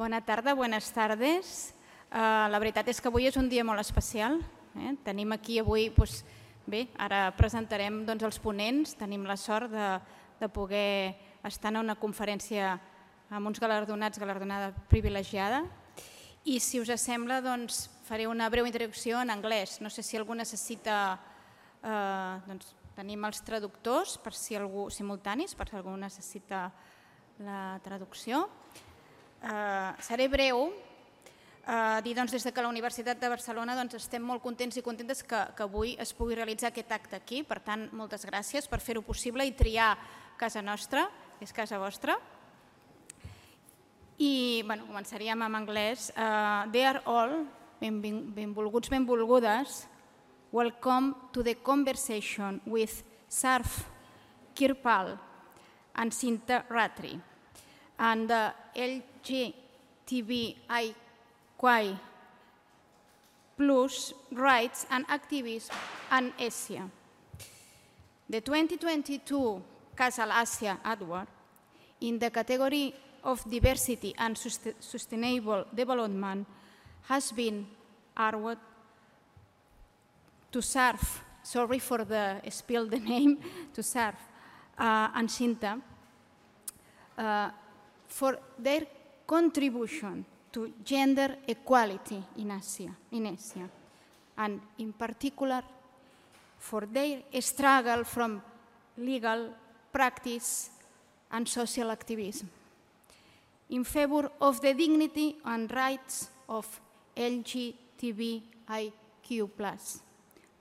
Bona 0.00 0.22
tarda, 0.22 0.54
buenas 0.54 0.90
tardes. 0.92 1.74
Uh, 2.08 2.48
la 2.48 2.56
veritat 2.56 2.86
és 2.88 3.02
que 3.04 3.10
avui 3.10 3.26
és 3.28 3.36
un 3.36 3.50
dia 3.52 3.60
molt 3.68 3.82
especial. 3.82 4.38
Eh? 4.72 4.94
Tenim 5.04 5.34
aquí 5.36 5.58
avui, 5.60 5.90
doncs, 5.92 6.22
bé, 6.64 6.86
ara 6.96 7.26
presentarem 7.36 7.98
doncs, 8.08 8.24
els 8.24 8.38
ponents, 8.40 8.94
tenim 8.96 9.28
la 9.28 9.36
sort 9.36 9.68
de, 9.68 9.90
de 10.40 10.48
poder 10.48 11.12
estar 11.44 11.74
en 11.74 11.82
una 11.82 11.98
conferència 12.00 12.78
amb 13.28 13.52
uns 13.52 13.60
galardonats, 13.60 14.16
galardonada 14.24 14.72
privilegiada. 14.88 15.66
I 16.48 16.56
si 16.64 16.80
us 16.80 16.96
sembla, 16.96 17.42
doncs, 17.44 17.90
faré 18.08 18.24
una 18.24 18.48
breu 18.48 18.64
introducció 18.64 19.20
en 19.20 19.28
anglès. 19.28 19.82
No 19.84 19.92
sé 19.92 20.00
si 20.00 20.16
algú 20.16 20.32
necessita... 20.32 21.20
Eh, 21.84 22.34
doncs, 22.48 22.72
tenim 22.96 23.28
els 23.28 23.44
traductors 23.44 24.16
per 24.16 24.32
si 24.32 24.56
algú 24.56 24.88
simultanis, 24.88 25.52
per 25.52 25.68
si 25.68 25.76
algú 25.76 25.92
necessita 26.00 26.70
la 27.44 27.76
traducció. 27.84 28.46
Eh, 29.40 29.92
seré 30.04 30.28
breu, 30.28 30.68
eh, 31.66 32.00
dir 32.04 32.14
doncs, 32.14 32.32
des 32.32 32.44
de 32.44 32.52
que 32.52 32.62
la 32.62 32.68
Universitat 32.68 33.18
de 33.18 33.28
Barcelona 33.28 33.74
doncs, 33.74 33.94
estem 33.96 34.22
molt 34.22 34.42
contents 34.42 34.76
i 34.76 34.82
contentes 34.82 35.22
que, 35.22 35.40
que 35.56 35.64
avui 35.64 35.96
es 35.98 36.12
pugui 36.12 36.36
realitzar 36.36 36.68
aquest 36.70 36.92
acte 36.92 37.16
aquí. 37.16 37.42
Per 37.42 37.60
tant, 37.64 37.88
moltes 37.96 38.26
gràcies 38.28 38.68
per 38.68 38.80
fer-ho 38.80 39.02
possible 39.02 39.46
i 39.46 39.56
triar 39.56 39.96
casa 40.36 40.60
nostra, 40.62 41.08
que 41.38 41.48
és 41.48 41.56
casa 41.56 41.78
vostra. 41.80 42.18
I 44.20 44.62
bueno, 44.66 44.84
començaríem 44.84 45.40
en 45.40 45.56
anglès. 45.56 46.10
Uh, 46.12 46.68
they 46.72 46.84
are 46.84 47.00
all, 47.06 47.46
benvolguts, 47.80 48.90
benvolgudes, 48.92 49.86
welcome 50.52 51.14
to 51.32 51.42
the 51.42 51.54
conversation 51.54 52.60
with 52.66 53.02
Sarf 53.30 53.86
Kirpal 54.54 55.18
and 55.94 56.12
Sinta 56.12 56.66
Ratri 56.68 57.18
and 57.98 58.30
LGTBIQ 59.24 60.54
plus 63.56 64.14
rights 64.32 64.86
and 64.90 65.04
activism 65.08 65.76
and 66.10 66.32
Asia. 66.38 66.88
The 68.28 68.40
2022 68.40 69.62
Casa 69.94 70.26
Asia 70.32 70.78
Award 70.84 71.28
in 72.00 72.18
the 72.18 72.30
category 72.30 72.94
of 73.24 73.44
diversity 73.50 74.14
and 74.16 74.38
sustainable 74.38 75.66
development 75.74 76.46
has 77.02 77.32
been 77.32 77.66
awarded 78.16 78.58
to 80.50 80.62
serve, 80.62 81.22
sorry 81.42 81.78
for 81.78 82.04
the 82.04 82.40
spill 82.48 82.86
the 82.86 82.98
name, 82.98 83.38
to 83.74 83.82
serve 83.82 84.16
uh, 84.78 85.10
and 85.14 85.28
Sinta 85.28 85.80
uh, 87.18 87.50
for 88.08 88.38
their 88.58 88.86
contribution 89.30 90.24
to 90.50 90.72
gender 90.84 91.36
equality 91.46 92.20
in 92.38 92.50
Asia, 92.50 92.90
in 93.12 93.26
Asia, 93.26 93.70
and 94.36 94.60
in 94.78 94.92
particular 94.92 95.62
for 96.58 96.82
their 96.92 97.22
struggle 97.40 98.02
from 98.02 98.42
legal 98.98 99.54
practice 99.92 100.70
and 101.30 101.46
social 101.46 101.92
activism 101.92 102.50
in 103.68 103.84
favor 103.84 104.28
of 104.40 104.60
the 104.60 104.74
dignity 104.74 105.36
and 105.44 105.70
rights 105.70 106.30
of 106.48 106.80
LGBTIQ 107.16 108.40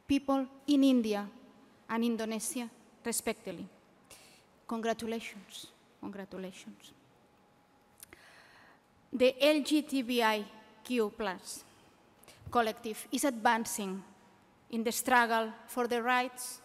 people 0.07 0.45
in 0.67 0.83
India 0.83 1.27
and 1.89 2.03
Indonesia, 2.03 2.69
respectively. 3.03 3.65
Congratulations, 4.67 5.67
congratulations. 5.99 6.98
The 9.11 9.35
LGBTIQ 9.41 11.11
collective 12.51 13.07
is 13.11 13.23
advancing 13.23 14.03
in 14.71 14.83
the 14.83 14.91
struggle 14.91 15.51
for 15.67 15.87
the 15.87 16.01
rights, 16.01 16.61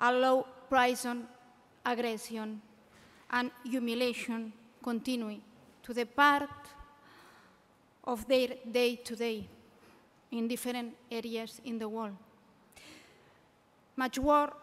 allow 0.00 0.46
prison, 0.68 1.26
aggression, 1.84 2.60
and 3.30 3.50
humiliation 3.64 4.52
continue 4.82 5.40
to 5.82 5.92
the 5.92 6.06
part 6.06 6.48
of 8.04 8.26
their 8.26 8.56
day-to-day 8.64 9.40
-day 9.40 9.48
in 10.30 10.48
different 10.48 10.94
areas 11.10 11.60
in 11.64 11.78
the 11.78 11.86
world. 11.86 12.16
Much 13.96 14.18
work 14.18 14.56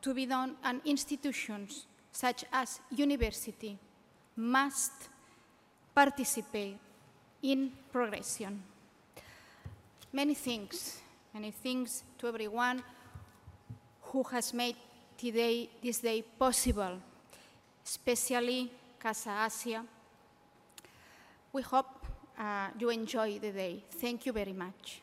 to 0.00 0.12
be 0.12 0.26
done 0.26 0.56
and 0.62 0.80
institutions 0.84 1.86
such 2.12 2.44
as 2.50 2.80
university 2.90 3.78
must 4.36 5.13
participate 5.94 6.76
in 7.42 7.70
progression. 7.92 8.62
Many 10.12 10.34
thanks, 10.34 11.00
many 11.32 11.50
thanks 11.50 12.04
to 12.18 12.28
everyone 12.28 12.82
who 14.02 14.22
has 14.24 14.54
made 14.54 14.76
today, 15.16 15.68
this 15.82 15.98
day 15.98 16.22
possible, 16.38 16.98
especially 17.84 18.70
Casa 18.98 19.46
Asia. 19.46 19.84
We 21.52 21.62
hope 21.62 22.06
uh, 22.38 22.68
you 22.78 22.90
enjoy 22.90 23.38
the 23.38 23.50
day. 23.50 23.84
Thank 23.90 24.26
you 24.26 24.32
very 24.32 24.52
much. 24.52 25.00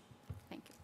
Thank 0.49 0.63
you. 0.67 0.75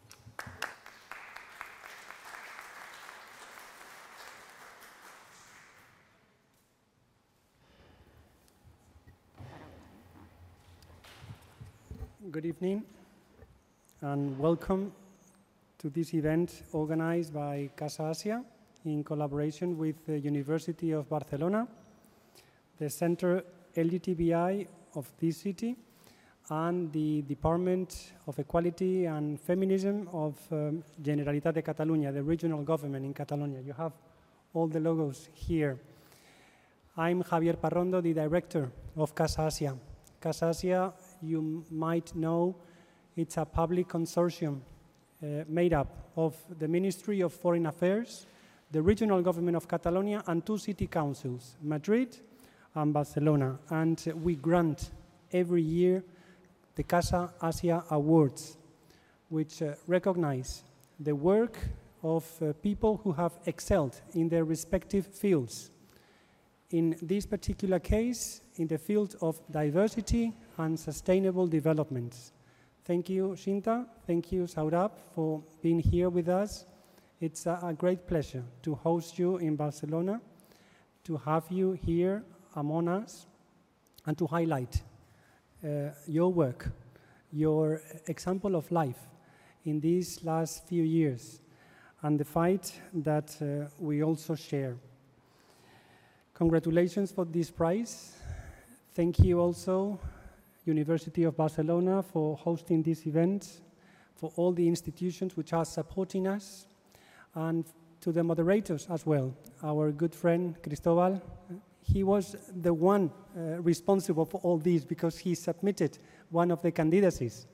Good 12.30 12.46
evening 12.46 12.84
and 14.02 14.38
welcome 14.38 14.92
to 15.78 15.90
this 15.90 16.14
event 16.14 16.64
organized 16.74 17.34
by 17.34 17.70
Casa 17.78 18.10
Asia 18.10 18.44
in 18.84 19.02
collaboration 19.06 19.78
with 19.78 20.06
the 20.06 20.20
University 20.20 20.92
of 20.92 21.08
Barcelona, 21.08 21.66
the 22.80 22.90
Center 22.90 23.46
LGTBI 23.78 24.68
of 24.96 25.10
this 25.22 25.38
city, 25.38 25.78
and 26.50 26.92
the 26.92 27.22
Department 27.22 28.12
of 28.28 28.38
Equality 28.40 29.06
and 29.06 29.40
Feminism 29.40 30.10
of 30.12 30.36
um, 30.52 30.84
Generalitat 31.02 31.54
de 31.54 31.62
Catalunya, 31.62 32.12
the 32.12 32.24
regional 32.24 32.62
government 32.62 33.06
in 33.06 33.14
Catalonia. 33.14 33.62
You 33.62 33.74
have 33.74 33.94
all 34.54 34.68
the 34.68 34.82
logos 34.82 35.30
here. 35.34 35.80
I'm 36.98 37.24
Javier 37.24 37.56
Parrondo, 37.56 38.02
the 38.04 38.14
director 38.14 38.70
of 38.98 39.16
Casa 39.16 39.46
Asia. 39.48 39.78
Casa 40.20 40.50
Asia, 40.50 40.92
you 41.22 41.66
might 41.72 42.16
know, 42.16 42.56
it's 43.16 43.38
a 43.38 43.46
public 43.46 43.88
consortium 43.88 44.60
uh, 45.24 45.44
made 45.48 45.74
up 45.74 46.12
of 46.16 46.36
the 46.60 46.68
Ministry 46.68 47.22
of 47.22 47.34
Foreign 47.34 47.66
Affairs, 47.66 48.28
the 48.72 48.82
regional 48.82 49.22
government 49.22 49.58
of 49.58 49.68
Catalonia, 49.68 50.24
and 50.28 50.46
two 50.46 50.58
city 50.58 50.88
councils, 50.88 51.56
Madrid 51.62 52.18
and 52.76 52.94
Barcelona. 52.94 53.58
And 53.70 54.02
we 54.22 54.36
grant 54.36 54.92
every 55.32 55.62
year 55.62 56.04
the 56.76 56.84
Casa 56.84 57.34
Asia 57.42 57.84
Awards, 57.90 58.58
which 59.30 59.62
uh, 59.62 59.74
recognize 59.88 60.64
the 61.00 61.16
work 61.16 61.58
of 62.04 62.24
uh, 62.42 62.54
people 62.62 63.02
who 63.04 63.12
have 63.14 63.34
excelled 63.46 64.00
in 64.14 64.30
their 64.30 64.46
respective 64.46 65.08
fields. 65.08 65.72
In 66.70 66.96
this 67.02 67.26
particular 67.26 67.80
case, 67.80 68.42
in 68.58 68.68
the 68.68 68.78
field 68.78 69.16
of 69.22 69.40
diversity 69.52 70.34
and 70.58 70.80
sustainable 70.80 71.48
development. 71.48 72.32
Thank 72.86 73.10
you, 73.10 73.36
Shinta. 73.36 73.86
Thank 74.06 74.32
you, 74.32 74.44
Saurabh, 74.44 74.92
for 75.14 75.44
being 75.62 75.80
here 75.80 76.10
with 76.10 76.30
us. 76.30 76.66
It's 77.20 77.46
a, 77.46 77.60
a 77.64 77.74
great 77.74 78.08
pleasure 78.08 78.44
to 78.64 78.76
host 78.76 79.20
you 79.20 79.38
in 79.38 79.56
Barcelona, 79.56 80.22
to 81.04 81.18
have 81.18 81.44
you 81.50 81.74
here 81.74 82.24
among 82.56 82.88
us, 82.88 83.28
and 84.06 84.18
to 84.18 84.26
highlight 84.26 84.82
uh, 85.64 85.90
your 86.08 86.32
work, 86.32 86.70
your 87.32 87.82
example 88.08 88.56
of 88.56 88.72
life 88.72 89.00
in 89.66 89.82
these 89.82 90.24
last 90.24 90.68
few 90.68 90.84
years, 90.84 91.42
and 92.04 92.18
the 92.20 92.26
fight 92.26 92.72
that 92.94 93.36
uh, 93.42 93.70
we 93.80 94.04
also 94.04 94.34
share. 94.36 94.78
Congratulations 96.36 97.12
for 97.12 97.26
this 97.26 97.52
prize. 97.52 98.14
Thank 98.98 99.20
you 99.20 99.40
also, 99.40 100.00
University 100.66 101.24
of 101.26 101.38
Barcelona, 101.38 102.02
for 102.02 102.36
hosting 102.36 102.82
this 102.82 103.06
event, 103.06 103.62
for 104.16 104.32
all 104.38 104.52
the 104.52 104.68
institutions 104.68 105.38
which 105.38 105.54
are 105.54 105.66
supporting 105.66 106.28
us, 106.28 106.66
and 107.36 107.64
to 108.02 108.12
the 108.12 108.24
moderators 108.24 108.88
as 108.90 109.06
well, 109.06 109.36
our 109.62 109.92
good 109.92 110.16
friend 110.16 110.56
Cristobal, 110.64 111.22
he 111.80 112.04
was 112.04 112.38
the 112.64 112.74
one 112.74 113.12
uh, 113.38 113.62
responsible 113.62 114.26
for 114.26 114.42
all 114.42 114.58
this 114.58 114.84
because 114.84 115.16
he 115.20 115.36
submitted 115.36 116.00
one 116.32 116.50
of 116.50 116.64
the 116.64 116.72
candidacies, 116.72 117.46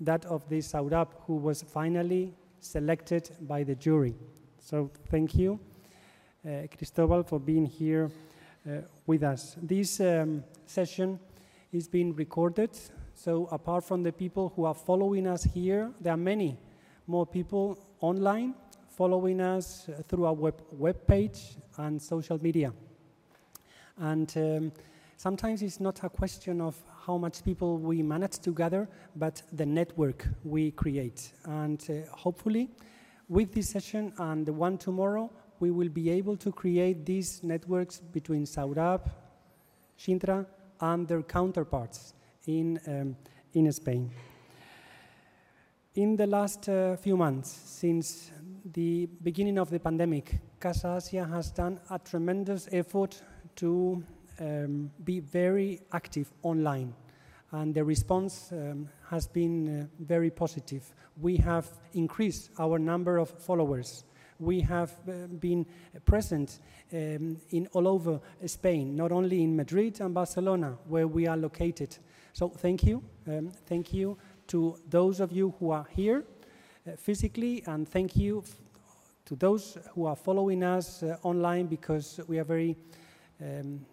that 0.00 0.24
of 0.24 0.48
the 0.48 0.60
Saurabh, 0.60 1.08
who 1.26 1.36
was 1.36 1.62
finally 1.62 2.32
selected 2.60 3.28
by 3.42 3.62
the 3.62 3.74
jury. 3.74 4.14
So 4.58 4.90
thank 5.10 5.34
you, 5.34 5.60
uh, 6.48 6.68
Cristobal, 6.74 7.22
for 7.22 7.38
being 7.38 7.66
here 7.66 8.10
with 9.06 9.22
us. 9.22 9.56
This 9.62 10.00
um, 10.00 10.44
session 10.66 11.18
is 11.72 11.88
being 11.88 12.14
recorded. 12.14 12.70
So 13.14 13.48
apart 13.50 13.84
from 13.84 14.02
the 14.02 14.12
people 14.12 14.52
who 14.54 14.64
are 14.64 14.74
following 14.74 15.26
us 15.26 15.44
here, 15.44 15.92
there 16.00 16.14
are 16.14 16.16
many 16.16 16.56
more 17.06 17.26
people 17.26 17.78
online 18.00 18.54
following 18.88 19.40
us 19.40 19.88
through 20.08 20.26
our 20.26 20.34
web, 20.34 20.62
web 20.72 21.06
page 21.06 21.56
and 21.78 22.00
social 22.00 22.42
media. 22.42 22.72
And 23.98 24.32
um, 24.36 24.72
sometimes 25.16 25.62
it's 25.62 25.80
not 25.80 26.02
a 26.02 26.08
question 26.08 26.60
of 26.60 26.76
how 27.06 27.16
much 27.16 27.44
people 27.44 27.78
we 27.78 28.02
manage 28.02 28.38
to 28.40 28.52
gather, 28.52 28.88
but 29.16 29.42
the 29.52 29.66
network 29.66 30.26
we 30.44 30.70
create. 30.70 31.32
And 31.44 31.82
uh, 31.88 32.14
hopefully, 32.14 32.68
with 33.28 33.52
this 33.54 33.70
session 33.70 34.12
and 34.18 34.44
the 34.44 34.52
one 34.52 34.76
tomorrow, 34.76 35.30
we 35.60 35.70
will 35.70 35.90
be 35.90 36.10
able 36.10 36.36
to 36.38 36.50
create 36.50 37.06
these 37.06 37.42
networks 37.44 38.00
between 38.00 38.44
Saurabh, 38.44 39.08
Shinta, 39.98 40.46
and 40.80 41.06
their 41.06 41.22
counterparts 41.22 42.14
in, 42.46 42.80
um, 42.86 43.16
in 43.52 43.70
Spain. 43.70 44.10
In 45.94 46.16
the 46.16 46.26
last 46.26 46.68
uh, 46.68 46.96
few 46.96 47.16
months, 47.16 47.50
since 47.50 48.30
the 48.72 49.06
beginning 49.22 49.58
of 49.58 49.70
the 49.70 49.78
pandemic, 49.78 50.38
Casa 50.58 50.98
Asia 51.04 51.26
has 51.26 51.50
done 51.50 51.80
a 51.90 51.98
tremendous 51.98 52.68
effort 52.72 53.22
to 53.56 54.02
um, 54.40 54.90
be 55.04 55.20
very 55.20 55.80
active 55.92 56.32
online. 56.42 56.94
And 57.52 57.74
the 57.74 57.84
response 57.84 58.52
um, 58.52 58.88
has 59.08 59.26
been 59.26 59.82
uh, 59.82 59.86
very 59.98 60.30
positive. 60.30 60.94
We 61.20 61.36
have 61.38 61.66
increased 61.92 62.50
our 62.58 62.78
number 62.78 63.18
of 63.18 63.28
followers. 63.28 64.04
We 64.40 64.60
have 64.62 64.90
uh, 65.06 65.26
been 65.38 65.66
present 66.04 66.58
um, 66.92 67.36
in 67.50 67.68
all 67.72 67.86
over 67.86 68.20
Spain, 68.46 68.96
not 68.96 69.12
only 69.12 69.42
in 69.42 69.54
Madrid 69.54 70.00
and 70.00 70.14
Barcelona, 70.14 70.76
where 70.88 71.06
we 71.06 71.26
are 71.26 71.36
located. 71.36 71.96
So 72.32 72.48
thank 72.48 72.82
you. 72.84 73.02
Um, 73.28 73.52
thank 73.66 73.92
you 73.92 74.16
to 74.48 74.76
those 74.88 75.20
of 75.20 75.30
you 75.30 75.54
who 75.60 75.70
are 75.70 75.86
here 75.94 76.24
uh, 76.86 76.96
physically, 76.96 77.62
and 77.66 77.88
thank 77.88 78.16
you 78.16 78.42
to 79.26 79.36
those 79.36 79.78
who 79.94 80.06
are 80.06 80.16
following 80.16 80.64
us 80.64 81.02
uh, 81.02 81.16
online 81.22 81.66
because 81.66 82.18
we 82.26 82.38
are 82.38 82.44
very 82.44 82.76
um, 83.40 83.86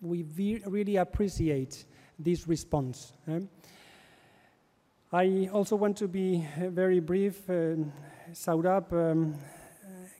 we 0.00 0.24
really 0.66 0.96
appreciate 0.96 1.84
this 2.18 2.46
response. 2.46 3.12
Um, 3.26 3.48
I 5.12 5.48
also 5.52 5.76
want 5.76 5.96
to 5.98 6.08
be 6.08 6.46
uh, 6.60 6.68
very 6.70 7.00
brief. 7.00 7.48
Uh, 7.48 7.76
Saurabh, 8.32 8.92
um, 8.92 9.34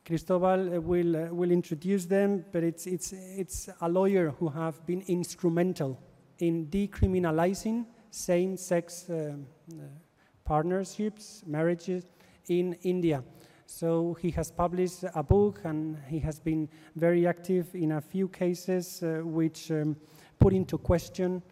Cristobal 0.04 0.80
will, 0.80 1.16
uh, 1.16 1.34
will 1.34 1.50
introduce 1.50 2.04
them, 2.04 2.44
but 2.52 2.62
it's, 2.62 2.86
it's, 2.86 3.12
it's 3.12 3.68
a 3.80 3.88
lawyer 3.88 4.30
who 4.38 4.48
have 4.48 4.84
been 4.86 5.02
instrumental 5.08 6.00
in 6.38 6.66
decriminalizing 6.66 7.86
same-sex 8.10 9.10
uh, 9.10 9.34
uh, 9.72 9.82
partnerships, 10.44 11.42
marriages 11.46 12.04
in 12.48 12.74
India. 12.82 13.24
So 13.66 14.16
he 14.20 14.30
has 14.30 14.52
published 14.52 15.04
a 15.14 15.22
book 15.22 15.60
and 15.64 15.98
he 16.08 16.20
has 16.20 16.38
been 16.38 16.68
very 16.94 17.26
active 17.26 17.74
in 17.74 17.92
a 17.92 18.00
few 18.00 18.28
cases 18.28 19.02
uh, 19.02 19.22
which 19.24 19.72
um, 19.72 19.96
put 20.38 20.52
into 20.52 20.78
question 20.78 21.42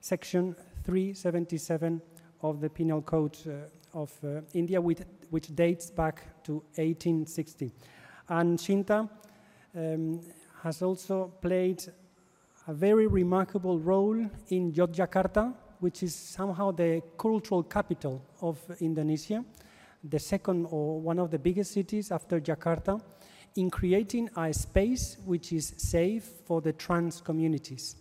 section 0.00 0.54
377 0.84 2.02
of 2.42 2.60
the 2.60 2.68
Penal 2.68 3.00
Code 3.00 3.38
uh, 3.46 3.98
of 3.98 4.12
uh, 4.22 4.40
India, 4.52 4.80
with, 4.80 5.04
which 5.30 5.54
dates 5.54 5.90
back 5.90 6.42
to 6.44 6.54
1860. 6.76 7.72
And 8.28 8.58
Shinta 8.58 9.08
um, 9.76 10.20
has 10.62 10.82
also 10.82 11.32
played 11.40 11.82
a 12.66 12.74
very 12.74 13.06
remarkable 13.06 13.78
role 13.78 14.18
in 14.48 14.72
Yogyakarta, 14.72 15.54
which 15.80 16.02
is 16.02 16.14
somehow 16.14 16.70
the 16.72 17.02
cultural 17.16 17.62
capital 17.62 18.22
of 18.42 18.58
Indonesia 18.80 19.44
the 20.04 20.18
second 20.18 20.66
or 20.70 21.00
one 21.00 21.18
of 21.18 21.30
the 21.30 21.38
biggest 21.38 21.72
cities 21.72 22.12
after 22.12 22.40
Jakarta, 22.40 23.00
in 23.56 23.70
creating 23.70 24.28
a 24.36 24.52
space 24.52 25.16
which 25.24 25.52
is 25.52 25.74
safe 25.76 26.24
for 26.46 26.60
the 26.60 26.72
trans 26.72 27.20
communities. 27.20 27.96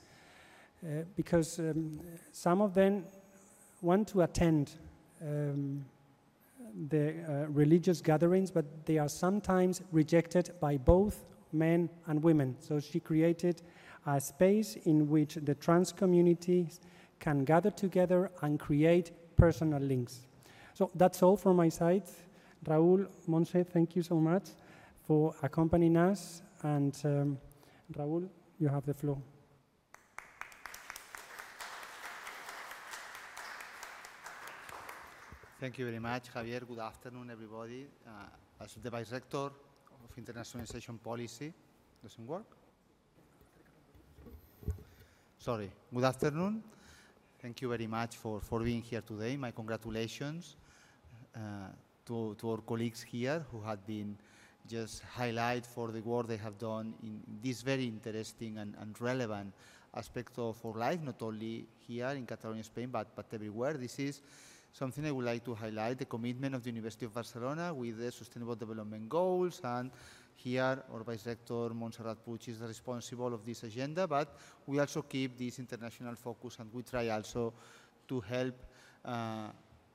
Uh, 0.83 1.03
because 1.15 1.59
um, 1.59 2.00
some 2.31 2.62
of 2.62 2.73
them 2.75 3.03
want 3.81 4.07
to 4.07 4.21
attend 4.21 4.71
um, 5.21 5.83
the 6.90 7.14
uh, 7.28 7.48
religious 7.48 8.02
gatherings, 8.02 8.52
but 8.52 8.66
they 8.86 8.98
are 8.98 9.10
sometimes 9.10 9.81
rejected 9.92 10.52
by 10.60 10.78
both 10.78 11.25
men 11.52 11.90
and 12.08 12.22
women. 12.22 12.56
So 12.60 12.80
she 12.80 13.00
created 13.00 13.62
a 14.06 14.19
space 14.22 14.75
in 14.86 15.10
which 15.10 15.36
the 15.36 15.56
trans 15.56 15.92
communities 15.92 16.80
can 17.19 17.44
gather 17.44 17.72
together 17.72 18.31
and 18.42 18.60
create 18.60 19.12
personal 19.36 19.80
links. 19.80 20.28
So 20.74 20.92
that's 20.96 21.24
all 21.24 21.38
from 21.38 21.58
my 21.58 21.69
side. 21.69 22.04
Raul, 22.66 23.08
Monse, 23.28 23.66
thank 23.68 23.96
you 23.96 24.04
so 24.04 24.16
much 24.16 24.50
for 25.08 25.34
accompanying 25.42 25.98
us. 25.98 26.42
And 26.64 26.96
um, 27.06 27.38
Raul, 27.94 28.30
you 28.60 28.68
have 28.68 28.86
the 28.86 28.94
floor. 28.94 29.18
Thank 35.59 35.80
you 35.80 35.86
very 35.86 35.98
much, 35.98 36.31
Javier. 36.31 36.68
Good 36.68 36.77
afternoon, 36.77 37.31
everybody. 37.31 37.88
Uh, 38.06 38.63
as 38.63 38.75
the 38.75 38.92
Vice 38.92 39.12
Rector 39.12 39.48
of 39.48 40.15
Internationalization 40.15 41.01
Policy, 41.04 41.51
doesn't 42.04 42.27
work? 42.27 42.45
Sorry. 45.39 45.71
Good 45.92 46.04
afternoon. 46.04 46.62
Thank 47.42 47.63
you 47.63 47.69
very 47.69 47.88
much 47.88 48.18
for, 48.18 48.39
for 48.39 48.59
being 48.59 48.83
here 48.83 49.01
today. 49.01 49.36
My 49.36 49.50
congratulations 49.50 50.57
uh, 51.36 51.39
to, 52.06 52.36
to 52.38 52.51
our 52.51 52.57
colleagues 52.62 53.01
here 53.01 53.44
who 53.51 53.59
had 53.62 53.83
been 53.88 54.15
just 54.69 55.01
highlight 55.15 55.65
for 55.65 55.88
the 55.88 56.01
work 56.01 56.27
they 56.27 56.38
have 56.38 56.59
done 56.59 56.94
in 57.01 57.19
this 57.42 57.63
very 57.63 57.86
interesting 57.86 58.59
and, 58.59 58.75
and 58.80 59.01
relevant 59.01 59.51
aspect 59.95 60.38
of 60.38 60.63
our 60.63 60.77
life, 60.77 61.01
not 61.01 61.19
only 61.24 61.65
here 61.88 62.09
in 62.09 62.27
Catalonia, 62.27 62.63
Spain, 62.63 62.89
but, 62.92 63.07
but 63.15 63.25
everywhere. 63.33 63.74
This 63.74 63.98
is 63.98 64.21
something 64.77 65.07
I 65.07 65.12
would 65.12 65.25
like 65.25 65.44
to 65.45 65.56
highlight, 65.56 65.97
the 65.97 66.06
commitment 66.06 66.53
of 66.53 66.62
the 66.62 66.69
University 66.69 67.06
of 67.06 67.13
Barcelona 67.13 67.74
with 67.74 67.97
the 67.97 68.12
Sustainable 68.12 68.53
Development 68.53 69.09
Goals 69.09 69.59
and 69.63 69.89
here 70.35 70.83
our 70.94 71.03
Vice 71.03 71.25
Rector 71.25 71.74
Montserrat 71.74 72.18
Puig 72.24 72.47
is 72.47 72.59
responsible 72.59 73.33
of 73.33 73.44
this 73.44 73.63
agenda, 73.63 74.07
but 74.07 74.38
we 74.68 74.79
also 74.79 75.01
keep 75.01 75.35
this 75.35 75.57
international 75.57 76.13
focus 76.13 76.57
and 76.59 76.71
we 76.71 76.83
try 76.83 77.09
also 77.09 77.54
to 78.07 78.19
help 78.19 78.54
uh, 79.04 79.47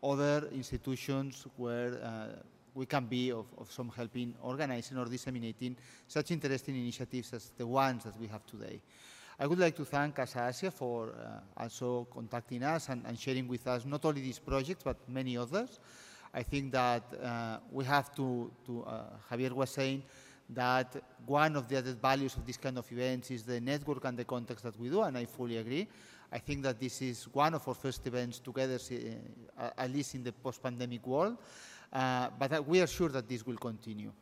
other 0.02 0.49
institutions 0.52 1.47
where 1.57 1.95
uh, 2.02 2.42
we 2.75 2.85
can 2.85 3.07
be 3.07 3.30
of, 3.30 3.47
of, 3.59 3.71
some 3.71 3.88
help 3.90 4.16
in 4.16 4.35
organizing 4.42 4.99
or 4.99 5.04
disseminating 5.04 5.76
such 6.09 6.33
interesting 6.33 6.75
initiatives 6.75 7.33
as 7.35 7.52
the 7.57 7.66
ones 7.66 8.02
that 8.02 8.18
we 8.18 8.26
have 8.26 8.45
today. 8.47 8.80
I 9.39 9.47
would 9.47 9.59
like 9.59 9.77
to 9.77 9.85
thank 9.85 10.19
Asia 10.19 10.71
for 10.71 11.11
uh, 11.11 11.62
also 11.62 12.07
contacting 12.12 12.62
us 12.62 12.89
and, 12.89 13.03
and, 13.07 13.19
sharing 13.19 13.49
with 13.49 13.67
us 13.67 13.85
not 13.85 14.05
only 14.05 14.21
these 14.21 14.39
projects 14.39 14.83
but 14.85 14.97
many 15.09 15.37
others. 15.37 15.79
I 16.35 16.43
think 16.43 16.73
that 16.73 17.03
uh, 17.23 17.59
we 17.71 17.85
have 17.85 18.15
to, 18.15 18.51
to 18.67 18.85
uh, 18.85 19.03
Javier 19.31 19.53
was 19.53 19.71
saying, 19.71 20.03
that 20.55 21.03
one 21.27 21.57
of 21.57 21.69
the 21.69 21.79
added 21.79 22.01
values 22.01 22.37
of 22.37 22.47
this 22.47 22.57
kind 22.57 22.79
of 22.79 22.91
events 22.91 23.31
is 23.31 23.43
the 23.43 23.61
network 23.61 24.05
and 24.05 24.19
the 24.19 24.25
context 24.25 24.65
that 24.65 24.79
we 24.79 24.89
do, 24.89 25.03
and 25.03 25.17
I 25.17 25.25
fully 25.25 25.57
agree. 25.57 25.89
I 26.31 26.39
think 26.39 26.62
that 26.62 26.81
this 26.81 27.03
is 27.03 27.25
one 27.33 27.55
of 27.55 27.67
our 27.69 27.75
first 27.75 28.07
events 28.07 28.39
together, 28.39 28.79
uh, 29.59 29.71
at 29.77 29.91
least 29.91 30.15
in 30.15 30.25
the 30.25 30.33
post-pandemic 30.33 31.07
world, 31.07 31.37
uh, 31.93 32.29
but 32.39 32.67
we 32.67 32.81
are 32.81 32.87
sure 32.87 33.11
that 33.11 33.29
this 33.29 33.47
will 33.47 33.57
continue. 33.57 34.12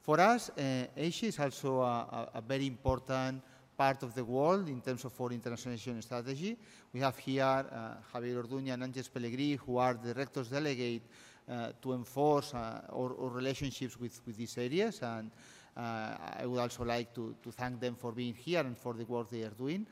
For 0.00 0.20
us, 0.20 0.50
uh, 0.50 0.86
Asia 0.96 1.26
is 1.26 1.40
also 1.40 1.80
a, 1.80 2.30
a, 2.34 2.40
very 2.40 2.66
important 2.66 3.42
part 3.76 4.02
of 4.02 4.14
the 4.14 4.24
world 4.24 4.68
in 4.68 4.80
terms 4.80 5.04
of 5.04 5.20
our 5.20 5.30
internationalization 5.30 6.02
strategy. 6.02 6.56
We 6.92 7.00
have 7.00 7.18
here 7.18 7.44
uh, 7.44 7.96
Javier 8.12 8.42
Orduña 8.42 8.74
and 8.74 8.84
Angels 8.84 9.08
Pellegrí, 9.08 9.58
who 9.58 9.76
are 9.76 9.94
the 9.94 10.14
directors 10.14 10.48
delegate 10.48 11.02
uh, 11.48 11.72
to 11.80 11.92
enforce 11.92 12.54
uh, 12.54 12.80
our, 12.92 13.14
our, 13.20 13.28
relationships 13.28 13.98
with, 14.00 14.20
with 14.26 14.36
these 14.36 14.56
areas. 14.58 15.00
And 15.02 15.30
I 15.76 16.46
would 16.46 16.58
also 16.58 16.84
like 16.84 17.14
to, 17.14 17.36
to 17.42 17.52
thank 17.52 17.80
them 17.80 17.96
for 17.96 18.12
being 18.12 18.34
here 18.34 18.60
and 18.60 18.76
for 18.78 18.94
the 18.94 19.04
work 19.04 19.28
they 19.30 19.42
are 19.42 19.50
doing. 19.50 19.86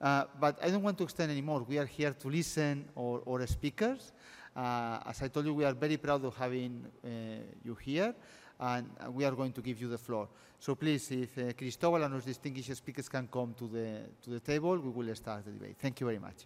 Uh, 0.00 0.24
but 0.40 0.58
I 0.62 0.70
don't 0.70 0.82
want 0.82 0.96
to 0.98 1.04
extend 1.04 1.30
anymore. 1.32 1.64
We 1.68 1.78
are 1.78 1.86
here 1.86 2.12
to 2.12 2.28
listen 2.28 2.84
or, 2.94 3.20
or 3.26 3.44
speakers. 3.46 4.12
Uh, 4.54 5.00
as 5.06 5.22
I 5.22 5.28
told 5.28 5.46
you, 5.46 5.54
we 5.54 5.64
are 5.64 5.72
very 5.72 5.96
proud 5.96 6.24
of 6.24 6.36
having 6.36 6.84
uh, 7.04 7.08
you 7.64 7.74
here, 7.74 8.14
and 8.60 8.88
we 9.10 9.24
are 9.24 9.32
going 9.32 9.52
to 9.52 9.60
give 9.60 9.80
you 9.80 9.88
the 9.88 9.98
floor. 9.98 10.28
So 10.60 10.74
please, 10.74 11.10
if 11.12 11.38
uh, 11.38 11.52
Cristobal 11.52 12.02
and 12.02 12.14
our 12.14 12.20
distinguished 12.20 12.74
speakers 12.74 13.08
can 13.08 13.28
come 13.28 13.54
to 13.58 13.68
the, 13.68 14.00
to 14.22 14.30
the 14.30 14.40
table, 14.40 14.76
we 14.78 14.90
will 14.90 15.14
start 15.14 15.44
the 15.44 15.52
debate. 15.52 15.76
Thank 15.78 16.00
you 16.00 16.06
very 16.06 16.18
much. 16.18 16.44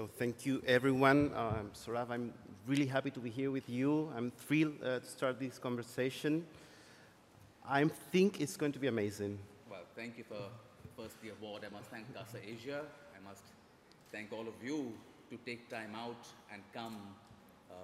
So 0.00 0.08
thank 0.18 0.46
you, 0.46 0.62
everyone. 0.66 1.30
Um, 1.36 1.72
Sorav, 1.74 2.08
I'm 2.08 2.32
really 2.66 2.86
happy 2.86 3.10
to 3.10 3.20
be 3.20 3.28
here 3.28 3.50
with 3.50 3.68
you. 3.68 4.10
I'm 4.16 4.30
thrilled 4.30 4.82
uh, 4.82 5.00
to 5.00 5.04
start 5.04 5.38
this 5.38 5.58
conversation. 5.58 6.46
I 7.68 7.84
think 8.10 8.40
it's 8.40 8.56
going 8.56 8.72
to 8.72 8.78
be 8.78 8.86
amazing. 8.86 9.38
Well, 9.70 9.84
thank 9.94 10.16
you 10.16 10.24
for 10.24 10.40
first 10.96 11.20
the 11.20 11.32
award. 11.36 11.66
I 11.66 11.74
must 11.76 11.90
thank 11.90 12.06
CASA 12.14 12.38
Asia. 12.42 12.80
I 13.14 13.28
must 13.28 13.42
thank 14.10 14.32
all 14.32 14.48
of 14.48 14.54
you 14.64 14.90
to 15.28 15.36
take 15.44 15.68
time 15.68 15.94
out 15.94 16.24
and 16.50 16.62
come 16.72 16.96
uh, 17.70 17.74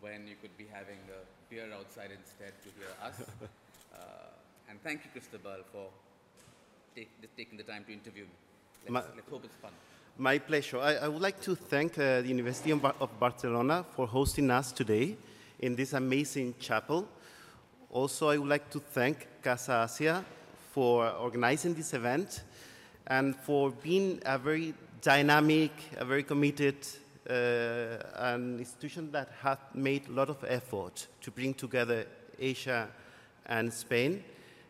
when 0.00 0.28
you 0.28 0.36
could 0.40 0.56
be 0.56 0.66
having 0.72 1.00
a 1.10 1.26
beer 1.50 1.66
outside 1.76 2.10
instead 2.16 2.52
to 2.62 2.68
hear 2.78 2.92
us. 3.02 3.20
uh, 3.92 3.98
and 4.70 4.80
thank 4.84 5.00
you, 5.04 5.10
Cristobal, 5.10 5.64
for 5.72 5.88
take, 6.94 7.10
taking 7.36 7.58
the 7.58 7.64
time 7.64 7.82
to 7.82 7.92
interview 7.92 8.26
me. 8.26 8.94
Let's, 8.94 9.08
let's 9.16 9.28
hope 9.28 9.44
it's 9.44 9.56
fun. 9.56 9.72
My 10.16 10.38
pleasure. 10.38 10.78
I, 10.78 10.94
I 10.94 11.08
would 11.08 11.22
like 11.22 11.40
to 11.40 11.56
thank 11.56 11.98
uh, 11.98 12.20
the 12.20 12.28
University 12.28 12.70
of, 12.70 12.80
Bar- 12.80 12.94
of 13.00 13.18
Barcelona 13.18 13.84
for 13.96 14.06
hosting 14.06 14.48
us 14.48 14.70
today 14.70 15.16
in 15.58 15.74
this 15.74 15.92
amazing 15.92 16.54
chapel. 16.60 17.08
Also, 17.90 18.28
I 18.28 18.38
would 18.38 18.48
like 18.48 18.70
to 18.70 18.78
thank 18.78 19.26
Casa 19.42 19.90
Asia 19.92 20.24
for 20.70 21.10
organizing 21.10 21.74
this 21.74 21.94
event 21.94 22.44
and 23.08 23.34
for 23.34 23.72
being 23.72 24.22
a 24.24 24.38
very 24.38 24.72
dynamic, 25.02 25.72
a 25.96 26.04
very 26.04 26.22
committed, 26.22 26.76
uh, 27.28 27.96
an 28.14 28.60
institution 28.60 29.10
that 29.10 29.30
has 29.42 29.58
made 29.74 30.06
a 30.06 30.12
lot 30.12 30.30
of 30.30 30.44
effort 30.46 31.08
to 31.22 31.32
bring 31.32 31.54
together 31.54 32.06
Asia 32.38 32.88
and 33.46 33.72
Spain. 33.72 34.22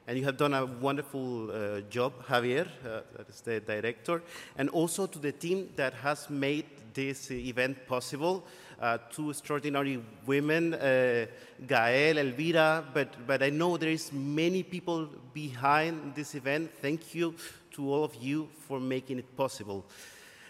And 0.06 0.18
you 0.18 0.24
have 0.24 0.36
done 0.36 0.52
a 0.52 0.66
wonderful 0.66 1.50
uh, 1.50 1.80
job, 1.88 2.12
Javier, 2.26 2.66
uh, 2.66 3.00
that 3.16 3.28
is 3.28 3.40
the 3.40 3.60
director, 3.60 4.22
and 4.58 4.68
also 4.68 5.06
to 5.06 5.18
the 5.18 5.32
team 5.32 5.70
that 5.76 5.94
has 5.94 6.28
made 6.28 6.66
this 6.92 7.30
event 7.30 7.86
possible. 7.86 8.44
Uh, 8.78 8.98
two 9.10 9.30
extraordinary 9.30 10.02
women, 10.26 10.74
uh, 10.74 11.24
Gael, 11.66 12.18
Elvira, 12.18 12.84
but, 12.92 13.26
but 13.26 13.42
I 13.42 13.48
know 13.48 13.78
there 13.78 13.88
is 13.88 14.12
many 14.12 14.62
people 14.62 15.08
behind 15.32 16.14
this 16.14 16.34
event. 16.34 16.70
Thank 16.82 17.14
you 17.14 17.34
to 17.72 17.90
all 17.90 18.04
of 18.04 18.14
you 18.16 18.48
for 18.68 18.78
making 18.78 19.18
it 19.20 19.36
possible. 19.36 19.86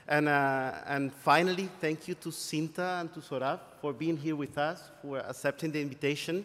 And, 0.08 0.28
uh, 0.28 0.72
and 0.86 1.12
finally, 1.12 1.68
thank 1.80 2.08
you 2.08 2.14
to 2.16 2.30
Cinta 2.30 3.00
and 3.00 3.12
to 3.14 3.20
Saurabh 3.20 3.60
for 3.80 3.92
being 3.92 4.16
here 4.16 4.36
with 4.36 4.58
us, 4.58 4.90
for 5.00 5.18
accepting 5.18 5.70
the 5.70 5.80
invitation 5.80 6.44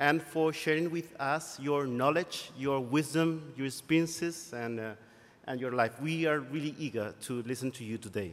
and 0.00 0.22
for 0.22 0.50
sharing 0.50 0.90
with 0.90 1.14
us 1.20 1.60
your 1.60 1.86
knowledge, 1.86 2.50
your 2.56 2.80
wisdom, 2.80 3.52
your 3.54 3.66
experiences, 3.66 4.50
and, 4.54 4.80
uh, 4.80 4.92
and 5.46 5.60
your 5.60 5.72
life. 5.72 6.00
We 6.00 6.26
are 6.26 6.40
really 6.40 6.74
eager 6.78 7.14
to 7.26 7.42
listen 7.42 7.70
to 7.72 7.84
you 7.84 7.98
today. 7.98 8.32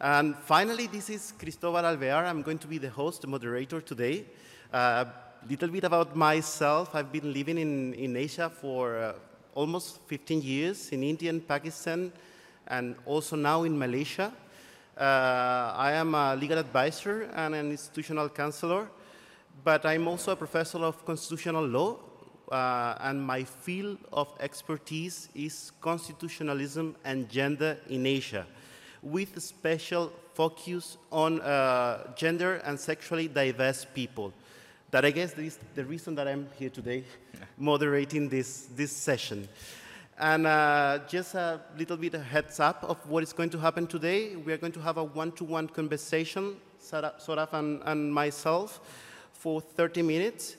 And 0.00 0.34
finally, 0.34 0.86
this 0.86 1.10
is 1.10 1.34
Cristobal 1.38 1.82
Alvear. 1.82 2.24
I'm 2.24 2.40
going 2.40 2.58
to 2.60 2.66
be 2.66 2.78
the 2.78 2.88
host, 2.88 3.20
the 3.20 3.26
moderator 3.26 3.82
today. 3.82 4.24
A 4.72 4.76
uh, 4.76 5.04
little 5.46 5.68
bit 5.68 5.84
about 5.84 6.16
myself. 6.16 6.94
I've 6.94 7.12
been 7.12 7.34
living 7.34 7.58
in, 7.58 7.92
in 7.92 8.16
Asia 8.16 8.48
for 8.48 8.96
uh, 8.96 9.12
almost 9.54 10.00
15 10.06 10.40
years, 10.40 10.88
in 10.88 11.02
India 11.02 11.28
and 11.28 11.46
Pakistan, 11.46 12.10
and 12.66 12.96
also 13.04 13.36
now 13.36 13.64
in 13.64 13.78
Malaysia. 13.78 14.32
Uh, 14.96 15.74
I 15.76 15.92
am 15.92 16.14
a 16.14 16.34
legal 16.34 16.56
advisor 16.56 17.28
and 17.34 17.54
an 17.54 17.72
institutional 17.72 18.30
counselor 18.30 18.88
but 19.64 19.84
I'm 19.84 20.08
also 20.08 20.32
a 20.32 20.36
professor 20.36 20.78
of 20.78 21.04
constitutional 21.04 21.66
law, 21.66 21.96
uh, 22.50 22.94
and 23.00 23.20
my 23.20 23.44
field 23.44 23.98
of 24.12 24.28
expertise 24.40 25.28
is 25.34 25.72
constitutionalism 25.80 26.96
and 27.04 27.28
gender 27.28 27.78
in 27.88 28.06
Asia, 28.06 28.46
with 29.02 29.36
a 29.36 29.40
special 29.40 30.12
focus 30.34 30.96
on 31.10 31.40
uh, 31.40 32.14
gender 32.14 32.56
and 32.64 32.78
sexually 32.78 33.28
diverse 33.28 33.84
people. 33.84 34.32
That 34.90 35.04
I 35.04 35.10
guess 35.10 35.36
is 35.36 35.58
the 35.74 35.84
reason 35.84 36.14
that 36.14 36.26
I'm 36.26 36.48
here 36.58 36.70
today, 36.70 37.04
moderating 37.58 38.28
this, 38.28 38.68
this 38.74 38.92
session. 38.92 39.48
And 40.18 40.46
uh, 40.46 41.00
just 41.06 41.34
a 41.34 41.60
little 41.76 41.96
bit 41.96 42.14
of 42.14 42.24
heads 42.24 42.58
up 42.58 42.82
of 42.82 42.96
what 43.08 43.22
is 43.22 43.32
going 43.32 43.50
to 43.50 43.58
happen 43.58 43.86
today. 43.86 44.34
We 44.34 44.52
are 44.52 44.56
going 44.56 44.72
to 44.72 44.80
have 44.80 44.96
a 44.96 45.04
one-to-one 45.04 45.68
conversation, 45.68 46.56
Soraf 46.80 47.52
and, 47.52 47.82
and 47.84 48.12
myself, 48.12 48.80
for 49.38 49.60
30 49.60 50.02
minutes. 50.02 50.56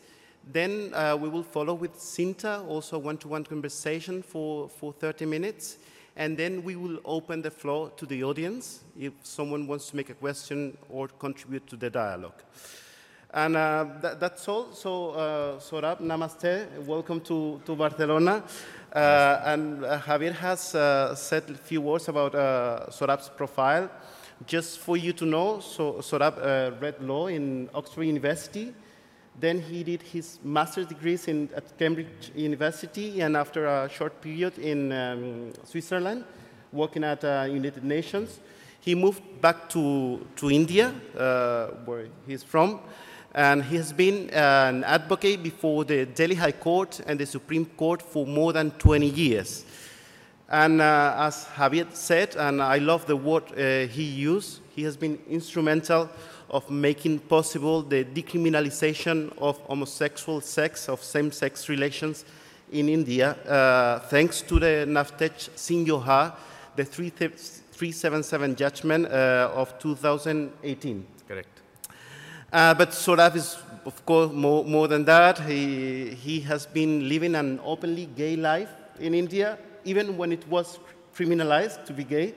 Then 0.51 0.93
uh, 0.93 1.17
we 1.19 1.29
will 1.29 1.43
follow 1.43 1.73
with 1.73 1.95
Cinta, 1.95 2.65
also 2.67 2.97
one-to-one 2.97 3.43
conversation 3.43 4.23
for, 4.23 4.69
for 4.69 4.93
30 4.93 5.25
minutes. 5.25 5.77
And 6.15 6.37
then 6.37 6.63
we 6.63 6.75
will 6.75 6.99
open 7.05 7.41
the 7.41 7.51
floor 7.51 7.91
to 7.97 8.05
the 8.05 8.23
audience 8.23 8.83
if 8.97 9.13
someone 9.23 9.67
wants 9.67 9.89
to 9.91 9.95
make 9.95 10.09
a 10.09 10.13
question 10.13 10.77
or 10.89 11.07
contribute 11.07 11.67
to 11.67 11.75
the 11.75 11.89
dialogue. 11.89 12.41
And 13.31 13.55
uh, 13.55 13.85
that, 14.01 14.19
that's 14.19 14.47
all. 14.47 14.73
So, 14.73 15.11
uh, 15.11 15.59
Saurabh, 15.59 16.01
namaste. 16.01 16.83
Welcome 16.85 17.21
to, 17.21 17.61
to 17.65 17.75
Barcelona. 17.75 18.43
Uh, 18.91 19.41
and 19.45 19.85
uh, 19.85 19.99
Javier 19.99 20.33
has 20.33 20.73
uh, 20.73 21.13
said 21.13 21.43
a 21.49 21.53
few 21.53 21.79
words 21.81 22.07
about 22.07 22.33
uh, 22.33 22.87
Saurabh's 22.89 23.29
profile. 23.29 23.89
Just 24.47 24.79
for 24.79 24.95
you 24.95 25.13
to 25.13 25.25
know, 25.25 25.59
so 25.59 25.99
uh, 25.99 26.71
read 26.79 27.01
law 27.01 27.27
in 27.27 27.69
Oxford 27.73 28.03
University. 28.03 28.73
Then 29.39 29.61
he 29.61 29.83
did 29.83 30.01
his 30.01 30.39
master's 30.43 30.87
degrees 30.87 31.27
in, 31.27 31.49
at 31.55 31.77
Cambridge 31.77 32.31
University, 32.35 33.21
and 33.21 33.37
after 33.37 33.65
a 33.65 33.89
short 33.89 34.21
period 34.21 34.57
in 34.57 34.91
um, 34.91 35.53
Switzerland, 35.63 36.25
working 36.71 37.03
at 37.03 37.23
uh, 37.23 37.47
United 37.49 37.83
Nations, 37.83 38.39
he 38.81 38.95
moved 38.95 39.21
back 39.41 39.69
to, 39.69 40.25
to 40.35 40.49
India, 40.49 40.93
uh, 41.17 41.67
where 41.85 42.07
he's 42.27 42.43
from, 42.43 42.79
and 43.33 43.63
he 43.63 43.75
has 43.75 43.93
been 43.93 44.29
an 44.31 44.83
advocate 44.83 45.43
before 45.43 45.85
the 45.85 46.05
Delhi 46.05 46.35
High 46.35 46.53
Court 46.53 46.99
and 47.05 47.19
the 47.19 47.25
Supreme 47.25 47.65
Court 47.65 48.01
for 48.01 48.25
more 48.25 48.53
than 48.53 48.71
20 48.71 49.07
years. 49.07 49.65
And 50.51 50.81
uh, 50.81 51.13
as 51.15 51.45
Javier 51.55 51.93
said, 51.93 52.35
and 52.35 52.59
I 52.61 52.79
love 52.79 53.05
the 53.05 53.15
word 53.15 53.43
uh, 53.51 53.87
he 53.87 54.03
used, 54.03 54.61
he 54.75 54.81
has 54.81 54.97
been 54.97 55.19
instrumental 55.29 56.09
of 56.49 56.71
making 56.71 57.19
possible 57.19 57.83
the 57.83 58.03
decriminalization 58.03 59.31
of 59.37 59.59
homosexual 59.59 60.41
sex, 60.41 60.89
of 60.89 61.03
same-sex 61.03 61.69
relations 61.69 62.25
in 62.71 62.89
India, 62.89 63.33
uh, 63.47 63.99
thanks 64.09 64.41
to 64.41 64.59
the 64.59 64.85
Navtej 64.87 65.55
Singh 65.55 65.85
Johar, 65.85 66.33
the 66.75 66.83
377 66.83 68.55
judgment 68.55 69.05
uh, 69.05 69.51
of 69.53 69.77
2018. 69.77 71.05
Correct. 71.27 71.61
Uh, 72.51 72.73
but 72.73 72.89
Soraf 72.89 73.35
is, 73.35 73.55
of 73.85 74.03
course, 74.03 74.31
more, 74.31 74.65
more 74.65 74.87
than 74.87 75.05
that. 75.05 75.39
He, 75.41 76.09
he 76.09 76.39
has 76.41 76.65
been 76.65 77.07
living 77.07 77.35
an 77.35 77.59
openly 77.63 78.07
gay 78.07 78.35
life 78.35 78.69
in 78.99 79.13
India 79.13 79.59
even 79.85 80.17
when 80.17 80.31
it 80.31 80.47
was 80.47 80.79
criminalized 81.15 81.85
to 81.85 81.93
be 81.93 82.03
gay. 82.03 82.33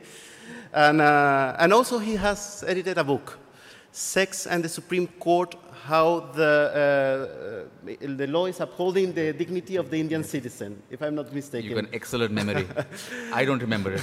And, 0.73 1.01
uh, 1.01 1.57
and 1.59 1.73
also 1.73 1.99
he 1.99 2.17
has 2.17 2.65
edited 2.67 2.99
a 2.99 3.05
book, 3.05 3.39
Sex 3.93 4.47
and 4.47 4.65
the 4.65 4.69
Supreme 4.69 5.07
Court, 5.07 5.55
how 5.85 6.21
the, 6.35 7.69
uh, 7.85 7.91
uh, 7.91 8.17
the 8.17 8.27
law 8.29 8.47
is 8.47 8.61
upholding 8.61 9.13
the 9.13 9.33
dignity 9.33 9.77
of 9.77 9.91
the 9.91 9.99
Indian 9.99 10.23
citizen, 10.23 10.81
if 10.91 11.03
I'm 11.03 11.17
not 11.17 11.33
mistaken. 11.33 11.69
You've 11.69 11.79
an 11.79 11.89
excellent 11.93 12.33
memory. 12.33 12.67
I 13.33 13.45
don't 13.45 13.61
remember 13.61 13.93
it. 13.95 14.03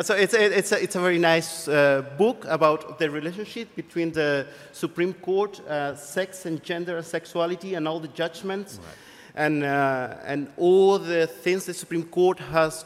so 0.06 0.14
it's 0.14 0.34
a, 0.34 0.58
it's 0.58 0.72
a, 0.72 0.82
it's 0.82 0.96
a 0.96 1.00
very 1.00 1.18
nice 1.18 1.68
uh, 1.68 2.02
book 2.16 2.46
about 2.48 2.98
the 2.98 3.10
relationship 3.10 3.76
between 3.76 4.12
the 4.12 4.46
Supreme 4.72 5.12
Court, 5.12 5.60
uh, 5.68 5.94
sex 5.94 6.46
and 6.46 6.62
gender 6.62 6.96
and 6.96 7.06
sexuality, 7.06 7.74
and 7.74 7.86
all 7.86 8.00
the 8.00 8.08
judgments. 8.08 8.78
Right 8.78 8.96
and, 9.34 9.64
uh, 9.64 10.16
and 10.24 10.48
all 10.56 10.98
the 10.98 11.26
things 11.26 11.66
the 11.66 11.74
Supreme 11.74 12.04
Court 12.04 12.38
has 12.38 12.84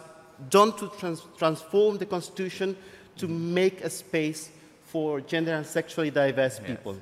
done 0.51 0.73
to 0.77 0.91
trans 0.99 1.23
transform 1.39 1.99
the 1.99 2.07
Constitution 2.07 2.77
to 3.17 3.27
make 3.27 3.81
a 3.81 3.91
space 3.91 4.51
for 4.85 5.21
gender 5.21 5.55
and 5.55 5.67
sexually 5.67 6.11
diverse 6.11 6.59
yes. 6.61 6.67
people. 6.67 6.97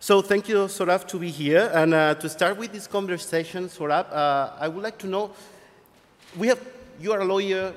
So 0.00 0.20
thank 0.20 0.48
you, 0.48 0.56
Saurabh, 0.66 1.06
to 1.08 1.18
be 1.18 1.30
here. 1.30 1.70
And 1.72 1.94
uh, 1.94 2.14
to 2.16 2.28
start 2.28 2.56
with 2.56 2.72
this 2.72 2.88
conversation, 2.88 3.68
Saurabh, 3.68 4.12
uh, 4.12 4.50
I 4.58 4.66
would 4.66 4.82
like 4.82 4.98
to 4.98 5.06
know, 5.06 5.30
we 6.36 6.48
have, 6.48 6.58
you 7.00 7.12
are 7.12 7.20
a 7.20 7.24
lawyer. 7.24 7.72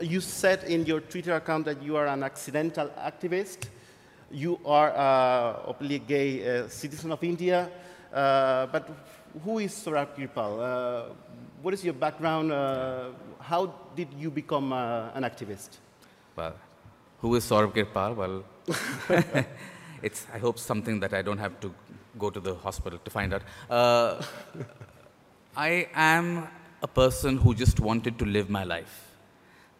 You 0.00 0.20
said 0.20 0.64
in 0.64 0.84
your 0.84 1.00
Twitter 1.00 1.34
account 1.34 1.64
that 1.64 1.82
you 1.82 1.96
are 1.96 2.06
an 2.08 2.22
accidental 2.22 2.88
activist. 2.98 3.68
You 4.30 4.58
are 4.66 4.90
uh, 4.94 5.62
openly 5.66 5.98
gay 6.00 6.58
uh, 6.58 6.68
citizen 6.68 7.12
of 7.12 7.24
India. 7.24 7.70
Uh, 8.12 8.66
but 8.66 8.90
who 9.44 9.58
is 9.58 9.72
Saurabh 9.72 10.14
Kirpal? 10.16 10.52
Uh, 10.60 11.12
what 11.62 11.74
is 11.74 11.84
your 11.84 11.94
background? 11.94 12.52
Uh, 12.52 13.10
how 13.40 13.74
did 13.96 14.08
you 14.18 14.30
become 14.30 14.72
uh, 14.72 15.10
an 15.14 15.22
activist? 15.22 15.78
Well, 16.36 16.54
who 17.20 17.34
is 17.34 17.44
Saurabh 17.44 17.74
Kirpal? 17.74 18.16
Well, 18.16 18.44
it's, 20.02 20.26
I 20.32 20.38
hope, 20.38 20.58
something 20.58 21.00
that 21.00 21.14
I 21.14 21.22
don't 21.22 21.38
have 21.38 21.58
to 21.60 21.72
go 22.18 22.30
to 22.30 22.40
the 22.40 22.54
hospital 22.54 22.98
to 22.98 23.10
find 23.10 23.32
out. 23.34 23.42
Uh, 23.70 24.22
I 25.56 25.88
am 25.94 26.48
a 26.82 26.88
person 26.88 27.36
who 27.36 27.54
just 27.54 27.80
wanted 27.80 28.18
to 28.18 28.24
live 28.24 28.50
my 28.50 28.64
life. 28.64 29.16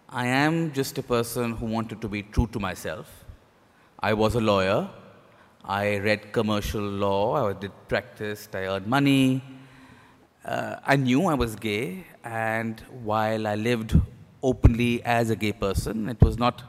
I 0.09 0.27
am 0.27 0.73
just 0.73 0.99
a 0.99 1.03
person 1.03 1.53
who 1.53 1.67
wanted 1.67 2.01
to 2.03 2.09
be 2.09 2.23
true 2.23 2.47
to 2.53 2.61
myself. 2.61 3.25
I 3.99 4.15
was 4.15 4.35
a 4.35 4.41
lawyer. 4.41 4.89
I 5.65 5.99
read 5.99 6.33
commercial 6.33 6.83
law. 6.83 7.49
I 7.49 7.53
did 7.53 7.71
practice. 7.87 8.49
I 8.53 8.67
earned 8.67 8.89
money. 8.89 9.43
Uh, 10.45 10.77
I 10.85 10.97
knew 10.97 11.27
I 11.27 11.35
was 11.35 11.55
gay, 11.55 12.05
and 12.25 12.81
while 13.03 13.47
I 13.47 13.55
lived 13.55 13.99
openly 14.43 15.01
as 15.05 15.31
a 15.31 15.37
gay 15.37 15.53
person, 15.53 16.09
it 16.09 16.21
was 16.21 16.37
not 16.37 16.65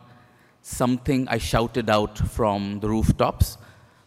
something 0.61 1.27
I 1.27 1.39
shouted 1.39 1.89
out 1.89 2.19
from 2.19 2.81
the 2.81 2.87
rooftops, 2.87 3.57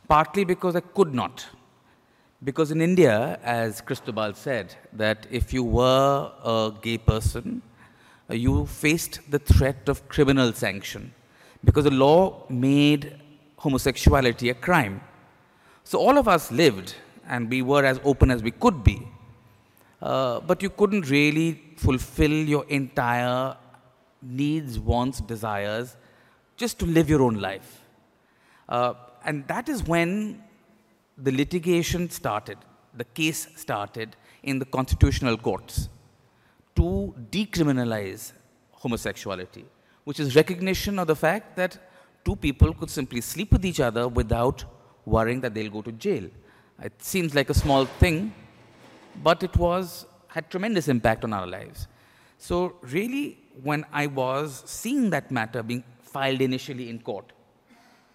partly 0.07 0.45
because 0.45 0.77
I 0.77 0.81
could 0.81 1.13
not. 1.13 1.45
Because 2.45 2.71
in 2.71 2.81
India, 2.81 3.41
as 3.43 3.81
Cristobal 3.81 4.35
said, 4.35 4.77
that 4.93 5.27
if 5.33 5.53
you 5.53 5.65
were 5.65 6.31
a 6.45 6.73
gay 6.81 6.99
person, 6.99 7.61
you 8.31 8.67
faced 8.67 9.19
the 9.33 9.41
threat 9.41 9.89
of 9.89 10.09
criminal 10.09 10.53
sanction 10.53 11.13
because 11.65 11.85
the 11.85 11.91
law 11.91 12.45
made 12.49 13.21
homosexuality 13.57 14.51
a 14.51 14.55
crime. 14.55 15.01
So 15.85 15.99
all 15.99 16.19
of 16.19 16.29
us 16.29 16.51
lived 16.51 16.95
and 17.29 17.51
we 17.51 17.63
were 17.63 17.85
as 17.85 18.01
open 18.05 18.31
as 18.31 18.43
we 18.43 18.51
could 18.51 18.85
be. 18.85 19.07
Uh, 20.01 20.41
but 20.41 20.63
you 20.63 20.71
couldn't 20.71 21.09
really 21.11 21.63
fulfill 21.77 22.31
your 22.31 22.65
entire 22.67 23.57
needs, 24.23 24.79
wants, 24.79 25.21
desires 25.21 25.97
just 26.57 26.79
to 26.79 26.87
live 26.87 27.09
your 27.09 27.23
own 27.23 27.35
life. 27.35 27.81
Uh, 28.69 28.95
and 29.25 29.47
that 29.49 29.69
is 29.69 29.83
when 29.85 30.43
the 31.19 31.33
litigation 31.33 32.11
started, 32.11 32.59
the 32.95 33.05
case 33.05 33.49
started 33.57 34.17
in 34.43 34.59
the 34.59 34.65
constitutional 34.65 35.37
courts 35.37 35.89
to 36.75 37.15
decriminalize 37.31 38.33
homosexuality, 38.73 39.65
which 40.05 40.21
is 40.21 40.37
recognition 40.37 40.99
of 40.99 41.07
the 41.07 41.17
fact 41.17 41.57
that 41.57 41.86
two 42.27 42.37
people 42.37 42.75
could 42.75 42.91
simply 42.91 43.21
sleep 43.21 43.53
with 43.53 43.65
each 43.71 43.81
other 43.89 44.09
without 44.09 44.65
worrying 45.15 45.41
that 45.41 45.55
they'll 45.55 45.75
go 45.79 45.83
to 45.89 45.93
jail. 45.93 46.29
It 46.83 47.03
seems 47.13 47.35
like 47.35 47.49
a 47.51 47.55
small 47.55 47.87
thing, 48.03 48.35
but 49.23 49.43
it 49.43 49.57
was 49.57 50.07
had 50.37 50.51
tremendous 50.51 50.89
impact 50.89 51.25
on 51.25 51.33
our 51.33 51.47
lives. 51.47 51.87
So 52.39 52.77
really, 52.83 53.39
when 53.63 53.87
I 53.93 54.07
was 54.07 54.63
seeing 54.67 55.09
that 55.11 55.31
matter 55.31 55.63
being 55.63 55.85
filed 56.03 56.43
initially 56.43 56.91
in 56.91 56.99
court, 56.99 57.33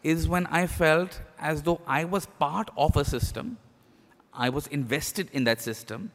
is 0.04 0.28
when 0.28 0.46
I 0.48 0.68
felt 0.68 1.20
as 1.40 1.64
though 1.64 1.80
I 1.88 2.04
was 2.06 2.26
part 2.26 2.70
of 2.78 2.96
a 2.98 3.06
system, 3.06 3.58
I 4.34 4.50
was 4.50 4.68
invested 4.68 5.30
in 5.34 5.44
that 5.46 5.62
system, 5.62 6.12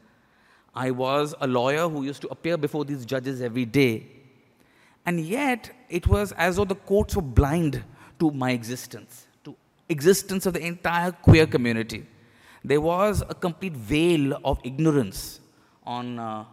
I 0.74 0.90
was 0.90 1.34
a 1.40 1.46
lawyer 1.46 1.88
who 1.88 2.04
used 2.04 2.20
to 2.22 2.28
appear 2.28 2.56
before 2.56 2.84
these 2.84 3.06
judges 3.06 3.40
every 3.40 3.64
day. 3.64 4.06
And 5.06 5.20
yet, 5.20 5.70
it 5.88 6.08
was 6.08 6.32
as 6.32 6.56
though 6.56 6.64
the 6.64 6.74
courts 6.74 7.14
were 7.14 7.22
blind 7.22 7.82
to 8.18 8.30
my 8.32 8.50
existence, 8.50 9.26
to 9.44 9.54
existence 9.88 10.46
of 10.46 10.54
the 10.54 10.60
entire 10.60 11.12
queer 11.12 11.46
community. 11.46 12.04
There 12.64 12.80
was 12.80 13.22
a 13.28 13.34
complete 13.34 13.74
veil 13.74 14.36
of 14.44 14.58
ignorance 14.64 15.38
on, 15.84 16.18
uh, 16.18 16.44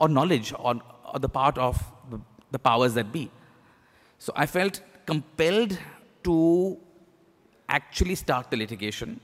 or 0.00 0.08
knowledge 0.08 0.54
on, 0.58 0.80
on 1.04 1.20
the 1.20 1.28
part 1.28 1.58
of 1.58 1.84
the, 2.10 2.18
the 2.50 2.58
powers 2.58 2.94
that 2.94 3.12
be. 3.12 3.30
So 4.18 4.32
I 4.34 4.46
felt 4.46 4.80
compelled 5.04 5.78
to 6.24 6.78
actually 7.68 8.14
start 8.14 8.50
the 8.50 8.56
litigation. 8.56 9.20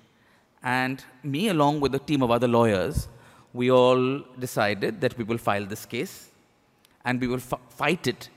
And 0.62 1.02
me, 1.22 1.48
along 1.48 1.81
with 1.81 1.94
a 1.94 1.98
team 1.98 2.22
of 2.22 2.31
other 2.31 2.48
lawyers, 2.48 3.09
we 3.54 3.70
all 3.70 4.20
decided 4.38 5.00
that 5.00 5.16
we 5.16 5.24
will 5.24 5.38
file 5.38 5.64
this 5.64 5.87
case 5.87 6.31
and 7.07 7.18
we 7.20 7.28
will 7.28 7.38
fight 7.38 8.07
it 8.07 8.28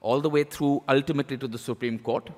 all 0.00 0.20
the 0.20 0.30
way 0.30 0.44
through 0.44 0.82
ultimately 0.88 1.36
to 1.36 1.48
the 1.48 1.58
Supreme 1.58 1.98
Court, 1.98 2.30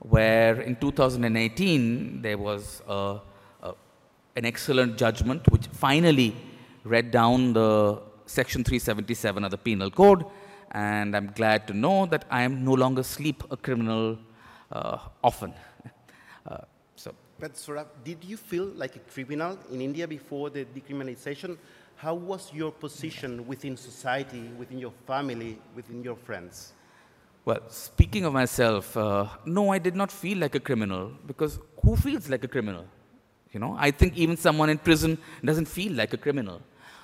where 0.00 0.60
in 0.60 0.76
2018 0.76 2.22
there 2.22 2.38
was 2.38 2.82
a, 2.88 3.20
a, 3.62 3.74
an 4.36 4.44
excellent 4.44 4.96
judgment 4.96 5.50
which 5.50 5.66
finally 5.68 6.34
read 6.84 7.10
down 7.10 7.52
the 7.52 8.00
Section 8.26 8.64
377 8.64 9.44
of 9.44 9.50
the 9.50 9.58
Penal 9.58 9.90
Code. 9.90 10.24
And 10.72 11.16
I'm 11.16 11.32
glad 11.32 11.66
to 11.66 11.74
know 11.74 12.06
that 12.06 12.24
I 12.30 12.42
am 12.42 12.64
no 12.64 12.74
longer 12.74 13.02
sleep 13.02 13.42
a 13.50 13.56
criminal 13.56 14.18
uh, 14.72 14.98
often. 15.22 15.52
Uh, 16.46 16.56
but 17.40 17.54
Saurabh, 17.54 17.86
did 18.04 18.22
you 18.22 18.36
feel 18.36 18.66
like 18.76 18.96
a 18.96 18.98
criminal 18.98 19.58
in 19.72 19.80
India 19.80 20.06
before 20.06 20.50
the 20.50 20.66
decriminalization? 20.66 21.56
How 21.96 22.14
was 22.14 22.52
your 22.52 22.70
position 22.70 23.46
within 23.46 23.78
society, 23.78 24.50
within 24.58 24.78
your 24.78 24.92
family, 25.06 25.58
within 25.74 26.02
your 26.02 26.16
friends? 26.16 26.74
Well, 27.44 27.60
speaking 27.68 28.24
of 28.24 28.32
myself, 28.32 28.96
uh, 28.96 29.26
no, 29.44 29.70
I 29.70 29.78
did 29.78 29.96
not 29.96 30.12
feel 30.12 30.38
like 30.38 30.54
a 30.54 30.60
criminal 30.60 31.12
because 31.26 31.58
who 31.82 31.96
feels 31.96 32.28
like 32.28 32.44
a 32.44 32.48
criminal? 32.48 32.86
You 33.52 33.60
know, 33.60 33.76
I 33.78 33.90
think 33.90 34.16
even 34.16 34.36
someone 34.36 34.70
in 34.70 34.78
prison 34.78 35.18
doesn't 35.44 35.66
feel 35.66 35.92
like 35.92 36.12
a 36.12 36.16
criminal. 36.16 36.60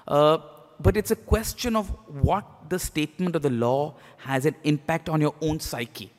Uh, 0.07 0.39
but 0.79 0.97
it's 0.97 1.11
a 1.11 1.17
question 1.17 1.75
of 1.75 1.89
what 2.07 2.45
the 2.69 2.79
statement 2.79 3.35
of 3.35 3.43
the 3.43 3.51
law 3.51 3.95
has 4.19 4.45
an 4.47 4.55
impact 4.65 5.09
on 5.09 5.21
your 5.21 5.35
own 5.41 5.59
psyche. 5.59 6.13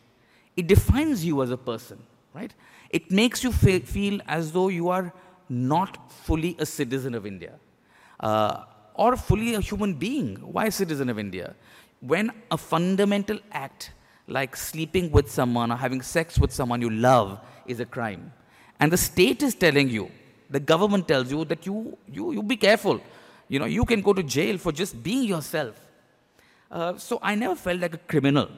It 0.55 0.67
defines 0.67 1.23
you 1.23 1.41
as 1.43 1.51
a 1.51 1.57
person, 1.57 2.01
right? 2.33 2.53
It 2.89 3.11
makes 3.11 3.43
you 3.43 3.51
feel 3.51 4.19
as 4.27 4.51
though 4.51 4.69
you 4.69 4.89
are 4.89 5.13
not 5.49 6.11
fully 6.11 6.55
a 6.59 6.65
citizen 6.65 7.13
of 7.13 7.25
India 7.25 7.53
uh, 8.19 8.63
or 8.95 9.15
fully 9.15 9.53
a 9.53 9.61
human 9.61 9.93
being. 9.93 10.35
Why 10.37 10.69
citizen 10.69 11.09
of 11.09 11.19
India? 11.19 11.55
When 11.99 12.31
a 12.51 12.57
fundamental 12.57 13.39
act 13.51 13.91
like 14.27 14.55
sleeping 14.55 15.09
with 15.11 15.31
someone 15.31 15.71
or 15.71 15.77
having 15.77 16.01
sex 16.01 16.37
with 16.37 16.51
someone 16.51 16.81
you 16.81 16.89
love 16.89 17.39
is 17.65 17.79
a 17.79 17.85
crime, 17.85 18.31
and 18.79 18.91
the 18.91 18.97
state 18.97 19.41
is 19.41 19.55
telling 19.55 19.89
you, 19.89 20.11
the 20.49 20.59
government 20.59 21.07
tells 21.07 21.31
you 21.31 21.45
that 21.45 21.65
you, 21.65 21.97
you, 22.11 22.31
you 22.33 22.43
be 22.43 22.57
careful. 22.57 23.01
You 23.49 23.59
know, 23.59 23.65
you 23.65 23.85
can 23.85 24.01
go 24.01 24.13
to 24.13 24.23
jail 24.23 24.57
for 24.57 24.71
just 24.71 25.01
being 25.01 25.23
yourself. 25.23 25.79
Uh, 26.69 26.97
so 26.97 27.19
I 27.21 27.35
never 27.35 27.55
felt 27.55 27.79
like 27.79 27.93
a 27.93 27.97
criminal. 27.97 28.49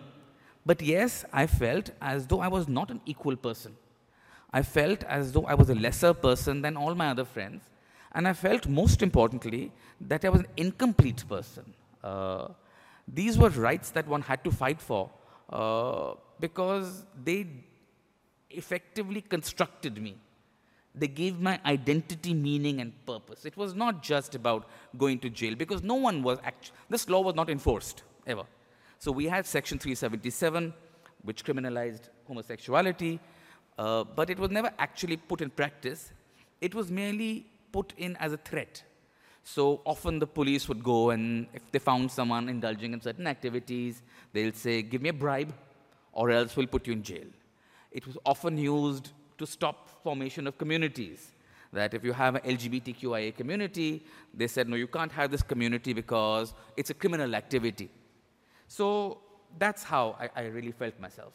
But 0.65 0.81
yes, 0.81 1.25
I 1.31 1.47
felt 1.47 1.91
as 2.01 2.27
though 2.27 2.41
I 2.41 2.47
was 2.47 2.67
not 2.67 2.91
an 2.91 3.01
equal 3.05 3.35
person. 3.35 3.75
I 4.51 4.63
felt 4.63 5.03
as 5.03 5.31
though 5.31 5.45
I 5.45 5.53
was 5.53 5.69
a 5.69 5.75
lesser 5.75 6.13
person 6.13 6.61
than 6.61 6.75
all 6.75 6.95
my 6.95 7.09
other 7.09 7.25
friends. 7.25 7.61
And 8.13 8.27
I 8.27 8.33
felt, 8.33 8.67
most 8.67 9.03
importantly, 9.03 9.71
that 10.01 10.25
I 10.25 10.29
was 10.29 10.41
an 10.41 10.47
incomplete 10.57 11.23
person. 11.29 11.73
Uh, 12.03 12.47
these 13.07 13.37
were 13.37 13.49
rights 13.49 13.91
that 13.91 14.07
one 14.07 14.23
had 14.23 14.43
to 14.43 14.51
fight 14.51 14.81
for 14.81 15.09
uh, 15.51 16.13
because 16.39 17.05
they 17.23 17.47
effectively 18.49 19.21
constructed 19.21 20.01
me. 20.01 20.17
They 20.95 21.07
gave 21.07 21.39
my 21.39 21.59
identity 21.65 22.33
meaning 22.33 22.81
and 22.81 22.93
purpose. 23.05 23.45
It 23.45 23.55
was 23.55 23.75
not 23.75 24.01
just 24.01 24.35
about 24.35 24.67
going 24.97 25.19
to 25.19 25.29
jail 25.29 25.55
because 25.55 25.83
no 25.83 25.95
one 25.95 26.23
was 26.23 26.39
actually, 26.43 26.75
this 26.89 27.07
law 27.09 27.21
was 27.21 27.35
not 27.35 27.49
enforced 27.49 28.03
ever. 28.25 28.43
So 28.97 29.11
we 29.11 29.25
had 29.25 29.45
Section 29.45 29.79
377, 29.79 30.73
which 31.23 31.45
criminalized 31.45 32.09
homosexuality. 32.27 33.19
Uh, 33.77 34.03
but 34.03 34.29
it 34.29 34.37
was 34.37 34.51
never 34.51 34.71
actually 34.77 35.15
put 35.15 35.41
in 35.41 35.49
practice. 35.49 36.11
It 36.59 36.75
was 36.75 36.91
merely 36.91 37.45
put 37.71 37.93
in 37.97 38.17
as 38.17 38.33
a 38.33 38.37
threat. 38.37 38.83
So 39.55 39.81
often 39.83 40.19
the 40.19 40.27
police 40.27 40.69
would 40.69 40.83
go 40.83 41.09
and 41.09 41.47
if 41.55 41.63
they 41.71 41.79
found 41.79 42.11
someone 42.11 42.49
indulging 42.49 42.93
in 42.93 43.01
certain 43.01 43.25
activities, 43.25 44.03
they'll 44.31 44.53
say, 44.53 44.83
give 44.83 45.01
me 45.01 45.09
a 45.09 45.13
bribe 45.23 45.51
or 46.11 46.29
else 46.29 46.55
we'll 46.55 46.67
put 46.67 46.85
you 46.85 46.93
in 46.93 47.01
jail. 47.01 47.25
It 47.91 48.05
was 48.05 48.15
often 48.27 48.59
used 48.59 49.09
to 49.39 49.47
stop 49.47 50.03
formation 50.03 50.45
of 50.45 50.59
communities. 50.59 51.31
That 51.73 51.95
if 51.95 52.03
you 52.03 52.13
have 52.13 52.35
an 52.35 52.41
LGBTQIA 52.41 53.35
community, 53.35 54.05
they 54.35 54.45
said, 54.45 54.69
no, 54.69 54.75
you 54.75 54.87
can't 54.87 55.11
have 55.11 55.31
this 55.31 55.41
community 55.41 55.93
because 55.93 56.53
it's 56.77 56.91
a 56.91 56.93
criminal 56.93 57.33
activity. 57.33 57.89
So 58.67 59.17
that's 59.57 59.83
how 59.83 60.15
I, 60.19 60.29
I 60.41 60.45
really 60.45 60.73
felt 60.73 60.99
myself. 60.99 61.33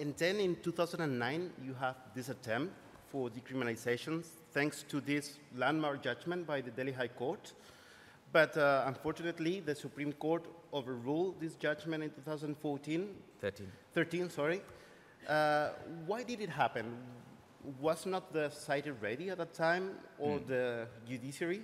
And 0.00 0.16
then 0.16 0.40
in 0.40 0.56
2009, 0.64 1.50
you 1.64 1.74
have 1.74 1.94
this 2.12 2.28
attempt 2.28 2.74
for 3.12 3.30
decriminalization 3.30 4.24
thanks 4.58 4.84
to 4.92 5.00
this 5.00 5.38
landmark 5.54 6.02
judgment 6.02 6.44
by 6.44 6.60
the 6.60 6.70
Delhi 6.78 6.90
High 7.00 7.12
Court. 7.20 7.52
But 8.32 8.56
uh, 8.56 8.82
unfortunately, 8.86 9.60
the 9.60 9.74
Supreme 9.74 10.12
Court 10.12 10.44
overruled 10.72 11.40
this 11.40 11.54
judgment 11.54 12.02
in 12.02 12.10
2014. 12.10 13.08
13. 13.40 13.72
13, 13.94 14.30
sorry. 14.30 14.60
Uh, 15.28 15.68
why 16.06 16.24
did 16.24 16.40
it 16.40 16.50
happen? 16.50 16.86
Was 17.80 18.04
not 18.04 18.32
the 18.32 18.50
site 18.50 18.88
ready 19.00 19.30
at 19.30 19.38
that 19.38 19.54
time, 19.54 19.90
or 20.18 20.38
mm. 20.38 20.46
the 20.48 20.88
judiciary? 21.08 21.62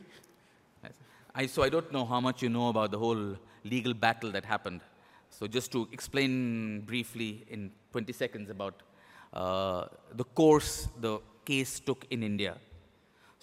I, 1.34 1.46
so 1.46 1.64
I 1.64 1.68
don't 1.68 1.92
know 1.92 2.04
how 2.04 2.20
much 2.20 2.42
you 2.42 2.48
know 2.48 2.68
about 2.68 2.92
the 2.92 2.98
whole 2.98 3.36
legal 3.64 3.92
battle 3.92 4.30
that 4.30 4.44
happened. 4.44 4.82
So 5.30 5.48
just 5.48 5.72
to 5.72 5.88
explain 5.90 6.82
briefly 6.82 7.44
in 7.50 7.72
20 7.90 8.12
seconds 8.12 8.50
about 8.50 8.84
uh, 9.32 9.86
the 10.12 10.22
course 10.22 10.86
the 11.00 11.18
case 11.44 11.80
took 11.80 12.06
in 12.10 12.22
India. 12.22 12.56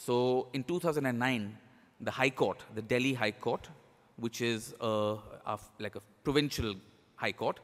So 0.05 0.47
in 0.53 0.63
2009, 0.63 1.57
the 1.99 2.09
High 2.09 2.31
Court, 2.31 2.63
the 2.73 2.81
Delhi 2.81 3.13
High 3.13 3.33
Court, 3.33 3.69
which 4.15 4.41
is 4.41 4.73
a, 4.81 5.17
a, 5.45 5.59
like 5.77 5.95
a 5.95 6.01
provincial 6.23 6.73
High 7.17 7.33
Court 7.33 7.59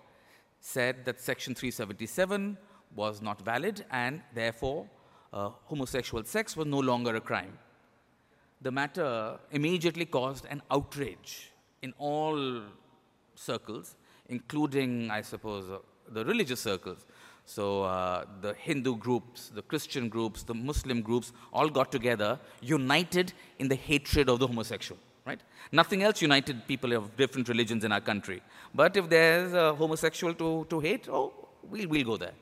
said 0.60 1.04
that 1.06 1.20
Section 1.20 1.56
377 1.56 2.56
was 2.96 3.24
not 3.24 3.42
valid 3.42 3.86
and 3.90 4.22
therefore 4.36 4.88
uh, 5.34 5.50
homosexual 5.66 6.24
sex 6.26 6.56
was 6.56 6.68
no 6.68 6.78
longer 6.78 7.16
a 7.16 7.22
crime. 7.22 7.58
The 8.62 8.72
matter 8.72 9.40
immediately 9.52 10.06
caused 10.06 10.46
an 10.46 10.62
outrage 10.70 11.52
in 11.82 11.92
all 11.98 12.62
circles, 13.34 13.96
including, 14.30 15.10
I 15.10 15.22
suppose, 15.24 15.72
uh, 15.72 15.80
the 16.10 16.24
religious 16.24 16.60
circles. 16.62 17.08
So 17.48 17.84
uh, 17.84 18.26
the 18.42 18.54
Hindu 18.56 18.98
groups, 18.98 19.50
the 19.56 19.62
Christian 19.62 20.10
groups, 20.10 20.44
the 20.44 20.54
Muslim 20.54 21.02
groups 21.02 21.32
all 21.54 21.70
got 21.70 21.94
together, 21.94 22.38
united 22.62 23.32
in 23.58 23.70
the 23.70 23.76
hatred 23.76 24.28
of 24.28 24.40
the 24.40 24.48
homosexual. 24.48 25.00
Right? 25.26 25.40
Nothing 25.72 26.04
else 26.04 26.22
united 26.22 26.68
people 26.68 26.92
of 26.92 27.16
different 27.16 27.48
religions 27.48 27.86
in 27.86 27.94
our 27.94 28.02
country. 28.02 28.42
But 28.76 28.98
if 28.98 29.10
there's 29.10 29.54
a 29.54 29.74
homosexual 29.74 30.34
to, 30.34 30.68
to 30.70 30.80
hate, 30.82 31.08
oh, 31.10 31.32
we'll, 31.64 31.88
we'll 31.88 32.04
go 32.04 32.18
there. 32.18 32.34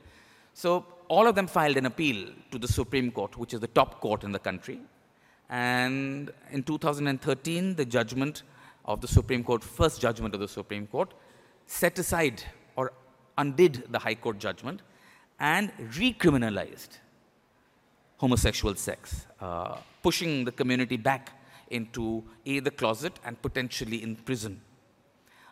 So 0.55 0.85
all 1.07 1.27
of 1.27 1.35
them 1.35 1.45
filed 1.45 1.77
an 1.77 1.85
appeal 1.85 2.29
to 2.49 2.57
the 2.57 2.67
Supreme 2.67 3.11
Court, 3.11 3.37
which 3.37 3.53
is 3.53 3.59
the 3.59 3.67
top 3.67 4.01
court 4.01 4.23
in 4.23 4.31
the 4.31 4.39
country. 4.39 4.79
And 5.51 6.31
in 6.49 6.63
2013, 6.63 7.75
the 7.75 7.85
judgment 7.85 8.41
of 8.85 9.01
the 9.01 9.07
Supreme 9.07 9.43
Court, 9.43 9.63
first 9.63 10.01
judgment 10.01 10.33
of 10.33 10.39
the 10.39 10.47
Supreme 10.47 10.87
Court, 10.87 11.13
set 11.67 11.99
aside 11.99 12.41
or 12.75 12.91
undid 13.37 13.83
the 13.91 13.99
High 13.99 14.15
Court 14.15 14.39
judgment 14.39 14.81
and 15.39 15.71
recriminalized 15.77 16.99
homosexual 18.17 18.75
sex, 18.75 19.27
uh, 19.41 19.77
pushing 20.01 20.45
the 20.45 20.51
community 20.51 20.97
back 20.97 21.31
into 21.69 22.23
a 22.45 22.59
the 22.59 22.71
closet 22.71 23.13
and 23.25 23.41
potentially 23.41 24.01
in 24.01 24.15
prison. 24.15 24.61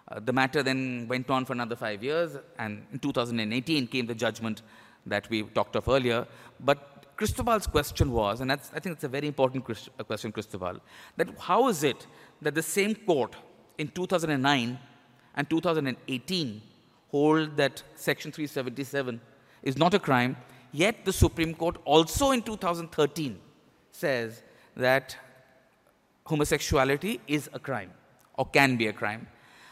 Uh, 0.07 0.19
the 0.19 0.33
matter 0.33 0.61
then 0.63 1.07
went 1.07 1.29
on 1.29 1.45
for 1.45 1.53
another 1.53 1.75
five 1.75 2.03
years, 2.03 2.37
and 2.59 2.85
in 2.91 2.99
2018 2.99 3.87
came 3.87 4.05
the 4.05 4.15
judgment 4.15 4.61
that 5.05 5.29
we 5.29 5.43
talked 5.43 5.75
of 5.75 5.87
earlier. 5.87 6.25
But 6.59 7.05
Cristobal's 7.17 7.67
question 7.67 8.11
was, 8.11 8.41
and 8.41 8.51
I 8.51 8.55
think 8.55 8.95
it's 8.95 9.03
a 9.03 9.07
very 9.07 9.27
important 9.27 9.63
question, 9.63 10.31
Cristobal, 10.31 10.79
that 11.17 11.27
how 11.39 11.67
is 11.67 11.83
it 11.83 12.07
that 12.41 12.55
the 12.55 12.63
same 12.63 12.95
court 12.95 13.35
in 13.77 13.87
2009 13.89 14.79
and 15.35 15.49
2018 15.49 16.61
hold 17.11 17.55
that 17.57 17.83
Section 17.95 18.31
377 18.31 19.21
is 19.63 19.77
not 19.77 19.93
a 19.93 19.99
crime, 19.99 20.35
yet 20.71 21.05
the 21.05 21.13
Supreme 21.13 21.53
Court 21.53 21.77
also 21.85 22.31
in 22.31 22.41
2013 22.41 23.39
says 23.91 24.43
that 24.75 25.15
homosexuality 26.25 27.19
is 27.27 27.49
a 27.53 27.59
crime 27.59 27.91
or 28.35 28.45
can 28.45 28.75
be 28.77 28.87
a 28.87 28.93
crime. 28.93 29.27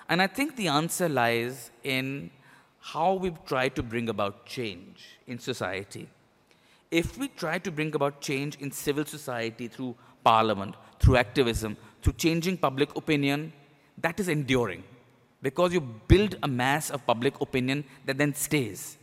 And 0.09 0.21
I 0.21 0.27
think 0.27 0.55
the 0.55 0.67
answer 0.67 1.07
lies 1.07 1.71
in 1.83 2.31
how 2.79 3.13
we 3.13 3.31
try 3.45 3.69
to 3.69 3.83
bring 3.83 4.09
about 4.09 4.45
change 4.45 5.19
in 5.27 5.39
society. 5.39 6.09
If 6.89 7.17
we 7.17 7.29
try 7.29 7.59
to 7.59 7.71
bring 7.71 7.95
about 7.95 8.19
change 8.21 8.57
in 8.57 8.71
civil 8.71 9.05
society 9.05 9.67
through 9.67 9.95
parliament, 10.23 10.75
through 10.99 11.17
activism, 11.17 11.77
through 12.01 12.13
changing 12.13 12.57
public 12.57 12.95
opinion, 12.95 13.53
that 13.97 14.19
is 14.19 14.27
enduring 14.27 14.83
because 15.41 15.73
you 15.73 15.81
build 15.81 16.35
a 16.43 16.47
mass 16.47 16.89
of 16.89 17.05
public 17.05 17.39
opinion 17.39 17.83
that 18.05 18.17
then 18.17 18.33
stays. 18.33 18.97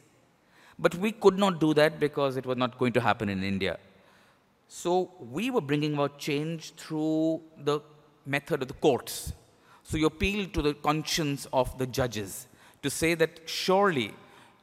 But 0.79 0.95
we 0.95 1.13
could 1.13 1.39
not 1.39 1.61
do 1.61 1.75
that 1.75 1.99
because 1.99 2.37
it 2.37 2.47
was 2.47 2.57
not 2.57 2.79
going 2.79 2.93
to 2.93 3.01
happen 3.01 3.29
in 3.29 3.43
India. 3.43 3.79
So 4.69 5.11
we 5.19 5.51
were 5.51 5.61
bringing 5.61 5.95
about 5.95 6.19
change 6.19 6.75
through 6.75 7.41
the 7.57 7.81
method 8.27 8.63
of 8.63 8.69
the 8.69 8.75
courts. 8.75 9.33
So 9.83 9.97
you 9.97 10.07
appeal 10.07 10.47
to 10.51 10.63
the 10.63 10.75
conscience 10.75 11.47
of 11.53 11.77
the 11.79 11.87
judges 11.87 12.47
to 12.83 12.91
say 12.91 13.15
that 13.15 13.41
surely 13.47 14.15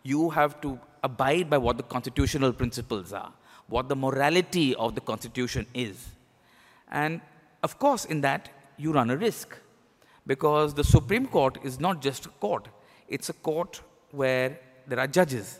you 0.03 0.29
have 0.29 0.61
to 0.61 0.79
abide 1.03 1.49
by 1.49 1.57
what 1.57 1.77
the 1.77 1.83
constitutional 1.83 2.53
principles 2.53 3.11
are, 3.11 3.33
what 3.67 3.89
the 3.89 3.95
morality 3.95 4.75
of 4.75 4.95
the 4.95 5.01
Constitution 5.01 5.65
is. 5.73 6.07
And 6.91 7.21
of 7.63 7.79
course, 7.79 8.05
in 8.05 8.21
that, 8.21 8.49
you 8.77 8.91
run 8.91 9.09
a 9.09 9.17
risk 9.17 9.57
because 10.27 10.73
the 10.73 10.83
Supreme 10.83 11.25
Court 11.25 11.57
is 11.63 11.79
not 11.79 12.01
just 12.01 12.25
a 12.27 12.29
court, 12.29 12.67
it's 13.07 13.29
a 13.29 13.33
court 13.33 13.81
where 14.11 14.59
there 14.87 14.99
are 14.99 15.07
judges. 15.07 15.59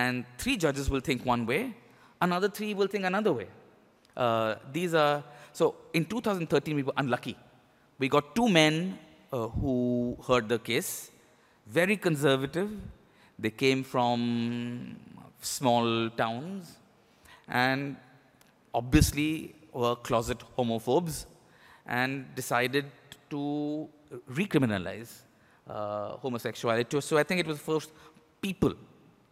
And 0.00 0.24
three 0.38 0.56
judges 0.56 0.88
will 0.88 1.04
think 1.08 1.24
one 1.26 1.44
way, 1.44 1.74
another 2.26 2.48
three 2.48 2.72
will 2.72 2.86
think 2.86 3.04
another 3.04 3.32
way. 3.38 3.48
Uh, 4.16 4.54
these 4.72 4.94
are, 4.94 5.22
so 5.52 5.74
in 5.92 6.06
2013, 6.06 6.76
we 6.76 6.82
were 6.82 6.94
unlucky. 6.96 7.36
We 7.98 8.08
got 8.08 8.34
two 8.34 8.48
men 8.48 8.98
uh, 9.30 9.48
who 9.48 10.16
heard 10.26 10.48
the 10.48 10.58
case, 10.58 11.10
very 11.66 11.98
conservative. 11.98 12.70
They 13.38 13.50
came 13.50 13.82
from 13.84 14.96
small 15.42 16.08
towns 16.10 16.78
and 17.48 17.96
obviously 18.72 19.54
were 19.74 19.96
closet 19.96 20.38
homophobes 20.56 21.26
and 21.86 22.34
decided 22.34 22.86
to 23.28 23.88
recriminalize 24.30 25.10
uh, 25.68 26.16
homosexuality. 26.16 26.98
So 27.02 27.18
I 27.18 27.24
think 27.24 27.40
it 27.40 27.46
was 27.46 27.58
first 27.58 27.90
people, 28.40 28.74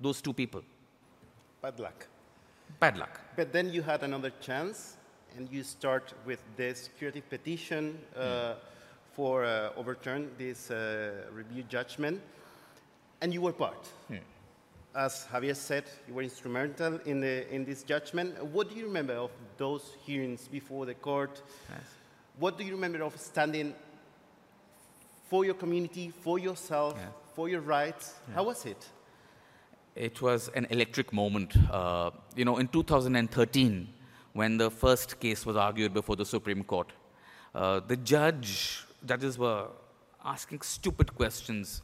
those 0.01 0.21
two 0.23 0.33
people. 0.33 0.63
Bad 1.63 1.79
luck. 1.79 2.07
Bad 2.79 2.97
luck. 2.97 3.21
But 3.37 3.53
then 3.53 3.71
you 3.71 3.83
had 3.83 4.03
another 4.03 4.33
chance, 4.41 4.97
and 5.37 5.51
you 5.51 5.63
start 5.63 6.15
with 6.25 6.41
this 6.57 6.85
security 6.85 7.21
petition 7.21 7.99
uh, 8.17 8.21
mm. 8.21 8.55
for 9.13 9.45
uh, 9.45 9.71
overturn 9.77 10.31
this 10.39 10.71
uh, 10.71 11.13
review 11.33 11.65
judgment, 11.69 12.21
and 13.21 13.35
you 13.35 13.43
were 13.43 13.53
part. 13.53 13.89
Mm. 14.11 14.21
As 14.95 15.27
Javier 15.33 15.55
said, 15.55 15.85
you 16.09 16.15
were 16.15 16.23
instrumental 16.23 16.99
in, 17.05 17.21
the, 17.21 17.53
in 17.55 17.65
this 17.65 17.85
judgment. 17.85 18.43
What 18.47 18.71
do 18.71 18.77
you 18.77 18.87
remember 18.87 19.15
of 19.15 19.31
those 19.57 19.93
hearings 20.05 20.49
before 20.49 20.87
the 20.87 20.95
court? 20.95 21.43
Yes. 21.69 21.81
What 22.39 22.59
do 22.59 22.65
you 22.65 22.73
remember 22.73 23.05
of 23.05 23.17
standing 23.21 23.75
for 25.29 25.45
your 25.45 25.55
community, 25.55 26.11
for 26.23 26.39
yourself, 26.41 26.95
yeah. 26.97 27.07
for 27.35 27.49
your 27.49 27.61
rights? 27.61 28.15
Yeah. 28.29 28.35
How 28.37 28.45
was 28.45 28.67
it? 28.67 28.89
It 30.01 30.23
was 30.23 30.49
an 30.55 30.67
electric 30.71 31.13
moment. 31.13 31.55
Uh, 31.71 32.11
you 32.35 32.45
know, 32.47 32.57
in 32.57 32.69
2013, 32.69 33.87
when 34.33 34.57
the 34.57 34.71
first 34.71 35.21
case 35.21 35.45
was 35.45 35.57
argued 35.57 35.93
before 35.93 36.17
the 36.17 36.25
Supreme 36.25 36.65
Court, 36.65 36.91
uh, 37.55 37.81
the 37.87 37.97
judge, 37.97 38.83
judges 39.05 39.37
were 39.37 39.67
asking 40.25 40.63
stupid 40.63 41.15
questions, 41.15 41.83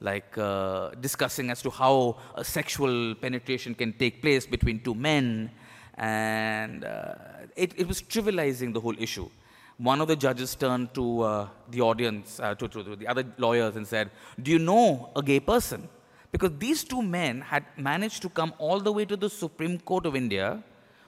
like 0.00 0.38
uh, 0.38 0.90
discussing 1.00 1.50
as 1.50 1.60
to 1.60 1.68
how 1.68 2.16
a 2.36 2.44
sexual 2.44 3.14
penetration 3.16 3.74
can 3.74 3.92
take 3.92 4.22
place 4.22 4.46
between 4.46 4.80
two 4.80 4.94
men, 4.94 5.50
and 5.98 6.84
uh, 6.84 7.14
it, 7.54 7.74
it, 7.76 7.86
was 7.86 8.00
trivializing 8.00 8.72
the 8.72 8.80
whole 8.80 8.96
issue. 8.98 9.28
One 9.76 10.00
of 10.00 10.08
the 10.08 10.16
judges 10.16 10.54
turned 10.54 10.94
to 10.94 11.20
uh, 11.20 11.48
the 11.70 11.82
audience, 11.82 12.40
uh, 12.40 12.54
to, 12.54 12.68
to, 12.68 12.82
to 12.84 12.96
the 12.96 13.08
other 13.08 13.24
lawyers, 13.36 13.76
and 13.76 13.86
said, 13.86 14.10
"Do 14.40 14.50
you 14.52 14.58
know 14.58 15.10
a 15.14 15.22
gay 15.22 15.40
person?" 15.40 15.88
Because 16.30 16.52
these 16.58 16.84
two 16.84 17.02
men 17.02 17.40
had 17.40 17.64
managed 17.76 18.22
to 18.22 18.28
come 18.28 18.52
all 18.58 18.80
the 18.80 18.92
way 18.92 19.04
to 19.04 19.16
the 19.16 19.30
Supreme 19.30 19.78
Court 19.80 20.06
of 20.06 20.14
India 20.14 20.62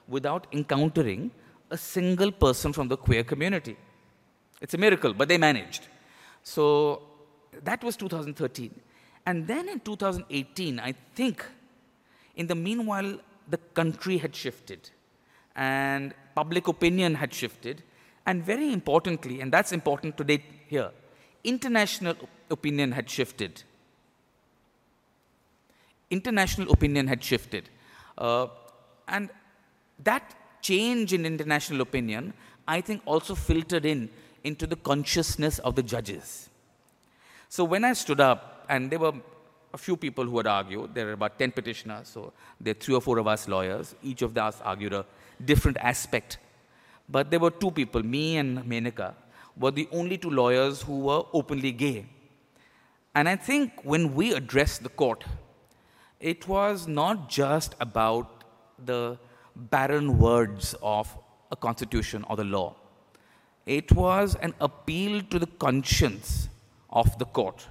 without 0.07 0.47
encountering 0.51 1.31
a 1.69 1.77
single 1.77 2.31
person 2.31 2.73
from 2.73 2.87
the 2.87 2.97
queer 2.97 3.23
community. 3.23 3.77
It's 4.59 4.73
a 4.73 4.77
miracle, 4.77 5.13
but 5.13 5.27
they 5.27 5.37
managed. 5.37 5.87
So 6.43 7.03
that 7.63 7.83
was 7.83 7.95
2013. 7.97 8.79
And 9.25 9.47
then 9.47 9.69
in 9.69 9.79
2018, 9.79 10.79
I 10.79 10.93
think, 11.15 11.45
in 12.35 12.47
the 12.47 12.55
meanwhile, 12.55 13.19
the 13.47 13.57
country 13.57 14.17
had 14.17 14.35
shifted 14.35 14.89
and 15.55 16.13
public 16.33 16.67
opinion 16.67 17.15
had 17.15 17.33
shifted. 17.33 17.83
And 18.25 18.43
very 18.43 18.71
importantly, 18.71 19.41
and 19.41 19.51
that's 19.51 19.71
important 19.71 20.17
today 20.17 20.43
here, 20.67 20.91
international 21.43 22.15
opinion 22.49 22.91
had 22.91 23.09
shifted 23.09 23.63
international 26.11 26.71
opinion 26.71 27.07
had 27.07 27.23
shifted. 27.23 27.69
Uh, 28.17 28.47
and 29.07 29.29
that 30.03 30.35
change 30.61 31.13
in 31.13 31.25
international 31.25 31.81
opinion, 31.81 32.33
I 32.67 32.81
think, 32.81 33.01
also 33.05 33.33
filtered 33.35 33.85
in 33.85 34.09
into 34.43 34.67
the 34.67 34.75
consciousness 34.75 35.59
of 35.59 35.75
the 35.75 35.83
judges. 35.83 36.49
So 37.49 37.63
when 37.63 37.83
I 37.83 37.93
stood 37.93 38.19
up, 38.19 38.65
and 38.69 38.89
there 38.89 38.99
were 38.99 39.13
a 39.73 39.77
few 39.77 39.97
people 39.97 40.25
who 40.25 40.37
had 40.37 40.47
argued, 40.47 40.93
there 40.93 41.05
were 41.05 41.13
about 41.13 41.37
10 41.37 41.51
petitioners, 41.51 42.07
so 42.07 42.33
there 42.59 42.71
are 42.71 42.75
three 42.75 42.95
or 42.95 43.01
four 43.01 43.17
of 43.17 43.27
us 43.27 43.47
lawyers. 43.47 43.95
Each 44.03 44.21
of 44.21 44.37
us 44.37 44.61
argued 44.63 44.93
a 44.93 45.05
different 45.43 45.77
aspect. 45.77 46.37
But 47.09 47.29
there 47.29 47.39
were 47.39 47.51
two 47.51 47.71
people, 47.71 48.03
me 48.03 48.37
and 48.37 48.59
Menaka, 48.59 49.13
were 49.57 49.71
the 49.71 49.87
only 49.91 50.17
two 50.17 50.29
lawyers 50.29 50.81
who 50.81 50.99
were 50.99 51.23
openly 51.33 51.71
gay. 51.71 52.05
And 53.13 53.27
I 53.27 53.35
think 53.35 53.73
when 53.83 54.15
we 54.15 54.33
addressed 54.33 54.83
the 54.83 54.89
court, 54.89 55.25
it 56.21 56.47
was 56.47 56.87
not 56.87 57.29
just 57.29 57.75
about 57.79 58.43
the 58.85 59.17
barren 59.55 60.17
words 60.17 60.75
of 60.81 61.17
a 61.51 61.55
constitution 61.55 62.23
or 62.29 62.35
the 62.37 62.43
law. 62.43 62.75
It 63.65 63.91
was 63.91 64.35
an 64.35 64.53
appeal 64.61 65.21
to 65.23 65.39
the 65.39 65.47
conscience 65.47 66.49
of 66.89 67.17
the 67.19 67.25
court. 67.25 67.67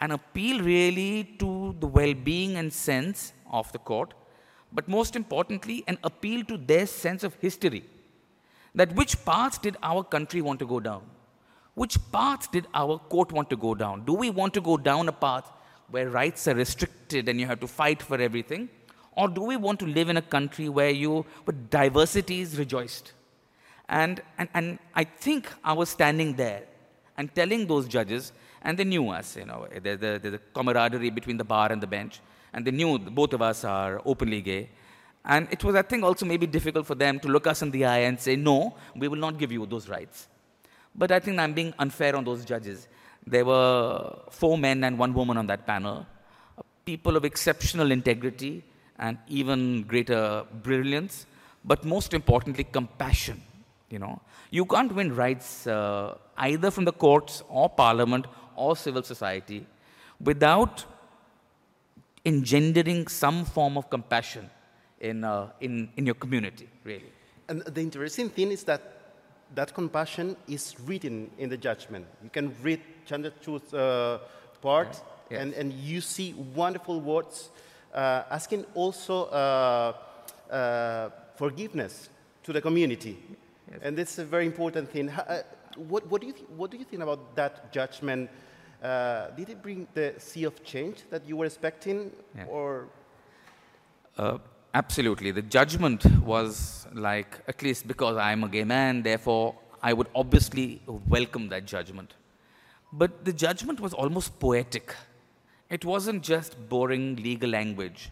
an 0.00 0.12
appeal 0.12 0.62
really 0.62 1.24
to 1.38 1.74
the 1.80 1.86
well 1.86 2.14
being 2.14 2.56
and 2.56 2.72
sense 2.72 3.32
of 3.50 3.70
the 3.72 3.78
court, 3.78 4.14
but 4.72 4.88
most 4.88 5.16
importantly, 5.16 5.82
an 5.88 5.98
appeal 6.04 6.44
to 6.44 6.56
their 6.56 6.86
sense 6.86 7.24
of 7.24 7.34
history. 7.46 7.84
That 8.74 8.94
which 8.94 9.24
paths 9.24 9.58
did 9.58 9.76
our 9.82 10.04
country 10.04 10.40
want 10.40 10.60
to 10.60 10.66
go 10.66 10.78
down? 10.78 11.02
Which 11.74 11.98
paths 12.12 12.46
did 12.48 12.66
our 12.74 12.98
court 12.98 13.32
want 13.32 13.50
to 13.50 13.56
go 13.56 13.74
down? 13.74 14.04
Do 14.04 14.12
we 14.12 14.30
want 14.30 14.54
to 14.54 14.60
go 14.60 14.76
down 14.76 15.08
a 15.08 15.12
path 15.12 15.50
where 15.90 16.08
rights 16.08 16.46
are 16.48 16.54
restricted 16.54 17.28
and 17.28 17.40
you 17.40 17.46
have 17.46 17.60
to 17.60 17.66
fight 17.66 18.02
for 18.02 18.20
everything? 18.20 18.68
Or 19.12 19.28
do 19.28 19.42
we 19.42 19.56
want 19.56 19.80
to 19.80 19.86
live 19.86 20.08
in 20.08 20.16
a 20.16 20.22
country 20.22 20.68
where 20.68 20.90
you, 20.90 21.24
where 21.44 21.56
diversity 21.70 22.40
is 22.40 22.58
rejoiced? 22.58 23.12
And, 23.88 24.22
and, 24.36 24.48
and 24.54 24.78
I 24.94 25.04
think 25.04 25.48
I 25.64 25.72
was 25.72 25.88
standing 25.88 26.34
there 26.36 26.62
and 27.16 27.34
telling 27.34 27.66
those 27.66 27.88
judges, 27.88 28.32
and 28.62 28.78
they 28.78 28.84
knew 28.84 29.08
us, 29.08 29.36
you 29.36 29.44
know, 29.44 29.66
there's 29.82 29.98
the, 29.98 30.34
a 30.34 30.38
camaraderie 30.54 31.10
between 31.10 31.36
the 31.36 31.44
bar 31.44 31.72
and 31.72 31.82
the 31.82 31.86
bench, 31.86 32.20
and 32.52 32.64
they 32.64 32.70
knew 32.70 32.98
both 32.98 33.32
of 33.32 33.42
us 33.42 33.64
are 33.64 34.00
openly 34.04 34.40
gay. 34.40 34.68
And 35.24 35.48
it 35.50 35.64
was, 35.64 35.74
I 35.74 35.82
think, 35.82 36.04
also 36.04 36.24
maybe 36.24 36.46
difficult 36.46 36.86
for 36.86 36.94
them 36.94 37.18
to 37.20 37.28
look 37.28 37.46
us 37.46 37.62
in 37.62 37.70
the 37.70 37.84
eye 37.84 37.98
and 37.98 38.18
say, 38.20 38.36
no, 38.36 38.76
we 38.94 39.08
will 39.08 39.18
not 39.18 39.38
give 39.38 39.50
you 39.50 39.66
those 39.66 39.88
rights. 39.88 40.28
But 40.94 41.12
I 41.12 41.18
think 41.18 41.38
I'm 41.38 41.52
being 41.52 41.74
unfair 41.78 42.16
on 42.16 42.24
those 42.24 42.44
judges. 42.44 42.88
There 43.30 43.44
were 43.44 44.18
four 44.30 44.56
men 44.56 44.84
and 44.84 44.98
one 44.98 45.12
woman 45.12 45.36
on 45.36 45.46
that 45.48 45.66
panel, 45.66 46.06
people 46.84 47.16
of 47.16 47.24
exceptional 47.24 47.90
integrity, 47.90 48.64
and 48.98 49.18
even 49.28 49.82
greater 49.82 50.44
brilliance, 50.62 51.26
but 51.64 51.84
most 51.84 52.14
importantly, 52.14 52.64
compassion. 52.64 53.42
You 53.90 53.98
know, 53.98 54.20
you 54.50 54.64
can't 54.64 54.92
win 54.94 55.14
rights 55.14 55.66
uh, 55.66 56.16
either 56.36 56.70
from 56.70 56.84
the 56.84 56.92
courts 56.92 57.42
or 57.48 57.68
parliament 57.68 58.26
or 58.56 58.76
civil 58.76 59.02
society 59.02 59.66
without 60.20 60.84
engendering 62.24 63.06
some 63.08 63.44
form 63.44 63.76
of 63.78 63.88
compassion 63.88 64.50
in, 65.00 65.24
uh, 65.24 65.48
in, 65.60 65.88
in 65.96 66.06
your 66.06 66.14
community, 66.14 66.68
really. 66.84 67.12
And 67.48 67.62
the 67.62 67.80
interesting 67.80 68.28
thing 68.28 68.50
is 68.50 68.64
that 68.64 68.97
that 69.54 69.74
compassion 69.74 70.36
is 70.46 70.76
written 70.80 71.30
in 71.38 71.48
the 71.48 71.56
judgment. 71.56 72.06
You 72.22 72.30
can 72.30 72.54
read 72.62 72.80
Chandrachud's 73.06 73.72
uh, 73.74 74.18
part, 74.60 74.88
Yes. 74.88 75.02
Yes. 75.30 75.42
And, 75.42 75.52
and 75.54 75.72
you 75.72 76.00
see 76.00 76.32
wonderful 76.54 77.00
words 77.00 77.50
uh, 77.94 78.22
asking 78.30 78.64
also 78.74 79.26
uh, 79.26 79.92
uh, 80.50 81.10
forgiveness 81.36 82.08
to 82.44 82.52
the 82.52 82.60
community. 82.60 83.18
Yes. 83.70 83.80
And 83.82 83.98
is 83.98 84.18
a 84.18 84.24
very 84.24 84.46
important 84.46 84.90
thing. 84.90 85.10
Uh, 85.10 85.42
what, 85.76 86.06
what, 86.10 86.20
do 86.22 86.26
you 86.26 86.32
th- 86.32 86.46
what 86.56 86.70
do 86.70 86.78
you 86.78 86.84
think 86.84 87.02
about 87.02 87.36
that 87.36 87.70
judgment? 87.72 88.30
Uh, 88.82 89.28
did 89.36 89.50
it 89.50 89.62
bring 89.62 89.86
the 89.92 90.14
sea 90.18 90.44
of 90.44 90.64
change 90.64 91.02
that 91.10 91.26
you 91.28 91.36
were 91.36 91.46
expecting? 91.46 92.10
Yeah. 92.34 92.46
Or 92.46 92.88
Uh, 94.16 94.38
absolutely. 94.78 95.30
The 95.32 95.42
judgment 95.42 96.04
was 96.32 96.86
like, 96.94 97.30
at 97.48 97.62
least 97.62 97.88
because 97.92 98.16
I'm 98.16 98.44
a 98.44 98.48
gay 98.48 98.64
man, 98.64 99.02
therefore 99.02 99.56
I 99.82 99.92
would 99.92 100.08
obviously 100.14 100.80
welcome 101.14 101.48
that 101.54 101.64
judgment. 101.66 102.14
But 102.92 103.24
the 103.24 103.32
judgment 103.32 103.80
was 103.80 103.92
almost 103.92 104.38
poetic. 104.38 104.94
It 105.68 105.84
wasn't 105.84 106.22
just 106.22 106.56
boring 106.68 107.16
legal 107.16 107.50
language. 107.50 108.10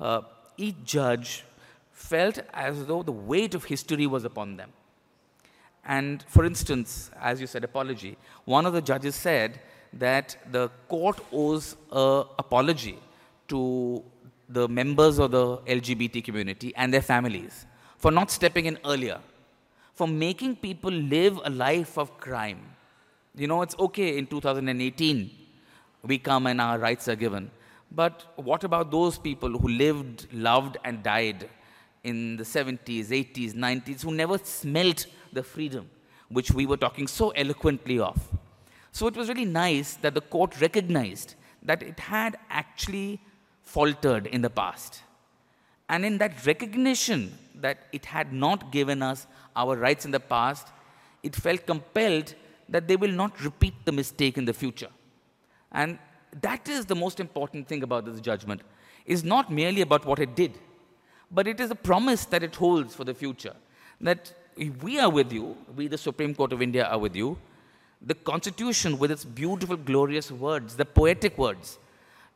Uh, 0.00 0.22
each 0.56 0.76
judge 0.84 1.44
felt 1.92 2.40
as 2.54 2.86
though 2.86 3.02
the 3.02 3.16
weight 3.32 3.54
of 3.54 3.64
history 3.64 4.06
was 4.06 4.24
upon 4.24 4.56
them. 4.56 4.70
And 5.84 6.24
for 6.34 6.44
instance, 6.44 7.10
as 7.20 7.40
you 7.40 7.46
said, 7.46 7.62
apology, 7.62 8.16
one 8.44 8.64
of 8.66 8.72
the 8.72 8.82
judges 8.82 9.14
said 9.14 9.60
that 9.92 10.36
the 10.50 10.68
court 10.88 11.20
owes 11.30 11.76
an 11.92 12.24
apology 12.38 12.98
to 13.48 14.02
the 14.48 14.68
members 14.68 15.18
of 15.18 15.32
the 15.32 15.58
LGBT 15.58 16.22
community 16.24 16.72
and 16.76 16.92
their 16.92 17.02
families 17.02 17.66
for 17.98 18.10
not 18.10 18.30
stepping 18.30 18.66
in 18.66 18.78
earlier, 18.84 19.18
for 19.94 20.06
making 20.06 20.56
people 20.56 20.90
live 20.90 21.40
a 21.44 21.50
life 21.50 21.98
of 21.98 22.18
crime. 22.18 22.60
You 23.34 23.46
know, 23.46 23.62
it's 23.62 23.76
okay 23.78 24.18
in 24.18 24.26
2018, 24.26 25.30
we 26.02 26.18
come 26.18 26.46
and 26.46 26.60
our 26.60 26.78
rights 26.78 27.08
are 27.08 27.16
given. 27.16 27.50
But 27.90 28.24
what 28.36 28.64
about 28.64 28.90
those 28.90 29.18
people 29.18 29.50
who 29.58 29.68
lived, 29.68 30.26
loved, 30.32 30.76
and 30.84 31.02
died 31.02 31.48
in 32.04 32.36
the 32.36 32.44
70s, 32.44 33.08
80s, 33.08 33.54
90s, 33.54 34.02
who 34.02 34.12
never 34.12 34.38
smelt 34.38 35.06
the 35.32 35.42
freedom 35.42 35.88
which 36.28 36.50
we 36.50 36.66
were 36.66 36.76
talking 36.76 37.06
so 37.06 37.30
eloquently 37.30 37.98
of? 37.98 38.16
So 38.92 39.06
it 39.06 39.16
was 39.16 39.28
really 39.28 39.44
nice 39.44 39.94
that 39.96 40.14
the 40.14 40.20
court 40.20 40.60
recognized 40.60 41.34
that 41.62 41.82
it 41.82 41.98
had 42.00 42.38
actually 42.48 43.20
faltered 43.66 44.26
in 44.28 44.40
the 44.40 44.48
past. 44.48 45.02
And 45.88 46.04
in 46.04 46.18
that 46.18 46.46
recognition 46.46 47.36
that 47.56 47.86
it 47.92 48.06
had 48.06 48.32
not 48.32 48.72
given 48.72 49.02
us 49.02 49.26
our 49.54 49.76
rights 49.76 50.04
in 50.04 50.10
the 50.10 50.20
past, 50.20 50.68
it 51.22 51.36
felt 51.36 51.66
compelled 51.66 52.34
that 52.68 52.88
they 52.88 52.96
will 52.96 53.12
not 53.12 53.40
repeat 53.42 53.74
the 53.84 53.92
mistake 53.92 54.38
in 54.38 54.44
the 54.44 54.52
future. 54.52 54.88
And 55.72 55.98
that 56.40 56.68
is 56.68 56.86
the 56.86 56.94
most 56.94 57.20
important 57.20 57.68
thing 57.68 57.82
about 57.82 58.04
this 58.04 58.20
judgment, 58.20 58.62
is 59.04 59.22
not 59.24 59.52
merely 59.52 59.80
about 59.82 60.04
what 60.04 60.18
it 60.18 60.34
did, 60.34 60.58
but 61.30 61.46
it 61.46 61.60
is 61.60 61.70
a 61.70 61.74
promise 61.74 62.24
that 62.26 62.42
it 62.42 62.54
holds 62.54 62.94
for 62.94 63.04
the 63.04 63.14
future. 63.14 63.54
That 64.00 64.32
we 64.82 64.98
are 64.98 65.10
with 65.10 65.32
you, 65.32 65.56
we, 65.74 65.86
the 65.88 65.98
Supreme 65.98 66.34
Court 66.34 66.52
of 66.52 66.62
India, 66.62 66.84
are 66.84 66.98
with 66.98 67.16
you. 67.16 67.38
The 68.02 68.14
Constitution, 68.14 68.98
with 68.98 69.10
its 69.10 69.24
beautiful, 69.24 69.76
glorious 69.76 70.30
words, 70.30 70.76
the 70.76 70.84
poetic 70.84 71.38
words, 71.38 71.78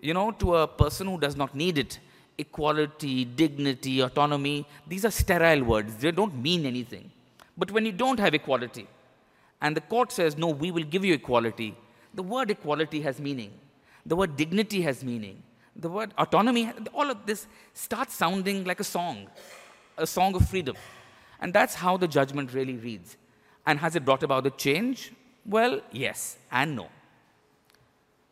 you 0.00 0.14
know, 0.14 0.30
to 0.32 0.56
a 0.56 0.66
person 0.66 1.06
who 1.06 1.18
does 1.18 1.36
not 1.36 1.54
need 1.54 1.78
it, 1.78 1.98
equality, 2.38 3.24
dignity, 3.24 4.00
autonomy, 4.00 4.66
these 4.86 5.04
are 5.04 5.10
sterile 5.10 5.62
words. 5.62 5.96
They 5.96 6.10
don't 6.10 6.34
mean 6.36 6.64
anything. 6.66 7.10
But 7.56 7.70
when 7.70 7.84
you 7.84 7.92
don't 7.92 8.18
have 8.18 8.34
equality, 8.34 8.86
and 9.60 9.76
the 9.76 9.82
court 9.82 10.10
says, 10.10 10.38
no, 10.38 10.48
we 10.48 10.70
will 10.70 10.84
give 10.84 11.04
you 11.04 11.14
equality, 11.14 11.76
the 12.14 12.22
word 12.22 12.50
equality 12.50 13.02
has 13.02 13.20
meaning. 13.20 13.52
The 14.06 14.16
word 14.16 14.36
dignity 14.36 14.80
has 14.82 15.04
meaning. 15.04 15.42
The 15.76 15.88
word 15.88 16.14
autonomy, 16.18 16.72
all 16.94 17.10
of 17.10 17.26
this 17.26 17.46
starts 17.74 18.14
sounding 18.14 18.64
like 18.64 18.80
a 18.80 18.84
song, 18.84 19.28
a 19.96 20.06
song 20.06 20.34
of 20.34 20.48
freedom. 20.48 20.76
And 21.40 21.52
that's 21.52 21.74
how 21.74 21.96
the 21.96 22.08
judgment 22.08 22.52
really 22.52 22.76
reads. 22.76 23.16
And 23.66 23.78
has 23.78 23.94
it 23.96 24.04
brought 24.04 24.22
about 24.22 24.44
the 24.44 24.50
change? 24.50 25.12
Well, 25.44 25.80
yes 25.92 26.38
and 26.50 26.76
no. 26.76 26.88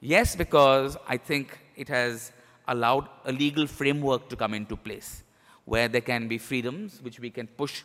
Yes, 0.01 0.37
because 0.37 0.97
I 1.09 1.17
think 1.17 1.59
it 1.77 1.89
has 1.89 2.33
allowed 2.69 3.09
a 3.25 3.33
legal 3.33 3.67
framework 3.67 4.29
to 4.29 4.37
come 4.37 4.55
into 4.55 4.77
place 4.77 5.25
where 5.65 5.89
there 5.89 6.01
can 6.01 6.29
be 6.29 6.39
freedoms 6.39 7.01
which 7.03 7.19
we 7.19 7.31
can 7.31 7.47
push 7.47 7.83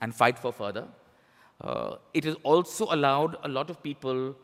and 0.00 0.14
fight 0.14 0.38
for 0.38 0.52
further. 0.52 0.86
Uh, 1.60 1.96
it 2.14 2.24
has 2.24 2.36
also 2.44 2.86
allowed 2.90 3.36
a 3.42 3.48
lot 3.48 3.70
of 3.70 3.82
people 3.82 4.36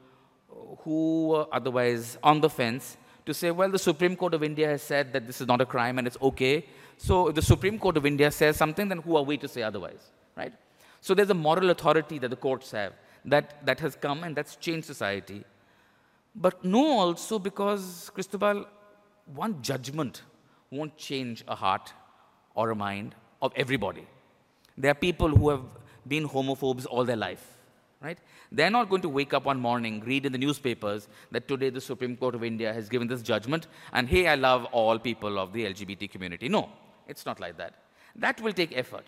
who 0.81 1.29
were 1.29 1.47
otherwise 1.53 2.19
on 2.23 2.41
the 2.41 2.51
fence 2.51 2.97
to 3.27 3.33
say, 3.33 3.51
well, 3.51 3.71
the 3.71 3.79
Supreme 3.79 4.17
Court 4.17 4.35
of 4.35 4.43
India 4.43 4.69
has 4.69 4.83
said 4.83 5.13
that 5.13 5.27
this 5.27 5.41
is 5.41 5.47
not 5.47 5.61
a 5.61 5.67
crime 5.67 5.99
and 5.99 6.07
it's 6.07 6.19
okay. 6.21 6.67
So 6.97 7.29
if 7.29 7.35
the 7.37 7.43
Supreme 7.43 7.79
Court 7.79 7.97
of 7.97 8.05
India 8.05 8.31
says 8.31 8.57
something, 8.57 8.89
then 8.89 8.99
who 8.99 9.17
are 9.17 9.23
we 9.23 9.37
to 9.39 9.49
say 9.49 9.63
otherwise, 9.63 10.11
right? 10.37 10.53
So 11.01 11.15
there's 11.15 11.31
a 11.31 11.35
moral 11.35 11.71
authority 11.71 12.19
that 12.19 12.29
the 12.29 12.37
courts 12.37 12.73
have 12.73 12.93
that, 13.25 13.65
that 13.65 13.81
has 13.81 13.95
come 13.95 14.25
and 14.25 14.37
that's 14.37 14.57
changed 14.57 14.87
society. 14.87 15.45
But 16.35 16.65
no, 16.65 16.99
also 16.99 17.39
because, 17.39 18.11
Cristobal, 18.13 18.67
one 19.27 19.63
judgment 19.63 20.23
won't 20.71 20.97
change 20.97 21.45
a 21.47 21.55
heart 21.55 21.93
or 22.55 22.71
a 22.71 22.75
mind 22.75 23.15
of 23.41 23.53
everybody. 23.55 24.07
There 24.77 24.91
are 24.91 24.95
people 24.95 25.29
who 25.29 25.51
have 25.51 25.63
been 26.07 26.29
homophobes 26.29 26.87
all 26.91 27.05
their 27.05 27.17
life, 27.17 27.47
right? 28.03 28.19
They're 28.51 28.71
not 28.71 28.91
going 28.91 29.03
to 29.03 29.09
wake 29.09 29.33
up 29.33 29.45
one 29.45 29.61
morning, 29.61 30.03
read 30.05 30.27
in 30.27 30.33
the 30.33 30.39
newspapers 30.39 31.09
that 31.31 31.47
today 31.47 31.71
the 31.71 31.81
Supreme 31.81 32.17
Court 32.17 32.35
of 32.35 32.43
India 32.43 32.73
has 32.73 32.89
given 32.89 33.07
this 33.07 33.23
judgment, 33.23 33.69
and 33.93 34.09
hey, 34.09 34.27
I 34.27 34.35
love 34.35 34.65
all 34.67 34.99
people 34.99 35.39
of 35.39 35.53
the 35.53 35.65
LGBT 35.65 36.11
community. 36.11 36.49
No, 36.49 36.69
it's 37.07 37.25
not 37.25 37.39
like 37.41 37.57
that. 37.59 37.75
That 38.17 38.41
will 38.41 38.53
take 38.53 38.77
effort. 38.77 39.07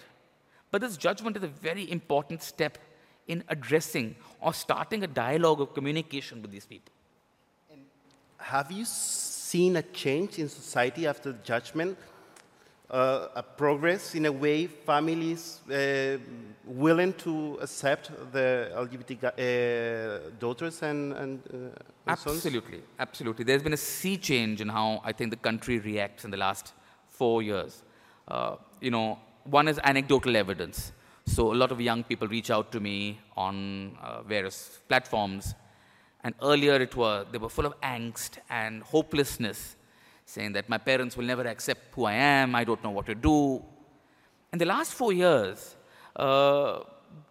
But 0.71 0.81
this 0.81 0.97
judgment 0.97 1.37
is 1.37 1.43
a 1.43 1.49
very 1.49 1.91
important 1.91 2.43
step 2.43 2.79
in 3.27 3.43
addressing 3.49 4.15
or 4.41 4.55
starting 4.55 5.03
a 5.03 5.07
dialogue 5.07 5.61
of 5.61 5.75
communication 5.75 6.43
with 6.43 6.51
these 6.51 6.67
people. 6.67 6.93
Have 8.39 8.71
you 8.71 8.85
seen 8.85 9.77
a 9.77 9.83
change 9.83 10.39
in 10.39 10.49
society 10.49 11.07
after 11.07 11.33
the 11.33 11.39
judgment? 11.43 11.97
Uh, 12.89 13.29
a 13.35 13.43
progress 13.43 14.15
in 14.15 14.27
a 14.27 14.33
way, 14.33 14.69
families 14.69 15.61
uh, 15.73 16.19
willing 16.65 17.13
to 17.15 17.59
accept 17.61 18.13
the 18.33 18.71
LGBT 18.77 19.25
uh, 19.25 20.31
daughters 20.39 20.83
and, 20.83 21.13
and, 21.15 21.43
uh, 21.53 21.57
and 22.07 22.19
sons? 22.19 22.37
Absolutely, 22.37 22.83
absolutely. 23.01 23.45
There's 23.45 23.63
been 23.63 23.73
a 23.73 23.77
sea 23.77 24.17
change 24.17 24.61
in 24.61 24.69
how 24.69 25.01
I 25.05 25.11
think 25.11 25.31
the 25.31 25.37
country 25.37 25.81
reacts 25.81 26.25
in 26.25 26.31
the 26.31 26.37
last 26.37 26.75
four 27.09 27.43
years. 27.43 27.83
Uh, 28.29 28.55
you 28.81 28.93
know, 28.93 29.19
one 29.45 29.67
is 29.67 29.81
anecdotal 29.83 30.37
evidence. 30.37 30.93
So 31.27 31.53
a 31.53 31.55
lot 31.55 31.73
of 31.73 31.81
young 31.81 32.05
people 32.05 32.29
reach 32.29 32.51
out 32.51 32.71
to 32.73 32.79
me 32.79 33.19
on 33.37 33.99
uh, 34.01 34.23
various 34.23 34.79
platforms, 34.89 35.55
And 36.25 36.35
earlier 36.43 36.75
it 36.75 36.97
was, 36.97 37.27
they 37.31 37.39
were 37.39 37.49
full 37.49 37.67
of 37.67 37.81
angst 37.81 38.39
and 38.51 38.83
hopelessness, 38.83 39.77
saying 40.25 40.53
that 40.53 40.69
my 40.69 40.79
parents 40.79 41.17
will 41.17 41.25
never 41.25 41.47
accept 41.47 41.95
who 41.95 42.05
I 42.05 42.15
am, 42.15 42.55
I 42.55 42.65
don't 42.65 42.83
know 42.83 42.91
what 42.91 43.07
to 43.07 43.15
do. 43.15 43.63
In 44.53 44.59
the 44.59 44.65
last 44.65 44.95
four 44.95 45.13
years, 45.13 45.77
uh, 46.17 46.81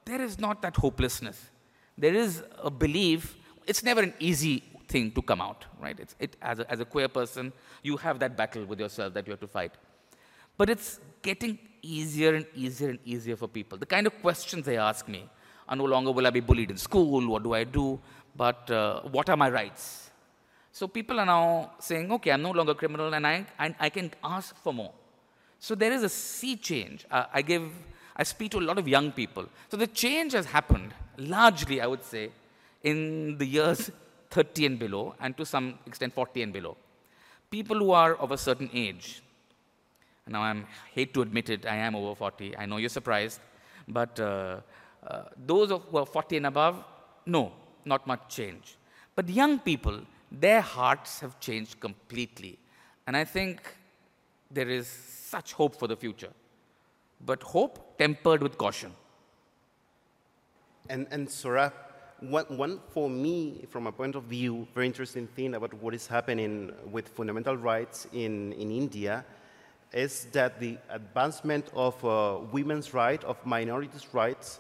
there 0.06 0.22
is 0.22 0.40
not 0.40 0.62
that 0.62 0.76
hopelessness. 0.76 1.50
There 1.98 2.14
is 2.14 2.44
a 2.62 2.70
belief, 2.70 3.36
it's 3.66 3.84
never 3.84 4.02
an 4.02 4.14
easy 4.20 4.64
thing 4.88 5.12
to 5.12 5.22
come 5.22 5.42
out, 5.42 5.66
right? 5.82 6.00
It's, 6.00 6.16
it, 6.20 6.36
as, 6.42 6.60
a, 6.60 6.72
as 6.72 6.80
a 6.80 6.86
queer 6.86 7.08
person, 7.08 7.52
you 7.84 7.98
have 7.98 8.20
that 8.20 8.38
battle 8.38 8.66
with 8.66 8.80
yourself 8.80 9.14
that 9.14 9.26
you 9.28 9.32
have 9.32 9.40
to 9.40 9.48
fight. 9.48 9.72
But 10.58 10.70
it's 10.70 11.00
getting 11.22 11.58
easier 11.82 12.36
and 12.36 12.46
easier 12.56 12.90
and 12.90 13.00
easier 13.06 13.36
for 13.36 13.48
people. 13.48 13.78
The 13.78 13.86
kind 13.86 14.08
of 14.08 14.22
questions 14.22 14.66
they 14.66 14.78
ask 14.78 15.08
me 15.08 15.30
are 15.68 15.76
no 15.76 15.86
longer 15.86 16.12
will 16.12 16.28
I 16.28 16.30
be 16.30 16.40
bullied 16.40 16.72
in 16.72 16.78
school, 16.78 17.28
what 17.28 17.44
do 17.44 17.54
I 17.54 17.64
do, 17.64 18.00
but 18.36 18.70
uh, 18.70 19.02
what 19.02 19.30
are 19.30 19.38
my 19.38 19.50
rights? 19.50 20.12
So 20.72 20.88
people 20.88 21.20
are 21.20 21.26
now 21.26 21.72
saying, 21.80 22.12
okay, 22.12 22.32
I'm 22.32 22.42
no 22.42 22.52
longer 22.52 22.74
criminal 22.74 23.14
and 23.14 23.26
I, 23.26 23.46
I, 23.58 23.76
I 23.80 23.90
can 23.90 24.12
ask 24.24 24.56
for 24.58 24.74
more. 24.74 24.92
So 25.60 25.74
there 25.74 25.94
is 25.94 26.04
a 26.04 26.10
sea 26.10 26.58
change. 26.58 27.06
Uh, 27.10 27.26
I 27.34 27.42
give, 27.42 27.72
I 28.16 28.24
speak 28.24 28.52
to 28.52 28.60
a 28.60 28.66
lot 28.70 28.78
of 28.78 28.88
young 28.88 29.12
people. 29.12 29.46
So 29.72 29.78
the 29.78 29.88
change 29.88 30.34
has 30.34 30.46
happened 30.46 30.94
largely, 31.18 31.80
I 31.80 31.88
would 31.88 32.04
say, 32.04 32.32
in 32.84 33.38
the 33.38 33.46
years 33.46 33.90
30 34.32 34.66
and 34.66 34.80
below, 34.80 35.16
and 35.22 35.38
to 35.38 35.46
some 35.46 35.80
extent 35.86 36.14
40 36.14 36.42
and 36.42 36.52
below. 36.52 36.76
People 37.50 37.78
who 37.78 37.92
are 37.92 38.16
of 38.16 38.32
a 38.32 38.38
certain 38.38 38.70
age, 38.74 39.22
now 40.28 40.42
I 40.42 40.62
hate 40.92 41.14
to 41.14 41.22
admit 41.22 41.50
it, 41.50 41.66
I 41.66 41.78
am 41.78 41.96
over 41.96 42.16
40. 42.16 42.58
I 42.58 42.66
know 42.66 42.78
you're 42.78 42.90
surprised, 42.90 43.40
but 43.88 44.20
uh, 44.20 44.58
uh, 45.08 45.24
those 45.46 45.70
who 45.70 45.98
are 45.98 46.06
40 46.06 46.38
and 46.38 46.48
above, 46.48 46.84
no, 47.26 47.54
not 47.86 48.06
much 48.08 48.28
change. 48.30 48.78
But 49.16 49.30
young 49.30 49.60
people, 49.60 50.02
their 50.32 50.62
hearts 50.62 51.20
have 51.20 51.40
changed 51.40 51.80
completely. 51.80 52.58
And 53.08 53.16
I 53.16 53.24
think 53.24 53.62
there 54.52 54.70
is 54.70 54.88
such 54.88 55.54
hope 55.54 55.76
for 55.76 55.88
the 55.88 55.96
future. 55.96 56.32
But 57.26 57.44
hope 57.44 57.98
tempered 57.98 58.42
with 58.44 58.58
caution. 58.58 58.92
And, 60.90 61.08
and 61.12 61.28
Saurabh, 61.28 61.74
one, 62.20 62.46
one, 62.58 62.80
for 62.90 63.10
me, 63.10 63.66
from 63.70 63.88
a 63.88 63.92
point 63.92 64.16
of 64.16 64.24
view, 64.24 64.68
very 64.74 64.88
interesting 64.88 65.28
thing 65.28 65.56
about 65.56 65.74
what 65.74 65.94
is 65.94 66.08
happening 66.08 66.72
with 66.92 67.08
fundamental 67.10 67.58
rights 67.58 68.08
in, 68.14 68.54
in 68.54 68.72
India 68.72 69.26
is 69.94 70.26
that 70.34 70.60
the 70.60 70.78
advancement 70.90 71.70
of 71.74 72.04
uh, 72.04 72.40
women's 72.52 72.94
rights, 72.94 73.24
of 73.26 73.44
minorities' 73.46 74.14
rights, 74.14 74.60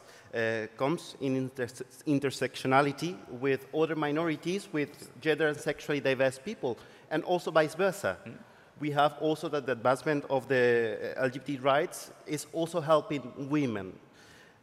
comes 0.77 1.15
in 1.21 1.35
inter 1.35 1.67
intersectionality 2.05 3.15
with 3.39 3.67
other 3.73 3.95
minorities, 3.95 4.67
with 4.73 4.89
gender 5.21 5.47
and 5.47 5.57
sexually 5.57 6.01
diverse 6.01 6.39
people, 6.39 6.77
and 7.09 7.23
also 7.23 7.51
vice 7.51 7.75
versa. 7.75 8.17
Mm. 8.25 8.33
We 8.79 8.91
have 8.91 9.13
also 9.21 9.47
that 9.49 9.65
the 9.65 9.71
advancement 9.71 10.25
of 10.29 10.47
the 10.47 11.15
uh, 11.17 11.27
LGBT 11.27 11.63
rights 11.63 12.11
is 12.27 12.47
also 12.51 12.81
helping 12.81 13.49
women. 13.49 13.93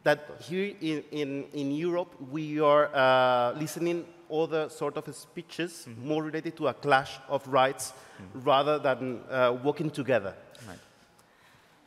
That 0.03 0.19
here 0.41 0.75
in, 0.81 1.03
in, 1.11 1.45
in 1.53 1.71
Europe, 1.71 2.13
we 2.31 2.59
are 2.59 2.93
uh, 2.93 3.53
listening 3.57 4.05
other 4.31 4.69
sort 4.69 4.97
of 4.97 5.15
speeches 5.15 5.85
mm 5.87 5.93
-hmm. 5.93 6.07
more 6.07 6.23
related 6.25 6.55
to 6.55 6.67
a 6.67 6.73
clash 6.73 7.19
of 7.27 7.47
rights 7.47 7.93
mm 7.93 8.25
-hmm. 8.25 8.45
rather 8.45 8.79
than 8.81 8.99
uh, 9.31 9.63
working 9.63 9.91
together. 9.91 10.33
Right. 10.67 10.79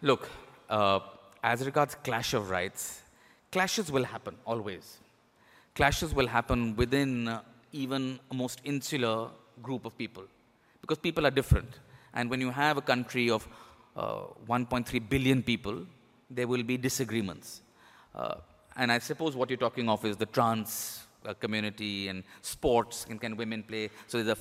Look, 0.00 0.28
uh, 0.70 1.00
as 1.42 1.60
regards 1.64 1.96
clash 2.02 2.34
of 2.34 2.50
rights, 2.50 3.05
clashes 3.56 3.90
will 3.90 4.04
happen 4.04 4.34
always. 4.44 4.98
Clashes 5.74 6.12
will 6.12 6.26
happen 6.26 6.76
within 6.76 7.26
uh, 7.26 7.40
even 7.72 8.20
a 8.30 8.34
most 8.34 8.60
insular 8.64 9.30
group 9.62 9.86
of 9.86 9.96
people 9.96 10.24
because 10.82 10.98
people 10.98 11.26
are 11.26 11.30
different. 11.30 11.70
And 12.12 12.28
when 12.28 12.42
you 12.42 12.50
have 12.50 12.76
a 12.76 12.82
country 12.82 13.30
of 13.30 13.48
uh, 13.96 14.24
1.3 14.46 15.08
billion 15.08 15.42
people, 15.42 15.86
there 16.28 16.46
will 16.46 16.64
be 16.64 16.76
disagreements. 16.76 17.62
Uh, 18.14 18.34
and 18.76 18.92
I 18.92 18.98
suppose 18.98 19.34
what 19.34 19.48
you're 19.48 19.64
talking 19.68 19.88
of 19.88 20.04
is 20.04 20.18
the 20.18 20.26
trans 20.26 21.06
uh, 21.24 21.32
community 21.32 22.08
and 22.08 22.24
sports 22.42 23.06
and 23.08 23.18
can 23.18 23.38
women 23.38 23.62
play. 23.62 23.88
So 24.06 24.22
there's 24.22 24.38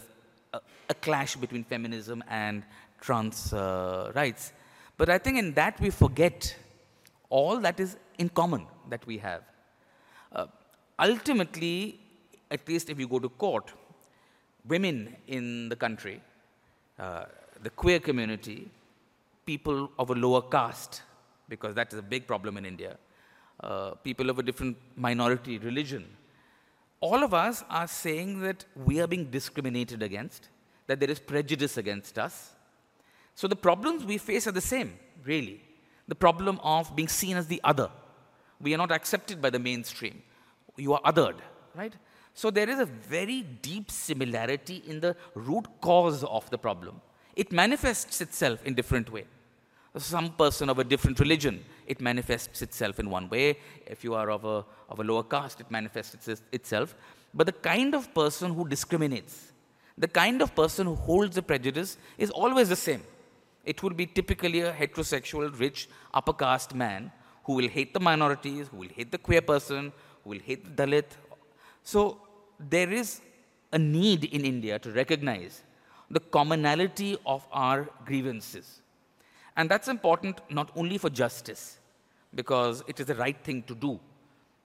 a, 0.89 0.93
clash 0.95 1.37
between 1.37 1.63
feminism 1.63 2.21
and 2.29 2.63
trans 2.99 3.53
uh, 3.53 4.11
rights. 4.13 4.51
But 4.97 5.09
I 5.09 5.19
think 5.19 5.37
in 5.37 5.53
that 5.53 5.79
we 5.79 5.89
forget 5.89 6.53
all 7.29 7.57
that 7.59 7.79
is 7.79 7.95
in 8.17 8.27
common 8.27 8.65
that 8.89 9.05
we 9.05 9.17
have. 9.17 9.43
Uh, 10.31 10.47
ultimately, 10.99 11.99
at 12.51 12.67
least 12.67 12.89
if 12.89 12.99
you 12.99 13.07
go 13.07 13.19
to 13.19 13.29
court, 13.29 13.71
women 14.67 15.15
in 15.27 15.69
the 15.69 15.75
country, 15.75 16.21
uh, 16.99 17.25
the 17.63 17.69
queer 17.69 17.99
community, 17.99 18.69
people 19.45 19.91
of 19.99 20.09
a 20.09 20.13
lower 20.13 20.41
caste, 20.41 21.01
because 21.49 21.75
that 21.75 21.91
is 21.93 21.99
a 21.99 22.01
big 22.01 22.25
problem 22.27 22.57
in 22.57 22.65
India, 22.65 22.97
uh, 23.61 23.91
people 24.03 24.29
of 24.29 24.39
a 24.39 24.43
different 24.43 24.75
minority 24.95 25.57
religion, 25.59 26.05
all 27.01 27.23
of 27.23 27.33
us 27.33 27.63
are 27.69 27.87
saying 27.87 28.39
that 28.41 28.65
we 28.75 28.99
are 28.99 29.07
being 29.07 29.25
discriminated 29.25 30.01
against, 30.01 30.49
that 30.87 30.99
there 30.99 31.09
is 31.09 31.19
prejudice 31.19 31.77
against 31.77 32.17
us. 32.17 32.51
So 33.35 33.47
the 33.47 33.55
problems 33.55 34.05
we 34.05 34.17
face 34.17 34.47
are 34.47 34.51
the 34.51 34.61
same, 34.61 34.97
really. 35.23 35.61
The 36.07 36.15
problem 36.15 36.59
of 36.63 36.95
being 36.95 37.07
seen 37.07 37.37
as 37.37 37.47
the 37.47 37.61
other 37.63 37.89
we 38.61 38.73
are 38.73 38.77
not 38.77 38.91
accepted 38.91 39.41
by 39.41 39.49
the 39.49 39.59
mainstream. 39.59 40.21
You 40.77 40.93
are 40.93 41.01
othered, 41.01 41.37
right? 41.75 41.93
So 42.33 42.51
there 42.51 42.69
is 42.69 42.79
a 42.79 42.85
very 42.85 43.43
deep 43.43 43.89
similarity 43.89 44.83
in 44.87 44.99
the 44.99 45.15
root 45.35 45.67
cause 45.81 46.23
of 46.23 46.49
the 46.49 46.57
problem. 46.57 47.01
It 47.35 47.51
manifests 47.51 48.21
itself 48.21 48.65
in 48.65 48.75
different 48.75 49.11
way. 49.11 49.25
Some 49.97 50.31
person 50.31 50.69
of 50.69 50.77
a 50.77 50.83
different 50.83 51.19
religion, 51.21 51.63
it 51.87 52.01
manifests 52.01 52.61
itself 52.61 52.99
in 52.99 53.09
one 53.09 53.29
way. 53.29 53.57
If 53.85 54.03
you 54.03 54.13
are 54.13 54.29
of 54.29 54.43
a, 54.43 54.65
of 54.89 54.99
a 54.99 55.03
lower 55.03 55.23
caste, 55.23 55.61
it 55.61 55.71
manifests 55.71 56.27
itself. 56.51 56.95
But 57.33 57.45
the 57.47 57.53
kind 57.53 57.95
of 57.95 58.13
person 58.13 58.53
who 58.53 58.67
discriminates, 58.67 59.53
the 59.97 60.09
kind 60.09 60.41
of 60.41 60.53
person 60.53 60.87
who 60.87 60.95
holds 60.95 61.37
a 61.37 61.41
prejudice 61.41 61.97
is 62.17 62.29
always 62.31 62.67
the 62.67 62.75
same. 62.75 63.03
It 63.63 63.81
will 63.81 63.91
be 63.91 64.05
typically 64.05 64.61
a 64.61 64.73
heterosexual, 64.73 65.57
rich, 65.57 65.87
upper 66.13 66.33
caste 66.33 66.75
man 66.75 67.11
who 67.45 67.53
will 67.53 67.69
hate 67.69 67.93
the 67.93 67.99
minorities, 67.99 68.67
who 68.67 68.77
will 68.77 68.89
hate 68.89 69.11
the 69.11 69.17
queer 69.17 69.41
person, 69.41 69.91
who 70.23 70.31
will 70.31 70.39
hate 70.39 70.63
the 70.65 70.83
Dalit. 70.83 71.05
So 71.83 72.19
there 72.59 72.91
is 72.91 73.21
a 73.71 73.77
need 73.77 74.25
in 74.25 74.45
India 74.45 74.79
to 74.79 74.91
recognize 74.91 75.63
the 76.09 76.19
commonality 76.19 77.17
of 77.25 77.47
our 77.51 77.87
grievances. 78.05 78.81
And 79.57 79.69
that's 79.69 79.87
important 79.87 80.41
not 80.49 80.71
only 80.75 80.97
for 80.97 81.09
justice, 81.09 81.79
because 82.33 82.83
it 82.87 82.99
is 82.99 83.05
the 83.05 83.15
right 83.15 83.37
thing 83.43 83.63
to 83.63 83.75
do, 83.75 83.99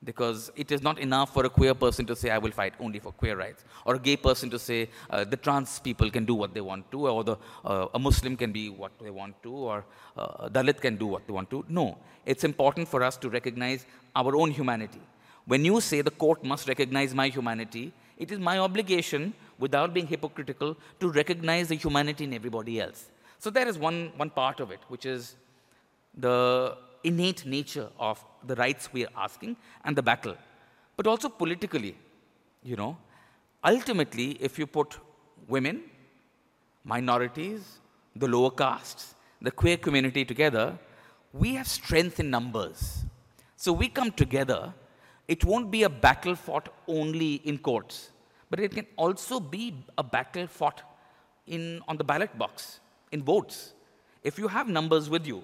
because 0.02 0.50
it 0.56 0.72
is 0.72 0.82
not 0.82 0.98
enough 0.98 1.34
for 1.34 1.44
a 1.44 1.50
queer 1.50 1.74
person 1.74 2.06
to 2.06 2.16
say, 2.16 2.30
I 2.30 2.38
will 2.38 2.50
fight 2.50 2.72
only 2.80 2.98
for 2.98 3.12
queer 3.12 3.36
rights, 3.36 3.64
or 3.84 3.96
a 3.96 3.98
gay 3.98 4.16
person 4.16 4.48
to 4.50 4.58
say, 4.58 4.88
uh, 5.10 5.24
the 5.24 5.36
trans 5.36 5.78
people 5.78 6.10
can 6.10 6.24
do 6.24 6.34
what 6.34 6.54
they 6.54 6.62
want 6.62 6.90
to, 6.92 7.06
or 7.06 7.22
the, 7.22 7.36
uh, 7.64 7.86
a 7.92 7.98
Muslim 7.98 8.36
can 8.36 8.50
be 8.50 8.70
what 8.70 8.92
they 8.98 9.10
want 9.10 9.42
to, 9.42 9.52
or 9.52 9.84
uh, 10.16 10.48
Dalit 10.48 10.80
can 10.80 10.96
do 10.96 11.06
what 11.06 11.26
they 11.26 11.32
want 11.32 11.50
to. 11.50 11.64
No, 11.68 11.98
it's 12.24 12.44
important 12.44 12.88
for 12.88 13.02
us 13.02 13.18
to 13.18 13.28
recognize 13.28 13.84
our 14.16 14.34
own 14.36 14.50
humanity. 14.50 15.00
When 15.46 15.64
you 15.64 15.80
say 15.80 16.00
the 16.00 16.10
court 16.10 16.44
must 16.44 16.66
recognize 16.66 17.14
my 17.14 17.28
humanity, 17.28 17.92
it 18.16 18.30
is 18.30 18.38
my 18.38 18.58
obligation, 18.58 19.34
without 19.58 19.92
being 19.92 20.06
hypocritical, 20.06 20.76
to 21.00 21.10
recognize 21.10 21.68
the 21.68 21.74
humanity 21.74 22.24
in 22.24 22.32
everybody 22.32 22.80
else. 22.80 23.10
So 23.38 23.50
there 23.50 23.68
is 23.68 23.78
one, 23.78 24.12
one 24.16 24.30
part 24.30 24.60
of 24.60 24.70
it, 24.70 24.80
which 24.88 25.04
is 25.04 25.36
the 26.16 26.76
innate 27.04 27.46
nature 27.46 27.88
of 27.98 28.24
the 28.46 28.54
rights 28.56 28.92
we 28.92 29.06
are 29.06 29.12
asking 29.16 29.56
and 29.84 29.96
the 29.96 30.02
battle. 30.02 30.36
But 30.96 31.06
also 31.06 31.28
politically, 31.28 31.96
you 32.62 32.76
know, 32.76 32.96
ultimately, 33.64 34.32
if 34.40 34.58
you 34.58 34.66
put 34.66 34.98
women, 35.48 35.82
minorities, 36.84 37.78
the 38.16 38.28
lower 38.28 38.50
castes, 38.50 39.14
the 39.40 39.50
queer 39.50 39.76
community 39.76 40.24
together, 40.24 40.78
we 41.32 41.54
have 41.54 41.66
strength 41.66 42.20
in 42.20 42.30
numbers. 42.30 43.04
So 43.56 43.72
we 43.72 43.88
come 43.88 44.10
together, 44.10 44.74
it 45.28 45.44
won't 45.44 45.70
be 45.70 45.84
a 45.84 45.88
battle 45.88 46.34
fought 46.34 46.68
only 46.88 47.34
in 47.44 47.58
courts, 47.58 48.10
but 48.48 48.60
it 48.60 48.72
can 48.72 48.86
also 48.96 49.38
be 49.38 49.74
a 49.96 50.02
battle 50.02 50.46
fought 50.46 50.82
in, 51.46 51.80
on 51.86 51.96
the 51.96 52.04
ballot 52.04 52.36
box, 52.38 52.80
in 53.12 53.22
votes. 53.22 53.72
If 54.24 54.38
you 54.38 54.48
have 54.48 54.68
numbers 54.68 55.08
with 55.08 55.26
you, 55.26 55.42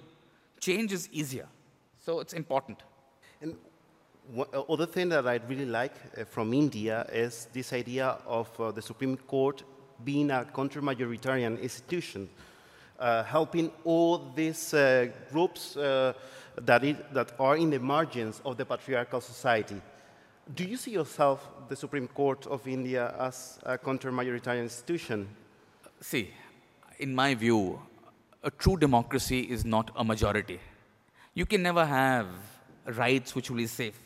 change 0.66 0.92
is 0.92 1.08
easier. 1.12 1.48
So 2.04 2.20
it's 2.20 2.34
important. 2.34 2.78
And 3.42 3.56
one, 4.32 4.48
uh, 4.52 4.72
other 4.72 4.86
thing 4.86 5.08
that 5.10 5.26
I 5.26 5.40
really 5.48 5.70
like 5.80 5.94
uh, 5.94 6.24
from 6.24 6.52
India 6.52 7.06
is 7.12 7.48
this 7.52 7.72
idea 7.72 8.18
of 8.26 8.48
uh, 8.60 8.72
the 8.72 8.82
Supreme 8.82 9.16
Court 9.16 9.62
being 10.04 10.30
a 10.30 10.44
counter-majoritarian 10.44 11.60
institution, 11.62 12.28
uh, 12.98 13.22
helping 13.22 13.70
all 13.84 14.32
these 14.34 14.74
uh, 14.74 15.08
groups 15.32 15.76
uh, 15.76 16.12
that, 16.68 16.84
it, 16.84 17.14
that 17.14 17.32
are 17.38 17.56
in 17.56 17.70
the 17.70 17.78
margins 17.78 18.40
of 18.44 18.56
the 18.56 18.64
patriarchal 18.64 19.20
society. 19.20 19.80
do 20.54 20.64
you 20.64 20.76
see 20.76 20.92
yourself, 20.92 21.48
the 21.68 21.76
Supreme 21.76 22.08
Court 22.08 22.46
of 22.46 22.66
India, 22.68 23.14
as 23.18 23.58
a 23.64 23.76
counter-majoritarian 23.78 24.62
institution? 24.62 25.28
See, 26.00 26.30
in 26.98 27.14
my 27.14 27.34
view, 27.34 27.80
a 28.46 28.50
true 28.50 28.76
democracy 28.76 29.40
is 29.40 29.64
not 29.64 29.90
a 29.96 30.04
majority. 30.04 30.60
You 31.34 31.46
can 31.46 31.62
never 31.62 31.84
have 31.84 32.26
rights 32.86 33.34
which 33.34 33.50
will 33.50 33.58
be 33.58 33.66
safe. 33.66 33.98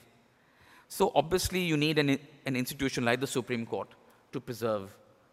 So 0.89 1.13
obviously, 1.15 1.61
you 1.61 1.77
need 1.77 1.99
an, 1.99 2.19
an 2.47 2.57
institution 2.57 3.05
like 3.05 3.21
the 3.21 3.27
Supreme 3.27 3.67
Court 3.67 3.89
to 4.33 4.41
preserve 4.41 4.91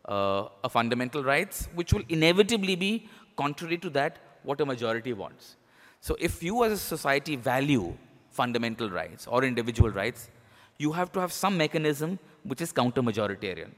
uh, 0.07 0.49
a 0.63 0.69
fundamental 0.69 1.23
rights, 1.23 1.69
which 1.73 1.93
will 1.93 2.03
inevitably 2.09 2.75
be 2.75 3.09
contrary 3.37 3.77
to 3.77 3.89
that 3.91 4.17
what 4.43 4.59
a 4.61 4.65
majority 4.65 5.13
wants. 5.13 5.55
So 6.01 6.15
if 6.19 6.43
you 6.43 6.63
as 6.65 6.73
a 6.73 6.77
society 6.77 7.35
value 7.35 7.93
fundamental 8.29 8.89
rights 8.89 9.25
or 9.25 9.43
individual 9.43 9.89
rights, 9.89 10.29
you 10.77 10.91
have 10.91 11.11
to 11.13 11.19
have 11.19 11.31
some 11.31 11.57
mechanism 11.57 12.19
which 12.43 12.61
is 12.61 12.71
counter-majoritarian, 12.71 13.71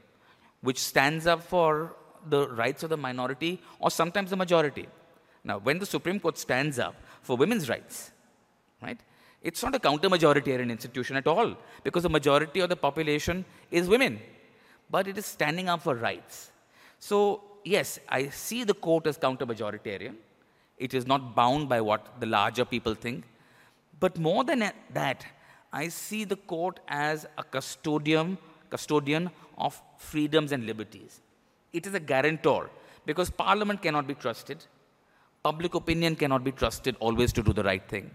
which 0.60 0.78
stands 0.78 1.26
up 1.26 1.42
for 1.42 1.94
the 2.28 2.48
rights 2.48 2.82
of 2.82 2.90
the 2.90 2.96
minority 2.96 3.60
or 3.78 3.90
sometimes 3.90 4.30
the 4.30 4.36
majority. 4.36 4.86
Now, 5.44 5.58
when 5.58 5.78
the 5.78 5.86
Supreme 5.86 6.20
Court 6.20 6.38
stands 6.38 6.78
up 6.78 6.94
for 7.22 7.36
women's 7.36 7.68
rights, 7.68 8.10
right, 8.82 8.98
it's 9.42 9.62
not 9.62 9.74
a 9.74 9.78
counter-majoritarian 9.78 10.70
institution 10.70 11.16
at 11.16 11.26
all 11.26 11.56
because 11.82 12.02
the 12.02 12.10
majority 12.10 12.60
of 12.60 12.68
the 12.68 12.76
population 12.76 13.44
is 13.70 13.88
women, 13.88 14.20
but 14.90 15.08
it 15.08 15.16
is 15.16 15.24
standing 15.26 15.68
up 15.68 15.82
for 15.82 15.94
rights. 15.94 16.50
So, 16.98 17.42
yes, 17.64 17.98
I 18.08 18.28
see 18.28 18.64
the 18.64 18.74
court 18.74 19.06
as 19.06 19.16
counter-majoritarian. 19.16 20.16
It 20.76 20.92
is 20.94 21.06
not 21.06 21.34
bound 21.34 21.68
by 21.68 21.80
what 21.80 22.20
the 22.20 22.26
larger 22.26 22.64
people 22.64 22.94
think. 22.94 23.24
But 23.98 24.18
more 24.18 24.44
than 24.44 24.70
that, 24.94 25.26
I 25.72 25.88
see 25.88 26.24
the 26.24 26.36
court 26.36 26.80
as 26.88 27.26
a 27.38 27.44
custodian, 27.44 28.38
custodian 28.70 29.30
of 29.56 29.80
freedoms 29.98 30.52
and 30.52 30.66
liberties. 30.66 31.20
It 31.72 31.86
is 31.86 31.94
a 31.94 32.00
guarantor 32.00 32.70
because 33.06 33.30
parliament 33.30 33.82
cannot 33.82 34.06
be 34.06 34.14
trusted. 34.14 34.64
Public 35.42 35.74
opinion 35.74 36.16
cannot 36.16 36.44
be 36.44 36.52
trusted 36.52 36.96
always 37.00 37.32
to 37.32 37.42
do 37.42 37.52
the 37.52 37.62
right 37.62 37.86
thing. 37.88 38.10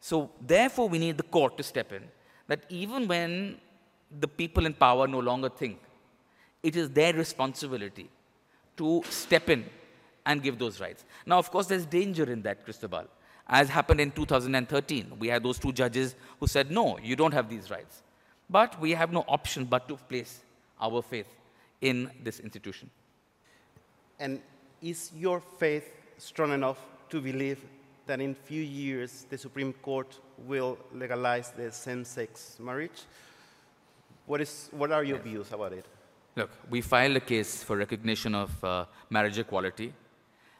So, 0.00 0.30
therefore, 0.40 0.88
we 0.88 0.98
need 0.98 1.16
the 1.16 1.22
court 1.24 1.56
to 1.58 1.62
step 1.62 1.92
in. 1.92 2.02
That 2.48 2.64
even 2.68 3.08
when 3.08 3.58
the 4.20 4.28
people 4.28 4.66
in 4.66 4.72
power 4.74 5.06
no 5.06 5.18
longer 5.18 5.48
think, 5.48 5.80
it 6.62 6.76
is 6.76 6.90
their 6.90 7.12
responsibility 7.12 8.08
to 8.76 9.02
step 9.08 9.50
in 9.50 9.64
and 10.24 10.42
give 10.42 10.58
those 10.58 10.80
rights. 10.80 11.04
Now, 11.26 11.38
of 11.38 11.50
course, 11.50 11.66
there's 11.66 11.86
danger 11.86 12.24
in 12.24 12.42
that, 12.42 12.64
Cristobal. 12.64 13.04
As 13.48 13.68
happened 13.68 14.00
in 14.00 14.10
2013, 14.10 15.12
we 15.18 15.28
had 15.28 15.42
those 15.42 15.58
two 15.58 15.72
judges 15.72 16.16
who 16.40 16.46
said, 16.46 16.70
no, 16.70 16.98
you 16.98 17.14
don't 17.14 17.32
have 17.32 17.48
these 17.48 17.70
rights. 17.70 18.02
But 18.50 18.80
we 18.80 18.92
have 18.92 19.12
no 19.12 19.24
option 19.28 19.64
but 19.64 19.88
to 19.88 19.96
place 19.96 20.40
our 20.80 21.02
faith 21.02 21.28
in 21.80 22.10
this 22.24 22.40
institution. 22.40 22.90
And 24.18 24.40
is 24.82 25.12
your 25.16 25.40
faith 25.58 25.92
strong 26.18 26.52
enough 26.52 26.78
to 27.10 27.20
believe 27.20 27.64
that 28.06 28.20
in 28.20 28.34
few 28.34 28.62
years 28.62 29.26
the 29.28 29.38
Supreme 29.38 29.72
Court 29.74 30.18
will 30.46 30.78
legalize 30.94 31.50
the 31.50 31.70
same-sex 31.72 32.58
marriage? 32.60 33.02
What, 34.26 34.40
is, 34.40 34.68
what 34.72 34.92
are 34.92 35.04
your 35.04 35.18
views 35.18 35.52
about 35.52 35.72
it? 35.72 35.84
Look, 36.36 36.50
we 36.68 36.80
filed 36.80 37.16
a 37.16 37.20
case 37.20 37.62
for 37.62 37.76
recognition 37.76 38.34
of 38.34 38.64
uh, 38.64 38.84
marriage 39.10 39.38
equality, 39.38 39.92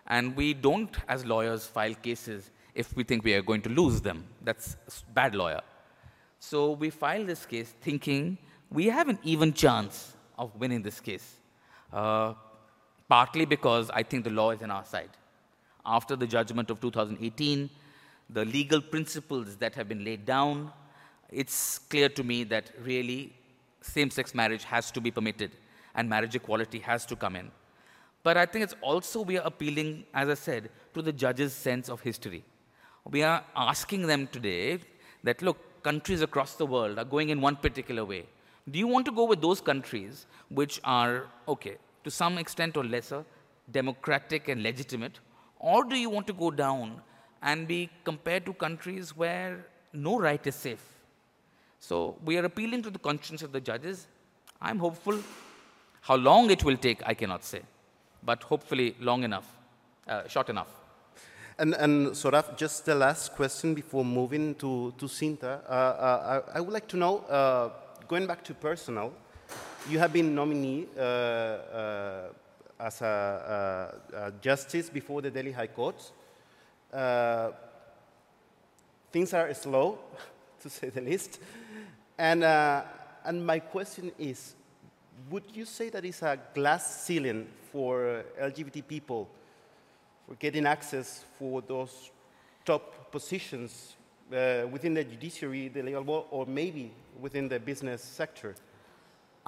and 0.06 0.34
we 0.36 0.54
don't, 0.54 0.96
as 1.08 1.24
lawyers, 1.26 1.66
file 1.66 1.94
cases 1.94 2.50
if 2.74 2.94
we 2.96 3.04
think 3.04 3.24
we 3.24 3.34
are 3.34 3.42
going 3.42 3.62
to 3.62 3.68
lose 3.68 4.00
them. 4.00 4.24
That's 4.42 4.76
bad 5.12 5.34
lawyer. 5.34 5.60
So 6.38 6.72
we 6.72 6.90
filed 6.90 7.26
this 7.26 7.44
case 7.44 7.74
thinking 7.80 8.38
we 8.70 8.86
have 8.86 9.08
an 9.08 9.18
even 9.22 9.52
chance 9.52 10.12
of 10.38 10.54
winning 10.56 10.82
this 10.82 11.00
case, 11.00 11.36
uh, 11.92 12.34
partly 13.08 13.44
because 13.44 13.90
I 13.90 14.02
think 14.02 14.24
the 14.24 14.30
law 14.30 14.50
is 14.50 14.62
on 14.62 14.70
our 14.70 14.84
side 14.84 15.10
after 15.86 16.16
the 16.16 16.26
judgment 16.26 16.70
of 16.70 16.80
2018, 16.80 17.70
the 18.30 18.44
legal 18.44 18.80
principles 18.80 19.56
that 19.56 19.74
have 19.74 19.88
been 19.88 20.04
laid 20.04 20.26
down, 20.26 20.72
it's 21.30 21.78
clear 21.78 22.08
to 22.08 22.24
me 22.24 22.44
that 22.44 22.70
really 22.82 23.32
same 23.80 24.10
sex 24.10 24.34
marriage 24.34 24.64
has 24.64 24.90
to 24.90 25.00
be 25.00 25.10
permitted 25.10 25.52
and 25.94 26.08
marriage 26.08 26.34
equality 26.34 26.78
has 26.80 27.06
to 27.06 27.16
come 27.16 27.36
in. 27.36 27.50
But 28.22 28.36
I 28.36 28.46
think 28.46 28.64
it's 28.64 28.74
also 28.80 29.22
we 29.22 29.38
are 29.38 29.46
appealing, 29.46 30.04
as 30.12 30.28
I 30.28 30.34
said, 30.34 30.70
to 30.94 31.02
the 31.02 31.12
judge's 31.12 31.52
sense 31.52 31.88
of 31.88 32.00
history. 32.00 32.44
We 33.08 33.22
are 33.22 33.44
asking 33.54 34.06
them 34.08 34.26
today 34.26 34.80
that 35.22 35.42
look, 35.42 35.58
countries 35.82 36.22
across 36.22 36.54
the 36.54 36.66
world 36.66 36.98
are 36.98 37.04
going 37.04 37.28
in 37.28 37.40
one 37.40 37.54
particular 37.54 38.04
way. 38.04 38.26
Do 38.68 38.80
you 38.80 38.88
want 38.88 39.06
to 39.06 39.12
go 39.12 39.24
with 39.24 39.40
those 39.40 39.60
countries 39.60 40.26
which 40.48 40.80
are, 40.82 41.26
okay, 41.46 41.76
to 42.02 42.10
some 42.10 42.38
extent 42.38 42.76
or 42.76 42.82
lesser, 42.84 43.24
democratic 43.70 44.48
and 44.48 44.62
legitimate, 44.62 45.20
or 45.72 45.84
do 45.84 45.96
you 45.96 46.10
want 46.16 46.26
to 46.28 46.32
go 46.32 46.50
down 46.50 47.00
and 47.42 47.66
be 47.66 47.90
compared 48.04 48.46
to 48.46 48.52
countries 48.52 49.16
where 49.16 49.66
no 49.92 50.18
right 50.26 50.46
is 50.46 50.54
safe? 50.54 50.84
So 51.80 52.16
we 52.24 52.38
are 52.38 52.44
appealing 52.44 52.82
to 52.84 52.90
the 52.90 53.00
conscience 53.00 53.42
of 53.42 53.50
the 53.52 53.60
judges. 53.60 54.06
I'm 54.60 54.78
hopeful. 54.78 55.18
How 56.02 56.14
long 56.14 56.50
it 56.50 56.62
will 56.62 56.76
take, 56.76 57.02
I 57.04 57.14
cannot 57.14 57.44
say, 57.44 57.62
but 58.22 58.44
hopefully 58.44 58.94
long 59.00 59.24
enough, 59.24 59.48
uh, 60.06 60.28
short 60.28 60.48
enough. 60.50 60.68
And, 61.58 61.74
and 61.74 62.08
Saurabh, 62.08 62.56
just 62.56 62.84
the 62.84 62.94
last 62.94 63.34
question 63.34 63.74
before 63.74 64.04
moving 64.04 64.54
to, 64.56 64.94
to 64.98 65.06
Shinta. 65.06 65.62
Uh, 65.68 65.72
uh, 65.72 66.42
I, 66.52 66.58
I, 66.58 66.60
would 66.60 66.72
like 66.72 66.86
to 66.88 66.96
know, 66.96 67.18
uh, 67.20 67.70
going 68.06 68.26
back 68.26 68.44
to 68.44 68.54
personal, 68.54 69.12
you 69.88 69.98
have 69.98 70.12
been 70.12 70.32
nominee 70.32 70.86
uh, 70.96 71.00
uh, 71.00 72.28
as 72.78 73.00
a, 73.02 73.92
a, 74.12 74.26
a, 74.26 74.32
justice 74.40 74.90
before 74.90 75.22
the 75.22 75.30
Delhi 75.30 75.52
High 75.52 75.66
Court. 75.68 76.12
Uh, 76.92 77.50
things 79.10 79.32
are 79.32 79.52
slow, 79.54 79.98
to 80.62 80.68
say 80.68 80.90
the 80.90 81.00
least. 81.00 81.38
And, 82.18 82.44
uh, 82.44 82.82
and 83.24 83.44
my 83.44 83.58
question 83.58 84.12
is, 84.18 84.54
would 85.30 85.44
you 85.54 85.64
say 85.64 85.88
that 85.90 86.04
it's 86.04 86.22
a 86.22 86.38
glass 86.54 87.04
ceiling 87.04 87.46
for 87.72 88.24
LGBT 88.40 88.86
people 88.86 89.28
for 90.26 90.34
getting 90.34 90.66
access 90.66 91.24
for 91.38 91.62
those 91.62 92.10
top 92.64 93.10
positions 93.10 93.96
uh, 94.32 94.66
within 94.70 94.94
the 94.94 95.04
judiciary, 95.04 95.68
the 95.68 95.82
legal 95.82 96.02
world, 96.02 96.26
or 96.30 96.46
maybe 96.46 96.90
within 97.20 97.48
the 97.48 97.58
business 97.58 98.02
sector? 98.02 98.54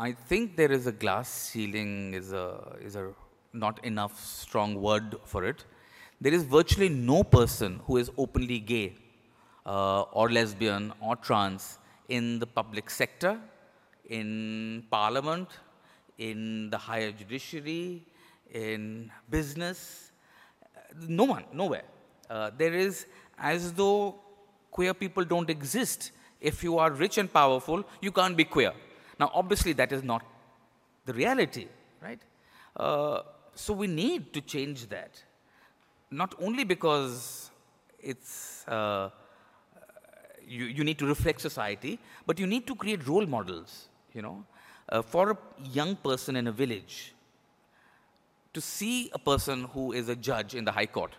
I 0.00 0.12
think 0.12 0.56
there 0.56 0.70
is 0.70 0.86
a 0.86 0.92
glass 0.92 1.28
ceiling 1.28 2.14
is 2.14 2.32
a 2.32 2.76
is 2.80 2.94
a 2.94 3.10
not 3.52 3.84
enough 3.84 4.14
strong 4.24 4.76
word 4.80 5.16
for 5.24 5.44
it. 5.44 5.64
There 6.20 6.32
is 6.32 6.44
virtually 6.44 6.88
no 6.88 7.24
person 7.24 7.80
who 7.84 7.96
is 7.96 8.08
openly 8.16 8.60
gay 8.60 8.94
uh, 9.66 10.02
or 10.02 10.30
lesbian 10.30 10.92
or 11.00 11.16
trans 11.16 11.78
in 12.08 12.38
the 12.38 12.46
public 12.46 12.90
sector, 12.90 13.40
in 14.08 14.84
parliament, 14.88 15.48
in 16.16 16.70
the 16.70 16.78
higher 16.78 17.10
judiciary, 17.10 18.04
in 18.52 19.10
business. 19.28 20.12
No 21.08 21.24
one, 21.24 21.44
nowhere. 21.52 21.88
Uh, 22.30 22.52
there 22.56 22.72
is 22.72 23.06
as 23.36 23.72
though 23.72 24.14
queer 24.70 24.94
people 24.94 25.24
don't 25.24 25.50
exist. 25.50 26.12
If 26.40 26.62
you 26.62 26.78
are 26.78 26.92
rich 26.92 27.18
and 27.18 27.32
powerful, 27.32 27.84
you 28.00 28.12
can't 28.12 28.36
be 28.36 28.44
queer. 28.44 28.74
Now, 29.18 29.30
obviously, 29.34 29.72
that 29.74 29.92
is 29.92 30.02
not 30.02 30.24
the 31.04 31.12
reality, 31.12 31.66
right? 32.02 32.20
Uh, 32.76 33.22
so 33.54 33.72
we 33.72 33.86
need 33.86 34.32
to 34.32 34.40
change 34.40 34.88
that. 34.88 35.22
Not 36.10 36.34
only 36.40 36.64
because 36.64 37.50
it's 38.00 38.66
uh, 38.68 39.10
you, 40.46 40.64
you 40.66 40.84
need 40.84 40.98
to 40.98 41.06
reflect 41.06 41.40
society, 41.40 41.98
but 42.26 42.38
you 42.38 42.46
need 42.46 42.66
to 42.66 42.74
create 42.74 43.06
role 43.06 43.26
models, 43.26 43.88
you 44.14 44.22
know. 44.22 44.44
Uh, 44.88 45.02
for 45.02 45.32
a 45.32 45.38
young 45.64 45.96
person 45.96 46.36
in 46.36 46.46
a 46.46 46.52
village, 46.52 47.14
to 48.54 48.60
see 48.60 49.10
a 49.12 49.18
person 49.18 49.64
who 49.64 49.92
is 49.92 50.08
a 50.08 50.16
judge 50.16 50.54
in 50.54 50.64
the 50.64 50.72
High 50.72 50.86
Court, 50.86 51.12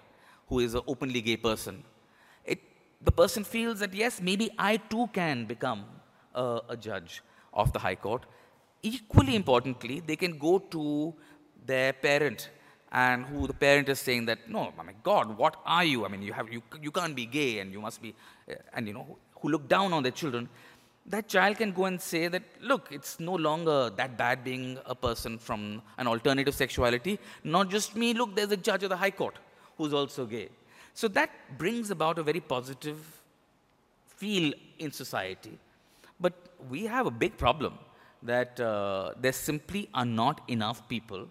who 0.47 0.59
is 0.59 0.73
an 0.73 0.81
openly 0.87 1.21
gay 1.21 1.37
person, 1.37 1.83
it, 2.45 2.59
the 3.01 3.11
person 3.11 3.43
feels 3.43 3.79
that 3.79 3.93
yes, 3.93 4.19
maybe 4.19 4.49
I 4.57 4.77
too 4.77 5.07
can 5.13 5.45
become 5.45 5.85
a 6.33 6.77
judge 6.79 7.21
of 7.53 7.73
the 7.73 7.79
High 7.79 7.95
Court. 7.95 8.25
Equally 8.81 9.35
importantly, 9.35 10.01
they 10.05 10.15
can 10.15 10.37
go 10.37 10.59
to 10.59 11.13
their 11.65 11.93
parent 11.93 12.49
and 12.91 13.25
who 13.25 13.45
the 13.45 13.53
parent 13.53 13.87
is 13.89 13.99
saying 13.99 14.25
that, 14.25 14.49
no, 14.49 14.73
my 14.75 14.93
God, 15.03 15.37
what 15.37 15.57
are 15.65 15.83
you? 15.83 16.05
I 16.05 16.07
mean, 16.07 16.23
you, 16.23 16.33
have, 16.33 16.51
you, 16.51 16.63
you 16.81 16.91
can't 16.91 17.15
be 17.15 17.25
gay 17.25 17.59
and 17.59 17.71
you 17.71 17.81
must 17.81 18.01
be, 18.01 18.15
uh, 18.49 18.55
and 18.73 18.87
you 18.87 18.93
know, 18.93 19.17
who 19.39 19.49
look 19.49 19.67
down 19.67 19.93
on 19.93 20.01
their 20.01 20.11
children, 20.11 20.49
that 21.05 21.27
child 21.27 21.57
can 21.57 21.71
go 21.71 21.85
and 21.85 22.01
say 22.01 22.27
that, 22.27 22.43
look, 22.61 22.87
it's 22.91 23.19
no 23.19 23.33
longer 23.33 23.89
that 23.91 24.17
bad 24.17 24.43
being 24.43 24.77
a 24.85 24.95
person 24.95 25.37
from 25.37 25.81
an 25.97 26.07
alternative 26.07 26.55
sexuality. 26.55 27.19
Not 27.43 27.69
just 27.69 27.95
me, 27.95 28.13
look, 28.13 28.35
there's 28.35 28.51
a 28.51 28.57
judge 28.57 28.83
of 28.83 28.89
the 28.89 28.97
High 28.97 29.11
Court 29.11 29.35
who's 29.77 29.93
also 29.93 30.25
gay. 30.25 30.49
So 30.93 31.07
that 31.09 31.29
brings 31.57 31.91
about 31.91 32.19
a 32.19 32.23
very 32.23 32.39
positive 32.39 32.97
feel 34.07 34.53
in 34.79 34.91
society. 34.91 35.57
But 36.19 36.33
we 36.69 36.85
have 36.85 37.05
a 37.05 37.11
big 37.11 37.37
problem 37.37 37.73
that 38.23 38.59
uh, 38.59 39.11
there 39.19 39.31
simply 39.31 39.89
are 39.93 40.05
not 40.05 40.41
enough 40.47 40.87
people, 40.89 41.27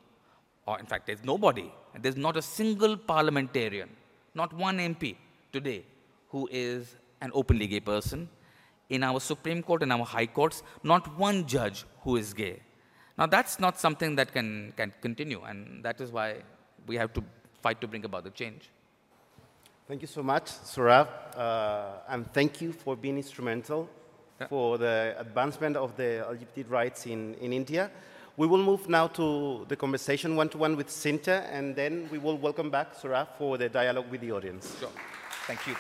or 0.66 0.79
in 0.79 0.87
fact, 0.87 1.07
there's 1.07 1.24
nobody, 1.24 1.70
there's 2.01 2.16
not 2.16 2.37
a 2.37 2.43
single 2.43 2.97
parliamentarian, 2.97 3.91
not 4.35 4.53
one 4.53 4.79
MP 4.79 5.16
today 5.53 5.85
who 6.29 6.49
is 6.51 6.97
an 7.20 7.31
openly 7.35 7.66
gay 7.66 7.81
person. 7.81 8.29
In 8.89 9.03
our 9.03 9.20
Supreme 9.20 9.62
Court 9.62 9.83
and 9.83 9.93
our 9.93 10.05
High 10.05 10.26
Courts, 10.26 10.62
not 10.83 11.18
one 11.18 11.47
judge 11.47 11.85
who 12.01 12.16
is 12.16 12.33
gay. 12.33 12.62
Now, 13.18 13.26
that's 13.26 13.61
not 13.61 13.79
something 13.79 14.16
that 14.16 14.33
can, 14.33 14.72
can 14.76 14.95
continue, 15.03 15.43
and 15.43 15.85
that 15.85 16.01
is 16.01 16.11
why 16.11 16.37
we 16.87 16.97
have 16.97 17.12
to 17.14 17.24
fight 17.61 17.81
to 17.83 17.87
bring 17.87 18.05
about 18.05 18.24
the 18.24 18.31
change. 18.31 18.70
Thank 19.87 20.03
you 20.03 20.09
so 20.09 20.22
much, 20.22 20.45
Saurabh, 20.45 21.09
uh, 21.37 22.01
and 22.09 22.33
thank 22.33 22.61
you 22.61 22.72
for 22.72 22.97
being 22.97 23.16
instrumental. 23.16 23.89
For 24.47 24.78
the 24.78 25.16
advancement 25.18 25.76
of 25.76 25.97
the 25.97 26.24
LGBT 26.30 26.70
rights 26.70 27.07
in, 27.07 27.34
in 27.34 27.53
India. 27.53 27.91
We 28.36 28.47
will 28.47 28.62
move 28.62 28.89
now 28.89 29.09
to 29.09 29.66
the 29.68 29.74
conversation 29.74 30.36
one-to-one 30.36 30.76
with 30.76 30.89
Shinta, 30.89 31.45
and 31.51 31.74
then 31.74 32.09
we 32.12 32.18
will 32.18 32.39
welcome 32.39 32.70
back 32.70 32.95
Saurabh 32.95 33.28
for 33.36 33.59
the 33.59 33.68
dialogue 33.68 34.09
with 34.12 34.20
the 34.20 34.30
audience. 34.30 34.78
Sure. 34.78 34.91
Thank 35.49 35.66
you. 35.66 35.74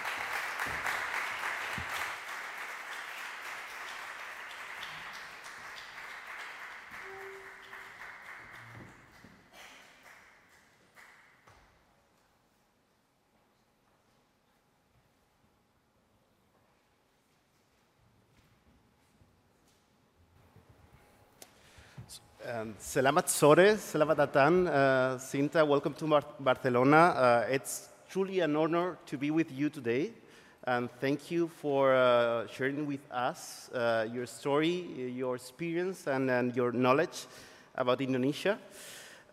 Selamat 22.88 23.28
sore, 23.28 23.76
selamat 23.76 24.16
datang, 24.16 24.64
uh, 24.64 25.20
Shinta. 25.20 25.60
Welcome 25.60 25.92
to 25.92 26.08
Bar- 26.08 26.40
Barcelona. 26.40 27.12
Uh, 27.12 27.52
it's 27.52 27.92
truly 28.08 28.40
an 28.40 28.56
honor 28.56 28.96
to 29.04 29.20
be 29.20 29.28
with 29.28 29.52
you 29.52 29.68
today, 29.68 30.16
and 30.64 30.88
thank 30.96 31.28
you 31.28 31.52
for 31.52 31.92
uh, 31.92 32.48
sharing 32.48 32.88
with 32.88 33.04
us 33.12 33.68
uh, 33.76 34.08
your 34.08 34.24
story, 34.24 34.88
your 35.12 35.36
experience, 35.36 36.08
and, 36.08 36.32
and 36.32 36.56
your 36.56 36.72
knowledge 36.72 37.28
about 37.76 38.00
Indonesia. 38.00 38.56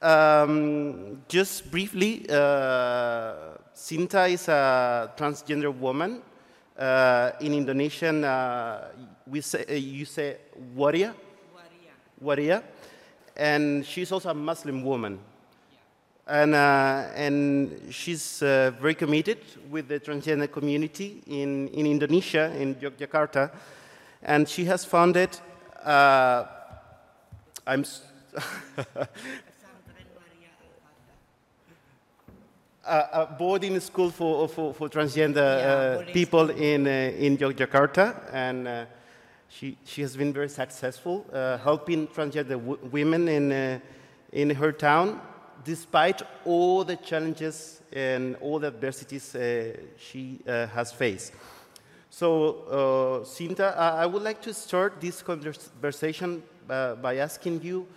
Um, 0.04 1.24
just 1.32 1.72
briefly, 1.72 2.28
uh, 2.28 3.56
Shinta 3.72 4.28
is 4.28 4.52
a 4.52 5.16
transgender 5.16 5.72
woman. 5.72 6.20
Uh, 6.76 7.32
in 7.40 7.56
Indonesian, 7.56 8.20
uh, 8.28 8.92
we 9.24 9.40
say, 9.40 9.64
uh, 9.64 9.80
you 9.80 10.04
say 10.04 10.44
waria. 10.76 11.16
Waria, 12.20 12.64
and 13.36 13.86
she's 13.86 14.12
also 14.12 14.30
a 14.30 14.34
Muslim 14.34 14.84
woman. 14.84 15.20
And, 16.28 16.56
uh, 16.56 17.08
and 17.14 17.80
she's 17.92 18.42
uh, 18.42 18.72
very 18.82 18.96
committed 18.96 19.38
with 19.70 19.88
the 19.88 20.00
transgender 20.00 20.52
community 20.52 21.22
in, 21.28 21.68
in 21.68 21.86
Indonesia, 21.86 22.52
in 22.58 22.74
Yogyakarta. 22.76 23.52
And 24.24 24.50
she 24.50 24.66
has 24.66 24.84
founded, 24.84 25.30
uh, 25.84 26.46
I'm, 27.68 27.86
a, 32.88 33.08
a 33.14 33.36
boarding 33.38 33.80
school 33.80 34.10
for, 34.10 34.48
for, 34.48 34.74
for 34.74 34.90
transgender 34.90 35.38
uh, 35.38 36.12
people 36.12 36.50
in, 36.50 36.88
uh, 36.88 37.12
in 37.20 37.38
Yogyakarta. 37.38 38.34
And 38.34 38.68
uh, 38.68 38.86
she, 39.50 39.78
she 39.86 40.02
has 40.02 40.16
been 40.18 40.34
very 40.34 40.50
successful 40.50 41.26
uh, 41.32 41.58
helping 41.58 42.08
transgender 42.08 42.58
women 42.92 43.28
in, 43.28 43.52
uh, 43.52 43.80
in 44.32 44.50
her 44.50 44.72
town, 44.72 45.22
despite 45.64 46.22
all 46.46 46.84
the 46.84 46.96
challenges 46.98 47.82
and 47.94 48.36
all 48.42 48.60
the 48.60 48.68
adversities 48.68 49.36
uh, 49.36 49.76
she 49.98 50.40
uh, 50.48 50.68
has 50.68 50.92
faced. 50.92 51.34
So, 52.10 52.64
uh, 52.70 53.26
Shinta, 53.26 53.76
I 53.78 54.04
I 54.04 54.06
would 54.06 54.24
like 54.24 54.42
to 54.44 54.54
start 54.54 55.02
this 55.02 55.22
conversation 55.22 56.44
uh, 56.70 56.96
by 56.96 57.18
asking 57.18 57.62
you 57.62 57.88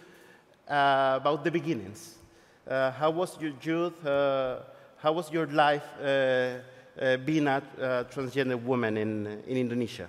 uh, 0.68 1.18
about 1.20 1.44
the 1.44 1.50
beginnings. 1.50 2.16
Uh, 2.66 2.90
how 2.92 3.10
was 3.10 3.40
your 3.40 3.52
youth? 3.62 4.04
Uh, 4.04 4.58
how 4.96 5.12
was 5.12 5.30
your 5.30 5.46
life 5.46 5.86
uh, 6.02 6.58
uh, 7.00 7.16
being 7.18 7.46
a 7.46 7.62
uh, 7.80 8.04
transgender 8.10 8.60
woman 8.60 8.96
in, 8.96 9.26
in 9.46 9.56
Indonesia? 9.56 10.08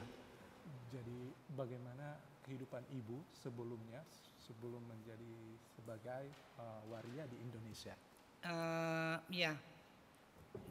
Kehidupan 2.80 2.96
ibu 2.96 3.20
sebelumnya 3.36 4.00
sebelum 4.40 4.80
menjadi 4.88 5.36
sebagai 5.76 6.32
uh, 6.56 6.80
waria 6.88 7.28
di 7.28 7.36
Indonesia? 7.44 7.92
Eh, 8.40 9.16
ya, 9.36 9.52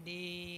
di 0.01 0.57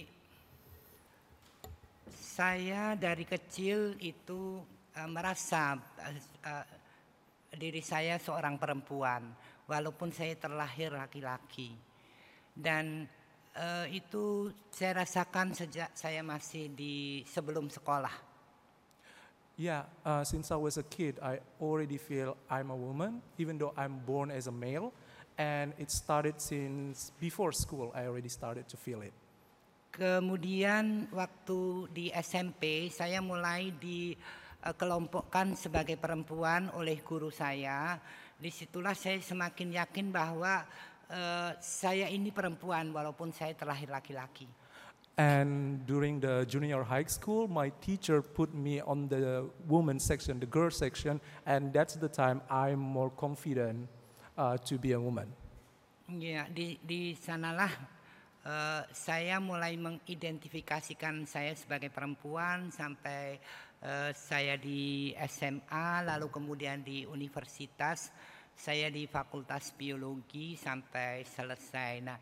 saya 2.07 2.95
dari 2.95 3.27
kecil 3.27 3.99
itu 3.99 4.63
eh, 4.95 5.09
merasa 5.11 5.75
eh, 6.07 6.23
eh, 6.23 6.65
diri 7.51 7.83
saya 7.83 8.15
seorang 8.15 8.55
perempuan, 8.55 9.27
walaupun 9.67 10.15
saya 10.15 10.39
terlahir 10.39 10.95
laki-laki, 10.95 11.75
dan 12.55 13.03
eh, 13.59 13.91
itu 13.91 14.55
saya 14.71 15.03
rasakan 15.03 15.51
sejak 15.51 15.91
saya 15.91 16.23
masih 16.23 16.71
di 16.71 17.27
sebelum 17.27 17.67
sekolah. 17.67 18.30
Yeah, 19.61 19.85
uh, 20.01 20.25
since 20.25 20.49
I 20.49 20.57
was 20.57 20.81
a 20.81 20.85
kid, 20.89 21.21
I 21.21 21.37
already 21.61 22.01
feel 22.01 22.33
I'm 22.49 22.73
a 22.73 22.75
woman, 22.75 23.21
even 23.37 23.61
though 23.61 23.77
I'm 23.77 24.01
born 24.01 24.33
as 24.33 24.49
a 24.49 24.51
male. 24.51 24.89
And 25.37 25.77
it 25.77 25.93
started 25.93 26.41
since 26.41 27.13
before 27.21 27.53
school, 27.53 27.93
I 27.93 28.09
already 28.09 28.33
started 28.33 28.65
to 28.73 28.77
feel 28.77 29.05
it. 29.05 29.13
Kemudian 29.93 31.13
waktu 31.13 31.93
di 31.93 32.09
SMP 32.09 32.89
saya 32.89 33.21
mulai 33.21 33.69
dikelompokkan 33.77 35.53
sebagai 35.53 35.93
perempuan 35.93 36.73
oleh 36.73 36.97
guru 37.05 37.29
saya. 37.29 38.01
Di 38.41 38.49
situlah 38.49 38.97
saya 38.97 39.21
semakin 39.21 39.77
yakin 39.77 40.09
bahwa 40.09 40.65
eh, 41.05 41.53
saya 41.61 42.09
ini 42.09 42.33
perempuan 42.33 42.89
walaupun 42.89 43.29
saya 43.29 43.53
terlahir 43.53 43.93
laki-laki. 43.93 44.49
And 45.17 45.85
during 45.85 46.19
the 46.19 46.45
junior 46.47 46.83
high 46.83 47.05
school, 47.11 47.47
my 47.47 47.69
teacher 47.83 48.21
put 48.21 48.55
me 48.55 48.79
on 48.79 49.09
the 49.09 49.45
woman 49.67 49.99
section, 49.99 50.39
the 50.39 50.45
girl 50.47 50.71
section, 50.71 51.19
and 51.45 51.73
that's 51.73 51.95
the 51.95 52.07
time 52.07 52.41
I'm 52.49 52.79
more 52.79 53.11
confident 53.11 53.89
uh, 54.37 54.57
to 54.57 54.77
be 54.79 54.93
a 54.93 54.99
woman. 54.99 55.27
Ya, 56.07 56.47
di 56.51 56.75
di 56.83 57.15
sanalah 57.15 57.71
eh, 58.43 58.83
saya 58.91 59.39
mulai 59.39 59.79
mengidentifikasikan 59.79 61.23
saya 61.23 61.55
sebagai 61.55 61.87
perempuan 61.87 62.67
sampai 62.67 63.39
eh, 63.79 64.11
saya 64.11 64.59
di 64.59 65.15
SMA, 65.27 66.03
lalu 66.03 66.27
kemudian 66.27 66.83
di 66.83 67.07
universitas, 67.07 68.11
saya 68.51 68.91
di 68.91 69.07
Fakultas 69.07 69.71
Biologi 69.71 70.59
sampai 70.59 71.23
selesai. 71.23 71.93
Nah, 72.03 72.19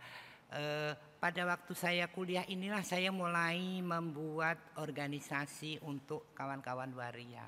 eh, 0.54 0.94
pada 1.20 1.44
waktu 1.44 1.76
saya 1.76 2.08
kuliah 2.08 2.48
inilah 2.48 2.80
saya 2.80 3.12
mulai 3.12 3.84
membuat 3.84 4.56
organisasi 4.80 5.84
untuk 5.84 6.32
kawan-kawan 6.32 6.96
waria. 6.96 7.44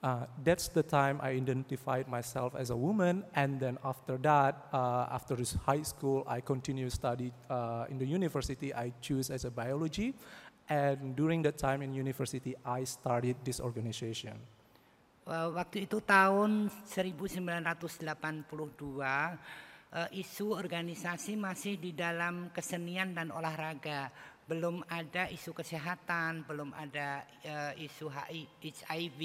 Uh, 0.00 0.24
that's 0.40 0.72
the 0.72 0.80
time 0.80 1.20
I 1.20 1.36
identified 1.36 2.08
myself 2.08 2.56
as 2.56 2.72
a 2.72 2.76
woman, 2.76 3.20
and 3.36 3.60
then 3.60 3.76
after 3.84 4.16
that, 4.24 4.56
uh, 4.72 5.12
after 5.12 5.36
this 5.36 5.52
high 5.68 5.84
school, 5.84 6.24
I 6.24 6.40
continue 6.40 6.88
study 6.88 7.36
uh, 7.52 7.84
in 7.92 8.00
the 8.00 8.08
university. 8.08 8.72
I 8.72 8.96
choose 9.04 9.28
as 9.28 9.44
a 9.44 9.52
biology, 9.52 10.16
and 10.72 11.12
during 11.12 11.44
that 11.44 11.60
time 11.60 11.84
in 11.84 11.92
university, 11.92 12.56
I 12.64 12.88
started 12.88 13.36
this 13.44 13.60
organization. 13.60 14.40
Eh, 15.30 15.48
Waktu 15.52 15.84
itu 15.84 16.00
tahun 16.00 16.72
1982, 16.88 19.04
eh, 19.04 19.36
isu 20.14 20.54
organisasi 20.54 21.34
masih 21.34 21.74
di 21.74 21.90
dalam 21.90 22.54
kesenian 22.54 23.10
dan 23.10 23.34
olahraga. 23.34 24.10
Belum 24.46 24.82
ada 24.86 25.26
isu 25.30 25.50
kesehatan, 25.50 26.46
belum 26.46 26.70
ada 26.74 27.26
eh, 27.42 27.86
isu 27.86 28.06
HI 28.06 28.46
HIV, 28.62 29.20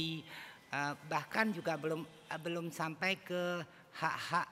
eh, 0.73 0.93
bahkan 1.05 1.53
juga 1.53 1.77
belum 1.77 2.01
eh, 2.05 2.39
belum 2.41 2.73
sampai 2.73 3.21
ke 3.21 3.61
hak-hak 3.93 4.49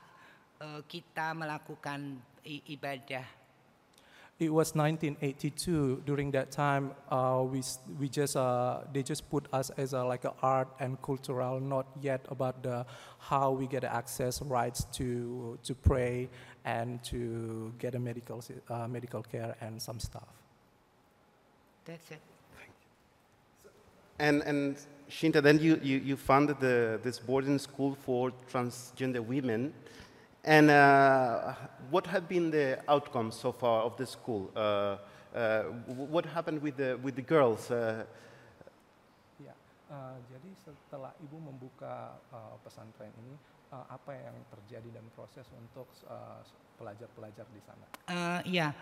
eh, 0.61 0.81
kita 0.85 1.33
melakukan 1.33 2.21
ibadah. 2.45 3.42
It 4.39 4.51
was 4.51 4.73
1982. 4.75 6.03
During 6.05 6.31
that 6.31 6.51
time, 6.51 6.91
uh, 7.09 7.43
we, 7.45 7.61
we 7.99 8.09
just, 8.09 8.35
uh, 8.35 8.79
they 8.91 9.03
just 9.03 9.29
put 9.29 9.47
us 9.53 9.69
as 9.77 9.93
a, 9.93 10.03
like 10.03 10.25
a 10.25 10.33
art 10.41 10.67
and 10.79 10.99
cultural, 11.01 11.59
not 11.59 11.85
yet 12.01 12.25
about 12.29 12.63
the, 12.63 12.85
how 13.19 13.51
we 13.51 13.67
get 13.67 13.83
access 13.83 14.41
rights 14.41 14.85
to, 14.93 15.57
to 15.63 15.75
pray 15.75 16.29
and 16.65 17.03
to 17.03 17.71
get 17.77 17.93
a 17.93 17.99
medical, 17.99 18.43
uh, 18.69 18.87
medical 18.87 19.21
care 19.21 19.55
and 19.61 19.81
some 19.81 19.99
stuff. 19.99 20.27
That's 21.85 22.11
it. 22.11 22.19
Thank 22.57 22.71
you. 23.63 23.69
And, 24.19 24.41
and 24.43 24.77
Shinta, 25.09 25.43
then 25.43 25.59
you, 25.59 25.79
you, 25.83 25.97
you 25.99 26.17
founded 26.17 26.59
the, 26.59 26.99
this 27.03 27.19
boarding 27.19 27.59
school 27.59 27.95
for 28.03 28.31
transgender 28.51 29.23
women. 29.23 29.73
And 30.43 30.69
uh, 30.69 31.55
what 31.89 32.05
have 32.07 32.27
been 32.27 32.51
the 32.51 32.79
outcomes 32.87 33.39
so 33.39 33.51
far 33.55 33.83
of 33.83 33.95
the 33.95 34.05
school? 34.05 34.51
Uh, 34.55 34.97
uh, 35.33 35.63
what 35.87 36.25
happened 36.25 36.61
with 36.61 36.75
the, 36.75 36.99
with 37.01 37.15
the 37.15 37.23
girls? 37.23 37.71
Uh, 37.71 38.03
Ya, 39.39 39.55
uh, 39.87 40.19
jadi 40.27 40.51
setelah 40.59 41.15
ibu 41.23 41.39
membuka 41.39 42.19
uh, 42.35 42.59
pesantren 42.59 43.11
ini, 43.23 43.39
uh, 43.71 43.87
apa 43.87 44.13
yang 44.13 44.35
terjadi 44.51 44.99
dan 44.99 45.05
proses 45.15 45.47
untuk 45.55 45.87
uh, 46.11 46.43
pelajar-pelajar 46.75 47.47
di 47.49 47.61
sana? 47.63 47.85
Uh, 48.11 48.41
ya, 48.45 48.75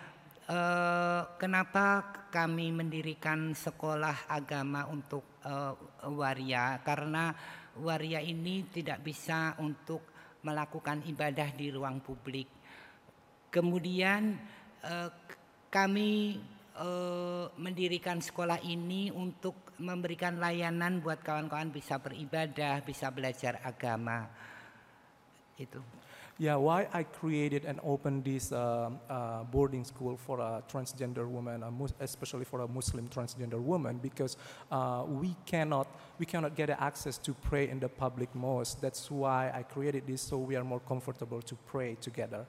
uh, 0.49 1.29
kenapa 1.37 2.03
kami 2.33 2.73
mendirikan 2.73 3.53
sekolah 3.53 4.27
agama 4.27 4.89
untuk 4.91 5.23
uh, 5.45 5.77
waria? 6.09 6.81
Karena 6.83 7.31
waria 7.79 8.19
ini 8.19 8.67
tidak 8.67 8.99
bisa 9.05 9.55
untuk 9.61 10.10
melakukan 10.41 11.05
ibadah 11.05 11.49
di 11.53 11.69
ruang 11.69 12.01
publik. 12.01 12.49
Kemudian 13.51 14.37
uh, 14.85 15.09
kami 15.69 16.39
uh, 16.79 17.51
mendirikan 17.59 18.19
sekolah 18.23 18.63
ini 18.63 19.11
untuk 19.11 19.75
memberikan 19.81 20.37
layanan 20.37 21.01
buat 21.01 21.19
kawan-kawan 21.25 21.73
bisa 21.73 21.97
beribadah, 21.97 22.81
bisa 22.85 23.09
belajar 23.09 23.59
agama. 23.65 24.29
Itu. 25.57 25.81
Yeah, 26.41 26.55
why 26.55 26.87
I 26.91 27.03
created 27.03 27.65
and 27.65 27.79
opened 27.83 28.25
this 28.25 28.51
uh, 28.51 28.89
uh, 29.07 29.43
boarding 29.43 29.83
school 29.83 30.17
for 30.17 30.39
a 30.39 30.63
transgender 30.67 31.27
woman, 31.29 31.63
especially 31.99 32.45
for 32.45 32.61
a 32.61 32.67
Muslim 32.67 33.07
transgender 33.09 33.61
woman, 33.61 33.99
because 34.01 34.37
uh, 34.71 35.03
we 35.07 35.35
cannot 35.45 35.87
we 36.17 36.25
cannot 36.25 36.55
get 36.55 36.71
access 36.71 37.19
to 37.19 37.35
pray 37.35 37.69
in 37.69 37.79
the 37.79 37.87
public 37.87 38.33
mosque. 38.33 38.81
That's 38.81 39.11
why 39.11 39.51
I 39.53 39.61
created 39.61 40.07
this, 40.07 40.23
so 40.23 40.39
we 40.39 40.55
are 40.55 40.63
more 40.63 40.79
comfortable 40.79 41.43
to 41.43 41.55
pray 41.67 41.95
together. 42.01 42.47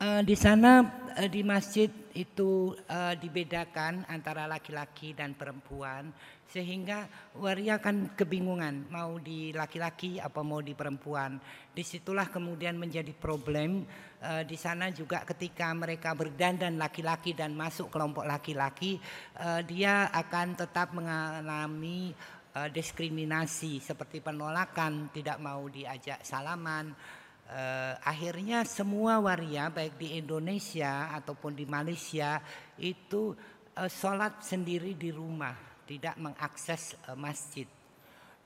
Uh, 0.00 0.24
di 0.24 0.32
sana 0.32 0.80
uh, 1.12 1.28
di 1.28 1.44
masjid 1.44 1.92
itu 2.16 2.72
uh, 2.88 3.12
dibedakan 3.20 4.08
antara 4.08 4.48
laki-laki 4.48 5.12
dan 5.12 5.36
perempuan 5.36 6.08
sehingga 6.48 7.04
waria 7.36 7.76
kan 7.76 8.08
kebingungan 8.16 8.88
mau 8.88 9.20
di 9.20 9.52
laki-laki 9.52 10.16
apa 10.16 10.40
mau 10.40 10.64
di 10.64 10.72
perempuan. 10.72 11.36
Di 11.76 11.84
situlah 11.84 12.32
kemudian 12.32 12.80
menjadi 12.80 13.12
problem 13.12 13.84
uh, 14.24 14.40
di 14.40 14.56
sana 14.56 14.88
juga 14.88 15.20
ketika 15.28 15.68
mereka 15.76 16.16
berdandan 16.16 16.80
laki-laki 16.80 17.36
dan 17.36 17.52
masuk 17.52 17.92
kelompok 17.92 18.24
laki-laki 18.24 18.96
uh, 19.36 19.60
dia 19.60 20.08
akan 20.16 20.56
tetap 20.56 20.96
mengalami 20.96 22.16
uh, 22.56 22.72
diskriminasi 22.72 23.84
seperti 23.84 24.24
penolakan 24.24 25.12
tidak 25.12 25.36
mau 25.44 25.68
diajak 25.68 26.24
salaman 26.24 27.19
uh, 27.50 27.94
akhirnya 28.06 28.62
semua 28.62 29.18
waria 29.18 29.66
baik 29.68 29.98
di 29.98 30.16
Indonesia 30.16 31.10
ataupun 31.18 31.58
di 31.58 31.66
Malaysia 31.66 32.38
itu 32.78 33.34
uh, 33.74 33.90
sholat 33.90 34.40
sendiri 34.40 34.94
di 34.94 35.10
rumah, 35.10 35.58
tidak 35.84 36.14
mengakses 36.16 36.94
uh, 37.10 37.18
masjid. 37.18 37.66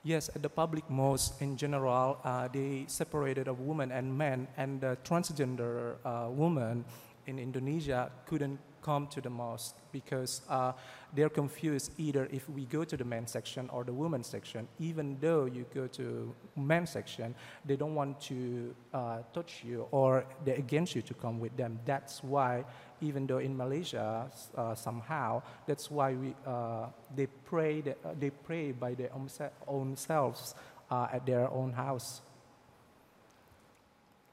Yes, 0.05 0.29
at 0.29 0.45
the 0.45 0.53
public 0.53 0.85
mosque 0.85 1.41
in 1.41 1.57
general, 1.57 2.21
uh, 2.21 2.45
they 2.45 2.85
separated 2.85 3.49
of 3.49 3.57
women 3.57 3.89
and 3.89 4.05
men, 4.05 4.45
and 4.53 4.77
the 4.77 4.93
transgender 5.01 5.97
uh, 6.05 6.29
woman 6.29 6.85
in 7.25 7.41
Indonesia 7.41 8.13
couldn't 8.29 8.61
come 8.85 9.07
to 9.07 9.19
the 9.19 9.29
mosque 9.33 9.73
because 9.91 10.45
uh, 10.47 10.71
they're 11.15 11.33
confused 11.33 11.89
either 11.97 12.29
if 12.29 12.45
we 12.47 12.65
go 12.69 12.85
to 12.85 12.95
the 12.95 13.03
men's 13.03 13.31
section 13.31 13.65
or 13.73 13.83
the 13.83 13.91
women's 13.91 14.27
section. 14.29 14.67
Even 14.77 15.17
though 15.19 15.49
you 15.49 15.65
go 15.73 15.87
to 15.87 16.29
men's 16.55 16.91
section, 16.93 17.33
they 17.65 17.75
don't 17.75 17.95
want 17.95 18.21
to 18.21 18.75
uh, 18.93 19.25
touch 19.33 19.65
you 19.65 19.87
or 19.89 20.23
they're 20.45 20.61
against 20.61 20.93
you 20.93 21.01
to 21.01 21.15
come 21.15 21.39
with 21.41 21.57
them. 21.57 21.79
That's 21.81 22.21
why, 22.21 22.61
even 23.01 23.25
though 23.25 23.41
in 23.41 23.57
Malaysia 23.57 24.29
uh, 24.53 24.75
somehow, 24.75 25.41
that's 25.65 25.89
why 25.89 26.13
we 26.13 26.35
uh, 26.45 26.93
they 27.17 27.25
pray 27.49 27.81
that, 27.81 27.97
uh, 28.05 28.13
they 28.19 28.29
pray 28.29 28.71
by 28.71 28.93
their 28.93 29.09
own, 29.17 29.29
se- 29.29 29.55
own 29.65 29.97
selves 29.97 30.53
uh, 30.91 31.07
at 31.11 31.25
their 31.25 31.49
own 31.49 31.73
house. 31.73 32.21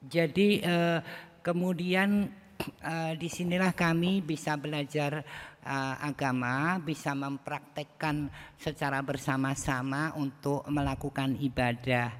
Jadi 0.02 0.66
kemudian 1.46 2.41
uh, 2.82 3.12
di 3.18 3.28
sinilah 3.28 3.74
kami 3.74 4.24
bisa 4.24 4.56
belajar 4.56 5.22
uh, 5.66 5.94
agama, 6.02 6.78
bisa 6.82 7.12
mempraktekkan 7.12 8.30
secara 8.58 9.02
bersama-sama 9.02 10.14
untuk 10.18 10.64
melakukan 10.70 11.38
ibadah. 11.38 12.10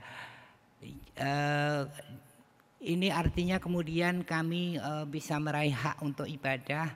Uh, 1.19 1.87
ini 2.83 3.15
artinya 3.15 3.63
kemudian 3.63 4.27
kami 4.27 4.75
uh, 4.79 5.07
bisa 5.07 5.39
meraih 5.39 5.75
hak 5.75 6.03
untuk 6.03 6.27
ibadah. 6.27 6.91